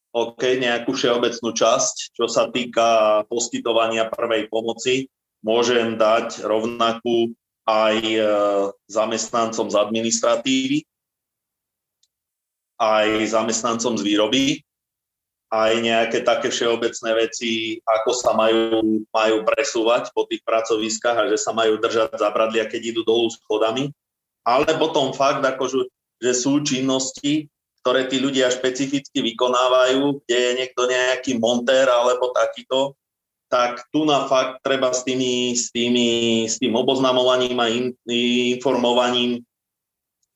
OK, 0.09 0.57
nejakú 0.57 0.97
všeobecnú 0.97 1.53
časť, 1.53 2.17
čo 2.17 2.25
sa 2.25 2.49
týka 2.49 3.21
poskytovania 3.29 4.09
prvej 4.09 4.49
pomoci, 4.49 5.05
môžem 5.45 6.01
dať 6.01 6.41
rovnakú 6.41 7.37
aj 7.69 7.97
e, 8.01 8.19
zamestnancom 8.89 9.69
z 9.69 9.75
administratívy, 9.77 10.77
aj 12.81 13.07
zamestnancom 13.29 13.93
z 13.99 14.01
výroby, 14.01 14.65
aj 15.49 15.71
nejaké 15.81 16.21
také 16.21 16.53
všeobecné 16.53 17.11
veci, 17.25 17.81
ako 17.81 18.11
sa 18.13 18.37
majú, 18.37 19.01
majú 19.09 19.35
presúvať 19.41 20.13
po 20.13 20.29
tých 20.29 20.45
pracoviskách 20.45 21.17
a 21.17 21.29
že 21.33 21.41
sa 21.41 21.57
majú 21.57 21.81
držať 21.81 22.13
za 22.21 22.29
bradlia, 22.29 22.69
keď 22.69 22.93
idú 22.93 23.01
dolu 23.01 23.33
schodami. 23.33 23.89
Ale 24.45 24.69
potom 24.77 25.09
fakt, 25.09 25.41
akože, 25.41 25.89
že 26.21 26.31
sú 26.37 26.61
činnosti, 26.61 27.49
ktoré 27.81 28.05
tí 28.05 28.21
ľudia 28.21 28.53
špecificky 28.53 29.25
vykonávajú, 29.25 30.21
kde 30.25 30.37
je 30.37 30.51
niekto 30.61 30.81
nejaký 30.85 31.41
montér 31.41 31.89
alebo 31.89 32.29
takýto, 32.29 32.93
tak 33.49 33.81
tu 33.89 34.05
na 34.05 34.29
fakt 34.29 34.61
treba 34.61 34.93
s, 34.93 35.01
tými, 35.01 35.57
s, 35.57 35.73
tými, 35.73 36.45
s 36.45 36.61
tým 36.61 36.77
oboznamovaním 36.77 37.57
a 37.57 37.67
in, 37.73 37.97
informovaním 38.53 39.41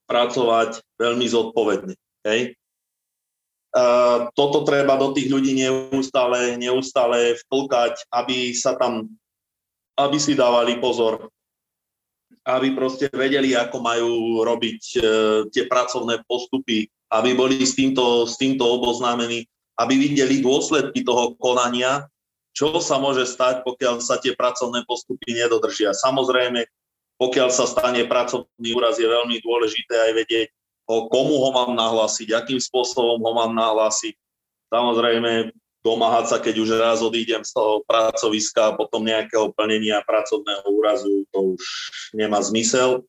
pracovať 0.10 0.82
veľmi 0.98 1.26
zodpovedne. 1.30 1.94
Hej? 2.26 2.58
Toto 4.38 4.62
treba 4.62 4.94
do 5.02 5.18
tých 5.18 5.34
ľudí 5.34 5.58
neustále, 5.58 6.62
neustále 6.62 7.34
vtlkať, 7.42 8.06
aby 8.14 8.54
sa 8.54 8.78
tam, 8.78 9.10
aby 9.98 10.18
si 10.22 10.38
dávali 10.38 10.78
pozor, 10.78 11.34
aby 12.46 12.78
proste 12.78 13.10
vedeli, 13.10 13.58
ako 13.58 13.78
majú 13.82 14.44
robiť 14.46 14.82
e, 14.94 15.00
tie 15.50 15.64
pracovné 15.66 16.22
postupy, 16.28 16.86
aby 17.10 17.34
boli 17.34 17.64
s 17.64 17.74
týmto, 17.74 18.28
s 18.28 18.36
týmto 18.36 18.68
oboznámení, 18.68 19.48
aby 19.80 19.96
videli 19.96 20.44
dôsledky 20.44 21.02
toho 21.08 21.34
konania, 21.40 22.06
čo 22.54 22.78
sa 22.78 23.02
môže 23.02 23.26
stať, 23.26 23.66
pokiaľ 23.66 24.04
sa 24.04 24.22
tie 24.22 24.38
pracovné 24.38 24.86
postupy 24.86 25.34
nedodržia. 25.34 25.96
Samozrejme, 25.98 26.68
pokiaľ 27.18 27.50
sa 27.50 27.66
stane 27.66 28.06
pracovný 28.06 28.70
úraz, 28.76 29.02
je 29.02 29.08
veľmi 29.10 29.40
dôležité 29.42 29.96
aj 29.98 30.12
vedieť, 30.14 30.48
o 30.90 31.08
komu 31.08 31.40
ho 31.40 31.50
mám 31.56 31.72
nahlásiť, 31.76 32.36
akým 32.36 32.60
spôsobom 32.60 33.20
ho 33.24 33.32
mám 33.32 33.56
nahlásiť. 33.56 34.16
Samozrejme, 34.68 35.54
domáhať 35.84 36.26
sa, 36.32 36.38
keď 36.40 36.56
už 36.64 36.70
raz 36.80 37.00
odídem 37.04 37.44
z 37.44 37.52
toho 37.52 37.84
pracoviska 37.84 38.72
a 38.72 38.76
potom 38.80 39.04
nejakého 39.04 39.52
plnenia 39.52 40.00
pracovného 40.08 40.64
úrazu, 40.72 41.28
to 41.32 41.60
už 41.60 41.64
nemá 42.16 42.40
zmysel. 42.40 43.04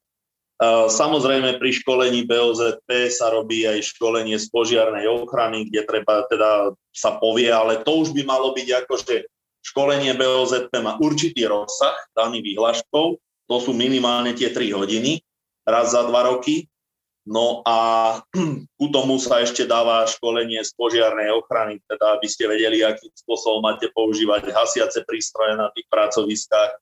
Samozrejme 0.91 1.59
pri 1.59 1.71
školení 1.75 2.31
BOZP 2.31 3.11
sa 3.11 3.35
robí 3.35 3.67
aj 3.67 3.95
školenie 3.95 4.39
z 4.39 4.47
požiarnej 4.55 5.11
ochrany, 5.11 5.67
kde 5.67 5.83
treba 5.83 6.27
teda 6.31 6.71
sa 6.95 7.19
povie, 7.19 7.51
ale 7.51 7.83
to 7.83 8.07
už 8.07 8.15
by 8.15 8.23
malo 8.23 8.55
byť 8.55 8.87
akože 8.87 9.27
školenie 9.67 10.15
BOZP 10.15 10.71
má 10.79 10.95
určitý 11.03 11.51
rozsah 11.51 11.99
daný 12.15 12.39
výhľaškou, 12.43 13.07
to 13.51 13.57
sú 13.61 13.75
minimálne 13.75 14.31
tie 14.35 14.51
3 14.55 14.79
hodiny 14.79 15.21
raz 15.67 15.91
za 15.93 16.07
2 16.07 16.13
roky. 16.31 16.71
No 17.25 17.65
a 17.65 17.79
ku 18.79 18.87
tomu 18.93 19.17
sa 19.17 19.41
ešte 19.41 19.65
dáva 19.65 20.05
školenie 20.05 20.61
z 20.61 20.71
požiarnej 20.77 21.33
ochrany, 21.33 21.81
teda 21.89 22.21
aby 22.21 22.29
ste 22.29 22.45
vedeli, 22.45 22.85
akým 22.85 23.13
spôsobom 23.17 23.65
máte 23.65 23.89
používať 23.97 24.53
hasiace 24.53 25.01
prístroje 25.09 25.57
na 25.57 25.73
tých 25.73 25.89
pracoviskách, 25.89 26.73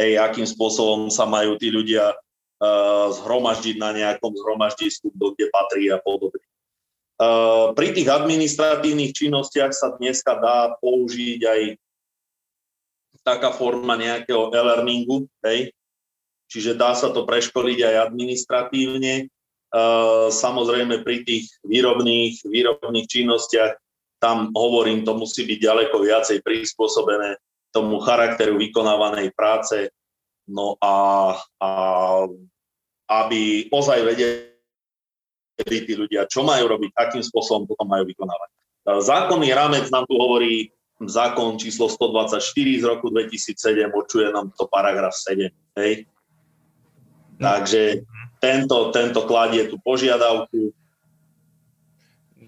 hej, 0.00 0.16
akým 0.16 0.48
spôsobom 0.48 1.12
sa 1.12 1.28
majú 1.28 1.60
tí 1.60 1.68
ľudia 1.68 2.16
uh, 2.16 3.12
zhromaždiť 3.12 3.76
na 3.76 3.92
nejakom 3.92 4.32
zhromaždisku, 4.32 5.12
kde 5.12 5.52
patrí 5.52 5.92
a 5.92 6.00
podobne. 6.00 6.40
Uh, 7.20 7.76
pri 7.76 7.92
tých 7.92 8.08
administratívnych 8.08 9.12
činnostiach 9.12 9.76
sa 9.76 9.92
dneska 10.00 10.40
dá 10.40 10.80
použiť 10.80 11.40
aj 11.44 11.60
taká 13.20 13.52
forma 13.52 14.00
nejakého 14.00 14.48
e-learningu, 14.48 15.28
hej, 15.44 15.76
čiže 16.48 16.72
dá 16.72 16.96
sa 16.96 17.12
to 17.12 17.28
preškoliť 17.28 17.78
aj 17.84 17.94
administratívne, 18.08 19.28
Samozrejme 20.30 21.06
pri 21.06 21.22
tých 21.22 21.50
výrobných, 21.62 22.42
výrobných 22.42 23.06
činnostiach, 23.06 23.78
tam 24.20 24.52
hovorím, 24.52 25.06
to 25.06 25.16
musí 25.16 25.48
byť 25.48 25.58
ďaleko 25.58 25.96
viacej 26.04 26.44
prispôsobené 26.44 27.40
tomu 27.72 28.02
charakteru 28.02 28.58
vykonávanej 28.58 29.32
práce, 29.32 29.88
no 30.50 30.76
a, 30.82 31.38
a 31.62 31.70
aby 33.08 33.70
ozaj 33.70 34.04
vedeli 34.04 34.50
tí 35.86 35.94
ľudia, 35.94 36.26
čo 36.26 36.42
majú 36.42 36.66
robiť, 36.66 36.90
akým 36.98 37.22
spôsobom 37.22 37.64
potom 37.70 37.86
majú 37.88 38.04
vykonávať. 38.04 38.50
Zákonný 38.90 39.54
rámec 39.54 39.86
nám 39.88 40.04
tu 40.10 40.18
hovorí 40.18 40.74
zákon 41.00 41.56
číslo 41.56 41.88
124 41.88 42.42
z 42.52 42.84
roku 42.84 43.08
2007, 43.08 43.56
určuje 43.88 44.28
nám 44.34 44.52
to 44.52 44.68
paragraf 44.68 45.16
7. 45.16 45.48
Hej? 45.80 46.04
No. 47.40 47.48
Takže 47.48 48.04
tento, 48.40 48.88
tento 48.90 49.28
kladie 49.28 49.68
tú 49.68 49.76
požiadavku 49.84 50.72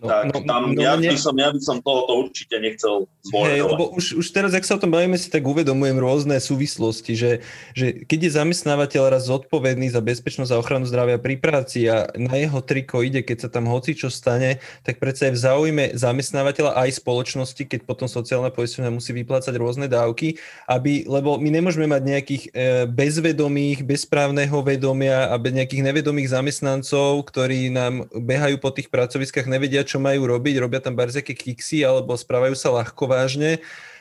tak 0.02 0.34
no, 0.34 0.42
tam, 0.42 0.62
no, 0.74 0.82
ja, 0.82 0.98
by 0.98 1.14
som, 1.14 1.34
ja 1.38 1.54
by 1.54 1.60
som 1.62 1.78
tohoto 1.78 2.26
určite 2.26 2.58
nechcel. 2.58 3.06
Hey, 3.30 3.62
lebo 3.62 3.94
už, 3.94 4.18
už 4.18 4.26
teraz, 4.34 4.50
ak 4.50 4.66
sa 4.66 4.74
o 4.74 4.82
tom 4.82 4.90
bavíme, 4.90 5.14
si 5.14 5.30
tak 5.30 5.46
uvedomujem 5.46 5.94
rôzne 6.02 6.42
súvislosti, 6.42 7.14
že, 7.14 7.32
že 7.72 8.02
keď 8.02 8.18
je 8.26 8.30
zamestnávateľ 8.42 9.02
raz 9.14 9.30
zodpovedný 9.30 9.94
za 9.94 10.02
bezpečnosť 10.02 10.50
a 10.50 10.58
ochranu 10.58 10.90
zdravia 10.90 11.22
pri 11.22 11.38
práci 11.38 11.86
a 11.86 12.10
na 12.18 12.34
jeho 12.34 12.58
triko 12.58 13.06
ide, 13.06 13.22
keď 13.22 13.46
sa 13.46 13.48
tam 13.48 13.70
hoci 13.70 13.94
čo 13.94 14.10
stane, 14.10 14.58
tak 14.82 14.98
predsa 14.98 15.30
je 15.30 15.38
v 15.38 15.42
záujme 15.42 15.84
zamestnávateľa 15.94 16.82
aj 16.82 16.98
spoločnosti, 16.98 17.62
keď 17.62 17.86
potom 17.86 18.10
sociálna 18.10 18.50
poisťovňa 18.50 18.90
musí 18.90 19.14
vyplácať 19.14 19.54
rôzne 19.54 19.86
dávky, 19.86 20.42
aby, 20.66 21.06
lebo 21.06 21.38
my 21.38 21.48
nemôžeme 21.54 21.86
mať 21.86 22.02
nejakých 22.02 22.42
e, 22.50 22.50
bezvedomých, 22.90 23.86
bezprávneho 23.86 24.58
vedomia 24.66 25.30
a 25.30 25.38
nejakých 25.38 25.86
nevedomých 25.86 26.34
zamestnancov, 26.34 27.22
ktorí 27.30 27.70
nám 27.70 28.10
behajú 28.10 28.58
po 28.58 28.74
tých 28.74 28.90
pracoviskách, 28.90 29.46
nevedia, 29.46 29.86
čo 29.92 30.00
majú 30.00 30.24
robiť, 30.24 30.56
robia 30.56 30.80
tam 30.80 30.96
barziaké 30.96 31.36
kiksy 31.36 31.84
alebo 31.84 32.16
správajú 32.16 32.56
sa 32.56 32.72
ľahko 32.72 33.04
vážne. 33.04 33.60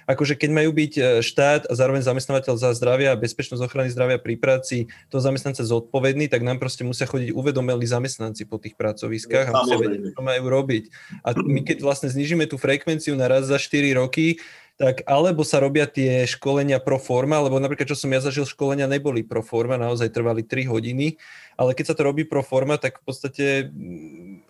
Akože 0.09 0.33
keď 0.33 0.49
majú 0.51 0.71
byť 0.73 0.93
e, 0.97 1.01
štát 1.21 1.69
a 1.69 1.73
zároveň 1.77 2.01
zamestnávateľ 2.01 2.55
za 2.57 2.73
zdravie 2.73 3.07
a 3.07 3.19
bezpečnosť 3.19 3.61
ochrany 3.63 3.89
zdravia 3.93 4.17
pri 4.17 4.35
práci 4.35 4.89
to 5.13 5.21
zamestnanca 5.21 5.61
zodpovedný, 5.61 6.25
tak 6.27 6.41
nám 6.41 6.57
proste 6.57 6.81
musia 6.81 7.05
chodiť 7.05 7.31
uvedomeli 7.31 7.85
zamestnanci 7.85 8.49
po 8.49 8.57
tých 8.57 8.73
pracoviskách 8.75 9.51
a 9.51 9.55
musia 9.61 9.77
vedieť, 9.77 10.17
čo 10.17 10.21
majú 10.25 10.43
robiť. 10.49 10.83
A 11.21 11.37
my 11.37 11.61
keď 11.61 11.85
vlastne 11.85 12.09
znižíme 12.09 12.49
tú 12.49 12.57
frekvenciu 12.57 13.13
na 13.13 13.29
raz 13.29 13.47
za 13.47 13.61
4 13.61 14.01
roky, 14.01 14.41
tak 14.81 15.05
alebo 15.05 15.45
sa 15.45 15.61
robia 15.61 15.85
tie 15.85 16.25
školenia 16.25 16.81
pro 16.81 16.97
forma, 16.97 17.37
lebo 17.37 17.61
napríklad, 17.61 17.85
čo 17.85 17.93
som 17.93 18.09
ja 18.09 18.17
zažil, 18.17 18.49
školenia 18.49 18.89
neboli 18.89 19.21
pro 19.21 19.45
forma, 19.45 19.77
naozaj 19.77 20.09
trvali 20.09 20.41
3 20.41 20.65
hodiny, 20.65 21.21
ale 21.53 21.77
keď 21.77 21.93
sa 21.93 21.95
to 21.95 22.01
robí 22.09 22.25
pro 22.25 22.41
forma, 22.41 22.81
tak 22.81 22.97
v 22.97 23.03
podstate 23.05 23.45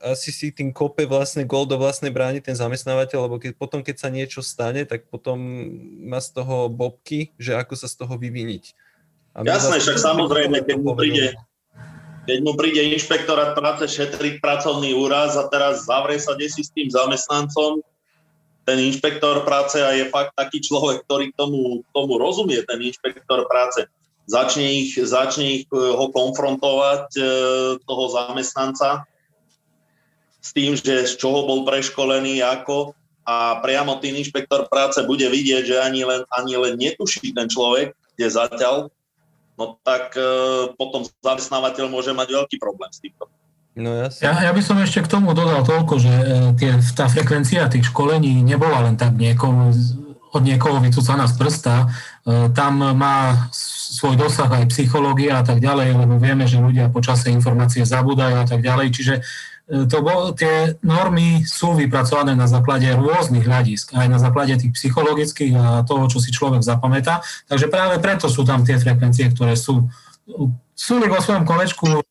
asi 0.02 0.34
si 0.34 0.50
tým 0.50 0.74
kope 0.74 1.06
vlastne 1.06 1.46
gol 1.46 1.70
do 1.70 1.78
vlastnej 1.78 2.10
brány 2.10 2.42
ten 2.42 2.58
zamestnávateľ, 2.58 3.30
lebo 3.30 3.38
keď, 3.38 3.54
potom, 3.56 3.86
keď 3.86 3.96
sa 4.02 4.10
niečo 4.10 4.42
stane, 4.42 4.84
tak 4.84 5.08
potom 5.08 5.38
má 6.06 6.18
z 6.18 6.42
toho 6.42 6.68
bobky, 6.68 7.32
že 7.38 7.54
ako 7.54 7.74
sa 7.78 7.88
z 7.88 7.96
toho 8.02 8.18
vyviniť. 8.18 8.64
A 9.32 9.48
Jasné, 9.48 9.80
však 9.80 9.98
samozrejme, 10.02 10.66
keď 10.66 10.78
mu 10.82 10.92
príde 10.98 11.38
keď 12.22 12.38
mu 12.46 12.54
príde 12.54 12.86
inšpektorát 12.94 13.58
práce 13.58 13.90
šetriť 13.90 14.46
pracovný 14.46 14.94
úraz 14.94 15.34
a 15.42 15.50
teraz 15.50 15.90
zavrie 15.90 16.22
sa 16.22 16.38
desi 16.38 16.62
s 16.62 16.70
tým 16.70 16.86
zamestnancom, 16.86 17.82
ten 18.62 18.78
inšpektor 18.78 19.42
práce 19.42 19.82
a 19.82 19.90
je 19.98 20.06
fakt 20.14 20.38
taký 20.38 20.62
človek, 20.62 21.02
ktorý 21.10 21.34
tomu, 21.34 21.82
tomu 21.90 22.22
rozumie, 22.22 22.62
ten 22.62 22.78
inšpektor 22.78 23.50
práce. 23.50 23.90
Začne 24.30 24.86
ich, 24.86 24.94
začne 25.02 25.60
ich 25.60 25.66
e, 25.74 25.76
ho 25.76 26.14
konfrontovať, 26.14 27.04
e, 27.18 27.22
toho 27.82 28.04
zamestnanca, 28.14 29.10
s 30.42 30.50
tým, 30.52 30.74
že 30.74 31.06
z 31.06 31.14
čoho 31.22 31.46
bol 31.46 31.64
preškolený, 31.64 32.42
ako 32.42 32.98
a 33.22 33.62
priamo 33.62 34.02
ten 34.02 34.18
inšpektor 34.18 34.66
práce 34.66 34.98
bude 35.06 35.24
vidieť, 35.30 35.64
že 35.64 35.78
ani 35.78 36.02
len, 36.02 36.26
ani 36.34 36.58
len 36.58 36.74
netuší 36.74 37.32
ten 37.38 37.46
človek, 37.46 37.94
kde 38.18 38.28
zatiaľ, 38.28 38.90
no 39.56 39.78
tak 39.86 40.18
e, 40.18 40.26
potom 40.74 41.06
zamestnávateľ 41.22 41.86
môže 41.86 42.12
mať 42.18 42.28
veľký 42.34 42.58
problém 42.58 42.90
s 42.90 42.98
týmto. 42.98 43.30
No 43.78 43.94
jasne. 43.94 44.26
Ja, 44.26 44.50
ja 44.50 44.52
by 44.52 44.62
som 44.66 44.82
ešte 44.82 45.06
k 45.06 45.12
tomu 45.12 45.32
dodal 45.38 45.62
toľko, 45.62 45.94
že 46.02 46.12
e, 46.12 46.26
tie, 46.58 46.72
tá 46.98 47.06
frekvencia 47.06 47.70
tých 47.70 47.94
školení 47.94 48.42
nebola 48.42 48.90
len 48.90 48.98
tak 48.98 49.14
niekoho, 49.14 49.70
od 50.34 50.42
niekoho 50.44 50.82
vycúcaná 50.82 51.30
z 51.30 51.38
prsta. 51.38 51.76
E, 51.78 51.88
tam 52.58 52.82
má 52.98 53.48
svoj 53.54 54.18
dosah 54.18 54.50
aj 54.50 54.74
psychológia 54.74 55.40
a 55.40 55.44
tak 55.46 55.62
ďalej, 55.62 55.94
lebo 55.94 56.18
vieme, 56.18 56.50
že 56.50 56.58
ľudia 56.58 56.90
počasie 56.90 57.30
informácie 57.32 57.86
zabúdajú 57.86 58.36
a 58.42 58.46
tak 58.50 58.66
ďalej. 58.66 58.88
Čiže 58.92 59.16
to 59.72 59.98
bol, 60.04 60.36
tie 60.36 60.76
normy 60.84 61.48
sú 61.48 61.72
vypracované 61.80 62.36
na 62.36 62.44
základe 62.44 62.92
rôznych 62.92 63.48
hľadisk, 63.48 63.96
aj 63.96 64.08
na 64.12 64.20
základe 64.20 64.60
tých 64.60 64.76
psychologických 64.76 65.54
a 65.56 65.66
toho, 65.88 66.12
čo 66.12 66.20
si 66.20 66.36
človek 66.36 66.60
zapamätá. 66.60 67.24
Takže 67.48 67.72
práve 67.72 68.04
preto 68.04 68.28
sú 68.28 68.44
tam 68.44 68.68
tie 68.68 68.76
frekvencie, 68.76 69.32
ktoré 69.32 69.56
sú 69.56 69.88
sú 70.82 70.98
vo 70.98 71.20
svojom 71.22 71.46
kolečku, 71.46 72.02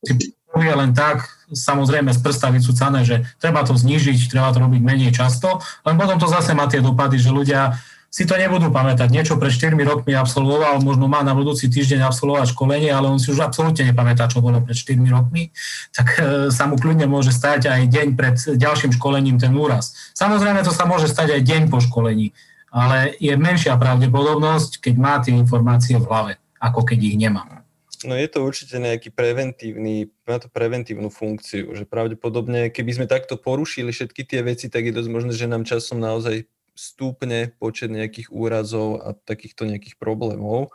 povie 0.50 0.72
len 0.74 0.94
tak, 0.94 1.26
samozrejme 1.50 2.14
z 2.14 2.20
prsta 2.22 2.54
vycúcané, 2.54 3.02
že 3.02 3.26
treba 3.42 3.66
to 3.66 3.74
znížiť, 3.74 4.30
treba 4.30 4.54
to 4.54 4.62
robiť 4.62 4.82
menej 4.82 5.10
často, 5.14 5.58
len 5.82 5.98
potom 5.98 6.18
to 6.18 6.30
zase 6.30 6.54
má 6.54 6.70
tie 6.70 6.82
dopady, 6.82 7.18
že 7.18 7.34
ľudia 7.34 7.74
si 8.10 8.26
to 8.26 8.34
nebudú 8.34 8.74
pamätať. 8.74 9.06
Niečo 9.06 9.38
pred 9.38 9.54
4 9.54 9.78
rokmi 9.86 10.18
absolvoval, 10.18 10.82
možno 10.82 11.06
má 11.06 11.22
na 11.22 11.30
budúci 11.30 11.70
týždeň 11.70 12.10
absolvovať 12.10 12.58
školenie, 12.58 12.90
ale 12.90 13.06
on 13.06 13.22
si 13.22 13.30
už 13.30 13.38
absolútne 13.38 13.86
nepamätá, 13.86 14.26
čo 14.26 14.42
bolo 14.42 14.58
pred 14.58 14.74
4 14.74 14.98
rokmi, 15.06 15.54
tak 15.94 16.18
e, 16.18 16.50
sa 16.50 16.66
mu 16.66 16.74
kľudne 16.74 17.06
môže 17.06 17.30
stať 17.30 17.70
aj 17.70 17.86
deň 17.86 18.08
pred 18.18 18.36
ďalším 18.58 18.98
školením 18.98 19.38
ten 19.38 19.54
úraz. 19.54 19.94
Samozrejme, 20.18 20.66
to 20.66 20.74
sa 20.74 20.90
môže 20.90 21.06
stať 21.06 21.38
aj 21.38 21.42
deň 21.46 21.62
po 21.70 21.78
školení, 21.78 22.34
ale 22.74 23.14
je 23.22 23.30
menšia 23.38 23.78
pravdepodobnosť, 23.78 24.82
keď 24.82 24.94
má 24.98 25.22
tie 25.22 25.38
informácie 25.38 25.94
v 25.94 26.04
hlave, 26.10 26.32
ako 26.58 26.82
keď 26.82 26.98
ich 26.98 27.14
nemá. 27.14 27.62
No 28.00 28.16
je 28.16 28.26
to 28.32 28.42
určite 28.42 28.80
nejaký 28.80 29.12
preventívny, 29.12 30.08
má 30.24 30.40
to 30.40 30.48
preventívnu 30.48 31.12
funkciu, 31.12 31.76
že 31.76 31.84
pravdepodobne, 31.84 32.72
keby 32.72 32.90
sme 32.96 33.06
takto 33.06 33.36
porušili 33.36 33.92
všetky 33.92 34.24
tie 34.24 34.40
veci, 34.40 34.72
tak 34.72 34.88
je 34.88 34.96
dosť 34.96 35.10
možné, 35.12 35.32
že 35.36 35.44
nám 35.44 35.68
časom 35.68 36.00
naozaj 36.00 36.48
stúpne 36.74 37.52
počet 37.58 37.92
nejakých 37.92 38.32
úrazov 38.32 39.00
a 39.02 39.14
takýchto 39.14 39.68
nejakých 39.68 39.96
problémov. 40.00 40.72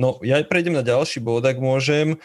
No 0.00 0.16
ja 0.24 0.40
prejdem 0.40 0.72
na 0.72 0.86
ďalší 0.86 1.20
bod, 1.20 1.44
ak 1.44 1.60
môžem. 1.60 2.16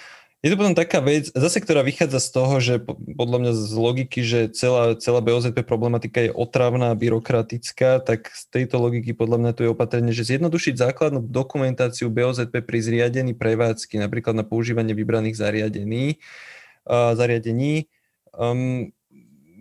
Je 0.46 0.54
to 0.54 0.62
potom 0.62 0.78
taká 0.78 1.02
vec, 1.02 1.34
zase 1.34 1.58
ktorá 1.58 1.82
vychádza 1.82 2.22
z 2.22 2.30
toho, 2.30 2.56
že 2.62 2.78
podľa 3.18 3.38
mňa 3.42 3.52
z 3.58 3.74
logiky, 3.82 4.22
že 4.22 4.54
celá, 4.54 4.94
celá 4.94 5.18
BOZP 5.18 5.66
problematika 5.66 6.22
je 6.22 6.30
otravná, 6.30 6.94
byrokratická, 6.94 7.98
tak 8.06 8.30
z 8.30 8.44
tejto 8.54 8.78
logiky 8.78 9.18
podľa 9.18 9.42
mňa 9.42 9.52
to 9.58 9.66
je 9.66 9.74
opatrenie, 9.74 10.14
že 10.14 10.30
zjednodušiť 10.30 10.78
základnú 10.78 11.26
dokumentáciu 11.26 12.14
BOZP 12.14 12.62
pri 12.62 12.78
zriadení 12.78 13.34
prevádzky, 13.34 13.98
napríklad 13.98 14.38
na 14.38 14.46
používanie 14.46 14.94
vybraných 14.94 15.34
zariadení, 15.34 16.22
uh, 16.86 17.18
zariadení. 17.18 17.90
Um, 18.30 18.94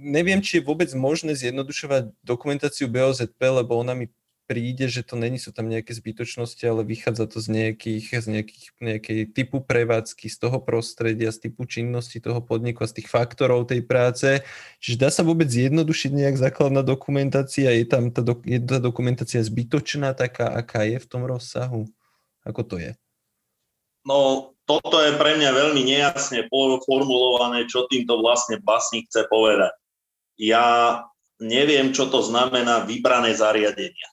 neviem, 0.04 0.44
či 0.44 0.60
je 0.60 0.66
vôbec 0.68 0.92
možné 0.92 1.32
zjednodušovať 1.32 2.12
dokumentáciu 2.20 2.92
BOZP, 2.92 3.40
lebo 3.40 3.80
ona 3.80 3.96
mi 3.96 4.12
príde, 4.44 4.84
že 4.92 5.00
to 5.00 5.16
není 5.16 5.40
sú 5.40 5.56
tam 5.56 5.72
nejaké 5.72 5.96
zbytočnosti, 5.96 6.60
ale 6.68 6.84
vychádza 6.84 7.24
to 7.32 7.40
z 7.40 7.48
nejakých, 7.48 8.06
z 8.20 8.26
nejakých, 8.28 8.64
nejakej 8.76 9.20
typu 9.32 9.64
prevádzky, 9.64 10.28
z 10.28 10.36
toho 10.36 10.60
prostredia, 10.60 11.32
z 11.32 11.48
typu 11.48 11.64
činnosti 11.64 12.20
toho 12.20 12.44
podniku 12.44 12.84
a 12.84 12.90
z 12.90 13.00
tých 13.00 13.08
faktorov 13.08 13.72
tej 13.72 13.80
práce. 13.88 14.44
Čiže 14.84 15.00
dá 15.00 15.08
sa 15.08 15.24
vôbec 15.24 15.48
zjednodušiť 15.48 16.10
nejak 16.12 16.36
základná 16.36 16.84
dokumentácia? 16.84 17.72
Je 17.72 17.88
tam 17.88 18.12
tá, 18.12 18.20
do, 18.20 18.36
je 18.44 18.60
tá 18.60 18.76
dokumentácia 18.76 19.40
zbytočná 19.40 20.12
taká, 20.12 20.52
aká 20.52 20.84
je 20.84 21.00
v 21.00 21.06
tom 21.08 21.24
rozsahu? 21.24 21.88
Ako 22.44 22.60
to 22.68 22.76
je? 22.76 22.92
No, 24.04 24.52
toto 24.68 25.00
je 25.00 25.16
pre 25.16 25.40
mňa 25.40 25.50
veľmi 25.56 25.80
nejasne 25.88 26.44
formulované, 26.84 27.64
čo 27.64 27.88
týmto 27.88 28.20
vlastne 28.20 28.60
basník 28.60 29.08
chce 29.08 29.24
povedať. 29.32 29.72
Ja 30.34 31.00
neviem, 31.38 31.90
čo 31.94 32.10
to 32.10 32.22
znamená 32.22 32.86
vybrané 32.86 33.34
zariadenia 33.34 34.08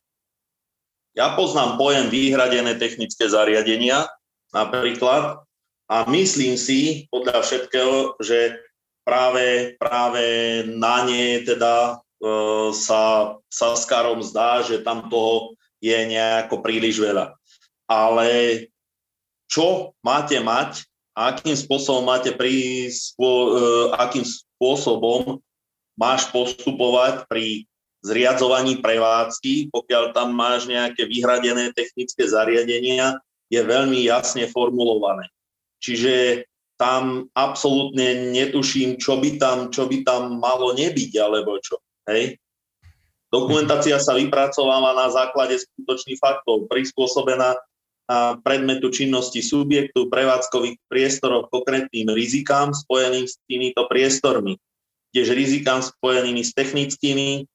Ja 1.13 1.33
poznám 1.37 1.77
pojem 1.77 2.09
vyhradené 2.09 2.77
technické 2.77 3.29
zariadenia 3.29 4.09
napríklad 4.53 5.43
a 5.91 5.97
myslím 6.07 6.55
si 6.55 7.07
podľa 7.11 7.43
všetkého, 7.43 8.15
že 8.23 8.57
práve, 9.03 9.75
práve 9.75 10.23
na 10.71 11.03
ne 11.03 11.43
teda 11.43 11.99
e, 12.23 12.71
sa, 12.71 13.35
sa 13.51 13.67
s 13.75 13.83
Karom 13.83 14.23
zdá, 14.23 14.63
že 14.63 14.79
tam 14.85 15.11
toho 15.11 15.57
je 15.83 15.97
nejako 16.07 16.63
príliš 16.63 17.01
veľa. 17.01 17.35
Ale 17.91 18.29
čo 19.51 19.91
máte 19.99 20.39
mať, 20.39 20.87
akým 21.11 21.59
spôsobom 21.59 22.07
máte 22.07 22.31
prísť, 22.31 23.19
e, 23.19 23.27
akým 23.99 24.23
spôsobom 24.23 25.43
máš 25.99 26.29
postupovať 26.31 27.27
pri 27.27 27.65
zriadzovaní 28.01 28.81
prevádzky, 28.81 29.69
pokiaľ 29.69 30.17
tam 30.17 30.33
máš 30.33 30.65
nejaké 30.65 31.05
vyhradené 31.05 31.69
technické 31.77 32.25
zariadenia, 32.25 33.21
je 33.51 33.61
veľmi 33.61 34.01
jasne 34.07 34.49
formulované. 34.49 35.29
Čiže 35.83 36.45
tam 36.81 37.29
absolútne 37.37 38.33
netuším, 38.33 38.97
čo 38.97 39.21
by 39.21 39.37
tam, 39.37 39.69
čo 39.69 39.85
by 39.85 40.01
tam 40.01 40.41
malo 40.41 40.73
nebyť, 40.73 41.13
alebo 41.21 41.61
čo. 41.61 41.77
Hej? 42.09 42.41
Dokumentácia 43.29 44.01
sa 44.01 44.17
vypracováva 44.17 44.97
na 44.97 45.07
základe 45.13 45.61
skutočných 45.61 46.17
faktov, 46.17 46.65
prispôsobená 46.65 47.53
predmetu 48.41 48.89
činnosti 48.91 49.39
subjektu, 49.39 50.09
prevádzkových 50.09 50.75
priestorov, 50.89 51.53
konkrétnym 51.53 52.11
rizikám 52.11 52.73
spojeným 52.75 53.29
s 53.29 53.39
týmito 53.45 53.87
priestormi, 53.87 54.57
tiež 55.11 55.31
rizikám 55.35 55.83
spojenými 55.83 56.41
s 56.43 56.51
technickými 56.55 57.45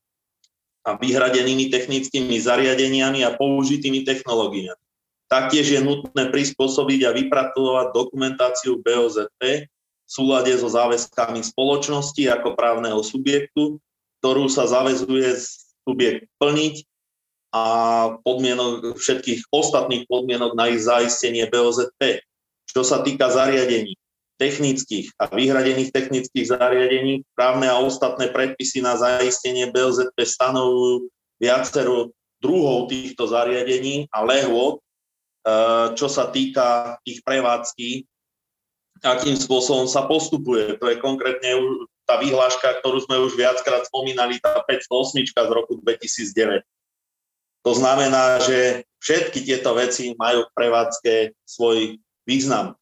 a 0.86 0.94
vyhradenými 0.94 1.66
technickými 1.72 2.38
zariadeniami 2.38 3.26
a 3.26 3.34
použitými 3.34 4.06
technológiami. 4.06 4.78
Taktiež 5.26 5.66
je 5.74 5.80
nutné 5.82 6.30
prispôsobiť 6.30 7.00
a 7.02 7.10
vypracovať 7.10 7.90
dokumentáciu 7.90 8.78
BOZP 8.78 9.66
v 9.66 10.10
súlade 10.10 10.54
so 10.54 10.70
záväzkami 10.70 11.42
spoločnosti 11.42 12.22
ako 12.30 12.54
právneho 12.54 13.02
subjektu, 13.02 13.82
ktorú 14.22 14.46
sa 14.46 14.70
zavezuje 14.70 15.34
subjekt 15.82 16.30
plniť 16.38 16.86
a 17.50 17.64
podmienok, 18.22 18.94
všetkých 18.94 19.50
ostatných 19.50 20.06
podmienok 20.06 20.54
na 20.54 20.70
ich 20.70 20.86
zaistenie 20.86 21.50
BOZP. 21.50 22.22
Čo 22.70 22.86
sa 22.86 23.02
týka 23.02 23.26
zariadení, 23.26 23.98
technických 24.36 25.16
a 25.16 25.32
vyhradených 25.32 25.92
technických 25.92 26.52
zariadení. 26.52 27.24
Právne 27.32 27.68
a 27.72 27.80
ostatné 27.80 28.28
predpisy 28.30 28.84
na 28.84 28.96
zaistenie 28.96 29.72
BLZP 29.72 30.16
stanovujú 30.22 31.08
viacero 31.40 32.12
druhov 32.40 32.92
týchto 32.92 33.28
zariadení 33.28 34.08
a 34.12 34.22
lehôd, 34.24 34.78
e, 34.78 34.80
čo 35.96 36.06
sa 36.06 36.28
týka 36.28 37.00
ich 37.08 37.24
prevádzky, 37.24 38.04
akým 39.04 39.36
spôsobom 39.36 39.88
sa 39.88 40.04
postupuje. 40.08 40.76
To 40.80 40.88
je 40.88 40.96
konkrétne 41.00 41.56
tá 42.06 42.16
vyhláška, 42.16 42.80
ktorú 42.80 43.02
sme 43.02 43.18
už 43.18 43.34
viackrát 43.34 43.84
spomínali, 43.84 44.38
tá 44.38 44.62
508 44.64 45.26
z 45.26 45.50
roku 45.52 45.80
2009. 45.82 46.62
To 47.66 47.72
znamená, 47.74 48.38
že 48.46 48.86
všetky 49.02 49.42
tieto 49.42 49.74
veci 49.74 50.14
majú 50.14 50.46
prevádzke 50.54 51.34
svoj 51.42 51.98
význam. 52.22 52.78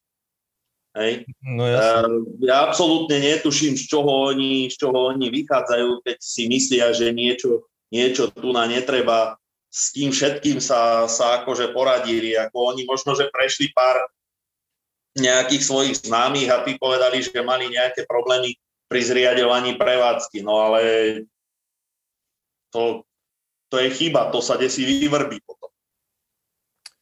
Hej. 0.95 1.27
No, 1.43 1.67
uh, 1.67 2.23
ja 2.39 2.71
absolútne 2.71 3.19
netuším, 3.19 3.75
z 3.75 3.83
čoho, 3.91 4.31
oni, 4.31 4.71
z 4.71 4.79
čoho 4.79 5.11
oni 5.11 5.27
vychádzajú, 5.27 6.07
keď 6.07 6.17
si 6.23 6.47
myslia, 6.47 6.95
že 6.95 7.11
niečo, 7.11 7.67
niečo 7.91 8.31
tu 8.31 8.55
na 8.55 8.63
netreba. 8.63 9.35
S 9.67 9.91
tým 9.91 10.15
všetkým 10.15 10.63
sa, 10.63 11.03
sa 11.11 11.43
akože 11.43 11.75
poradili. 11.75 12.39
Ako 12.39 12.71
oni 12.71 12.87
možno, 12.87 13.11
že 13.11 13.27
prešli 13.27 13.75
pár 13.75 14.07
nejakých 15.19 15.67
svojich 15.67 15.95
známych 16.07 16.47
a 16.47 16.63
tí 16.63 16.79
povedali, 16.79 17.19
že 17.19 17.43
mali 17.43 17.67
nejaké 17.67 18.07
problémy 18.07 18.55
pri 18.87 19.01
zriadovaní 19.03 19.75
prevádzky. 19.75 20.47
No 20.47 20.63
ale 20.63 20.81
to, 22.71 23.03
to 23.67 23.83
je 23.83 23.91
chyba, 23.91 24.31
to 24.31 24.39
sa 24.39 24.55
desi 24.55 24.87
vyvrbí 24.87 25.43
potom. 25.43 25.71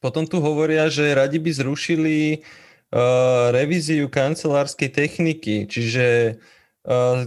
Potom 0.02 0.24
tu 0.26 0.42
hovoria, 0.42 0.90
že 0.90 1.14
radi 1.14 1.38
by 1.38 1.50
zrušili 1.54 2.42
uh, 2.42 2.63
revíziu 3.54 4.06
kancelárskej 4.10 4.90
techniky, 4.92 5.66
čiže 5.66 6.38
uh, 6.84 7.26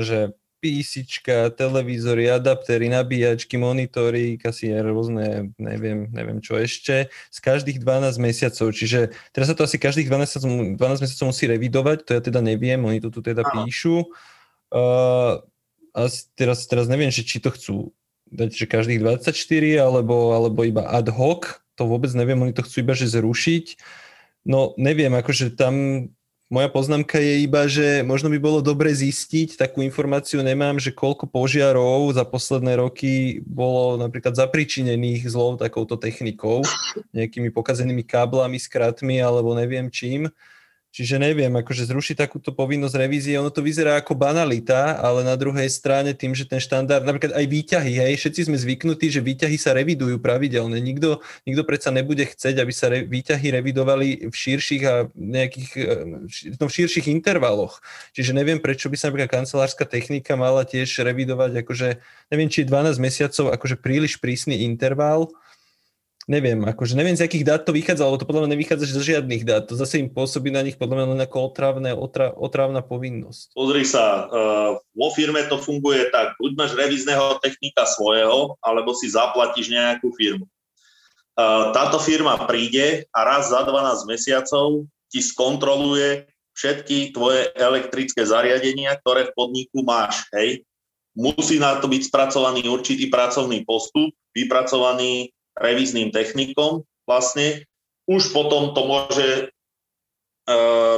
že 0.00 0.36
písička, 0.62 1.50
televízory, 1.58 2.30
adaptery, 2.30 2.86
nabíjačky, 2.86 3.58
monitory, 3.58 4.38
kasier, 4.38 4.86
rôzne, 4.86 5.50
neviem, 5.58 6.06
neviem 6.14 6.38
čo 6.38 6.54
ešte, 6.54 7.10
z 7.10 7.38
každých 7.42 7.82
12 7.82 8.22
mesiacov. 8.22 8.70
Čiže 8.70 9.10
teraz 9.34 9.50
sa 9.50 9.58
to 9.58 9.66
asi 9.66 9.82
každých 9.82 10.06
12, 10.06 10.78
12 10.78 11.02
mesiacov 11.02 11.26
musí 11.34 11.44
revidovať, 11.50 11.98
to 12.06 12.10
ja 12.14 12.22
teda 12.22 12.38
neviem, 12.38 12.78
oni 12.78 13.02
to 13.02 13.10
tu 13.10 13.18
teda 13.26 13.42
Aha. 13.42 13.66
píšu. 13.66 14.06
Uh, 14.70 15.42
a 15.92 16.06
teraz, 16.38 16.62
teraz 16.70 16.86
neviem, 16.86 17.10
že 17.10 17.26
či 17.26 17.42
to 17.42 17.50
chcú 17.50 17.90
dať, 18.30 18.54
že 18.54 18.64
každých 18.70 19.02
24, 19.02 19.34
alebo, 19.82 20.30
alebo 20.30 20.62
iba 20.62 20.86
ad 20.86 21.10
hoc, 21.10 21.58
to 21.74 21.88
vôbec 21.88 22.12
neviem, 22.12 22.40
oni 22.40 22.52
to 22.54 22.64
chcú 22.64 22.84
iba 22.84 22.94
že 22.96 23.10
zrušiť. 23.10 23.78
No 24.42 24.74
neviem, 24.76 25.14
akože 25.14 25.54
tam 25.54 26.06
moja 26.52 26.68
poznámka 26.68 27.16
je 27.16 27.48
iba, 27.48 27.64
že 27.64 28.04
možno 28.04 28.28
by 28.28 28.36
bolo 28.36 28.60
dobre 28.60 28.92
zistiť, 28.92 29.56
takú 29.56 29.80
informáciu 29.80 30.44
nemám, 30.44 30.76
že 30.76 30.92
koľko 30.92 31.24
požiarov 31.24 32.12
za 32.12 32.28
posledné 32.28 32.76
roky 32.76 33.40
bolo 33.40 33.96
napríklad 33.96 34.36
zapričinených 34.36 35.32
zlou 35.32 35.56
takouto 35.56 35.96
technikou, 35.96 36.60
nejakými 37.16 37.48
pokazenými 37.48 38.04
káblami, 38.04 38.60
skratmi 38.60 39.16
alebo 39.16 39.56
neviem 39.56 39.88
čím. 39.88 40.28
Čiže 40.92 41.16
neviem, 41.16 41.48
akože 41.48 41.88
zrušiť 41.88 42.20
takúto 42.20 42.52
povinnosť 42.52 43.00
revízie, 43.00 43.40
ono 43.40 43.48
to 43.48 43.64
vyzerá 43.64 43.96
ako 43.96 44.12
banalita, 44.12 45.00
ale 45.00 45.24
na 45.24 45.40
druhej 45.40 45.64
strane 45.72 46.12
tým, 46.12 46.36
že 46.36 46.44
ten 46.44 46.60
štandard, 46.60 47.00
napríklad 47.00 47.32
aj 47.32 47.46
výťahy, 47.48 47.92
hej, 47.96 48.20
všetci 48.20 48.52
sme 48.52 48.60
zvyknutí, 48.60 49.08
že 49.08 49.24
výťahy 49.24 49.56
sa 49.56 49.72
revidujú 49.72 50.20
pravidelne. 50.20 50.76
Nikto, 50.76 51.24
nikto 51.48 51.62
predsa 51.64 51.88
nebude 51.96 52.28
chceť, 52.28 52.60
aby 52.60 52.72
sa 52.76 52.92
re, 52.92 53.08
výťahy 53.08 53.56
revidovali 53.56 54.28
v 54.28 54.34
širších 54.36 54.82
a 54.84 55.08
nejakých, 55.16 55.70
e, 55.80 55.94
no, 56.60 56.66
v 56.68 56.76
širších 56.76 57.08
intervaloch. 57.08 57.80
Čiže 58.12 58.36
neviem, 58.36 58.60
prečo 58.60 58.92
by 58.92 58.96
sa 59.00 59.08
napríklad 59.08 59.32
kancelárska 59.32 59.88
technika 59.88 60.36
mala 60.36 60.68
tiež 60.68 60.92
revidovať, 60.92 61.64
akože 61.64 61.88
neviem, 62.28 62.52
či 62.52 62.62
je 62.62 62.68
12 62.68 63.00
mesiacov 63.00 63.48
akože 63.48 63.80
príliš 63.80 64.20
prísny 64.20 64.68
interval, 64.68 65.32
neviem, 66.30 66.58
akože 66.62 66.94
neviem, 66.94 67.18
z 67.18 67.26
akých 67.26 67.46
dát 67.46 67.62
to 67.66 67.74
vychádza, 67.74 68.06
alebo 68.06 68.20
to 68.20 68.28
podľa 68.28 68.46
mňa 68.46 68.52
nevychádza 68.54 68.84
z 68.86 69.16
žiadnych 69.16 69.42
dát. 69.42 69.66
To 69.66 69.74
zase 69.74 69.98
im 69.98 70.10
pôsobí 70.10 70.54
na 70.54 70.62
nich 70.62 70.78
podľa 70.78 71.02
mňa 71.02 71.06
len 71.14 71.20
ako 71.26 71.38
otravné, 71.50 71.90
otra, 71.94 72.30
otravná 72.30 72.80
povinnosť. 72.82 73.54
Pozri 73.58 73.82
sa, 73.82 74.30
uh, 74.30 74.70
vo 74.94 75.08
firme 75.10 75.42
to 75.50 75.58
funguje 75.58 76.10
tak, 76.14 76.38
buď 76.38 76.50
máš 76.54 76.72
revizného 76.78 77.42
technika 77.42 77.82
svojho, 77.86 78.54
alebo 78.62 78.94
si 78.94 79.10
zaplatíš 79.10 79.72
nejakú 79.74 80.14
firmu. 80.14 80.46
Uh, 81.32 81.72
táto 81.74 81.98
firma 81.98 82.36
príde 82.44 83.08
a 83.10 83.24
raz 83.24 83.50
za 83.50 83.64
12 83.64 84.04
mesiacov 84.06 84.86
ti 85.10 85.24
skontroluje 85.24 86.28
všetky 86.52 87.16
tvoje 87.16 87.48
elektrické 87.56 88.22
zariadenia, 88.22 88.94
ktoré 89.00 89.32
v 89.32 89.34
podniku 89.34 89.80
máš, 89.82 90.28
hej. 90.36 90.62
Musí 91.12 91.60
na 91.60 91.76
to 91.76 91.92
byť 91.92 92.08
spracovaný 92.08 92.64
určitý 92.72 93.12
pracovný 93.12 93.68
postup, 93.68 94.16
vypracovaný 94.32 95.28
revíznym 95.56 96.10
technikom 96.10 96.84
vlastne. 97.04 97.64
Už 98.08 98.34
potom 98.34 98.74
to 98.74 98.82
môže 98.82 99.28
e, 99.38 99.44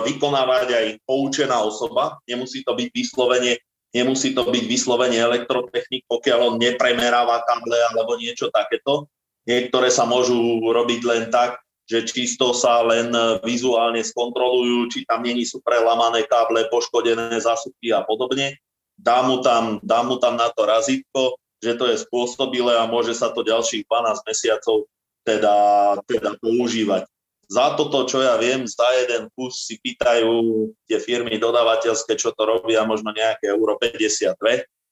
vykonávať 0.09 0.69
aj 0.73 0.87
poučená 1.05 1.61
osoba. 1.61 2.19
Nemusí 2.25 2.65
to 2.65 2.73
byť 2.73 2.89
vyslovene, 2.91 3.61
nemusí 3.93 4.33
to 4.33 4.49
byť 4.49 4.65
vyslovene 4.65 5.21
elektrotechnik, 5.21 6.09
pokiaľ 6.09 6.39
on 6.49 6.55
nepremeráva 6.57 7.45
káble 7.45 7.77
alebo 7.93 8.17
niečo 8.17 8.49
takéto. 8.49 9.07
Niektoré 9.45 9.93
sa 9.93 10.09
môžu 10.09 10.65
robiť 10.73 11.01
len 11.05 11.29
tak, 11.29 11.61
že 11.85 12.09
čisto 12.09 12.57
sa 12.57 12.81
len 12.81 13.13
vizuálne 13.45 14.01
skontrolujú, 14.01 14.89
či 14.89 15.05
tam 15.05 15.21
není 15.21 15.45
sú 15.45 15.61
prelamané 15.61 16.25
káble, 16.25 16.65
poškodené 16.73 17.37
zásupky 17.37 17.93
a 17.93 18.01
podobne. 18.01 18.57
Dá 18.97 19.21
mu 19.21 19.45
tam, 19.45 19.85
dá 19.85 20.01
mu 20.01 20.17
tam 20.17 20.41
na 20.41 20.49
to 20.49 20.65
razítko, 20.65 21.37
že 21.65 21.73
to 21.81 21.89
je 21.89 21.97
spôsobilé 22.05 22.77
a 22.77 22.85
môže 22.85 23.17
sa 23.17 23.33
to 23.33 23.41
ďalších 23.41 23.89
12 23.89 24.29
mesiacov 24.29 24.85
teda, 25.25 25.57
teda 26.05 26.37
používať. 26.37 27.09
Za 27.49 27.77
toto, 27.77 28.05
čo 28.09 28.21
ja 28.21 28.37
viem, 28.37 28.69
za 28.69 28.85
jeden 29.01 29.29
kus 29.33 29.69
si 29.69 29.81
pýtajú 29.81 30.69
tie 30.89 31.01
firmy 31.01 31.41
dodávateľské, 31.41 32.17
čo 32.17 32.33
to 32.37 32.45
robia, 32.45 32.85
možno 32.89 33.13
nejaké 33.13 33.53
euro 33.53 33.77
52, 33.81 34.37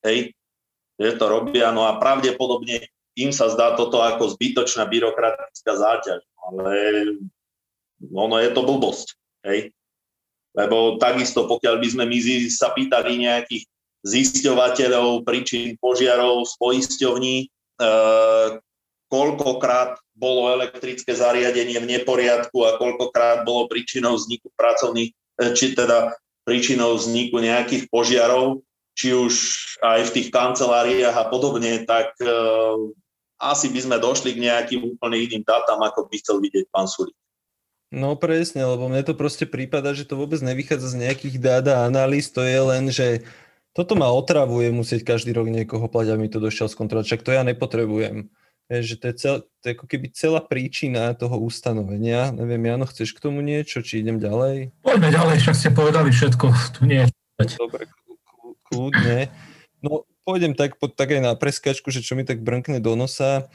hej, 0.09 0.19
že 0.97 1.11
to 1.17 1.25
robia, 1.29 1.73
no 1.73 1.89
a 1.89 1.97
pravdepodobne 1.97 2.89
im 3.17 3.33
sa 3.33 3.53
zdá 3.53 3.77
toto 3.77 4.01
ako 4.01 4.37
zbytočná 4.37 4.89
byrokratická 4.89 5.73
záťaž, 5.77 6.21
ale 6.45 6.73
ono 8.13 8.37
je 8.41 8.51
to 8.53 8.61
blbosť, 8.65 9.09
hej. 9.49 9.73
Lebo 10.53 11.01
takisto, 11.01 11.49
pokiaľ 11.49 11.81
by 11.81 11.89
sme 11.89 12.05
my 12.05 12.19
sa 12.53 12.77
pýtali 12.77 13.25
nejakých 13.25 13.65
zisťovateľov 14.03 15.23
príčin 15.23 15.79
požiarov 15.79 16.47
z 16.47 16.53
poisťovní, 16.59 17.37
e, 17.43 17.47
koľkokrát 19.07 20.01
bolo 20.13 20.51
elektrické 20.55 21.15
zariadenie 21.15 21.79
v 21.79 21.91
neporiadku 21.99 22.67
a 22.67 22.77
koľkokrát 22.79 23.47
bolo 23.47 23.71
príčinou 23.71 24.19
vzniku 24.19 24.51
pracovných, 24.59 25.11
e, 25.11 25.45
či 25.55 25.73
teda 25.79 26.15
príčinou 26.43 26.99
vzniku 26.99 27.39
nejakých 27.39 27.87
požiarov, 27.89 28.67
či 28.93 29.15
už 29.17 29.35
aj 29.81 30.11
v 30.11 30.15
tých 30.21 30.29
kanceláriách 30.29 31.17
a 31.17 31.25
podobne, 31.33 31.87
tak 31.89 32.13
uh, 32.21 32.77
asi 33.41 33.73
by 33.73 33.81
sme 33.81 33.97
došli 33.99 34.37
k 34.37 34.43
nejakým 34.51 34.81
úplne 34.85 35.17
iným 35.19 35.43
dátam, 35.47 35.81
ako 35.81 36.07
by 36.11 36.15
chcel 36.21 36.39
vidieť 36.39 36.69
pán 36.69 36.87
Sulík. 36.87 37.17
No 37.93 38.17
presne, 38.17 38.65
lebo 38.65 38.89
mne 38.89 39.05
to 39.05 39.13
proste 39.13 39.45
prípada, 39.45 39.93
že 39.93 40.09
to 40.09 40.17
vôbec 40.17 40.41
nevychádza 40.41 40.97
z 40.97 41.01
nejakých 41.09 41.37
dát 41.37 41.65
a 41.69 41.85
analýz, 41.85 42.33
to 42.33 42.41
je 42.41 42.57
len, 42.57 42.89
že 42.89 43.21
toto 43.73 43.97
ma 43.97 44.13
otravuje 44.13 44.69
musieť 44.69 45.05
každý 45.05 45.33
rok 45.33 45.49
niekoho 45.49 45.89
plať, 45.89 46.13
aby 46.13 46.29
mi 46.29 46.33
to 46.33 46.41
došiel 46.41 46.69
skontrolovať, 46.69 47.07
však 47.09 47.25
to 47.25 47.31
ja 47.33 47.43
nepotrebujem. 47.45 48.29
Je, 48.73 48.95
že 48.95 48.97
to 48.97 49.05
je, 49.11 49.15
cel, 49.19 49.35
to 49.61 49.65
je 49.69 49.75
ako 49.77 49.85
keby 49.85 50.07
celá 50.17 50.41
príčina 50.41 51.13
toho 51.13 51.37
ustanovenia. 51.41 52.33
Neviem, 52.33 52.73
Jano, 52.73 52.89
chceš 52.89 53.13
k 53.13 53.21
tomu 53.21 53.45
niečo, 53.45 53.85
či 53.85 54.01
idem 54.01 54.17
ďalej? 54.17 54.73
Poďme 54.81 55.09
ďalej, 55.13 55.37
však 55.45 55.57
ste 55.59 55.71
povedali 55.77 56.09
všetko, 56.09 56.47
tu 56.79 56.81
nie 56.89 57.05
je. 57.05 57.09
Dobre, 57.59 57.91
kľudne. 58.71 59.29
No, 59.85 60.09
pôjdem 60.25 60.55
tak, 60.57 60.79
tak 60.79 61.09
aj 61.11 61.21
na 61.21 61.33
preskačku, 61.35 61.91
že 61.91 62.01
čo 62.01 62.15
mi 62.15 62.23
tak 62.23 62.41
brnkne 62.41 62.79
do 62.79 62.95
nosa. 62.95 63.51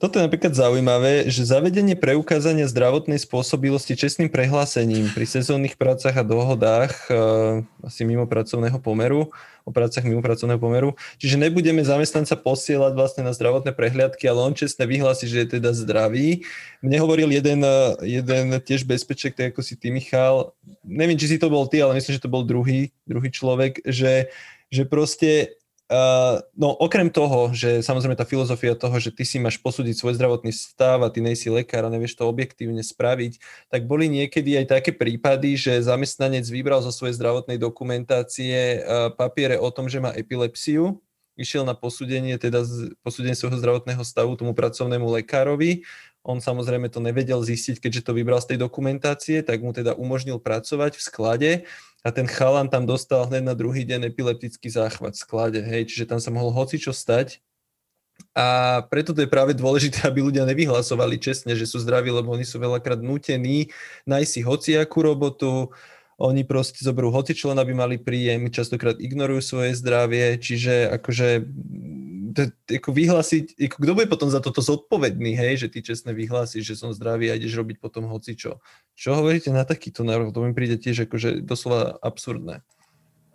Toto 0.00 0.16
je 0.16 0.24
napríklad 0.24 0.56
zaujímavé, 0.56 1.28
že 1.28 1.44
zavedenie 1.44 1.92
preukázania 1.92 2.64
zdravotnej 2.64 3.20
spôsobilosti 3.20 3.92
čestným 4.00 4.32
prehlásením 4.32 5.12
pri 5.12 5.28
sezónnych 5.28 5.76
prácach 5.76 6.16
a 6.16 6.24
dohodách 6.24 6.96
uh, 7.12 7.60
asi 7.84 8.08
mimo 8.08 8.24
pracovného 8.24 8.80
pomeru, 8.80 9.28
o 9.68 9.68
prácach 9.68 10.00
mimo 10.08 10.24
pracovného 10.24 10.56
pomeru. 10.56 10.96
Čiže 11.20 11.36
nebudeme 11.36 11.84
zamestnanca 11.84 12.32
posielať 12.32 12.96
vlastne 12.96 13.28
na 13.28 13.36
zdravotné 13.36 13.76
prehliadky, 13.76 14.24
ale 14.24 14.40
on 14.40 14.56
čestne 14.56 14.88
vyhlási, 14.88 15.28
že 15.28 15.44
je 15.44 15.60
teda 15.60 15.76
zdravý. 15.76 16.48
Mne 16.80 16.96
hovoril 16.96 17.28
jeden, 17.28 17.60
jeden 18.00 18.56
tiež 18.56 18.88
bezpeček, 18.88 19.36
tak 19.36 19.52
ako 19.52 19.60
si 19.60 19.76
ty, 19.76 19.92
Michal, 19.92 20.56
neviem, 20.80 21.20
či 21.20 21.28
si 21.28 21.36
to 21.36 21.52
bol 21.52 21.68
ty, 21.68 21.84
ale 21.84 22.00
myslím, 22.00 22.16
že 22.16 22.24
to 22.24 22.32
bol 22.32 22.40
druhý, 22.40 22.88
druhý 23.04 23.28
človek, 23.28 23.84
že, 23.84 24.32
že 24.72 24.88
proste 24.88 25.59
Uh, 25.90 26.38
no 26.54 26.70
okrem 26.70 27.10
toho, 27.10 27.50
že 27.50 27.82
samozrejme 27.82 28.14
tá 28.14 28.22
filozofia 28.22 28.78
toho, 28.78 28.94
že 29.02 29.10
ty 29.10 29.26
si 29.26 29.42
máš 29.42 29.58
posúdiť 29.58 29.98
svoj 29.98 30.14
zdravotný 30.14 30.54
stav 30.54 31.02
a 31.02 31.10
ty 31.10 31.18
nejsi 31.18 31.50
lekár 31.50 31.82
a 31.82 31.90
nevieš 31.90 32.14
to 32.14 32.30
objektívne 32.30 32.78
spraviť, 32.78 33.42
tak 33.74 33.90
boli 33.90 34.06
niekedy 34.06 34.54
aj 34.62 34.78
také 34.78 34.94
prípady, 34.94 35.58
že 35.58 35.82
zamestnanec 35.82 36.46
vybral 36.46 36.78
zo 36.86 36.94
svojej 36.94 37.18
zdravotnej 37.18 37.58
dokumentácie 37.58 38.86
uh, 38.86 39.10
papiere 39.10 39.58
o 39.58 39.66
tom, 39.74 39.90
že 39.90 39.98
má 39.98 40.14
epilepsiu, 40.14 41.02
išiel 41.34 41.66
na 41.66 41.74
posúdenie, 41.74 42.38
teda 42.38 42.62
posúdenie 43.02 43.34
svojho 43.34 43.58
zdravotného 43.58 44.06
stavu 44.06 44.38
tomu 44.38 44.54
pracovnému 44.54 45.10
lekárovi. 45.18 45.82
On 46.22 46.38
samozrejme 46.38 46.86
to 46.86 47.02
nevedel 47.02 47.42
zistiť, 47.42 47.82
keďže 47.82 48.06
to 48.06 48.12
vybral 48.14 48.38
z 48.38 48.54
tej 48.54 48.58
dokumentácie, 48.62 49.42
tak 49.42 49.58
mu 49.58 49.74
teda 49.74 49.98
umožnil 49.98 50.38
pracovať 50.38 51.00
v 51.00 51.02
sklade 51.02 51.50
a 52.00 52.08
ten 52.08 52.24
chalan 52.24 52.68
tam 52.68 52.88
dostal 52.88 53.28
hneď 53.28 53.42
na 53.44 53.54
druhý 53.54 53.84
deň 53.84 54.08
epileptický 54.08 54.72
záchvat 54.72 55.12
v 55.12 55.22
sklade, 55.22 55.60
hej, 55.60 55.84
čiže 55.88 56.08
tam 56.08 56.20
sa 56.20 56.32
mohol 56.32 56.48
hocičo 56.52 56.96
stať. 56.96 57.44
A 58.36 58.80
preto 58.92 59.16
to 59.16 59.24
je 59.24 59.32
práve 59.32 59.56
dôležité, 59.56 60.04
aby 60.08 60.24
ľudia 60.24 60.48
nevyhlasovali 60.48 61.20
čestne, 61.20 61.52
že 61.52 61.68
sú 61.68 61.80
zdraví, 61.80 62.08
lebo 62.08 62.32
oni 62.32 62.44
sú 62.48 62.56
veľakrát 62.60 63.00
nutení 63.00 63.68
nájsť 64.08 64.30
si 64.30 64.40
hociakú 64.40 64.98
robotu, 65.04 65.68
oni 66.20 66.44
proste 66.44 66.84
zoberú 66.84 67.08
hocičo, 67.08 67.48
len 67.48 67.64
aby 67.64 67.72
mali 67.72 67.96
príjem, 67.96 68.52
častokrát 68.52 69.00
ignorujú 69.00 69.40
svoje 69.40 69.72
zdravie, 69.72 70.36
čiže 70.36 70.92
akože 71.00 71.48
ako 72.66 72.90
vyhlásiť, 72.94 73.58
ako 73.58 73.76
kto 73.82 73.92
bude 73.96 74.08
potom 74.08 74.28
za 74.30 74.38
toto 74.38 74.62
zodpovedný, 74.62 75.34
hej, 75.34 75.66
že 75.66 75.68
ty 75.68 75.82
čestne 75.82 76.14
vyhlásiš, 76.14 76.62
že 76.64 76.78
som 76.78 76.94
zdravý 76.94 77.30
a 77.30 77.38
ideš 77.38 77.58
robiť 77.58 77.82
potom 77.82 78.06
hocičo. 78.08 78.62
Čo 78.94 79.18
hovoríte 79.18 79.50
na 79.50 79.66
takýto 79.66 80.06
návrh? 80.06 80.32
To 80.32 80.46
mi 80.46 80.54
príde 80.54 80.78
tiež 80.78 81.10
akože 81.10 81.42
doslova 81.42 81.98
absurdné. 82.00 82.62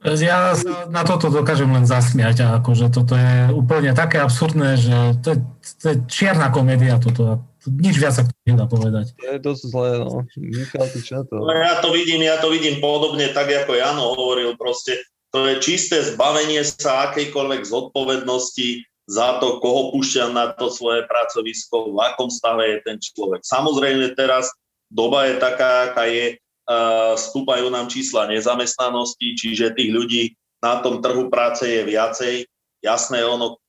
Ja 0.06 0.54
sa 0.54 0.86
na 0.86 1.02
toto 1.02 1.34
dokážem 1.34 1.66
len 1.66 1.90
zasmiať 1.90 2.46
a 2.46 2.62
akože 2.62 2.94
toto 2.94 3.18
je 3.18 3.50
úplne 3.50 3.90
také 3.98 4.22
absurdné, 4.22 4.78
že 4.78 5.18
to 5.26 5.34
je, 5.34 5.38
to 5.82 5.86
je 5.90 5.96
čierna 6.06 6.54
komédia 6.54 7.02
toto. 7.02 7.42
Nič 7.66 7.98
viac 7.98 8.14
sa 8.14 8.22
k 8.22 8.30
tomu 8.30 8.54
nedá 8.54 8.70
povedať. 8.70 9.18
To 9.18 9.26
je 9.26 9.40
dosť 9.42 9.62
zlé, 9.66 9.90
no. 10.06 10.22
Michal, 10.38 10.86
ty 10.94 11.02
čo 11.02 11.26
to? 11.26 11.42
No 11.42 11.50
ja 11.50 11.82
to 11.82 11.90
vidím, 11.90 12.22
ja 12.22 12.38
to 12.38 12.54
vidím 12.54 12.78
podobne, 12.78 13.34
tak 13.34 13.50
ako 13.50 13.74
Jano 13.74 14.14
hovoril, 14.14 14.54
proste 14.54 15.02
to 15.36 15.52
je 15.52 15.60
čisté 15.60 16.00
zbavenie 16.00 16.64
sa 16.64 17.12
akejkoľvek 17.12 17.68
zodpovednosti 17.68 18.88
za 19.04 19.36
to, 19.44 19.60
koho 19.60 19.92
púšťa 19.92 20.32
na 20.32 20.56
to 20.56 20.72
svoje 20.72 21.04
pracovisko, 21.12 21.92
v 21.92 22.00
akom 22.08 22.32
stave 22.32 22.64
je 22.72 22.78
ten 22.88 22.96
človek. 23.04 23.44
Samozrejme 23.44 24.16
teraz 24.16 24.48
doba 24.88 25.28
je 25.28 25.36
taká, 25.36 25.92
aká 25.92 26.08
je, 26.08 26.40
uh, 26.40 27.20
stúpajú 27.20 27.68
nám 27.68 27.92
čísla 27.92 28.32
nezamestnanosti, 28.32 29.36
čiže 29.36 29.76
tých 29.76 29.92
ľudí 29.92 30.24
na 30.64 30.80
tom 30.80 31.04
trhu 31.04 31.28
práce 31.28 31.68
je 31.68 31.84
viacej. 31.84 32.48
Jasné, 32.80 33.28
ono, 33.28 33.60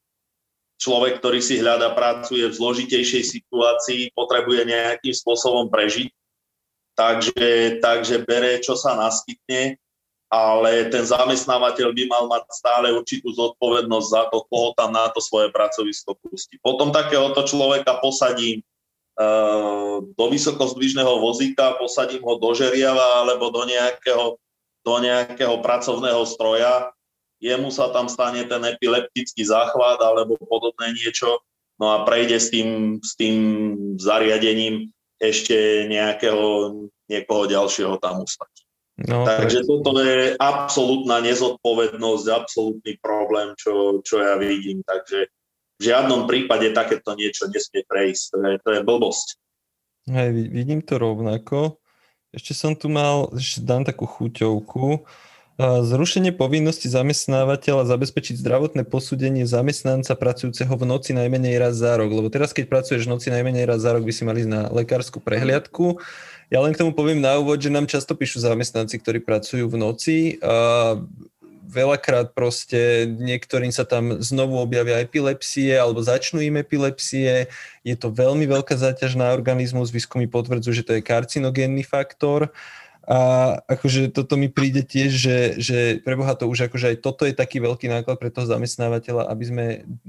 človek, 0.79 1.19
ktorý 1.19 1.43
si 1.43 1.59
hľada 1.59 1.99
prácu, 1.99 2.39
je 2.39 2.47
v 2.47 2.59
zložitejšej 2.63 3.25
situácii, 3.27 4.15
potrebuje 4.15 4.71
nejakým 4.71 5.15
spôsobom 5.19 5.67
prežiť, 5.67 6.15
takže, 6.95 7.83
takže 7.83 8.23
bere, 8.23 8.63
čo 8.63 8.79
sa 8.79 8.95
naskytne 8.95 9.83
ale 10.37 10.93
ten 10.93 11.03
zamestnávateľ 11.09 11.97
by 11.97 12.03
mal 12.13 12.25
mať 12.29 12.45
stále 12.53 12.93
určitú 12.93 13.33
zodpovednosť 13.33 14.09
za 14.13 14.23
to, 14.29 14.45
koho 14.53 14.77
tam 14.77 14.93
na 14.93 15.09
to 15.09 15.25
svoje 15.25 15.49
pracovisko 15.49 16.13
pustí. 16.21 16.61
Potom 16.61 16.93
takéhoto 16.93 17.41
človeka 17.49 17.97
posadím 18.05 18.61
uh, 19.17 20.05
do 20.05 20.25
vysokozdvižného 20.29 21.17
vozíka, 21.19 21.81
posadím 21.81 22.21
ho 22.29 22.37
do 22.37 22.53
žeriava 22.53 23.25
alebo 23.25 23.49
do 23.49 23.65
nejakého, 23.65 24.37
do 24.85 24.95
nejakého 25.01 25.57
pracovného 25.65 26.23
stroja, 26.29 26.93
jemu 27.41 27.73
sa 27.73 27.93
tam 27.93 28.11
stane 28.11 28.45
ten 28.45 28.63
epileptický 28.65 29.45
záchvat 29.45 30.01
alebo 30.01 30.37
podobné 30.45 30.93
niečo, 30.97 31.41
no 31.81 31.93
a 31.93 31.97
prejde 32.05 32.37
s 32.41 32.49
tým, 32.53 33.01
s 33.01 33.17
tým 33.17 33.37
zariadením 33.97 34.93
ešte 35.17 35.89
nejakého, 35.89 36.77
niekoho 37.09 37.49
ďalšieho 37.49 37.97
tam 38.01 38.25
ustať. 38.25 38.66
No, 38.97 39.29
Takže 39.29 39.61
pre... 39.61 39.69
toto 39.69 39.91
je 40.01 40.33
absolútna 40.41 41.21
nezodpovednosť, 41.21 42.25
absolútny 42.33 42.97
problém, 42.97 43.53
čo, 43.61 44.01
čo 44.01 44.25
ja 44.25 44.41
vidím. 44.41 44.81
Takže 44.81 45.29
v 45.77 45.83
žiadnom 45.85 46.25
prípade 46.25 46.73
takéto 46.73 47.13
niečo 47.13 47.53
nesmie 47.53 47.85
prejsť. 47.85 48.23
To 48.33 48.39
je, 48.41 48.53
to 48.65 48.71
je 48.73 48.81
blbosť. 48.81 49.27
Hej, 50.09 50.49
vidím 50.49 50.81
to 50.81 50.97
rovnako. 50.97 51.77
Ešte 52.33 52.57
som 52.57 52.73
tu 52.73 52.89
mal, 52.89 53.29
ešte 53.37 53.61
dám 53.61 53.85
takú 53.85 54.09
chuťovku. 54.09 55.05
Zrušenie 55.57 56.37
povinnosti 56.37 56.85
zamestnávateľa 56.89 57.89
zabezpečiť 57.89 58.37
zdravotné 58.41 58.85
posúdenie 58.85 59.49
zamestnanca 59.49 60.13
pracujúceho 60.13 60.69
v 60.77 60.85
noci 60.85 61.17
najmenej 61.17 61.57
raz 61.57 61.81
za 61.81 61.97
rok. 61.97 62.13
Lebo 62.13 62.29
teraz, 62.29 62.53
keď 62.53 62.69
pracuješ 62.69 63.09
v 63.09 63.13
noci 63.17 63.29
najmenej 63.33 63.65
raz 63.65 63.81
za 63.81 63.97
rok, 63.97 64.05
by 64.05 64.13
si 64.13 64.29
mali 64.29 64.45
ísť 64.45 64.53
na 64.53 64.69
lekárskú 64.69 65.21
prehliadku. 65.21 65.97
Ja 66.47 66.63
len 66.63 66.71
k 66.71 66.79
tomu 66.79 66.95
poviem 66.95 67.19
na 67.19 67.43
úvod, 67.43 67.59
že 67.59 67.75
nám 67.75 67.91
často 67.91 68.15
píšu 68.15 68.39
zamestnanci, 68.39 69.03
ktorí 69.03 69.19
pracujú 69.19 69.67
v 69.67 69.77
noci. 69.83 70.17
A 70.39 70.95
veľakrát 71.67 72.31
proste 72.31 73.11
niektorým 73.11 73.75
sa 73.75 73.83
tam 73.83 74.23
znovu 74.23 74.63
objavia 74.63 75.03
epilepsie 75.03 75.75
alebo 75.75 75.99
začnú 75.99 76.39
im 76.39 76.63
epilepsie. 76.63 77.51
Je 77.83 77.97
to 77.99 78.15
veľmi 78.15 78.47
veľká 78.47 78.79
záťaž 78.79 79.19
na 79.19 79.35
organizmus. 79.35 79.91
Výskumy 79.91 80.31
potvrdzujú, 80.31 80.73
že 80.73 80.87
to 80.87 80.95
je 80.95 81.03
karcinogénny 81.03 81.83
faktor. 81.83 82.55
A 83.07 83.19
akože 83.71 84.11
toto 84.11 84.35
mi 84.35 84.51
príde 84.51 84.83
tiež, 84.83 85.11
že, 85.15 85.39
že 85.63 85.79
preboha 86.03 86.35
to 86.35 86.51
už 86.51 86.67
akože 86.67 86.91
aj 86.91 86.97
toto 86.99 87.23
je 87.23 87.35
taký 87.35 87.63
veľký 87.63 87.87
náklad 87.87 88.19
pre 88.19 88.35
toho 88.35 88.51
zamestnávateľa, 88.51 89.31
aby 89.31 89.45
sme 89.47 89.65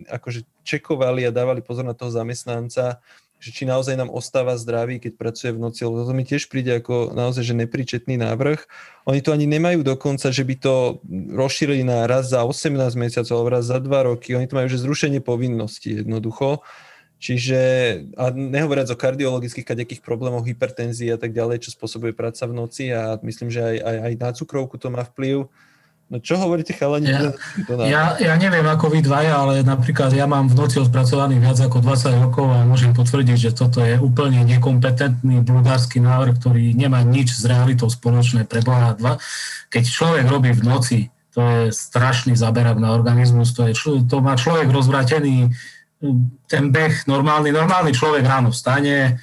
akože 0.10 0.42
čekovali 0.66 1.22
a 1.22 1.34
dávali 1.34 1.62
pozor 1.62 1.86
na 1.86 1.94
toho 1.94 2.10
zamestnanca, 2.10 2.98
že 3.38 3.54
či 3.54 3.70
naozaj 3.70 3.94
nám 3.94 4.10
ostáva 4.10 4.58
zdravý, 4.58 4.98
keď 4.98 5.14
pracuje 5.14 5.54
v 5.54 5.62
noci, 5.62 5.86
lebo 5.86 6.02
to 6.02 6.14
mi 6.18 6.26
tiež 6.26 6.50
príde 6.50 6.74
ako 6.82 7.14
naozaj, 7.14 7.46
že 7.46 7.54
nepričetný 7.54 8.18
návrh. 8.18 8.66
Oni 9.06 9.22
to 9.22 9.30
ani 9.30 9.46
nemajú 9.46 9.86
dokonca, 9.86 10.34
že 10.34 10.42
by 10.42 10.56
to 10.58 10.76
rozšírili 11.38 11.86
na 11.86 12.10
raz 12.10 12.34
za 12.34 12.42
18 12.42 12.74
mesiacov, 12.98 13.34
alebo 13.38 13.54
raz 13.54 13.70
za 13.70 13.78
2 13.78 14.10
roky. 14.10 14.34
Oni 14.34 14.50
to 14.50 14.58
majú, 14.58 14.68
že 14.68 14.82
zrušenie 14.82 15.22
povinností 15.22 16.02
jednoducho. 16.02 16.66
Čiže, 17.18 17.62
a 18.14 18.30
nehovoriac 18.30 18.94
o 18.94 18.98
kardiologických 18.98 19.66
kaďakých 19.66 20.02
problémoch, 20.06 20.46
hypertenzii 20.46 21.10
a 21.10 21.18
tak 21.18 21.34
ďalej, 21.34 21.66
čo 21.66 21.74
spôsobuje 21.74 22.14
práca 22.14 22.46
v 22.46 22.54
noci 22.54 22.94
a 22.94 23.18
myslím, 23.26 23.50
že 23.50 23.62
aj, 23.62 23.78
aj, 23.82 23.98
aj 24.06 24.14
na 24.22 24.30
cukrovku 24.38 24.78
to 24.78 24.94
má 24.94 25.02
vplyv. 25.02 25.50
No 26.08 26.24
čo 26.24 26.39
hovoríte 26.39 26.72
chalani? 26.72 27.12
Ja, 27.12 27.36
ja, 27.84 28.03
ja 28.16 28.34
neviem 28.39 28.64
ako 28.64 28.95
vy 28.95 29.03
dvaja, 29.03 29.43
ale 29.43 29.60
napríklad 29.60 30.16
ja 30.16 30.24
mám 30.24 30.47
v 30.47 30.55
noci 30.55 30.80
odpracovaných 30.80 31.43
viac 31.43 31.60
ako 31.60 31.84
20 31.84 32.24
rokov 32.24 32.47
a 32.47 32.64
môžem 32.64 32.95
potvrdiť, 32.95 33.36
že 33.36 33.51
toto 33.51 33.84
je 33.84 33.99
úplne 33.99 34.39
nekompetentný 34.47 35.43
blúdársky 35.43 35.99
návrh, 35.99 36.39
ktorý 36.39 36.72
nemá 36.80 37.03
nič 37.03 37.36
s 37.36 37.43
realitou 37.43 37.91
spoločné 37.91 38.47
pre 38.47 38.64
Boha 38.64 38.95
dva. 38.95 39.20
Keď 39.68 39.84
človek 39.84 40.26
robí 40.32 40.55
v 40.55 40.64
noci, 40.64 40.99
to 41.36 41.43
je 41.43 41.76
strašný 41.76 42.39
zaberak 42.39 42.80
na 42.80 42.95
organizmus, 42.95 43.51
to, 43.51 43.68
je, 43.68 43.76
to 44.08 44.18
má 44.24 44.39
človek 44.39 44.72
rozvratený 44.72 45.51
ten 46.47 46.70
beh 46.72 47.03
normálny, 47.10 47.51
normálny 47.51 47.91
človek 47.91 48.24
ráno 48.24 48.55
vstane, 48.55 49.20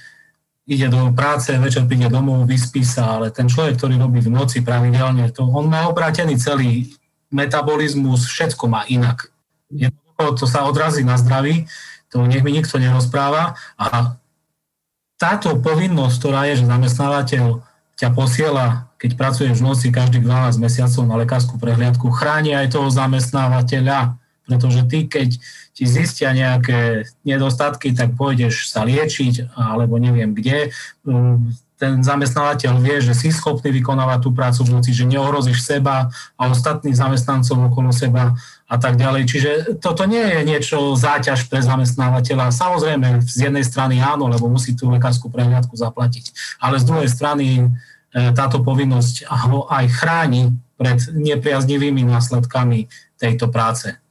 ide 0.64 0.88
do 0.88 1.12
práce, 1.12 1.52
večer 1.52 1.84
príde 1.84 2.08
domov, 2.08 2.48
vyspí 2.48 2.80
sa, 2.80 3.20
ale 3.20 3.28
ten 3.28 3.48
človek, 3.48 3.76
ktorý 3.76 4.00
robí 4.00 4.24
v 4.24 4.32
noci 4.32 4.64
pravidelne, 4.64 5.28
to 5.28 5.44
on 5.44 5.68
má 5.68 5.84
obrátený 5.88 6.40
celý 6.40 6.88
metabolizmus, 7.28 8.24
všetko 8.24 8.64
má 8.68 8.88
inak. 8.88 9.28
Jednoducho 9.68 10.40
to 10.40 10.44
sa 10.48 10.64
odrazí 10.64 11.04
na 11.04 11.20
zdraví, 11.20 11.68
to 12.08 12.24
nech 12.24 12.40
mi 12.40 12.56
nikto 12.56 12.80
nerozpráva 12.80 13.58
a 13.76 14.16
táto 15.20 15.56
povinnosť, 15.60 16.14
ktorá 16.18 16.40
je, 16.50 16.64
že 16.64 16.70
zamestnávateľ 16.70 17.44
ťa 17.94 18.08
posiela, 18.10 18.90
keď 18.98 19.10
pracuješ 19.14 19.62
v 19.62 19.66
noci 19.70 19.86
každých 19.94 20.26
12 20.26 20.58
mesiacov 20.58 21.02
na 21.06 21.16
lekárskú 21.22 21.54
prehliadku, 21.60 22.10
chráni 22.10 22.56
aj 22.56 22.74
toho 22.74 22.90
zamestnávateľa, 22.90 24.18
pretože 24.44 24.84
ty, 24.86 25.08
keď 25.08 25.40
ti 25.74 25.84
zistia 25.88 26.30
nejaké 26.30 27.08
nedostatky, 27.26 27.96
tak 27.96 28.14
pôjdeš 28.14 28.70
sa 28.70 28.84
liečiť, 28.84 29.56
alebo 29.56 29.96
neviem 29.98 30.36
kde. 30.36 30.70
Ten 31.74 32.06
zamestnávateľ 32.06 32.78
vie, 32.78 33.02
že 33.02 33.18
si 33.18 33.34
schopný 33.34 33.74
vykonávať 33.74 34.18
tú 34.22 34.30
prácu 34.30 34.62
v 34.62 34.72
noci, 34.78 34.94
že 34.94 35.10
neohrozíš 35.10 35.58
seba 35.58 36.12
a 36.38 36.42
ostatných 36.46 36.94
zamestnancov 36.94 37.58
okolo 37.58 37.90
seba 37.90 38.38
a 38.70 38.76
tak 38.78 38.94
ďalej. 38.94 39.22
Čiže 39.26 39.50
toto 39.82 40.06
nie 40.06 40.22
je 40.22 40.40
niečo 40.46 40.94
záťaž 40.94 41.50
pre 41.50 41.60
zamestnávateľa. 41.60 42.54
Samozrejme, 42.54 43.26
z 43.26 43.50
jednej 43.50 43.66
strany 43.66 43.98
áno, 43.98 44.30
lebo 44.30 44.46
musí 44.46 44.78
tú 44.78 44.86
lekárskú 44.94 45.28
prehľadku 45.28 45.74
zaplatiť, 45.74 46.30
ale 46.62 46.78
z 46.78 46.84
druhej 46.86 47.10
strany 47.10 47.46
e, 47.58 47.62
táto 48.38 48.62
povinnosť 48.62 49.26
ho 49.26 49.66
aj 49.66 49.84
chráni 49.98 50.54
pred 50.78 51.02
nepriaznivými 51.10 52.06
následkami 52.06 52.86
tejto 53.18 53.50
práce. 53.50 54.03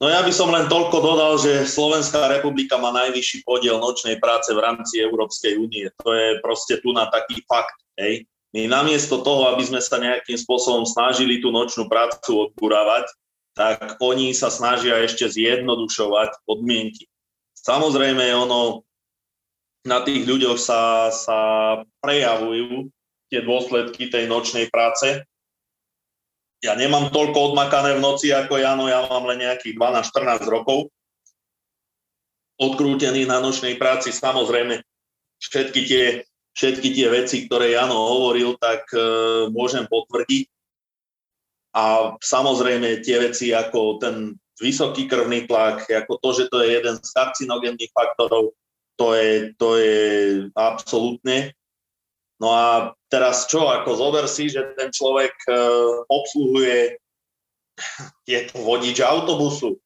No 0.00 0.08
ja 0.08 0.24
by 0.24 0.32
som 0.32 0.48
len 0.48 0.64
toľko 0.64 0.96
dodal, 1.04 1.36
že 1.36 1.68
Slovenská 1.68 2.32
republika 2.32 2.80
má 2.80 2.88
najvyšší 2.88 3.44
podiel 3.44 3.76
nočnej 3.76 4.16
práce 4.16 4.48
v 4.48 4.64
rámci 4.64 4.96
Európskej 4.96 5.60
únie. 5.60 5.92
To 6.00 6.16
je 6.16 6.40
proste 6.40 6.80
tu 6.80 6.96
na 6.96 7.04
taký 7.12 7.44
fakt. 7.44 7.76
Hej. 8.00 8.24
My 8.56 8.64
namiesto 8.64 9.20
toho, 9.20 9.52
aby 9.52 9.60
sme 9.60 9.78
sa 9.78 10.00
nejakým 10.00 10.40
spôsobom 10.40 10.88
snažili 10.88 11.44
tú 11.44 11.52
nočnú 11.52 11.84
prácu 11.86 12.48
odburávať, 12.48 13.12
tak 13.52 14.00
oni 14.00 14.32
sa 14.32 14.48
snažia 14.48 15.04
ešte 15.04 15.28
zjednodušovať 15.28 16.48
podmienky. 16.48 17.04
Samozrejme, 17.60 18.24
ono 18.32 18.88
na 19.84 20.00
tých 20.00 20.24
ľuďoch 20.24 20.56
sa, 20.56 21.12
sa 21.12 21.40
prejavujú 22.00 22.88
tie 23.28 23.44
dôsledky 23.44 24.08
tej 24.08 24.26
nočnej 24.32 24.72
práce, 24.72 25.28
ja 26.60 26.76
nemám 26.76 27.08
toľko 27.08 27.52
odmakané 27.52 27.96
v 27.96 28.04
noci 28.04 28.32
ako 28.32 28.60
Jano, 28.60 28.86
ja 28.88 29.04
mám 29.08 29.24
len 29.28 29.44
nejakých 29.44 29.76
12-14 29.76 30.44
rokov 30.48 30.78
odkrútený 32.60 33.24
na 33.24 33.40
nočnej 33.40 33.80
práci. 33.80 34.12
Samozrejme, 34.12 34.84
všetky 35.40 35.80
tie, 35.88 36.04
všetky 36.52 36.88
tie 36.92 37.08
veci, 37.08 37.48
ktoré 37.48 37.72
Jano 37.72 37.96
hovoril, 37.96 38.60
tak 38.60 38.84
e, 38.92 39.00
môžem 39.48 39.88
potvrdiť. 39.88 40.44
A 41.72 42.12
samozrejme 42.20 43.00
tie 43.00 43.16
veci 43.24 43.56
ako 43.56 43.96
ten 43.96 44.36
vysoký 44.60 45.08
krvný 45.08 45.48
tlak, 45.48 45.88
ako 45.88 46.20
to, 46.20 46.28
že 46.36 46.44
to 46.52 46.60
je 46.60 46.68
jeden 46.76 47.00
z 47.00 47.08
karcinogénnych 47.16 47.88
faktorov, 47.96 48.52
to 49.00 49.16
je, 49.16 49.56
to 49.56 49.80
je 49.80 49.96
absolútne 50.52 51.56
No 52.40 52.56
a 52.56 52.96
teraz 53.10 53.50
čo, 53.50 53.66
ako 53.66 53.90
zober 53.98 54.24
si, 54.30 54.46
že 54.46 54.72
ten 54.78 54.94
človek 54.94 55.34
e, 55.50 55.52
obsluhuje, 56.06 56.96
je 58.24 58.40
to 58.48 58.56
vodič 58.62 59.02
autobusu, 59.02 59.76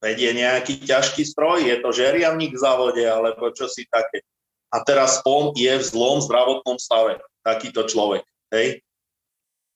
vedie 0.00 0.32
nejaký 0.32 0.80
ťažký 0.80 1.22
stroj, 1.28 1.60
je 1.60 1.76
to 1.84 1.92
žeriavník 1.92 2.56
v 2.56 2.62
závode, 2.62 3.04
alebo 3.04 3.52
čo 3.52 3.68
si 3.68 3.84
také. 3.86 4.24
A 4.72 4.80
teraz 4.80 5.20
on 5.28 5.52
je 5.52 5.70
v 5.70 5.84
zlom 5.84 6.24
zdravotnom 6.24 6.80
stave, 6.80 7.20
takýto 7.44 7.84
človek. 7.84 8.24
Hej? 8.54 8.80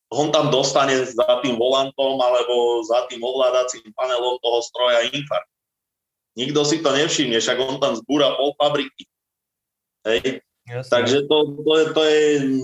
On 0.08 0.30
tam 0.30 0.48
dostane 0.48 0.94
za 1.04 1.42
tým 1.42 1.58
volantom 1.58 2.14
alebo 2.22 2.86
za 2.86 3.04
tým 3.10 3.20
ovládacím 3.20 3.90
panelom 3.98 4.38
toho 4.38 4.58
stroja 4.62 5.02
infarkt. 5.10 5.50
Nikto 6.38 6.62
si 6.62 6.78
to 6.82 6.94
nevšimne, 6.94 7.38
však 7.38 7.58
on 7.58 7.82
tam 7.82 7.98
zbúra 7.98 8.38
pol 8.38 8.54
fabriky. 8.54 9.04
Hej? 10.06 10.46
Jasne. 10.64 10.92
Takže 10.96 11.28
to, 11.28 11.60
to, 11.60 11.72
je, 11.76 11.84
to 11.92 12.02
je 12.08 12.22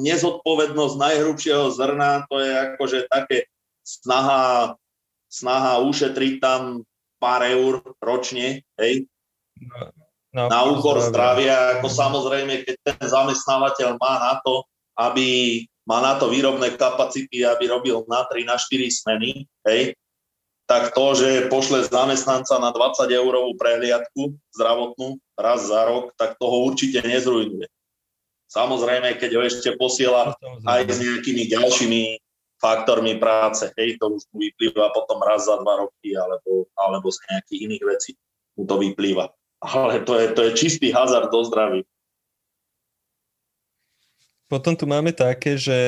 nezodpovednosť 0.09 0.94
najhrubšieho 0.96 1.68
zrna, 1.68 2.24
to 2.32 2.40
je 2.40 2.53
akože 2.72 2.98
také 3.12 3.44
snaha, 3.84 4.72
snaha 5.28 5.84
ušetriť 5.84 6.34
tam 6.40 6.88
pár 7.20 7.44
eur 7.44 7.84
ročne, 8.01 8.64
hej, 8.80 9.05
no, 9.61 9.92
no, 10.32 10.44
na 10.48 10.64
úkor 10.64 11.05
zdravia, 11.05 11.76
ako 11.76 11.92
samozrejme, 11.92 12.64
keď 12.64 12.74
ten 12.80 13.05
zamestnávateľ 13.05 14.01
má 14.01 14.14
na 14.16 14.34
to, 14.40 14.64
aby 14.96 15.28
má 15.84 16.01
na 16.01 16.16
to 16.16 16.32
výrobné 16.32 16.80
kapacity, 16.80 17.44
aby 17.44 17.68
robil 17.68 18.01
na 18.09 18.24
3, 18.24 18.48
na 18.48 18.57
4 18.57 18.80
smeny, 18.88 19.44
hej, 19.68 19.92
tak 20.64 20.96
to, 20.96 21.07
že 21.18 21.53
pošle 21.53 21.84
zamestnanca 21.84 22.57
na 22.62 22.72
20 22.72 23.12
eurovú 23.12 23.59
prehliadku 23.61 24.40
zdravotnú 24.57 25.20
raz 25.36 25.68
za 25.68 25.84
rok, 25.84 26.16
tak 26.16 26.40
toho 26.40 26.64
určite 26.64 27.05
nezrujnuje. 27.05 27.68
Samozrejme, 28.51 29.14
keď 29.14 29.30
ho 29.38 29.42
ešte 29.46 29.78
posiela 29.78 30.34
aj 30.66 30.82
s 30.90 30.98
nejakými 30.98 31.46
ďalšími 31.55 32.03
faktormi 32.59 33.16
práce, 33.16 33.70
hej, 33.78 33.96
to 34.03 34.18
už 34.18 34.26
mu 34.34 34.42
vyplýva 34.42 34.90
potom 34.90 35.22
raz 35.22 35.46
za 35.46 35.57
dva 35.62 35.86
roky 35.86 36.18
alebo, 36.18 36.66
alebo 36.74 37.09
z 37.09 37.22
nejakých 37.30 37.61
iných 37.70 37.84
vecí 37.86 38.11
mu 38.59 38.66
to 38.66 38.76
vyplýva. 38.76 39.30
Ale 39.62 40.03
to 40.03 40.18
je, 40.18 40.26
to 40.34 40.40
je 40.51 40.57
čistý 40.59 40.90
hazard 40.90 41.30
do 41.30 41.40
zdraví. 41.46 41.86
Potom 44.51 44.74
tu 44.74 44.82
máme 44.82 45.14
také, 45.14 45.55
že 45.55 45.78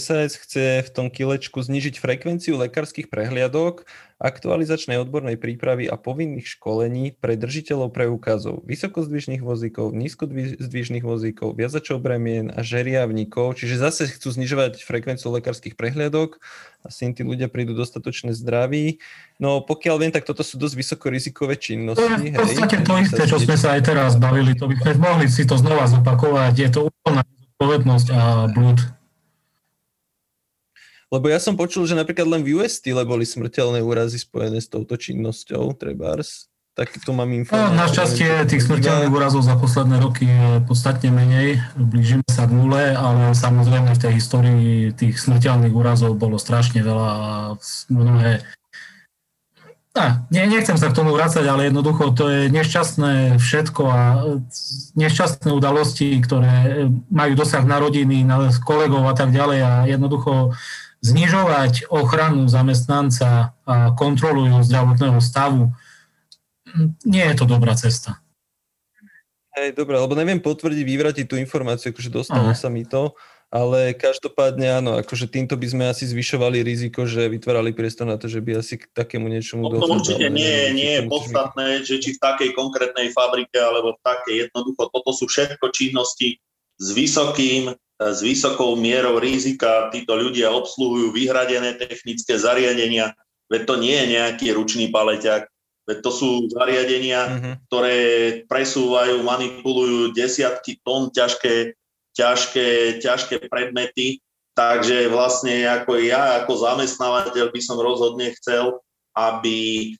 SAS 0.00 0.40
chce 0.40 0.80
v 0.80 0.90
tom 0.90 1.12
kilečku 1.12 1.60
znižiť 1.60 2.00
frekvenciu 2.00 2.56
lekárskych 2.56 3.12
prehliadok, 3.12 3.84
aktualizačnej 4.16 4.96
odbornej 5.04 5.36
prípravy 5.36 5.84
a 5.84 6.00
povinných 6.00 6.48
školení 6.56 7.12
pre 7.12 7.36
držiteľov 7.36 7.92
preukazov, 7.92 8.64
vysokozdvižných 8.64 9.44
vozíkov, 9.44 9.92
nízkozdvižných 9.92 11.04
vozíkov, 11.04 11.60
viazačov 11.60 12.00
bremien 12.00 12.48
a 12.48 12.64
žeriavníkov, 12.64 13.60
čiže 13.60 13.76
zase 13.76 14.08
chcú 14.16 14.32
znižovať 14.32 14.80
frekvenciu 14.80 15.28
lekárskych 15.36 15.76
prehliadok, 15.76 16.40
asi 16.80 17.04
im 17.04 17.12
tí 17.12 17.20
ľudia 17.20 17.52
prídu 17.52 17.76
dostatočne 17.76 18.32
zdraví. 18.32 19.00
No 19.36 19.60
pokiaľ 19.60 19.96
viem, 20.00 20.12
tak 20.12 20.24
toto 20.24 20.40
sú 20.40 20.56
dosť 20.56 20.72
vysokorizikové 20.72 21.60
činnosti. 21.60 22.00
To 22.00 22.08
je 22.08 22.32
v 22.32 22.36
podstate 22.36 22.76
to 22.80 22.94
isté, 22.96 23.22
čo 23.28 23.36
sme 23.36 23.60
sa 23.60 23.76
aj 23.76 23.92
teraz 23.92 24.16
bavili, 24.16 24.56
to 24.56 24.68
by 24.68 24.76
sme 24.80 24.92
mohli 25.00 25.28
si 25.28 25.44
to 25.44 25.60
znova 25.60 25.84
zopakovať, 25.84 26.54
je 26.56 26.68
to 26.72 26.80
úplná 26.88 27.20
zodpovednosť 27.60 28.08
a 28.16 28.48
blúd. 28.48 28.80
Lebo 31.12 31.28
ja 31.28 31.36
som 31.36 31.60
počul, 31.60 31.84
že 31.84 31.92
napríklad 31.92 32.24
len 32.24 32.40
v 32.40 32.56
US 32.56 32.80
style 32.80 33.04
boli 33.04 33.28
smrteľné 33.28 33.84
úrazy 33.84 34.16
spojené 34.16 34.64
s 34.64 34.72
touto 34.72 34.96
činnosťou, 34.96 35.76
trebárs. 35.76 36.48
Tak 36.72 36.96
to 37.04 37.12
mám 37.12 37.28
informáciu. 37.36 37.76
No, 37.76 37.82
našťastie 37.84 38.48
tých 38.48 38.64
smrteľných 38.64 39.12
úrazov 39.12 39.44
za 39.44 39.58
posledné 39.60 40.00
roky 40.00 40.24
je 40.24 40.64
podstatne 40.64 41.12
menej. 41.12 41.60
Blížime 41.76 42.24
sa 42.30 42.48
k 42.48 42.56
nule, 42.56 42.96
ale 42.96 43.36
samozrejme 43.36 43.92
v 43.92 44.00
tej 44.00 44.12
histórii 44.16 44.94
tých 44.96 45.20
smrteľných 45.20 45.74
úrazov 45.76 46.16
bolo 46.16 46.40
strašne 46.40 46.80
veľa 46.80 47.10
a 47.12 47.28
mnohé 47.92 48.40
a, 49.90 50.22
nie, 50.30 50.46
nechcem 50.46 50.78
sa 50.78 50.86
k 50.86 50.96
tomu 51.02 51.10
vrácať, 51.10 51.42
ale 51.50 51.66
jednoducho 51.66 52.14
to 52.14 52.30
je 52.30 52.40
nešťastné 52.54 53.42
všetko 53.42 53.82
a 53.90 54.02
nešťastné 54.94 55.50
udalosti, 55.50 56.14
ktoré 56.22 56.86
majú 57.10 57.32
dosah 57.34 57.66
na 57.66 57.82
rodiny, 57.82 58.22
na 58.22 58.54
kolegov 58.62 59.02
a 59.10 59.14
tak 59.18 59.34
ďalej 59.34 59.60
a 59.66 59.72
jednoducho 59.90 60.54
znižovať 61.02 61.90
ochranu 61.90 62.46
zamestnanca 62.46 63.56
a 63.66 63.90
kontrolu 63.98 64.46
jeho 64.46 64.62
zdravotného 64.62 65.18
stavu, 65.18 65.74
nie 67.02 67.24
je 67.26 67.34
to 67.34 67.50
dobrá 67.50 67.74
cesta. 67.74 68.22
Hej, 69.58 69.74
dobre, 69.74 69.98
lebo 69.98 70.14
neviem 70.14 70.38
potvrdiť, 70.38 70.86
vyvratiť 70.86 71.24
tú 71.26 71.34
informáciu, 71.34 71.90
akože 71.90 72.14
dostalo 72.14 72.54
sa 72.54 72.70
mi 72.70 72.86
to, 72.86 73.18
ale 73.50 73.98
každopádne 73.98 74.78
áno, 74.78 74.94
akože 75.02 75.26
týmto 75.26 75.58
by 75.58 75.66
sme 75.66 75.84
asi 75.90 76.06
zvyšovali 76.06 76.62
riziko, 76.62 77.02
že 77.02 77.26
vytvárali 77.26 77.74
priestor 77.74 78.06
na 78.06 78.14
to, 78.14 78.30
že 78.30 78.38
by 78.38 78.62
asi 78.62 78.78
k 78.78 78.86
takému 78.94 79.26
niečomu 79.26 79.66
no, 79.66 79.74
To 79.74 79.98
určite 79.98 80.30
nie, 80.30 80.70
nie 80.70 81.02
je 81.02 81.02
podstatné, 81.10 81.82
že 81.82 81.98
či 81.98 82.14
v 82.14 82.22
takej 82.22 82.50
konkrétnej 82.54 83.10
fabrike 83.10 83.58
alebo 83.58 83.98
v 83.98 84.00
takej 84.06 84.34
jednoducho, 84.46 84.94
toto 84.94 85.10
sú 85.10 85.26
všetko 85.26 85.66
činnosti 85.74 86.38
s 86.78 86.88
vysokým, 86.94 87.74
s 88.00 88.18
vysokou 88.22 88.78
mierou 88.78 89.18
rizika. 89.18 89.90
Títo 89.90 90.14
ľudia 90.14 90.54
obsluhujú 90.54 91.10
vyhradené 91.10 91.74
technické 91.74 92.38
zariadenia, 92.38 93.18
veď 93.50 93.62
to 93.66 93.74
nie 93.82 93.98
je 93.98 94.06
nejaký 94.14 94.46
ručný 94.54 94.94
paleťak, 94.94 95.50
veď 95.90 95.98
to 95.98 96.10
sú 96.14 96.30
zariadenia, 96.54 97.20
mm-hmm. 97.26 97.54
ktoré 97.66 97.98
presúvajú, 98.46 99.26
manipulujú 99.26 100.14
desiatky 100.14 100.78
tón 100.86 101.10
ťažké 101.10 101.74
ťažké, 102.20 103.00
ťažké 103.00 103.48
predmety, 103.48 104.20
takže 104.52 105.08
vlastne 105.08 105.64
ako 105.64 105.96
ja, 106.04 106.44
ako 106.44 106.52
zamestnávateľ 106.60 107.48
by 107.48 107.60
som 107.64 107.80
rozhodne 107.80 108.28
chcel, 108.36 108.76
aby 109.16 109.92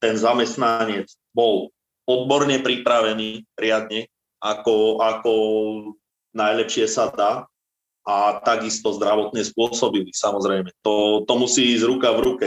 ten 0.00 0.14
zamestnanec 0.16 1.12
bol 1.36 1.68
odborne 2.08 2.56
pripravený 2.64 3.44
riadne, 3.60 4.08
ako, 4.40 5.04
ako 5.04 5.32
najlepšie 6.32 6.88
sa 6.88 7.12
dá 7.12 7.44
a 8.06 8.38
takisto 8.40 8.94
zdravotne 8.94 9.42
spôsobili, 9.42 10.14
samozrejme. 10.14 10.70
To, 10.86 11.26
to 11.26 11.32
musí 11.36 11.74
ísť 11.74 11.84
ruka 11.84 12.14
v 12.14 12.20
ruke. 12.22 12.46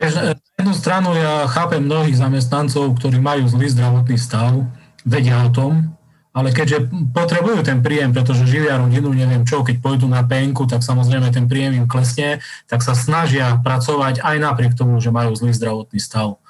Na 0.00 0.34
jednu 0.58 0.74
stranu 0.74 1.14
ja 1.14 1.46
chápem 1.46 1.84
mnohých 1.84 2.18
zamestnancov, 2.18 2.98
ktorí 2.98 3.20
majú 3.22 3.46
zlý 3.46 3.70
zdravotný 3.70 4.16
stav, 4.18 4.64
vedia 5.04 5.44
o 5.44 5.52
tom, 5.52 5.94
ale 6.34 6.50
keďže 6.50 6.90
potrebujú 7.14 7.62
ten 7.62 7.78
príjem, 7.78 8.10
pretože 8.10 8.42
živia 8.50 8.82
rodinu, 8.82 9.14
neviem 9.14 9.46
čo, 9.46 9.62
keď 9.62 9.78
pôjdu 9.78 10.10
na 10.10 10.26
penku, 10.26 10.66
tak 10.66 10.82
samozrejme 10.82 11.30
ten 11.30 11.46
príjem 11.46 11.78
im 11.78 11.86
klesne, 11.86 12.42
tak 12.66 12.82
sa 12.82 12.98
snažia 12.98 13.54
pracovať 13.62 14.18
aj 14.18 14.36
napriek 14.42 14.74
tomu, 14.74 14.98
že 14.98 15.14
majú 15.14 15.30
zlý 15.38 15.54
zdravotný 15.54 16.02
stav. 16.02 16.42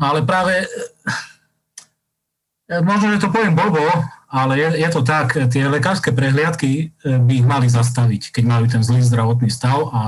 No 0.00 0.04
ale 0.08 0.24
práve, 0.24 0.64
e, 2.72 2.80
možno, 2.80 3.12
že 3.12 3.20
to 3.20 3.28
poviem 3.28 3.52
blbo, 3.52 3.84
ale 4.32 4.56
je, 4.56 4.68
je 4.80 4.88
to 4.88 5.04
tak, 5.04 5.36
tie 5.52 5.68
lekárske 5.68 6.08
prehliadky 6.08 6.88
e, 6.88 7.20
by 7.20 7.32
ich 7.36 7.44
mali 7.44 7.68
zastaviť, 7.68 8.32
keď 8.32 8.44
majú 8.48 8.64
ten 8.64 8.80
zlý 8.80 9.04
zdravotný 9.04 9.52
stav 9.52 9.92
a 9.92 10.02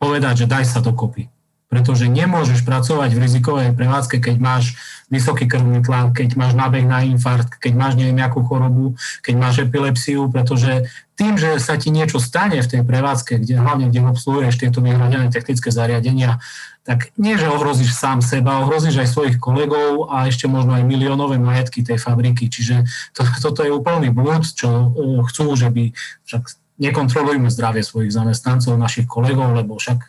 povedať, 0.00 0.48
že 0.48 0.50
daj 0.50 0.64
sa 0.64 0.80
dokopy 0.80 1.28
pretože 1.68 2.08
nemôžeš 2.08 2.64
pracovať 2.64 3.12
v 3.12 3.22
rizikovej 3.28 3.68
prevádzke, 3.76 4.24
keď 4.24 4.36
máš 4.40 4.72
vysoký 5.08 5.48
krvný 5.48 5.80
tlak, 5.80 6.16
keď 6.20 6.36
máš 6.36 6.52
nábeh 6.52 6.84
na 6.84 7.00
infarkt, 7.04 7.56
keď 7.56 7.72
máš 7.72 7.92
neviem 7.96 8.20
akú 8.20 8.44
chorobu, 8.44 8.92
keď 9.24 9.34
máš 9.40 9.64
epilepsiu, 9.64 10.28
pretože 10.28 10.84
tým, 11.16 11.34
že 11.34 11.58
sa 11.58 11.74
ti 11.80 11.90
niečo 11.90 12.22
stane 12.22 12.60
v 12.60 12.70
tej 12.70 12.82
prevádzke, 12.84 13.40
kde 13.40 13.58
hlavne 13.58 13.90
kde 13.90 14.04
obsluhuješ 14.04 14.60
tieto 14.60 14.78
vyhradené 14.84 15.32
technické 15.32 15.72
zariadenia, 15.72 16.38
tak 16.86 17.12
nie, 17.20 17.36
že 17.36 17.50
ohrozíš 17.50 17.92
sám 17.92 18.24
seba, 18.24 18.64
ohrozíš 18.64 18.96
aj 19.02 19.08
svojich 19.12 19.36
kolegov 19.36 20.08
a 20.08 20.24
ešte 20.24 20.48
možno 20.48 20.72
aj 20.72 20.88
miliónové 20.88 21.36
majetky 21.36 21.84
tej 21.84 22.00
fabriky. 22.00 22.48
Čiže 22.48 22.88
to, 23.12 23.28
toto 23.44 23.60
je 23.60 23.74
úplný 23.74 24.08
blúd, 24.08 24.44
čo 24.44 24.88
uh, 24.88 25.20
chcú, 25.28 25.52
že 25.52 25.68
by 25.68 25.92
však 26.24 26.42
nekontrolujme 26.80 27.52
zdravie 27.52 27.84
svojich 27.84 28.14
zamestnancov, 28.14 28.80
našich 28.80 29.04
kolegov, 29.04 29.52
lebo 29.52 29.76
však 29.76 30.00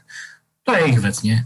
to 0.64 0.72
je 0.72 0.82
ich 0.88 1.00
vec, 1.02 1.18
nie? 1.26 1.38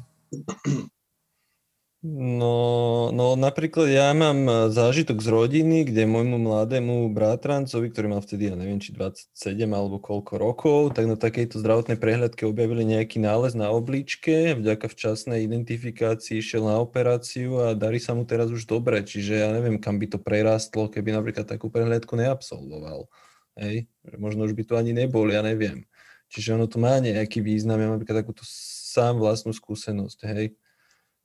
No, 2.03 3.15
no 3.15 3.39
napríklad 3.39 3.87
ja 3.87 4.11
mám 4.11 4.67
zážitok 4.75 5.23
z 5.23 5.27
rodiny, 5.31 5.87
kde 5.87 6.03
môjmu 6.03 6.35
mladému 6.35 7.07
bratrancovi, 7.15 7.95
ktorý 7.95 8.11
mal 8.11 8.19
vtedy, 8.19 8.51
ja 8.51 8.59
neviem, 8.59 8.75
či 8.75 8.91
27 8.91 9.31
alebo 9.71 10.03
koľko 10.03 10.35
rokov, 10.35 10.79
tak 10.99 11.07
na 11.07 11.15
takejto 11.15 11.63
zdravotnej 11.63 11.95
prehľadke 11.95 12.43
objavili 12.43 12.83
nejaký 12.83 13.23
nález 13.23 13.55
na 13.55 13.71
obličke, 13.71 14.51
vďaka 14.51 14.91
včasnej 14.91 15.47
identifikácii 15.47 16.43
išiel 16.43 16.67
na 16.67 16.75
operáciu 16.83 17.71
a 17.71 17.71
darí 17.71 18.03
sa 18.03 18.11
mu 18.11 18.27
teraz 18.27 18.51
už 18.51 18.67
dobre, 18.67 18.99
čiže 19.07 19.39
ja 19.39 19.55
neviem, 19.55 19.79
kam 19.79 19.95
by 19.95 20.11
to 20.11 20.19
prerastlo, 20.19 20.91
keby 20.91 21.15
napríklad 21.15 21.47
takú 21.47 21.71
prehľadku 21.71 22.19
neabsolvoval. 22.19 23.07
Hej, 23.55 23.87
možno 24.19 24.43
už 24.43 24.51
by 24.59 24.67
to 24.67 24.75
ani 24.75 24.91
nebol, 24.91 25.23
ja 25.31 25.39
neviem. 25.39 25.87
Čiže 26.27 26.59
ono 26.59 26.67
to 26.67 26.83
má 26.83 26.99
nejaký 26.99 27.39
význam, 27.39 27.79
ja 27.79 27.87
mám 27.87 27.95
napríklad 27.95 28.27
takúto 28.27 28.43
sám 28.43 29.23
vlastnú 29.23 29.55
skúsenosť, 29.55 30.19
hej. 30.35 30.51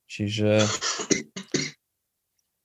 Čiže 0.08 0.64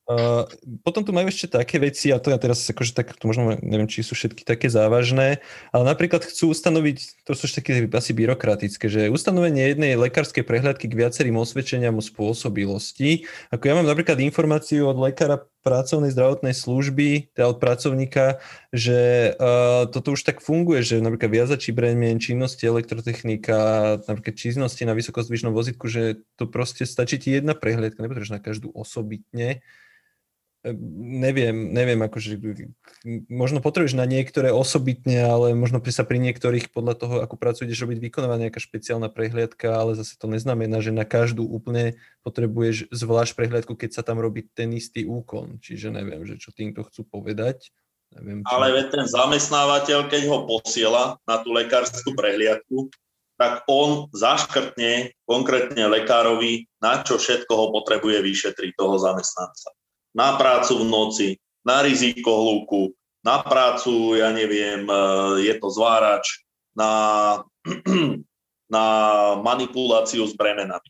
Uh, 0.03 0.43
potom 0.83 1.07
tu 1.07 1.15
majú 1.15 1.31
ešte 1.31 1.47
také 1.47 1.79
veci, 1.79 2.11
a 2.11 2.19
to 2.19 2.27
ja 2.27 2.35
teraz 2.35 2.67
akože 2.67 2.91
tak, 2.91 3.15
to 3.15 3.23
možno 3.23 3.55
neviem, 3.63 3.87
či 3.87 4.03
sú 4.03 4.19
všetky 4.19 4.43
také 4.43 4.67
závažné, 4.67 5.39
ale 5.71 5.83
napríklad 5.87 6.27
chcú 6.27 6.51
ustanoviť, 6.51 7.23
to 7.23 7.31
sú 7.31 7.47
také 7.47 7.87
asi 7.87 8.11
byrokratické, 8.11 8.91
že 8.91 9.07
ustanovenie 9.07 9.63
jednej 9.63 9.95
lekárskej 9.95 10.43
prehľadky 10.43 10.91
k 10.91 10.99
viacerým 10.99 11.39
osvedčeniam 11.39 11.95
o 11.95 12.03
spôsobilosti. 12.03 13.31
Ako 13.55 13.63
ja 13.63 13.79
mám 13.79 13.87
napríklad 13.87 14.19
informáciu 14.19 14.91
od 14.91 14.99
lekára 14.99 15.47
pracovnej 15.63 16.11
zdravotnej 16.11 16.51
služby, 16.51 17.31
teda 17.31 17.47
od 17.47 17.57
pracovníka, 17.57 18.43
že 18.75 19.31
uh, 19.39 19.87
toto 19.87 20.13
už 20.13 20.27
tak 20.27 20.43
funguje, 20.43 20.83
že 20.83 20.99
napríklad 20.99 21.31
viazačí 21.31 21.71
bremien, 21.71 22.19
činnosti 22.19 22.67
elektrotechnika, 22.67 23.57
napríklad 24.05 24.35
činnosti 24.35 24.83
na 24.83 24.93
vysokozdvižnom 24.93 25.55
vozitku, 25.55 25.87
že 25.87 26.21
to 26.35 26.51
proste 26.51 26.83
stačí 26.83 27.15
ti 27.15 27.31
jedna 27.31 27.55
prehliadka, 27.55 28.03
nepotrebuješ 28.03 28.35
na 28.35 28.43
každú 28.43 28.75
osobitne 28.75 29.63
neviem, 30.63 31.75
neviem, 31.75 31.99
akože 31.99 32.39
možno 33.27 33.59
potrebuješ 33.59 33.99
na 33.99 34.07
niektoré 34.07 34.55
osobitne, 34.55 35.19
ale 35.19 35.51
možno 35.51 35.83
sa 35.91 36.07
pri 36.07 36.23
niektorých 36.23 36.71
podľa 36.71 36.95
toho, 36.95 37.15
ako 37.19 37.35
pracuješ, 37.35 37.83
robiť 37.83 37.99
vykonáva 37.99 38.39
nejaká 38.39 38.63
špeciálna 38.63 39.11
prehliadka, 39.11 39.75
ale 39.75 39.99
zase 39.99 40.15
to 40.15 40.31
neznamená, 40.31 40.79
že 40.79 40.95
na 40.95 41.03
každú 41.03 41.43
úplne 41.43 41.99
potrebuješ 42.23 42.87
zvlášť 42.95 43.35
prehliadku, 43.35 43.75
keď 43.75 43.99
sa 43.99 44.03
tam 44.07 44.23
robí 44.23 44.47
ten 44.55 44.71
istý 44.71 45.03
úkon. 45.03 45.59
Čiže 45.59 45.91
neviem, 45.91 46.23
že 46.23 46.39
čo 46.39 46.55
týmto 46.55 46.87
chcú 46.87 47.03
povedať. 47.11 47.67
Neviem, 48.15 48.47
čo... 48.47 48.55
Ale 48.55 48.87
ten 48.87 49.03
zamestnávateľ, 49.03 50.07
keď 50.07 50.31
ho 50.31 50.47
posiela 50.47 51.19
na 51.27 51.43
tú 51.43 51.51
lekárskú 51.51 52.15
prehliadku, 52.15 52.87
tak 53.35 53.67
on 53.67 54.07
zaškrtne 54.15 55.11
konkrétne 55.27 55.91
lekárovi, 55.91 56.71
na 56.79 57.03
čo 57.03 57.19
všetko 57.19 57.51
ho 57.51 57.65
potrebuje 57.75 58.23
vyšetriť 58.23 58.71
toho 58.79 58.95
zamestnanca 58.95 59.75
na 60.13 60.37
prácu 60.37 60.81
v 60.81 60.85
noci, 60.87 61.29
na 61.65 61.81
riziko 61.81 62.31
hluku, 62.31 62.93
na 63.23 63.41
prácu, 63.41 64.19
ja 64.19 64.29
neviem, 64.29 64.85
e, 64.85 64.95
je 65.47 65.53
to 65.57 65.67
zvárač, 65.73 66.43
na, 66.77 66.91
na 68.75 68.85
manipuláciu 69.41 70.27
s 70.27 70.37
bremenami. 70.37 70.89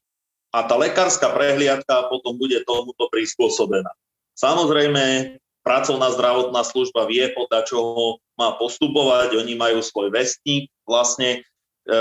A 0.53 0.65
tá 0.69 0.77
lekárska 0.77 1.33
prehliadka 1.33 2.13
potom 2.13 2.37
bude 2.37 2.61
tomuto 2.65 3.09
prispôsobená. 3.09 3.89
Samozrejme, 4.37 5.37
pracovná 5.65 6.13
zdravotná 6.13 6.61
služba 6.61 7.09
vie, 7.09 7.25
podľa 7.33 7.65
čoho 7.65 8.21
má 8.37 8.53
postupovať. 8.57 9.37
Oni 9.37 9.57
majú 9.57 9.81
svoj 9.81 10.13
vestník 10.13 10.69
vlastne, 10.85 11.41
e, 11.41 11.91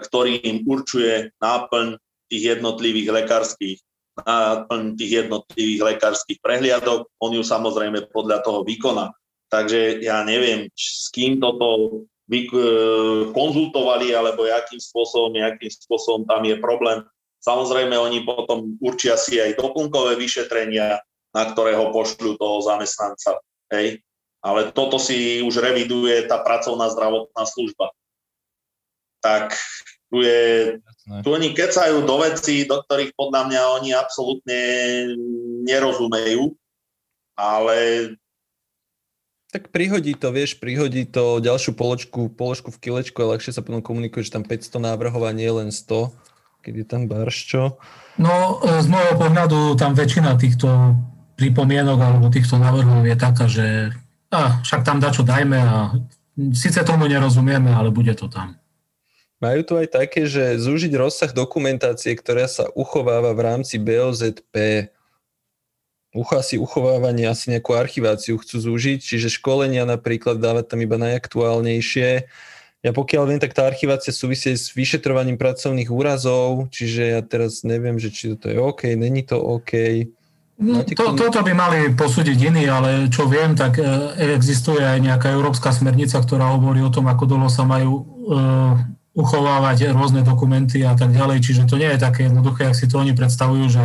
ktorý 0.00 0.40
im 0.44 0.64
určuje 0.68 1.32
náplň 1.40 1.96
tých 2.32 2.42
jednotlivých 2.56 3.08
lekárskych 3.12 3.80
náplň 4.22 4.96
tých 4.96 5.12
jednotlivých 5.24 5.80
lekárskych 5.94 6.38
prehliadok. 6.40 7.10
On 7.22 7.30
ju 7.34 7.42
samozrejme 7.44 8.10
podľa 8.10 8.42
toho 8.42 8.62
vykoná. 8.66 9.12
Takže 9.52 10.00
ja 10.00 10.24
neviem, 10.24 10.72
s 10.72 11.12
kým 11.12 11.36
toto 11.36 12.00
e, 12.32 12.48
konzultovali, 13.36 14.16
alebo 14.16 14.48
akým 14.48 14.80
spôsobom, 14.80 15.36
akým 15.36 15.68
spôsobom 15.68 16.24
tam 16.24 16.42
je 16.48 16.56
problém. 16.56 17.04
Samozrejme, 17.42 17.92
oni 17.98 18.24
potom 18.24 18.78
určia 18.80 19.18
si 19.18 19.42
aj 19.42 19.58
doplnkové 19.58 20.16
vyšetrenia, 20.16 21.02
na 21.34 21.42
ktorého 21.52 21.90
pošľú 21.92 22.38
toho 22.38 22.64
zamestnanca. 22.64 23.42
Hej. 23.74 24.00
Ale 24.42 24.72
toto 24.74 24.98
si 24.98 25.42
už 25.44 25.60
reviduje 25.60 26.26
tá 26.26 26.40
pracovná 26.40 26.90
zdravotná 26.90 27.44
služba. 27.46 27.92
Tak 29.22 29.54
tu, 30.12 30.20
je, 30.20 30.76
tu 31.24 31.28
oni 31.32 31.56
kecajú 31.56 32.04
do 32.04 32.20
veci, 32.20 32.68
do 32.68 32.84
ktorých 32.84 33.16
podľa 33.16 33.48
mňa 33.48 33.62
oni 33.80 33.90
absolútne 33.96 34.60
nerozumejú, 35.64 36.52
ale 37.32 38.12
tak 39.52 39.68
prihodí 39.68 40.16
to, 40.16 40.32
vieš, 40.32 40.56
prihodí 40.56 41.04
to 41.04 41.36
ďalšiu 41.36 41.76
položku, 41.76 42.32
položku 42.32 42.72
v 42.72 42.88
kilečku 42.88 43.20
a 43.20 43.36
ľahšie 43.36 43.52
sa 43.52 43.60
potom 43.60 43.84
komunikuje, 43.84 44.24
že 44.24 44.32
tam 44.32 44.48
500 44.48 44.80
návrhov 44.80 45.28
a 45.28 45.32
nie 45.36 45.48
len 45.52 45.68
100, 45.68 46.08
keď 46.64 46.72
je 46.72 46.86
tam 46.88 47.04
barščo. 47.04 47.76
No, 48.16 48.64
z 48.64 48.88
môjho 48.88 49.12
pohľadu 49.20 49.76
tam 49.76 49.92
väčšina 49.92 50.40
týchto 50.40 50.96
pripomienok 51.36 52.00
alebo 52.00 52.32
týchto 52.32 52.56
návrhov 52.56 53.04
je 53.04 53.16
taká, 53.16 53.44
že 53.44 53.92
a, 54.32 54.64
však 54.64 54.88
tam 54.88 55.04
dačo 55.04 55.20
dajme 55.20 55.60
a 55.60 56.00
síce 56.56 56.80
tomu 56.80 57.04
nerozumieme, 57.04 57.68
ale 57.76 57.92
bude 57.92 58.16
to 58.16 58.32
tam. 58.32 58.56
Majú 59.42 59.60
tu 59.66 59.72
aj 59.74 59.90
také, 59.90 60.22
že 60.30 60.54
zúžiť 60.54 60.94
rozsah 60.94 61.34
dokumentácie, 61.34 62.14
ktorá 62.14 62.46
sa 62.46 62.70
uchováva 62.78 63.34
v 63.34 63.42
rámci 63.42 63.74
BOZP. 63.74 64.86
Ucha 66.14 66.46
si 66.46 66.62
uchovávanie, 66.62 67.26
asi 67.26 67.50
nejakú 67.50 67.74
archiváciu 67.74 68.38
chcú 68.38 68.70
zúžiť, 68.70 69.02
čiže 69.02 69.34
školenia 69.34 69.82
napríklad 69.82 70.38
dávať 70.38 70.70
tam 70.70 70.86
iba 70.86 70.94
najaktuálnejšie. 70.94 72.30
Ja 72.86 72.90
pokiaľ 72.94 73.34
viem, 73.34 73.40
tak 73.42 73.54
tá 73.54 73.66
archivácia 73.66 74.14
súvisí 74.14 74.54
s 74.54 74.70
vyšetrovaním 74.70 75.34
pracovných 75.34 75.90
úrazov, 75.90 76.70
čiže 76.70 77.18
ja 77.18 77.20
teraz 77.26 77.66
neviem, 77.66 77.98
že 77.98 78.14
či 78.14 78.38
to 78.38 78.46
je 78.46 78.62
OK, 78.62 78.94
není 78.94 79.26
to 79.26 79.42
OK. 79.42 80.06
No, 80.62 80.86
to, 80.86 81.18
toto 81.18 81.42
by 81.42 81.50
mali 81.50 81.90
posúdiť 81.90 82.38
iní, 82.38 82.70
ale 82.70 83.10
čo 83.10 83.26
viem, 83.26 83.58
tak 83.58 83.82
e, 83.82 83.86
existuje 84.38 84.78
aj 84.78 85.02
nejaká 85.02 85.34
európska 85.34 85.74
smernica, 85.74 86.22
ktorá 86.22 86.54
hovorí 86.54 86.78
o 86.86 86.92
tom, 86.92 87.10
ako 87.10 87.24
dlho 87.26 87.50
sa 87.50 87.66
majú 87.66 87.92
e, 87.98 88.02
uchovávať 89.12 89.92
rôzne 89.92 90.24
dokumenty 90.24 90.80
a 90.88 90.96
tak 90.96 91.12
ďalej, 91.12 91.44
čiže 91.44 91.68
to 91.68 91.76
nie 91.76 91.88
je 91.92 92.00
také 92.00 92.32
jednoduché, 92.32 92.72
ak 92.72 92.78
si 92.78 92.88
to 92.88 92.96
oni 92.96 93.12
predstavujú, 93.12 93.64
že 93.68 93.82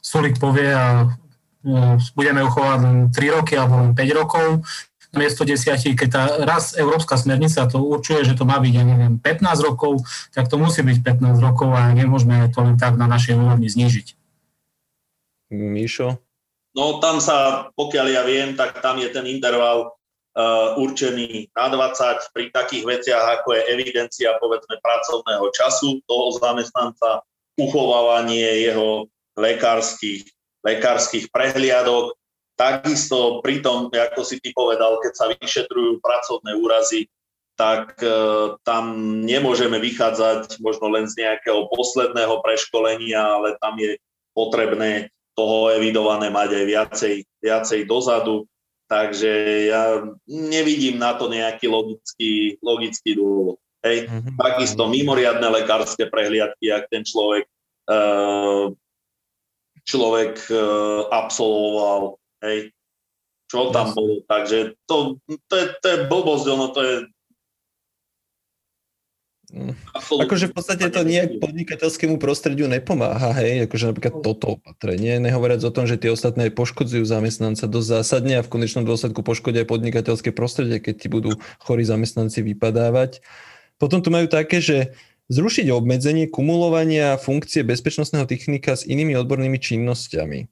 Sulik 0.00 0.40
povie 0.40 0.72
a 0.72 1.04
e, 1.04 2.00
budeme 2.16 2.40
uchovať 2.40 2.78
len 2.80 2.96
3 3.12 3.36
roky 3.36 3.60
alebo 3.60 3.84
len 3.84 3.92
5 3.92 4.20
rokov, 4.20 4.64
miesto 5.12 5.42
10, 5.42 5.98
keď 5.98 6.08
tá 6.08 6.22
raz 6.46 6.78
európska 6.78 7.18
smernica 7.18 7.66
to 7.66 7.82
určuje, 7.82 8.22
že 8.22 8.38
to 8.38 8.46
má 8.46 8.62
byť, 8.62 8.74
ja 8.74 8.84
neviem, 8.86 9.18
15 9.18 9.66
rokov, 9.66 10.06
tak 10.30 10.46
to 10.46 10.56
musí 10.56 10.86
byť 10.86 11.02
15 11.02 11.42
rokov 11.42 11.74
a 11.74 11.90
nemôžeme 11.90 12.46
to 12.54 12.62
len 12.62 12.78
tak 12.78 12.94
na 12.94 13.10
našej 13.10 13.34
úrovni 13.34 13.66
znížiť. 13.66 14.14
Míšo? 15.50 16.22
No 16.78 17.02
tam 17.02 17.18
sa, 17.18 17.68
pokiaľ 17.74 18.06
ja 18.06 18.22
viem, 18.22 18.54
tak 18.54 18.78
tam 18.78 19.02
je 19.02 19.10
ten 19.10 19.26
interval 19.26 19.98
určený 20.78 21.50
na 21.54 21.66
20 21.68 22.34
pri 22.34 22.50
takých 22.54 22.84
veciach, 22.84 23.24
ako 23.40 23.56
je 23.56 23.62
evidencia 23.72 24.36
povedzme 24.38 24.78
pracovného 24.80 25.46
času 25.54 26.00
toho 26.04 26.36
zamestnanca, 26.38 27.24
uchovávanie 27.60 28.64
jeho 28.66 29.06
lekárskych, 29.36 30.24
lekárskych 30.64 31.28
prehliadok. 31.32 32.16
Takisto 32.56 33.40
pri 33.40 33.64
tom, 33.64 33.88
ako 33.88 34.20
si 34.20 34.36
ty 34.40 34.52
povedal, 34.52 35.00
keď 35.00 35.12
sa 35.16 35.26
vyšetrujú 35.32 36.04
pracovné 36.04 36.60
úrazy, 36.60 37.08
tak 37.56 37.96
e, 38.00 38.12
tam 38.64 38.84
nemôžeme 39.24 39.76
vychádzať 39.80 40.60
možno 40.64 40.88
len 40.92 41.04
z 41.04 41.24
nejakého 41.24 41.68
posledného 41.68 42.40
preškolenia, 42.40 43.20
ale 43.20 43.56
tam 43.60 43.76
je 43.76 44.00
potrebné 44.32 45.12
toho 45.36 45.72
evidované 45.72 46.32
mať 46.32 46.56
aj 46.56 46.64
viacej, 46.64 47.14
viacej 47.40 47.80
dozadu. 47.84 48.48
Takže 48.90 49.30
ja 49.70 50.02
nevidím 50.26 50.98
na 50.98 51.14
to 51.14 51.30
nejaký 51.30 51.70
logický, 51.70 52.58
logický 52.58 53.14
dôvod. 53.14 53.62
Hej. 53.86 54.10
Mm-hmm. 54.10 54.34
Takisto 54.34 54.82
mimoriadne 54.90 55.46
lekárske 55.46 56.10
prehliadky, 56.10 56.74
ak 56.74 56.90
ten 56.90 57.06
človek 57.06 57.46
uh, 57.86 58.74
človek 59.86 60.34
uh, 60.52 61.08
absolvoval, 61.08 62.20
hej, 62.44 62.74
čo 63.48 63.70
tam 63.72 63.94
bolo. 63.94 64.22
Takže 64.26 64.74
to, 64.84 65.16
to, 65.48 65.54
je, 65.54 65.66
to 65.80 65.86
je 65.86 65.98
blbosť, 66.06 66.46
ono 66.50 66.66
to 66.70 66.80
je 66.82 66.94
Absolutne. 69.90 70.30
Akože 70.30 70.46
v 70.46 70.54
podstate 70.54 70.86
to 70.94 71.02
nejak 71.02 71.42
podnikateľskému 71.42 72.22
prostrediu 72.22 72.70
nepomáha, 72.70 73.34
hej, 73.42 73.66
akože 73.66 73.90
napríklad 73.90 74.14
toto 74.22 74.58
opatrenie, 74.62 75.18
nehovoriac 75.18 75.58
o 75.66 75.74
tom, 75.74 75.90
že 75.90 75.98
tie 75.98 76.14
ostatné 76.14 76.54
poškodzujú 76.54 77.02
zamestnanca 77.02 77.66
dosť 77.66 77.88
zásadne 77.98 78.38
a 78.38 78.46
v 78.46 78.52
konečnom 78.52 78.86
dôsledku 78.86 79.26
poškodia 79.26 79.66
podnikateľské 79.66 80.30
prostredie, 80.30 80.78
keď 80.78 80.94
ti 81.02 81.08
budú 81.10 81.34
chorí 81.58 81.82
zamestnanci 81.82 82.46
vypadávať. 82.46 83.26
Potom 83.82 83.98
tu 84.06 84.14
majú 84.14 84.30
také, 84.30 84.62
že 84.62 84.94
zrušiť 85.30 85.70
obmedzenie 85.70 86.30
kumulovania 86.30 87.18
funkcie 87.18 87.66
bezpečnostného 87.66 88.26
technika 88.30 88.74
s 88.78 88.86
inými 88.86 89.18
odbornými 89.18 89.58
činnosťami. 89.58 90.46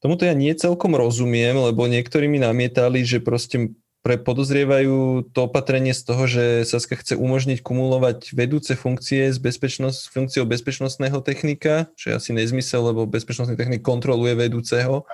Tomuto 0.00 0.24
ja 0.24 0.32
nie 0.32 0.56
celkom 0.56 0.96
rozumiem, 0.96 1.60
lebo 1.60 1.84
niektorí 1.84 2.24
mi 2.24 2.40
namietali, 2.40 3.04
že 3.04 3.20
proste 3.20 3.76
pre 4.00 4.16
podozrievajú 4.16 5.28
to 5.36 5.40
opatrenie 5.44 5.92
z 5.92 6.02
toho, 6.08 6.24
že 6.24 6.64
Saska 6.64 6.96
chce 6.96 7.20
umožniť 7.20 7.60
kumulovať 7.60 8.32
vedúce 8.32 8.72
funkcie 8.72 9.28
s 9.28 9.36
bezpečnosť, 9.36 10.08
funkciou 10.08 10.48
bezpečnostného 10.48 11.20
technika, 11.20 11.92
čo 12.00 12.12
je 12.12 12.14
asi 12.16 12.30
nezmysel, 12.32 12.80
lebo 12.80 13.04
bezpečnostný 13.04 13.60
technik 13.60 13.84
kontroluje 13.84 14.32
vedúceho, 14.36 15.04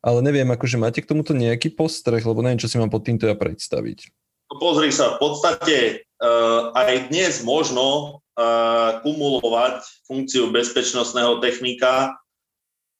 ale 0.00 0.18
neviem, 0.24 0.48
akože 0.48 0.80
máte 0.80 1.04
k 1.04 1.10
tomuto 1.12 1.36
nejaký 1.36 1.76
postreh, 1.76 2.24
lebo 2.24 2.40
neviem, 2.40 2.60
čo 2.60 2.68
si 2.72 2.80
mám 2.80 2.88
pod 2.88 3.04
týmto 3.04 3.28
ja 3.28 3.36
predstaviť. 3.36 4.08
No 4.50 4.58
pozri 4.58 4.88
sa, 4.90 5.14
v 5.14 5.18
podstate 5.20 5.78
uh, 6.18 6.72
aj 6.74 7.12
dnes 7.12 7.44
možno 7.44 8.18
uh, 8.34 8.98
kumulovať 9.04 9.84
funkciu 10.08 10.48
bezpečnostného 10.50 11.38
technika 11.44 12.19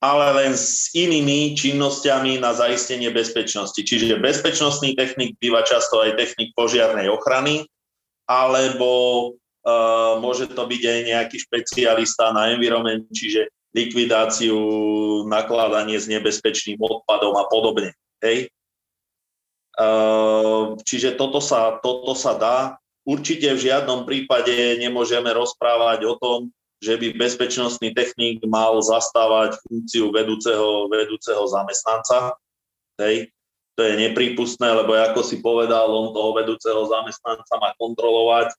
ale 0.00 0.26
len 0.32 0.52
s 0.56 0.88
inými 0.96 1.52
činnosťami 1.52 2.40
na 2.40 2.56
zaistenie 2.56 3.12
bezpečnosti. 3.12 3.76
Čiže 3.76 4.16
bezpečnostný 4.16 4.96
technik 4.96 5.36
býva 5.36 5.60
často 5.60 6.00
aj 6.00 6.16
technik 6.16 6.56
požiarnej 6.56 7.12
ochrany, 7.12 7.68
alebo 8.24 8.90
uh, 9.28 10.16
môže 10.24 10.48
to 10.48 10.64
byť 10.64 10.82
aj 10.88 11.00
nejaký 11.04 11.36
špecialista 11.36 12.32
na 12.32 12.56
environment, 12.56 13.04
čiže 13.12 13.52
likvidáciu, 13.76 14.56
nakladanie 15.28 16.00
s 16.00 16.08
nebezpečným 16.08 16.80
odpadom 16.80 17.36
a 17.36 17.44
podobne. 17.46 17.92
Hej? 18.24 18.48
Uh, 19.76 20.80
čiže 20.82 21.14
toto 21.14 21.44
sa, 21.44 21.76
toto 21.78 22.16
sa 22.16 22.34
dá. 22.34 22.58
Určite 23.04 23.52
v 23.52 23.68
žiadnom 23.68 24.08
prípade 24.08 24.80
nemôžeme 24.80 25.28
rozprávať 25.28 26.08
o 26.08 26.14
tom, 26.16 26.38
že 26.80 26.96
by 26.96 27.12
bezpečnostný 27.12 27.92
technik 27.92 28.40
mal 28.48 28.80
zastávať 28.80 29.60
funkciu 29.68 30.08
vedúceho, 30.08 30.88
vedúceho 30.88 31.44
zamestnanca. 31.44 32.40
Hej. 32.96 33.28
To 33.76 33.84
je 33.84 33.94
neprípustné, 33.96 34.68
lebo 34.76 34.96
ako 34.96 35.20
si 35.24 35.40
povedal, 35.40 35.88
on 35.88 36.12
toho 36.12 36.36
vedúceho 36.36 36.84
zamestnanca 36.88 37.52
má 37.60 37.72
kontrolovať, 37.76 38.52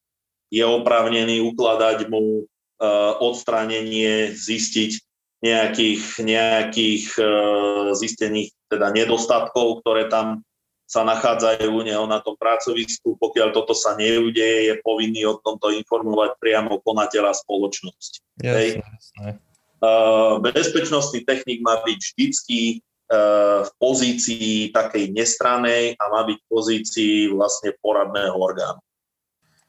je 0.53 0.61
oprávnený 0.65 1.45
ukladať 1.53 2.09
mu 2.09 2.45
uh, 2.45 3.13
odstránenie, 3.21 4.33
zistiť 4.33 4.91
nejakých, 5.41 6.03
nejakých 6.21 7.05
uh, 7.17 7.93
zistených 7.97 8.49
teda 8.69 8.93
nedostatkov, 8.93 9.81
ktoré 9.81 10.09
tam 10.09 10.45
sa 10.91 11.07
nachádzajú 11.07 11.71
u 11.71 11.81
neho 11.87 12.03
na 12.03 12.19
tom 12.19 12.35
pracovisku. 12.35 13.15
Pokiaľ 13.15 13.55
toto 13.55 13.71
sa 13.71 13.95
neudeje, 13.95 14.67
je 14.67 14.75
povinný 14.83 15.23
o 15.23 15.39
tomto 15.39 15.71
informovať 15.71 16.35
priamo 16.35 16.83
konateľa 16.83 17.31
spoločnosti. 17.31 18.19
Jasne, 18.43 18.83
jasne. 18.83 19.39
Bezpečnostný 20.43 21.23
technik 21.23 21.63
má 21.63 21.79
byť 21.79 21.95
vždycky 21.95 22.59
e, 22.59 22.75
v 23.63 23.69
pozícii 23.79 24.75
takej 24.75 25.15
nestranej 25.15 25.95
a 25.95 26.03
má 26.11 26.27
byť 26.27 26.37
v 26.37 26.47
pozícii 26.51 27.15
vlastne 27.31 27.71
poradného 27.79 28.35
orgánu. 28.35 28.83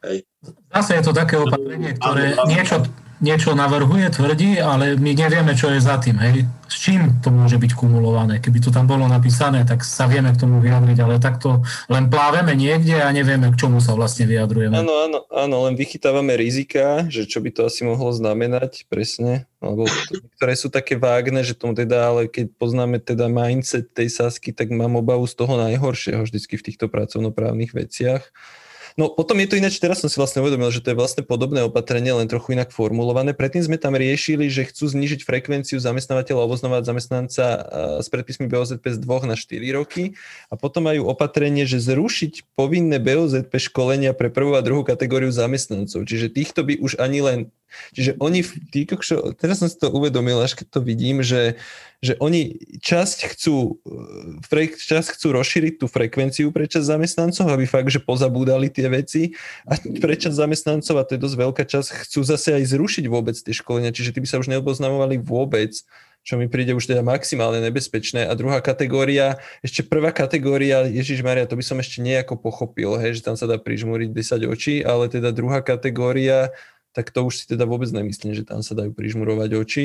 Hej. 0.03 0.27
Zase 0.75 0.99
je 0.99 1.03
to 1.07 1.13
také 1.15 1.39
opatrenie, 1.39 1.95
ktoré 2.03 2.35
niečo, 2.51 2.83
niečo 3.23 3.55
navrhuje, 3.55 4.11
tvrdí, 4.11 4.59
ale 4.59 4.99
my 4.99 5.15
nevieme, 5.15 5.55
čo 5.55 5.71
je 5.71 5.79
za 5.79 5.97
tým. 6.03 6.19
Hej. 6.19 6.45
S 6.67 6.77
čím 6.83 7.23
to 7.23 7.31
môže 7.31 7.57
byť 7.57 7.73
kumulované? 7.79 8.43
Keby 8.43 8.59
to 8.59 8.75
tam 8.75 8.91
bolo 8.91 9.07
napísané, 9.07 9.63
tak 9.63 9.87
sa 9.87 10.11
vieme 10.11 10.35
k 10.35 10.41
tomu 10.43 10.59
vyjadriť, 10.59 10.99
ale 10.99 11.23
takto 11.23 11.63
len 11.87 12.11
pláveme 12.11 12.59
niekde 12.59 12.99
a 12.99 13.09
nevieme, 13.15 13.55
k 13.55 13.61
čomu 13.63 13.79
sa 13.79 13.95
vlastne 13.95 14.27
vyjadrujeme. 14.27 14.75
Áno, 14.75 14.95
áno, 15.07 15.19
áno, 15.31 15.57
len 15.71 15.79
vychytávame 15.79 16.35
rizika, 16.35 17.07
že 17.07 17.31
čo 17.31 17.39
by 17.39 17.55
to 17.55 17.63
asi 17.71 17.87
mohlo 17.87 18.11
znamenať 18.11 18.91
presne. 18.91 19.47
Alebo 19.63 19.87
ktoré 20.41 20.59
sú 20.59 20.67
také 20.75 20.99
vágne, 20.99 21.47
že 21.47 21.55
tomu 21.55 21.79
teda, 21.79 22.11
ale 22.11 22.27
keď 22.27 22.51
poznáme 22.59 22.99
teda 22.99 23.31
mindset 23.31 23.95
tej 23.95 24.11
Sasky, 24.11 24.51
tak 24.51 24.75
mám 24.75 24.99
obavu 24.99 25.23
z 25.31 25.39
toho 25.39 25.55
najhoršieho 25.55 26.27
vždycky 26.27 26.59
v 26.59 26.67
týchto 26.67 26.91
pracovnoprávnych 26.91 27.71
veciach 27.71 28.27
No 29.01 29.09
potom 29.09 29.41
je 29.41 29.49
to 29.49 29.57
ináč, 29.57 29.81
teraz 29.81 30.05
som 30.05 30.13
si 30.13 30.21
vlastne 30.21 30.45
uvedomil, 30.45 30.69
že 30.69 30.85
to 30.85 30.93
je 30.93 31.01
vlastne 31.01 31.25
podobné 31.25 31.65
opatrenie, 31.65 32.13
len 32.13 32.29
trochu 32.29 32.53
inak 32.53 32.69
formulované. 32.69 33.33
Predtým 33.33 33.65
sme 33.65 33.81
tam 33.81 33.97
riešili, 33.97 34.53
že 34.53 34.69
chcú 34.69 34.91
znižiť 34.93 35.25
frekvenciu 35.25 35.81
zamestnávateľa 35.81 36.45
oboznovať 36.45 36.83
zamestnanca 36.85 37.45
s 38.05 38.09
predpismi 38.13 38.53
BOZP 38.53 38.85
z 38.93 38.99
2 39.01 39.31
na 39.31 39.37
4 39.39 39.79
roky 39.79 40.19
a 40.53 40.61
potom 40.61 40.85
majú 40.85 41.09
opatrenie, 41.09 41.65
že 41.65 41.81
zrušiť 41.81 42.53
povinné 42.53 43.01
BOZP 43.01 43.53
školenia 43.73 44.13
pre 44.13 44.29
prvú 44.29 44.53
a 44.57 44.63
druhú 44.65 44.85
kategóriu 44.85 45.33
zamestnancov. 45.33 46.05
Čiže 46.05 46.29
týchto 46.29 46.61
by 46.67 46.77
už 46.83 47.01
ani 47.01 47.21
len 47.25 47.39
Čiže 47.93 48.17
oni, 48.19 48.41
tí, 48.73 48.85
teraz 49.39 49.61
som 49.61 49.69
si 49.69 49.77
to 49.79 49.93
uvedomil, 49.93 50.41
až 50.41 50.59
keď 50.59 50.67
to 50.73 50.81
vidím, 50.81 51.21
že, 51.21 51.61
že 52.03 52.19
oni 52.19 52.59
časť 52.83 53.33
chcú, 53.37 53.79
časť 54.75 55.09
chcú 55.15 55.29
rozšíriť 55.33 55.83
tú 55.83 55.87
frekvenciu 55.87 56.51
pre 56.51 56.67
časť 56.67 56.99
zamestnancov, 56.99 57.47
aby 57.51 57.65
fakt, 57.69 57.93
že 57.93 58.03
pozabúdali 58.03 58.69
tie 58.69 58.91
veci 58.91 59.39
a 59.69 59.79
pre 59.79 60.19
časť 60.19 60.35
zamestnancov, 60.35 60.95
a 60.99 61.07
to 61.07 61.15
je 61.17 61.25
dosť 61.25 61.37
veľká 61.39 61.65
časť, 61.67 61.89
chcú 62.09 62.21
zase 62.27 62.59
aj 62.59 62.65
zrušiť 62.75 63.05
vôbec 63.07 63.39
tie 63.39 63.55
školenia, 63.55 63.95
čiže 63.95 64.15
tí 64.15 64.21
by 64.25 64.29
sa 64.29 64.41
už 64.43 64.51
neoboznamovali 64.51 65.23
vôbec 65.23 65.73
čo 66.23 66.39
mi 66.39 66.47
príde 66.47 66.71
už 66.71 66.87
teda 66.87 67.03
maximálne 67.03 67.59
nebezpečné. 67.59 68.31
A 68.31 68.39
druhá 68.39 68.63
kategória, 68.63 69.43
ešte 69.61 69.83
prvá 69.83 70.15
kategória, 70.15 70.87
Ježiš 70.87 71.27
Maria, 71.27 71.51
to 71.51 71.59
by 71.59 71.67
som 71.67 71.83
ešte 71.83 71.99
nejako 71.99 72.39
pochopil, 72.39 72.95
hej, 72.95 73.19
že 73.19 73.27
tam 73.27 73.35
sa 73.35 73.51
dá 73.51 73.59
prižmúriť 73.59 74.15
10 74.15 74.47
očí, 74.47 74.75
ale 74.87 75.11
teda 75.11 75.35
druhá 75.35 75.59
kategória, 75.67 76.55
tak 76.93 77.11
to 77.11 77.25
už 77.25 77.43
si 77.43 77.45
teda 77.49 77.65
vôbec 77.65 77.89
nemyslím, 77.89 78.37
že 78.37 78.45
tam 78.45 78.61
sa 78.61 78.77
dajú 78.77 78.93
prižmurovať 78.93 79.51
oči. 79.57 79.85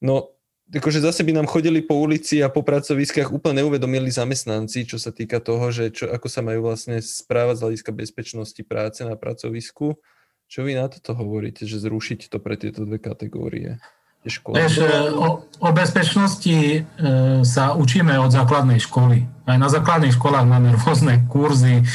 No, 0.00 0.36
akože 0.72 0.98
zase 0.98 1.22
by 1.22 1.36
nám 1.36 1.46
chodili 1.46 1.84
po 1.84 1.94
ulici 1.94 2.42
a 2.42 2.50
po 2.50 2.66
pracoviskách 2.66 3.30
úplne 3.30 3.62
neuvedomili 3.62 4.10
zamestnanci, 4.10 4.88
čo 4.88 4.98
sa 4.98 5.14
týka 5.14 5.38
toho, 5.38 5.70
že 5.70 5.94
čo, 5.94 6.10
ako 6.10 6.26
sa 6.26 6.42
majú 6.42 6.66
vlastne 6.66 6.98
správať 6.98 7.54
z 7.56 7.62
hľadiska 7.62 7.90
bezpečnosti 7.94 8.62
práce 8.66 9.00
na 9.06 9.14
pracovisku. 9.14 10.00
Čo 10.46 10.62
vy 10.62 10.78
na 10.78 10.86
toto 10.86 11.14
hovoríte, 11.14 11.66
že 11.66 11.82
zrušiť 11.82 12.30
to 12.30 12.38
pre 12.38 12.54
tieto 12.58 12.86
dve 12.86 12.98
kategórie? 12.98 13.82
Vieš, 14.58 14.82
e, 14.82 14.86
o, 15.14 15.46
o 15.46 15.68
bezpečnosti 15.70 16.58
e, 16.58 16.78
sa 17.46 17.78
učíme 17.78 18.18
od 18.18 18.34
základnej 18.34 18.82
školy. 18.82 19.22
Aj 19.46 19.54
na 19.54 19.70
základných 19.70 20.18
školách 20.18 20.42
máme 20.42 20.74
rôzne 20.74 21.22
kurzy 21.30 21.86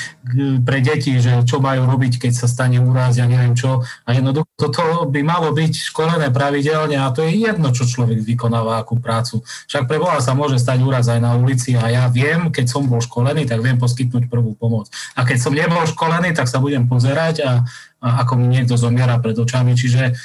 pre 0.63 0.79
deti, 0.79 1.19
že 1.19 1.43
čo 1.43 1.59
majú 1.59 1.83
robiť, 1.83 2.23
keď 2.23 2.31
sa 2.31 2.47
stane 2.47 2.79
úraz, 2.79 3.19
ja 3.19 3.27
neviem 3.27 3.51
čo. 3.51 3.83
A 4.07 4.15
jednoducho 4.15 4.47
toto 4.55 5.03
by 5.11 5.19
malo 5.19 5.51
byť 5.51 5.91
školené 5.91 6.31
pravidelne 6.31 6.95
a 6.95 7.11
to 7.11 7.27
je 7.27 7.43
jedno, 7.43 7.75
čo 7.75 7.83
človek 7.83 8.23
vykonáva, 8.23 8.79
akú 8.79 8.95
prácu. 9.03 9.43
Však 9.67 9.83
pre 9.83 9.99
Boha 9.99 10.23
sa 10.23 10.31
môže 10.31 10.63
stať 10.63 10.79
úraz 10.79 11.11
aj 11.11 11.19
na 11.19 11.35
ulici 11.35 11.75
a 11.75 11.91
ja 11.91 12.07
viem, 12.07 12.55
keď 12.55 12.71
som 12.71 12.87
bol 12.87 13.03
školený, 13.03 13.43
tak 13.43 13.59
viem 13.59 13.75
poskytnúť 13.75 14.31
prvú 14.31 14.55
pomoc. 14.55 14.87
A 15.19 15.27
keď 15.27 15.37
som 15.43 15.51
nebol 15.51 15.83
školený, 15.83 16.31
tak 16.31 16.47
sa 16.47 16.63
budem 16.63 16.87
pozerať 16.87 17.43
a, 17.43 17.67
a 17.99 18.23
ako 18.23 18.39
mi 18.39 18.47
niekto 18.47 18.79
zomiera 18.79 19.19
pred 19.19 19.35
očami. 19.35 19.75
Čiže 19.75 20.15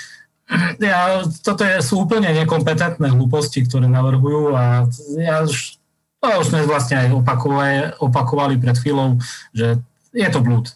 ja, 0.79 1.27
toto 1.43 1.67
je, 1.67 1.83
sú 1.83 2.07
úplne 2.07 2.31
nekompetentné 2.31 3.11
hlúposti, 3.11 3.67
ktoré 3.67 3.91
navrhujú 3.91 4.55
a 4.55 4.87
ja 5.19 5.43
už, 5.43 5.79
to 6.23 6.27
už 6.31 6.47
sme 6.55 6.69
vlastne 6.71 6.97
aj 7.03 7.09
opakovali, 7.19 7.75
opakovali 7.99 8.55
pred 8.59 8.79
chvíľou, 8.79 9.19
že 9.51 9.83
je 10.15 10.29
to 10.31 10.39
blúd. 10.39 10.71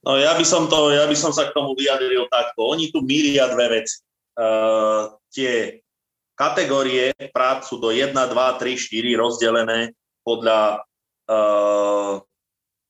No 0.00 0.16
ja 0.16 0.32
by 0.32 0.44
som, 0.46 0.70
to, 0.70 0.96
ja 0.96 1.04
by 1.04 1.16
som 1.18 1.34
sa 1.34 1.50
k 1.50 1.54
tomu 1.54 1.76
vyjadril 1.76 2.24
takto. 2.32 2.72
Oni 2.72 2.88
tu 2.88 3.04
míria 3.04 3.52
dve 3.52 3.82
veci. 3.82 4.00
Uh, 4.32 5.12
tie 5.28 5.84
kategórie 6.32 7.12
prác 7.36 7.68
sú 7.68 7.76
do 7.76 7.92
1, 7.92 8.16
2, 8.16 8.32
3, 8.32 8.32
4 8.32 9.20
rozdelené 9.20 9.92
podľa 10.24 10.88
uh, 11.28 12.24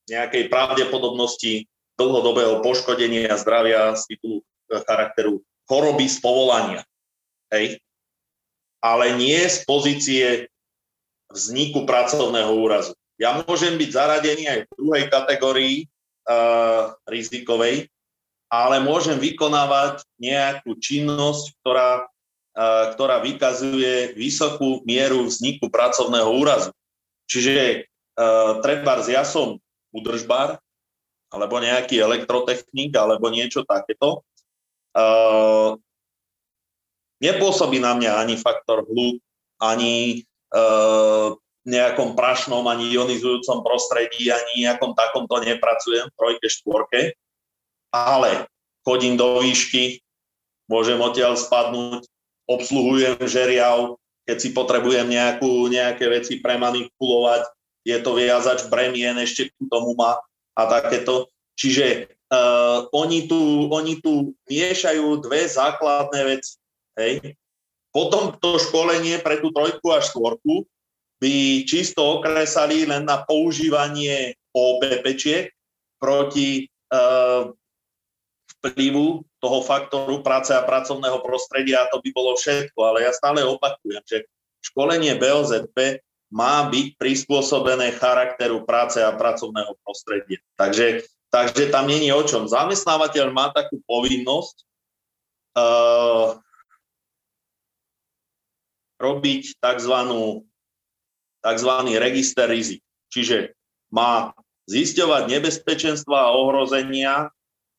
nejakej 0.07 0.47
pravdepodobnosti 0.47 1.67
dlhodobého 1.99 2.63
poškodenia 2.63 3.35
zdravia 3.35 3.99
z 3.99 4.15
titulu 4.15 4.47
charakteru 4.87 5.43
choroby 5.71 6.11
z 6.11 6.19
povolania. 6.19 6.83
Hej? 7.55 7.79
Ale 8.83 9.15
nie 9.15 9.39
z 9.47 9.63
pozície 9.63 10.27
vzniku 11.31 11.87
pracovného 11.87 12.51
úrazu. 12.51 12.99
Ja 13.21 13.39
môžem 13.47 13.79
byť 13.79 13.91
zaradený 13.95 14.45
aj 14.51 14.59
v 14.67 14.71
druhej 14.75 15.05
kategórii 15.07 15.77
uh, 16.27 16.97
rizikovej, 17.07 17.87
ale 18.51 18.83
môžem 18.83 19.21
vykonávať 19.21 20.03
nejakú 20.19 20.75
činnosť, 20.81 21.55
ktorá, 21.61 22.09
uh, 22.57 22.85
ktorá 22.97 23.23
vykazuje 23.23 24.17
vysokú 24.19 24.83
mieru 24.83 25.29
vzniku 25.29 25.71
pracovného 25.71 26.33
úrazu. 26.35 26.73
Čiže 27.31 27.87
uh, 28.19 28.59
treba, 28.65 28.99
ja 29.07 29.23
som 29.23 29.61
udržbar, 29.95 30.59
alebo 31.31 31.63
nejaký 31.63 32.03
elektrotechnik, 32.03 32.91
alebo 32.99 33.31
niečo 33.31 33.63
takéto. 33.63 34.27
Uh, 34.91 35.79
nepôsobí 37.23 37.79
na 37.79 37.95
mňa 37.95 38.27
ani 38.27 38.35
faktor 38.41 38.83
hluk, 38.89 39.23
ani 39.61 40.27
uh, 40.51 41.37
nejakom 41.69 42.17
prašnom, 42.17 42.65
ani 42.67 42.91
ionizujúcom 42.91 43.61
prostredí, 43.61 44.33
ani 44.33 44.67
nejakom 44.67 44.97
takomto 44.97 45.39
nepracujem, 45.45 46.09
trojke, 46.17 46.49
štvorke, 46.49 47.01
ale 47.93 48.49
chodím 48.83 49.21
do 49.21 49.45
výšky, 49.45 50.01
môžem 50.67 50.97
odtiaľ 50.99 51.37
spadnúť, 51.37 52.09
obsluhujem 52.49 53.21
žeriav, 53.29 54.01
keď 54.25 54.37
si 54.41 54.49
potrebujem 54.57 55.07
nejakú, 55.07 55.69
nejaké 55.69 56.09
veci 56.09 56.41
premanipulovať, 56.41 57.47
je 57.85 57.97
to 58.01 58.11
viazač 58.17 58.67
bremien, 58.69 59.17
ešte 59.21 59.53
k 59.53 59.57
tomu 59.69 59.97
má 59.97 60.21
a 60.57 60.63
takéto. 60.69 61.29
Čiže 61.57 62.13
uh, 62.31 62.87
oni, 62.95 63.27
tu, 63.27 63.67
oni 63.69 63.99
tu 63.99 64.33
miešajú 64.47 65.21
dve 65.23 65.51
základné 65.51 66.21
veci. 66.25 66.57
Hej. 66.97 67.35
Potom 67.91 68.39
to 68.39 68.59
školenie 68.63 69.19
pre 69.19 69.43
tú 69.43 69.51
trojku 69.51 69.91
a 69.91 69.99
štvorku 69.99 70.63
by 71.21 71.67
čisto 71.67 72.23
okresali 72.23 72.87
len 72.87 73.05
na 73.05 73.27
používanie 73.27 74.39
OPP 74.55 75.05
proti 76.01 76.65
uh, 76.95 77.51
vplyvu 78.61 79.27
toho 79.41 79.59
faktoru 79.65 80.21
práce 80.25 80.53
a 80.53 80.65
pracovného 80.65 81.21
prostredia 81.25 81.85
a 81.85 81.91
to 81.93 82.01
by 82.01 82.11
bolo 82.15 82.33
všetko. 82.39 82.79
Ale 82.79 83.05
ja 83.05 83.13
stále 83.13 83.45
opakujem, 83.45 84.01
že 84.07 84.25
školenie 84.65 85.17
BOZP 85.17 86.01
má 86.31 86.69
byť 86.71 86.95
prispôsobené 86.95 87.91
charakteru 87.99 88.63
práce 88.63 89.03
a 89.03 89.11
pracovného 89.11 89.75
prostredia. 89.83 90.39
Takže 90.55 91.05
Takže 91.31 91.71
tam 91.71 91.87
není 91.87 92.11
o 92.11 92.23
čom. 92.27 92.51
Zamestnávateľ 92.51 93.31
má 93.31 93.55
takú 93.55 93.79
povinnosť 93.87 94.57
uh, 95.55 96.35
robiť 98.99 99.43
tzv. 99.63 99.95
tzv. 101.41 101.73
register 102.03 102.47
rizik. 102.51 102.83
Čiže 103.15 103.55
má 103.95 104.35
zisťovať 104.67 105.23
nebezpečenstva 105.31 106.31
a 106.31 106.35
ohrozenia 106.35 107.31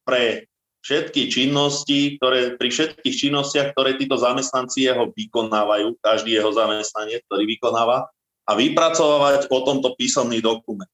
pre 0.07 0.47
všetky 0.81 1.29
činnosti, 1.29 2.17
ktoré, 2.17 2.57
pri 2.57 2.69
všetkých 2.73 3.15
činnostiach, 3.15 3.77
ktoré 3.77 3.95
títo 3.95 4.17
zamestnanci 4.17 4.89
jeho 4.89 5.13
vykonávajú, 5.13 5.95
každý 6.01 6.41
jeho 6.41 6.51
zamestnanie, 6.51 7.21
ktorý 7.29 7.45
vykonáva, 7.47 8.09
a 8.49 8.51
vypracovať 8.57 9.47
o 9.53 9.59
tomto 9.61 9.93
písomný 9.95 10.41
dokument. 10.41 10.89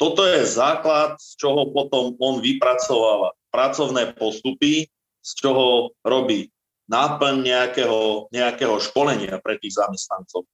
Toto 0.00 0.26
je 0.26 0.42
základ, 0.48 1.20
z 1.20 1.38
čoho 1.38 1.70
potom 1.70 2.16
on 2.18 2.42
vypracováva 2.42 3.36
pracovné 3.52 4.16
postupy, 4.16 4.88
z 5.22 5.30
čoho 5.38 5.94
robí 6.02 6.50
náplň 6.90 7.34
nejakého, 7.46 8.32
nejakého 8.34 8.76
školenia 8.82 9.38
pre 9.38 9.56
tých 9.60 9.78
zamestnancov. 9.78 10.48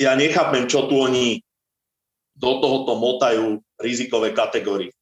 Ja 0.00 0.16
nechápem, 0.16 0.66
čo 0.66 0.88
tu 0.88 0.98
oni 0.98 1.44
do 2.40 2.58
tohoto 2.58 2.96
motajú 2.96 3.60
rizikové 3.76 4.32
kategórie. 4.32 4.96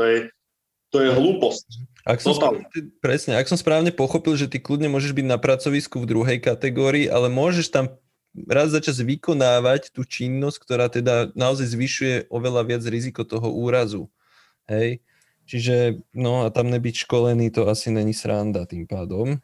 To 0.00 0.02
je, 0.02 0.16
to 0.88 1.04
je 1.04 1.10
hlúposť. 1.12 1.66
Ak 2.08 2.24
som 2.24 2.32
správne, 2.32 2.64
presne, 3.04 3.36
ak 3.36 3.50
som 3.52 3.60
správne 3.60 3.92
pochopil, 3.92 4.32
že 4.40 4.48
ty 4.48 4.56
kľudne 4.56 4.88
môžeš 4.88 5.12
byť 5.12 5.26
na 5.28 5.36
pracovisku 5.36 6.00
v 6.00 6.08
druhej 6.08 6.38
kategórii, 6.40 7.04
ale 7.04 7.28
môžeš 7.28 7.68
tam 7.68 8.00
raz 8.46 8.70
za 8.70 8.78
čas 8.78 9.02
vykonávať 9.02 9.90
tú 9.90 10.06
činnosť, 10.06 10.58
ktorá 10.62 10.86
teda 10.86 11.34
naozaj 11.34 11.74
zvyšuje 11.74 12.14
oveľa 12.30 12.62
viac 12.68 12.82
riziko 12.86 13.26
toho 13.26 13.50
úrazu. 13.50 14.06
Hej? 14.70 15.02
Čiže, 15.48 16.04
no 16.12 16.44
a 16.44 16.52
tam 16.52 16.68
nebyť 16.68 17.08
školený, 17.08 17.48
to 17.48 17.66
asi 17.72 17.88
není 17.88 18.12
sranda 18.12 18.68
tým 18.68 18.84
pádom. 18.84 19.40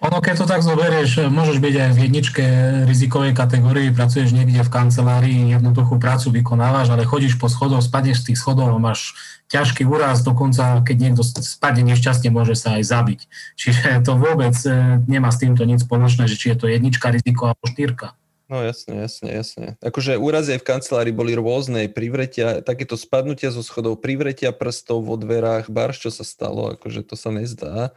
Ono, 0.00 0.24
keď 0.24 0.34
to 0.40 0.46
tak 0.48 0.64
zoberieš, 0.64 1.28
môžeš 1.28 1.60
byť 1.60 1.74
aj 1.76 1.90
v 1.92 1.98
jedničke 2.08 2.44
rizikovej 2.88 3.36
kategórii, 3.36 3.92
pracuješ 3.92 4.32
niekde 4.32 4.64
v 4.64 4.72
kancelárii, 4.72 5.52
jednoduchú 5.52 6.00
prácu 6.00 6.32
vykonávaš, 6.40 6.88
ale 6.88 7.04
chodíš 7.04 7.36
po 7.36 7.52
schodoch, 7.52 7.84
spadneš 7.84 8.24
z 8.24 8.32
tých 8.32 8.40
schodov 8.40 8.72
máš 8.80 9.12
ťažký 9.52 9.84
úraz, 9.84 10.24
dokonca 10.24 10.80
keď 10.88 10.96
niekto 10.96 11.20
spadne 11.20 11.84
nešťastne, 11.84 12.32
môže 12.32 12.56
sa 12.56 12.80
aj 12.80 12.88
zabiť. 12.88 13.20
Čiže 13.60 14.00
to 14.00 14.16
vôbec 14.16 14.56
e, 14.64 15.04
nemá 15.04 15.28
s 15.28 15.42
týmto 15.44 15.68
nič 15.68 15.84
spoločné, 15.84 16.32
že 16.32 16.38
či 16.40 16.54
je 16.54 16.56
to 16.56 16.66
jednička 16.72 17.12
riziko 17.12 17.52
alebo 17.52 17.68
štyrka. 17.68 18.16
No 18.48 18.64
jasne, 18.64 19.04
jasne, 19.04 19.28
jasne. 19.30 19.66
Akože 19.84 20.16
úrazy 20.16 20.56
aj 20.56 20.64
v 20.64 20.68
kancelárii 20.74 21.14
boli 21.14 21.36
rôzne, 21.36 21.92
privretia, 21.92 22.64
takéto 22.64 22.96
spadnutia 22.96 23.52
zo 23.52 23.60
schodov, 23.60 24.00
privretia 24.00 24.50
prstov 24.50 25.06
vo 25.06 25.20
dverách, 25.20 25.70
barš, 25.70 26.08
čo 26.08 26.10
sa 26.10 26.24
stalo, 26.24 26.74
akože 26.74 27.04
to 27.04 27.14
sa 27.20 27.30
nezdá. 27.30 27.92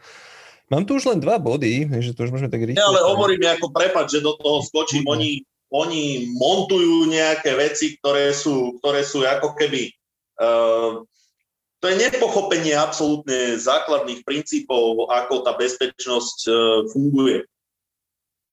Mám 0.74 0.90
tu 0.90 0.98
už 0.98 1.06
len 1.06 1.22
dva 1.22 1.38
body, 1.38 1.86
takže 1.86 2.18
to 2.18 2.26
už 2.26 2.34
môžeme 2.34 2.50
tak 2.50 2.66
rýchlo. 2.66 2.82
Ja, 2.82 2.90
ale 2.90 3.06
hovorím 3.06 3.46
ako 3.46 3.70
prepad, 3.70 4.10
že 4.10 4.18
do 4.18 4.34
toho 4.34 4.58
skočím. 4.66 5.06
Oni, 5.06 5.46
oni 5.70 6.34
montujú 6.34 7.06
nejaké 7.06 7.54
veci, 7.54 7.94
ktoré 8.02 8.34
sú, 8.34 8.82
ktoré 8.82 9.06
sú 9.06 9.22
ako 9.22 9.54
keby... 9.54 9.94
Uh, 10.34 11.06
to 11.78 11.86
je 11.86 11.94
nepochopenie 11.94 12.74
absolútne 12.74 13.54
základných 13.54 14.26
princípov, 14.26 15.06
ako 15.14 15.46
tá 15.46 15.54
bezpečnosť 15.54 16.38
uh, 16.50 16.56
funguje. 16.90 17.46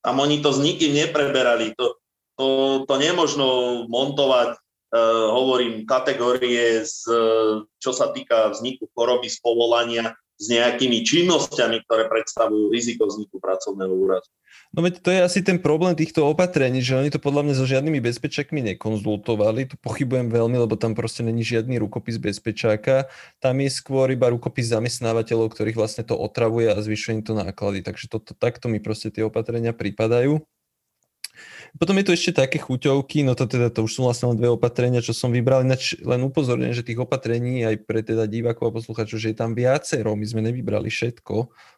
Tam 0.06 0.22
oni 0.22 0.46
to 0.46 0.54
s 0.54 0.62
nikým 0.62 0.94
nepreberali. 0.94 1.74
To, 1.74 1.98
to, 2.38 2.48
to 2.86 2.96
nemožno 3.02 3.50
montovať, 3.90 4.62
uh, 4.94 5.26
hovorím, 5.34 5.90
kategórie, 5.90 6.86
z, 6.86 7.02
čo 7.82 7.92
sa 7.98 8.14
týka 8.14 8.54
vzniku 8.54 8.86
choroby 8.94 9.26
z 9.26 9.42
povolania, 9.42 10.14
s 10.42 10.50
nejakými 10.50 11.06
činnosťami, 11.06 11.86
ktoré 11.86 12.10
predstavujú 12.10 12.74
riziko 12.74 13.06
vzniku 13.06 13.38
pracovného 13.38 13.94
úrazu. 13.94 14.34
No 14.72 14.82
veď 14.82 15.04
to 15.04 15.10
je 15.12 15.20
asi 15.20 15.40
ten 15.44 15.60
problém 15.60 15.94
týchto 15.94 16.24
opatrení, 16.24 16.80
že 16.80 16.96
oni 16.96 17.12
to 17.12 17.20
podľa 17.20 17.44
mňa 17.44 17.56
so 17.60 17.68
žiadnymi 17.68 18.00
bezpečakmi 18.00 18.64
nekonzultovali. 18.74 19.68
Tu 19.68 19.76
pochybujem 19.78 20.32
veľmi, 20.32 20.58
lebo 20.58 20.80
tam 20.80 20.96
proste 20.96 21.22
není 21.28 21.44
žiadny 21.44 21.76
rukopis 21.78 22.16
bezpečáka. 22.18 23.12
Tam 23.44 23.60
je 23.60 23.70
skôr 23.70 24.10
iba 24.16 24.32
rukopis 24.32 24.72
zamestnávateľov, 24.72 25.52
ktorých 25.52 25.78
vlastne 25.78 26.08
to 26.08 26.16
otravuje 26.16 26.72
a 26.72 26.80
zvyšuje 26.80 27.20
im 27.20 27.24
to 27.28 27.36
náklady. 27.36 27.84
Takže 27.84 28.08
to, 28.08 28.18
to, 28.24 28.32
takto 28.32 28.72
mi 28.72 28.80
proste 28.80 29.12
tie 29.12 29.28
opatrenia 29.28 29.76
pripadajú. 29.76 30.40
Potom 31.80 31.96
je 31.96 32.06
tu 32.08 32.12
ešte 32.12 32.36
také 32.36 32.60
chuťovky, 32.60 33.24
no 33.24 33.32
to 33.32 33.48
teda 33.48 33.72
to 33.72 33.88
už 33.88 33.92
sú 33.96 34.02
vlastne 34.04 34.36
len 34.36 34.38
dve 34.38 34.52
opatrenia, 34.52 35.00
čo 35.00 35.16
som 35.16 35.32
vybral, 35.32 35.64
ináč 35.64 35.96
len 36.04 36.20
upozorňujem, 36.28 36.76
že 36.76 36.84
tých 36.84 37.00
opatrení 37.00 37.64
aj 37.64 37.88
pre 37.88 38.04
teda 38.04 38.28
divákov 38.28 38.72
a 38.72 38.76
posluchačov, 38.76 39.18
že 39.18 39.32
je 39.32 39.38
tam 39.40 39.56
viacero, 39.56 40.12
my 40.20 40.26
sme 40.28 40.44
nevybrali 40.44 40.92
všetko, 40.92 41.36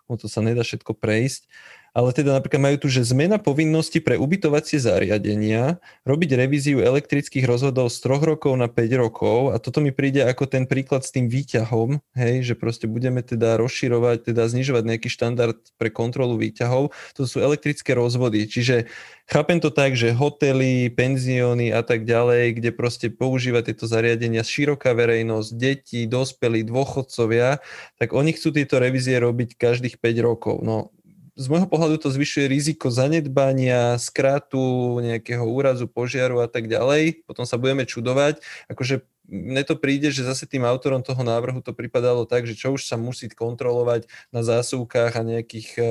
o 0.10 0.14
to 0.18 0.26
sa 0.26 0.42
nedá 0.42 0.66
všetko 0.66 0.98
prejsť 0.98 1.46
ale 1.94 2.10
teda 2.10 2.34
napríklad 2.34 2.62
majú 2.62 2.78
tu, 2.82 2.88
že 2.90 3.06
zmena 3.06 3.38
povinnosti 3.38 4.02
pre 4.02 4.18
ubytovacie 4.18 4.82
zariadenia, 4.82 5.78
robiť 6.10 6.30
revíziu 6.34 6.82
elektrických 6.82 7.46
rozvodov 7.46 7.94
z 7.94 8.02
troch 8.02 8.26
rokov 8.26 8.58
na 8.58 8.66
5 8.66 8.98
rokov 8.98 9.54
a 9.54 9.62
toto 9.62 9.78
mi 9.78 9.94
príde 9.94 10.26
ako 10.26 10.50
ten 10.50 10.66
príklad 10.66 11.06
s 11.06 11.14
tým 11.14 11.30
výťahom, 11.30 12.02
hej, 12.18 12.42
že 12.42 12.54
proste 12.58 12.90
budeme 12.90 13.22
teda 13.22 13.62
rozširovať, 13.62 14.34
teda 14.34 14.50
znižovať 14.50 14.84
nejaký 14.90 15.10
štandard 15.14 15.62
pre 15.78 15.94
kontrolu 15.94 16.42
výťahov. 16.42 16.90
To 17.14 17.30
sú 17.30 17.38
elektrické 17.46 17.94
rozvody, 17.94 18.50
čiže 18.50 18.90
chápem 19.30 19.62
to 19.62 19.70
tak, 19.70 19.94
že 19.94 20.18
hotely, 20.18 20.90
penzióny 20.90 21.70
a 21.70 21.86
tak 21.86 22.10
ďalej, 22.10 22.58
kde 22.58 22.70
proste 22.74 23.08
používa 23.14 23.62
tieto 23.62 23.86
zariadenia 23.86 24.42
široká 24.42 24.98
verejnosť, 24.98 25.50
deti, 25.54 26.10
dospelí, 26.10 26.66
dôchodcovia, 26.66 27.62
tak 28.02 28.18
oni 28.18 28.34
chcú 28.34 28.50
tieto 28.50 28.82
revízie 28.82 29.22
robiť 29.22 29.54
každých 29.62 30.02
5 30.02 30.26
rokov. 30.26 30.58
No 30.66 30.90
z 31.34 31.46
môjho 31.50 31.66
pohľadu 31.66 31.98
to 31.98 32.14
zvyšuje 32.14 32.46
riziko 32.46 32.94
zanedbania, 32.94 33.98
skratu, 33.98 35.02
nejakého 35.02 35.42
úrazu, 35.42 35.90
požiaru 35.90 36.46
a 36.46 36.48
tak 36.48 36.70
ďalej. 36.70 37.26
Potom 37.26 37.50
sa 37.50 37.58
budeme 37.58 37.90
čudovať. 37.90 38.38
Akože 38.70 39.02
mne 39.26 39.64
to 39.64 39.80
príde, 39.80 40.12
že 40.12 40.28
zase 40.28 40.44
tým 40.46 40.68
autorom 40.68 41.00
toho 41.00 41.24
návrhu 41.24 41.64
to 41.64 41.72
pripadalo 41.72 42.28
tak, 42.28 42.44
že 42.44 42.60
čo 42.60 42.76
už 42.76 42.84
sa 42.86 43.00
musí 43.00 43.32
kontrolovať 43.32 44.06
na 44.36 44.44
zásuvkách 44.44 45.16
a 45.16 45.24
nejakých 45.24 45.70
uh, 45.80 45.88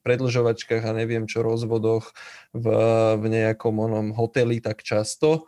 predlžovačkách 0.00 0.82
a 0.82 0.96
neviem 0.96 1.28
čo 1.28 1.44
rozvodoch 1.44 2.16
v, 2.56 2.66
v 3.20 3.24
nejakom 3.28 3.74
onom 3.78 4.06
hoteli 4.16 4.64
tak 4.64 4.80
často. 4.80 5.46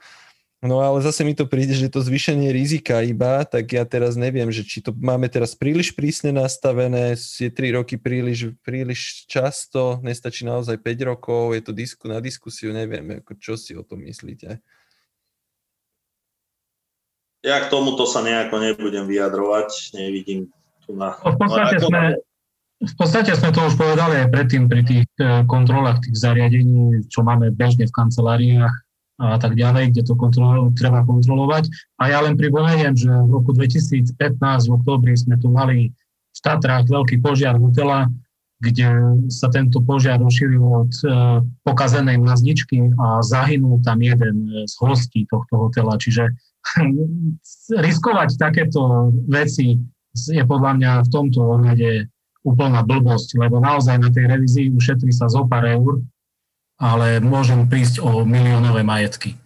No 0.64 0.80
ale 0.80 1.04
zase 1.04 1.20
mi 1.20 1.36
to 1.36 1.44
príde, 1.44 1.76
že 1.76 1.92
to 1.92 2.00
zvýšenie 2.00 2.48
rizika 2.48 3.04
iba, 3.04 3.44
tak 3.44 3.76
ja 3.76 3.84
teraz 3.84 4.16
neviem, 4.16 4.48
že 4.48 4.64
či 4.64 4.80
to 4.80 4.88
máme 4.96 5.28
teraz 5.28 5.52
príliš 5.52 5.92
prísne 5.92 6.32
nastavené, 6.32 7.12
je 7.12 7.52
3 7.52 7.76
roky 7.76 8.00
príliš, 8.00 8.56
príliš 8.64 9.28
často, 9.28 10.00
nestačí 10.00 10.48
naozaj 10.48 10.80
5 10.80 11.12
rokov, 11.12 11.52
je 11.52 11.60
to 11.60 11.76
disku 11.76 12.08
na 12.08 12.24
diskusiu, 12.24 12.72
neviem, 12.72 13.20
ako, 13.20 13.36
čo 13.36 13.60
si 13.60 13.76
o 13.76 13.84
tom 13.84 14.00
myslíte. 14.08 14.56
Ja 17.44 17.60
k 17.60 17.68
tomuto 17.68 18.08
sa 18.08 18.24
nejako 18.24 18.56
nebudem 18.56 19.04
vyjadrovať, 19.04 19.92
nevidím 19.92 20.48
tu 20.88 20.96
na... 20.96 21.20
V 21.20 21.36
podstate, 21.36 21.84
sme, 21.84 22.16
v 22.80 22.94
podstate 22.96 23.32
sme 23.36 23.52
to 23.52 23.60
už 23.60 23.76
povedali 23.76 24.24
aj 24.24 24.32
predtým 24.32 24.72
pri 24.72 24.82
tých 24.88 25.06
eh, 25.20 25.44
kontrolách 25.44 26.00
tých 26.00 26.16
zariadení, 26.16 27.04
čo 27.12 27.20
máme 27.20 27.52
bežne 27.52 27.84
v 27.84 27.92
kanceláriách, 27.92 28.85
a 29.16 29.40
tak 29.40 29.56
ďalej, 29.56 29.96
kde 29.96 30.02
to 30.04 30.14
kontrolo, 30.14 30.68
treba 30.76 31.00
kontrolovať. 31.00 31.72
A 31.96 32.12
ja 32.12 32.20
len 32.20 32.36
pripomeniem, 32.36 32.92
že 32.92 33.08
v 33.08 33.30
roku 33.32 33.56
2015 33.56 34.12
v 34.68 34.72
oktobri 34.76 35.16
sme 35.16 35.40
tu 35.40 35.48
mali 35.48 35.96
v 36.36 36.38
Tatrách 36.44 36.84
veľký 36.84 37.24
požiar 37.24 37.56
hotela, 37.56 38.12
kde 38.60 38.88
sa 39.32 39.48
tento 39.48 39.80
požiar 39.84 40.20
rozšíril 40.20 40.64
od 40.64 40.92
e, 41.04 41.08
pokazenej 41.64 42.20
mazničky 42.20 42.92
a 42.96 43.20
zahynul 43.20 43.80
tam 43.84 44.00
jeden 44.00 44.48
z 44.64 44.74
hostí 44.80 45.28
tohto 45.28 45.68
hotela. 45.68 45.96
Čiže 45.96 46.32
riskovať 47.84 48.36
takéto 48.36 49.12
veci 49.28 49.80
je 50.16 50.44
podľa 50.44 50.72
mňa 50.80 50.90
v 51.04 51.12
tomto 51.12 51.40
ohľade 51.40 52.08
úplná 52.44 52.80
blbosť, 52.84 53.36
lebo 53.36 53.60
naozaj 53.60 54.00
na 54.00 54.08
tej 54.08 54.28
revízii 54.28 54.72
ušetrí 54.72 55.12
sa 55.12 55.28
zo 55.28 55.44
pár 55.44 55.66
eur 55.68 56.00
ale 56.76 57.20
môžem 57.24 57.64
prísť 57.68 58.04
o 58.04 58.24
miliónové 58.24 58.84
majetky. 58.84 59.36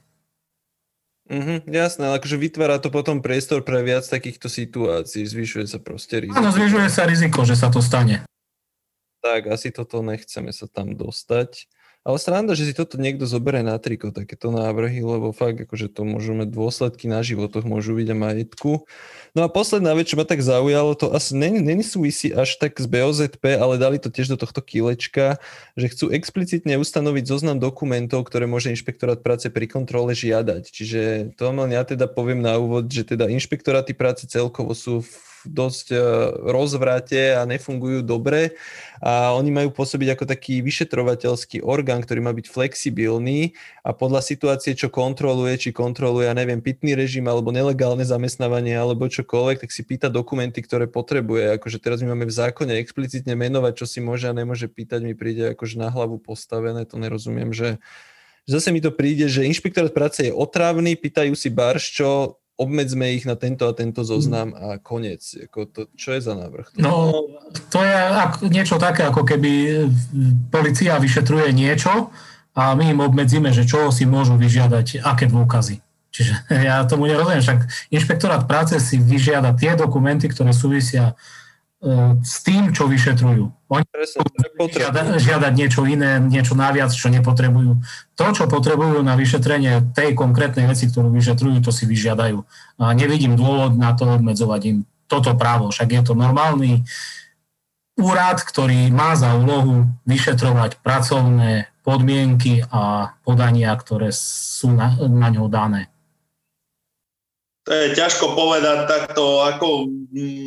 Mm-hmm, 1.30 1.70
jasné, 1.70 2.10
ale 2.10 2.18
akože 2.18 2.42
vytvára 2.42 2.82
to 2.82 2.90
potom 2.90 3.22
priestor 3.22 3.62
pre 3.62 3.86
viac 3.86 4.02
takýchto 4.02 4.50
situácií, 4.50 5.22
zvyšuje 5.22 5.70
sa 5.70 5.78
proste 5.78 6.26
riziko. 6.26 6.42
Áno, 6.42 6.50
zvyšuje 6.50 6.90
sa 6.90 7.06
riziko, 7.06 7.46
že 7.46 7.54
sa 7.54 7.70
to 7.70 7.78
stane. 7.78 8.26
Tak, 9.22 9.46
asi 9.46 9.70
toto 9.70 10.02
nechceme 10.02 10.50
sa 10.50 10.66
tam 10.66 10.98
dostať. 10.98 11.70
Ale 12.10 12.18
sranda, 12.18 12.58
že 12.58 12.66
si 12.66 12.74
toto 12.74 12.98
niekto 12.98 13.22
zoberie 13.22 13.62
na 13.62 13.78
triko, 13.78 14.10
takéto 14.10 14.50
návrhy, 14.50 14.98
lebo 14.98 15.30
fakt, 15.30 15.62
akože 15.62 15.94
to 15.94 16.02
môžu 16.02 16.34
mať 16.34 16.50
dôsledky 16.50 17.06
na 17.06 17.22
životoch, 17.22 17.62
môžu 17.62 17.94
byť 17.94 18.08
a 18.10 18.16
majetku. 18.18 18.82
No 19.38 19.46
a 19.46 19.48
posledná 19.48 19.94
vec, 19.94 20.10
čo 20.10 20.18
ma 20.18 20.26
tak 20.26 20.42
zaujalo, 20.42 20.98
to 20.98 21.14
asi 21.14 21.38
není, 21.38 21.86
súvisí 21.86 22.34
až 22.34 22.58
tak 22.58 22.82
z 22.82 22.90
BOZP, 22.90 23.62
ale 23.62 23.78
dali 23.78 24.02
to 24.02 24.10
tiež 24.10 24.34
do 24.34 24.42
tohto 24.42 24.58
kilečka, 24.58 25.38
že 25.78 25.86
chcú 25.86 26.10
explicitne 26.10 26.82
ustanoviť 26.82 27.30
zoznam 27.30 27.62
dokumentov, 27.62 28.26
ktoré 28.26 28.50
môže 28.50 28.74
inšpektorát 28.74 29.22
práce 29.22 29.46
pri 29.46 29.70
kontrole 29.70 30.10
žiadať. 30.10 30.66
Čiže 30.66 31.00
to 31.38 31.46
len 31.46 31.70
ja 31.70 31.86
teda 31.86 32.10
poviem 32.10 32.42
na 32.42 32.58
úvod, 32.58 32.90
že 32.90 33.06
teda 33.06 33.30
inšpektoráty 33.30 33.94
práce 33.94 34.26
celkovo 34.26 34.74
sú 34.74 35.06
v 35.06 35.29
dosť 35.46 35.86
e, 35.92 35.98
rozvrate 36.50 37.36
a 37.38 37.46
nefungujú 37.48 38.04
dobre 38.04 38.58
a 39.00 39.32
oni 39.32 39.48
majú 39.48 39.72
pôsobiť 39.72 40.12
ako 40.12 40.24
taký 40.28 40.60
vyšetrovateľský 40.60 41.64
orgán, 41.64 42.04
ktorý 42.04 42.20
má 42.20 42.32
byť 42.36 42.46
flexibilný 42.52 43.56
a 43.80 43.96
podľa 43.96 44.20
situácie, 44.20 44.76
čo 44.76 44.92
kontroluje, 44.92 45.56
či 45.56 45.70
kontroluje, 45.72 46.28
ja 46.28 46.36
neviem, 46.36 46.60
pitný 46.60 46.92
režim 46.92 47.24
alebo 47.24 47.48
nelegálne 47.48 48.04
zamestnávanie 48.04 48.76
alebo 48.76 49.08
čokoľvek, 49.08 49.64
tak 49.64 49.70
si 49.72 49.86
pýta 49.86 50.12
dokumenty, 50.12 50.60
ktoré 50.60 50.84
potrebuje. 50.84 51.56
Akože 51.56 51.80
teraz 51.80 52.04
my 52.04 52.12
máme 52.12 52.28
v 52.28 52.36
zákone 52.36 52.76
explicitne 52.76 53.32
menovať, 53.32 53.72
čo 53.80 53.86
si 53.88 54.04
môže 54.04 54.28
a 54.28 54.36
nemôže 54.36 54.68
pýtať, 54.68 55.00
mi 55.00 55.16
príde 55.16 55.56
akože 55.56 55.80
na 55.80 55.88
hlavu 55.88 56.20
postavené, 56.20 56.84
to 56.84 57.00
nerozumiem, 57.00 57.56
že 57.56 57.80
zase 58.50 58.74
mi 58.74 58.82
to 58.82 58.90
príde, 58.90 59.30
že 59.30 59.46
inšpektorát 59.46 59.94
práce 59.94 60.26
je 60.26 60.32
otravný, 60.34 60.98
pýtajú 60.98 61.32
si 61.38 61.48
barš, 61.48 62.02
čo 62.02 62.39
obmedzme 62.60 63.16
ich 63.16 63.24
na 63.24 63.40
tento 63.40 63.64
a 63.64 63.72
tento 63.72 64.04
zoznam 64.04 64.52
a 64.52 64.76
koniec. 64.76 65.24
Ako 65.48 65.64
to, 65.64 65.80
čo 65.96 66.12
je 66.12 66.20
za 66.20 66.36
návrh? 66.36 66.76
No, 66.76 67.24
to 67.72 67.80
je 67.80 67.96
niečo 68.52 68.76
také, 68.76 69.08
ako 69.08 69.24
keby 69.24 69.84
policia 70.52 71.00
vyšetruje 71.00 71.56
niečo 71.56 72.12
a 72.52 72.76
my 72.76 72.92
im 72.92 73.00
obmedzíme, 73.00 73.48
že 73.56 73.64
čo 73.64 73.88
si 73.88 74.04
môžu 74.04 74.36
vyžiadať, 74.36 75.00
aké 75.00 75.24
dôkazy. 75.24 75.80
Čiže 76.12 76.34
ja 76.68 76.84
tomu 76.84 77.08
nerozumiem, 77.08 77.40
však 77.40 77.88
inšpektorát 77.88 78.44
práce 78.44 78.76
si 78.76 79.00
vyžiada 79.00 79.56
tie 79.56 79.72
dokumenty, 79.72 80.28
ktoré 80.28 80.52
súvisia 80.52 81.16
E, 81.16 81.39
s 82.20 82.44
tým, 82.44 82.76
čo 82.76 82.84
vyšetrujú. 82.84 83.44
Oni 83.72 83.84
Presne, 83.88 84.20
žiada, 84.68 85.16
žiadať 85.16 85.52
niečo 85.56 85.88
iné, 85.88 86.20
niečo 86.20 86.52
naviac, 86.52 86.92
čo 86.92 87.08
nepotrebujú. 87.08 87.80
To, 88.20 88.26
čo 88.36 88.44
potrebujú 88.52 89.00
na 89.00 89.16
vyšetrenie 89.16 89.96
tej 89.96 90.12
konkrétnej 90.12 90.68
veci, 90.68 90.92
ktorú 90.92 91.08
vyšetrujú, 91.08 91.64
to 91.64 91.72
si 91.72 91.88
vyžiadajú. 91.88 92.44
A 92.84 92.92
nevidím 92.92 93.32
dôvod 93.32 93.80
na 93.80 93.96
to 93.96 94.04
obmedzovať 94.04 94.60
im 94.68 94.78
toto 95.08 95.32
právo. 95.34 95.72
Však 95.72 95.88
je 95.88 96.02
to 96.04 96.12
normálny 96.12 96.84
úrad, 97.96 98.44
ktorý 98.44 98.92
má 98.92 99.16
za 99.16 99.32
úlohu 99.32 99.88
vyšetrovať 100.04 100.84
pracovné 100.84 101.72
podmienky 101.80 102.60
a 102.68 103.16
podania, 103.24 103.72
ktoré 103.72 104.12
sú 104.12 104.76
na, 104.76 105.00
na 105.08 105.32
ňo 105.32 105.48
dané. 105.48 105.88
To 107.68 107.70
je 107.76 107.92
ťažko 107.92 108.32
povedať 108.32 108.88
takto, 108.88 109.44
ako 109.44 109.92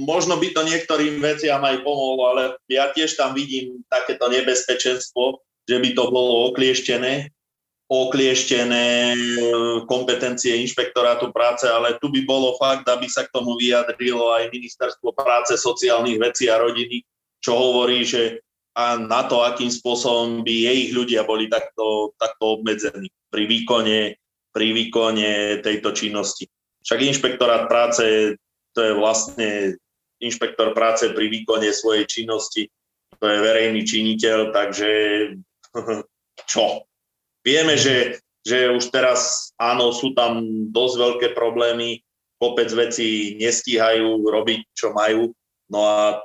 možno 0.03 0.41
by 0.41 0.49
to 0.49 0.65
niektorým 0.65 1.22
veciam 1.22 1.61
aj 1.61 1.85
pomohlo, 1.85 2.34
ale 2.34 2.44
ja 2.65 2.90
tiež 2.90 3.14
tam 3.14 3.38
vidím 3.38 3.85
takéto 3.85 4.27
nebezpečenstvo, 4.34 5.40
že 5.69 5.77
by 5.77 5.90
to 5.94 6.10
bolo 6.10 6.49
oklieštené, 6.52 7.30
oklieštené 7.85 9.14
kompetencie 9.85 10.57
inšpektorátu 10.65 11.30
práce, 11.30 11.69
ale 11.69 12.02
tu 12.02 12.10
by 12.10 12.26
bolo 12.26 12.57
fakt, 12.57 12.90
aby 12.90 13.06
sa 13.06 13.30
k 13.30 13.34
tomu 13.34 13.56
vyjadrilo 13.61 14.34
aj 14.34 14.49
ministerstvo 14.49 15.14
práce, 15.14 15.53
sociálnych 15.53 16.18
vecí 16.18 16.49
a 16.49 16.57
rodiny, 16.57 17.06
čo 17.40 17.53
hovorí, 17.53 18.02
že 18.02 18.41
a 18.73 18.98
na 18.98 19.30
to, 19.30 19.45
akým 19.45 19.69
spôsobom 19.69 20.41
by 20.41 20.49
jej 20.49 20.98
ľudia 20.98 21.22
boli 21.30 21.45
takto, 21.45 22.18
takto 22.18 22.57
obmedzení 22.57 23.06
pri 23.30 23.45
výkone, 23.45 24.18
pri 24.49 24.68
výkone 24.73 25.61
tejto 25.61 25.94
činnosti. 25.94 26.49
Však 26.84 26.99
inšpektorát 26.99 27.72
práce, 27.72 28.35
to 28.76 28.80
je 28.80 28.93
vlastne 28.93 29.80
inšpektor 30.19 30.76
práce 30.76 31.07
pri 31.11 31.31
výkone 31.31 31.72
svojej 31.72 32.07
činnosti, 32.07 32.68
to 33.19 33.26
je 33.27 33.39
verejný 33.39 33.81
činiteľ, 33.88 34.51
takže 34.51 34.91
čo? 36.51 36.84
Vieme, 37.43 37.76
že, 37.76 38.19
že 38.43 38.72
už 38.72 38.91
teraz 38.91 39.51
áno, 39.60 39.91
sú 39.91 40.15
tam 40.15 40.43
dosť 40.72 40.95
veľké 40.99 41.27
problémy, 41.35 42.03
kopec 42.39 42.68
vecí 42.72 43.39
nestíhajú 43.39 44.27
robiť, 44.27 44.60
čo 44.76 44.91
majú, 44.91 45.31
no 45.72 45.80
a 45.88 46.19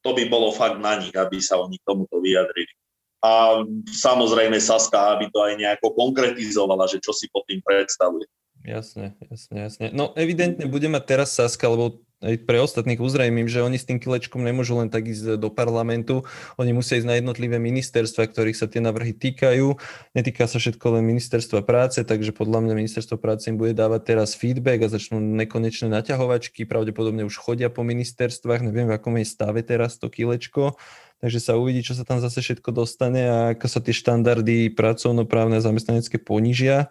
to 0.00 0.16
by 0.16 0.24
bolo 0.30 0.54
fakt 0.54 0.80
na 0.80 0.96
nich, 0.96 1.12
aby 1.12 1.36
sa 1.42 1.60
oni 1.60 1.76
tomuto 1.84 2.22
vyjadrili. 2.24 2.70
A 3.18 3.60
samozrejme 3.90 4.62
Saska, 4.62 5.18
aby 5.18 5.26
to 5.28 5.42
aj 5.42 5.58
nejako 5.58 5.90
konkretizovala, 5.90 6.86
že 6.86 7.02
čo 7.02 7.10
si 7.10 7.26
pod 7.28 7.42
tým 7.50 7.58
predstavuje. 7.66 8.24
Jasne, 8.68 9.16
jasne, 9.32 9.54
jasne. 9.56 9.86
No 9.96 10.12
evidentne 10.12 10.68
bude 10.68 10.92
mať 10.92 11.04
teraz 11.08 11.32
Saska, 11.32 11.72
lebo 11.72 12.04
aj 12.18 12.34
pre 12.44 12.58
ostatných 12.58 12.98
uzrejmím, 12.98 13.46
že 13.46 13.62
oni 13.62 13.78
s 13.78 13.86
tým 13.86 14.02
kilečkom 14.02 14.42
nemôžu 14.42 14.74
len 14.74 14.90
tak 14.90 15.06
ísť 15.06 15.38
do 15.38 15.48
parlamentu, 15.54 16.26
oni 16.58 16.74
musia 16.74 16.98
ísť 16.98 17.08
na 17.08 17.16
jednotlivé 17.16 17.62
ministerstva, 17.62 18.26
ktorých 18.26 18.58
sa 18.58 18.66
tie 18.66 18.82
navrhy 18.82 19.14
týkajú. 19.14 19.78
Netýka 20.18 20.50
sa 20.50 20.58
všetko 20.58 20.98
len 20.98 21.06
ministerstva 21.06 21.62
práce, 21.62 22.02
takže 22.02 22.34
podľa 22.34 22.66
mňa 22.66 22.74
ministerstvo 22.74 23.16
práce 23.22 23.46
im 23.46 23.56
bude 23.56 23.70
dávať 23.70 24.02
teraz 24.02 24.34
feedback 24.34 24.82
a 24.82 24.90
začnú 24.90 25.22
nekonečné 25.22 25.86
naťahovačky, 25.94 26.66
pravdepodobne 26.66 27.22
už 27.22 27.38
chodia 27.38 27.70
po 27.70 27.86
ministerstvách, 27.86 28.66
neviem 28.66 28.90
v 28.90 28.98
akom 28.98 29.14
je 29.22 29.24
stave 29.24 29.62
teraz 29.62 29.94
to 30.02 30.10
kilečko, 30.10 30.74
takže 31.22 31.38
sa 31.38 31.54
uvidí, 31.54 31.86
čo 31.86 31.94
sa 31.94 32.02
tam 32.02 32.18
zase 32.18 32.42
všetko 32.42 32.74
dostane 32.74 33.22
a 33.30 33.38
ako 33.54 33.66
sa 33.70 33.78
tie 33.78 33.94
štandardy 33.94 34.74
pracovnoprávne 34.74 35.62
a 35.62 35.64
zamestnanecké 35.64 36.18
ponížia. 36.18 36.90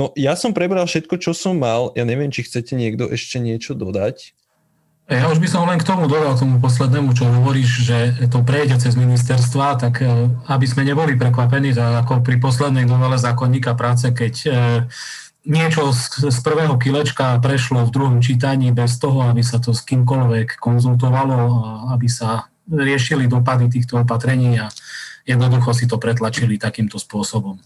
No 0.00 0.08
ja 0.16 0.32
som 0.40 0.56
prebral 0.56 0.88
všetko, 0.88 1.20
čo 1.20 1.36
som 1.36 1.60
mal. 1.60 1.92
Ja 1.92 2.08
neviem, 2.08 2.32
či 2.32 2.48
chcete 2.48 2.72
niekto 2.72 3.12
ešte 3.12 3.36
niečo 3.36 3.76
dodať. 3.76 4.32
Ja 5.10 5.28
už 5.28 5.42
by 5.42 5.48
som 5.50 5.68
len 5.68 5.76
k 5.76 5.84
tomu 5.84 6.08
dodal, 6.08 6.38
tomu 6.38 6.56
poslednému, 6.62 7.12
čo 7.12 7.28
hovoríš, 7.28 7.70
že 7.84 7.98
to 8.32 8.40
prejde 8.40 8.80
cez 8.80 8.96
ministerstva, 8.96 9.76
tak 9.76 10.00
e, 10.00 10.30
aby 10.48 10.64
sme 10.64 10.88
neboli 10.88 11.18
prekvapení, 11.18 11.74
tak 11.76 12.06
ako 12.06 12.24
pri 12.24 12.40
poslednej 12.40 12.88
novele 12.88 13.20
zákonníka 13.20 13.76
práce, 13.76 14.08
keď 14.14 14.34
e, 14.46 14.50
niečo 15.44 15.90
z, 15.90 16.30
z 16.30 16.38
prvého 16.40 16.78
kilečka 16.78 17.36
prešlo 17.42 17.84
v 17.84 17.92
druhom 17.92 18.18
čítaní 18.22 18.70
bez 18.70 18.96
toho, 18.96 19.26
aby 19.26 19.42
sa 19.42 19.58
to 19.58 19.74
s 19.74 19.82
kýmkoľvek 19.84 20.56
konzultovalo, 20.62 21.38
aby 21.92 22.06
sa 22.06 22.48
riešili 22.70 23.26
dopady 23.26 23.68
týchto 23.68 24.00
opatrení 24.06 24.62
a 24.62 24.70
jednoducho 25.26 25.74
si 25.74 25.90
to 25.90 25.98
pretlačili 25.98 26.56
takýmto 26.56 26.96
spôsobom. 26.96 27.58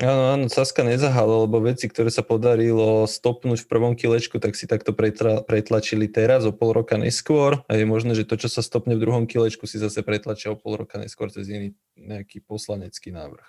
Áno, 0.00 0.32
áno, 0.32 0.46
Saska 0.48 0.80
nezahala, 0.80 1.44
lebo 1.44 1.60
veci, 1.60 1.84
ktoré 1.84 2.08
sa 2.08 2.24
podarilo 2.24 3.04
stopnúť 3.04 3.60
v 3.62 3.68
prvom 3.68 3.92
kilečku, 3.92 4.40
tak 4.40 4.56
si 4.56 4.64
takto 4.64 4.96
pretla, 4.96 5.44
pretlačili 5.44 6.08
teraz 6.08 6.48
o 6.48 6.52
pol 6.54 6.72
roka 6.72 6.96
neskôr 6.96 7.60
a 7.68 7.72
je 7.76 7.84
možné, 7.84 8.16
že 8.16 8.24
to, 8.24 8.40
čo 8.40 8.48
sa 8.48 8.64
stopne 8.64 8.96
v 8.96 9.04
druhom 9.04 9.28
kilečku, 9.28 9.68
si 9.68 9.76
zase 9.76 10.00
pretlačia 10.00 10.48
o 10.48 10.56
pol 10.56 10.80
roka 10.80 10.96
neskôr 10.96 11.28
cez 11.28 11.44
iný 11.52 11.76
nejaký 12.00 12.40
poslanecký 12.40 13.12
návrh. 13.12 13.44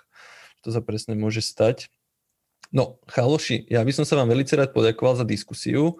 To 0.62 0.68
sa 0.68 0.84
presne 0.84 1.16
môže 1.16 1.40
stať. 1.40 1.88
No, 2.70 3.00
chaloši, 3.08 3.64
ja 3.66 3.80
by 3.80 3.92
som 3.96 4.04
sa 4.04 4.20
vám 4.20 4.28
veľmi 4.28 4.44
rád 4.44 4.76
poďakoval 4.76 5.24
za 5.24 5.26
diskusiu. 5.26 5.96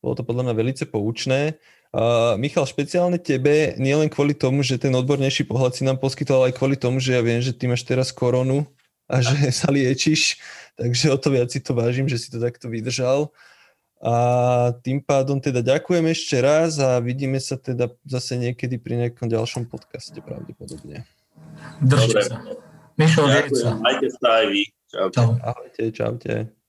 Bolo 0.00 0.14
to 0.16 0.24
podľa 0.24 0.48
mňa 0.48 0.54
veľmi 0.54 0.74
poučné. 0.86 1.60
Uh, 1.90 2.38
Michal, 2.38 2.64
špeciálne 2.64 3.18
tebe, 3.18 3.74
nielen 3.76 4.06
kvôli 4.06 4.32
tomu, 4.32 4.62
že 4.62 4.78
ten 4.78 4.94
odbornejší 4.94 5.44
pohľad 5.44 5.74
si 5.74 5.82
nám 5.82 5.98
poskytoval, 5.98 6.48
aj 6.48 6.56
kvôli 6.56 6.78
tomu, 6.78 7.02
že 7.02 7.18
ja 7.18 7.20
viem, 7.20 7.42
že 7.42 7.50
ty 7.50 7.66
máš 7.66 7.82
teraz 7.82 8.14
koronu 8.14 8.64
a 9.10 9.18
že 9.18 9.34
sa 9.60 9.74
liečiš, 9.74 10.38
takže 10.78 11.10
o 11.10 11.18
to 11.18 11.34
viac 11.34 11.50
si 11.50 11.58
to 11.58 11.74
vážim, 11.74 12.06
že 12.06 12.22
si 12.22 12.30
to 12.30 12.38
takto 12.38 12.70
vydržal. 12.70 13.34
A 14.00 14.72
tým 14.80 15.04
pádom 15.04 15.36
teda 15.44 15.60
ďakujem 15.60 16.08
ešte 16.08 16.40
raz 16.40 16.80
a 16.80 16.96
vidíme 17.04 17.36
sa 17.36 17.60
teda 17.60 17.92
zase 18.08 18.40
niekedy 18.40 18.80
pri 18.80 18.96
nejakom 18.96 19.28
ďalšom 19.28 19.68
podcaste 19.68 20.16
pravdepodobne. 20.24 21.04
Držte 21.84 22.32
sa. 22.32 22.40
Mišo, 22.96 23.28
Ďakujem, 23.28 23.76
majte 23.80 24.08
sa 24.16 24.28
aj 24.40 24.46
vy. 24.48 24.62
Čaute. 24.88 25.20
Ahojte, 25.40 25.82
čaute. 25.92 26.59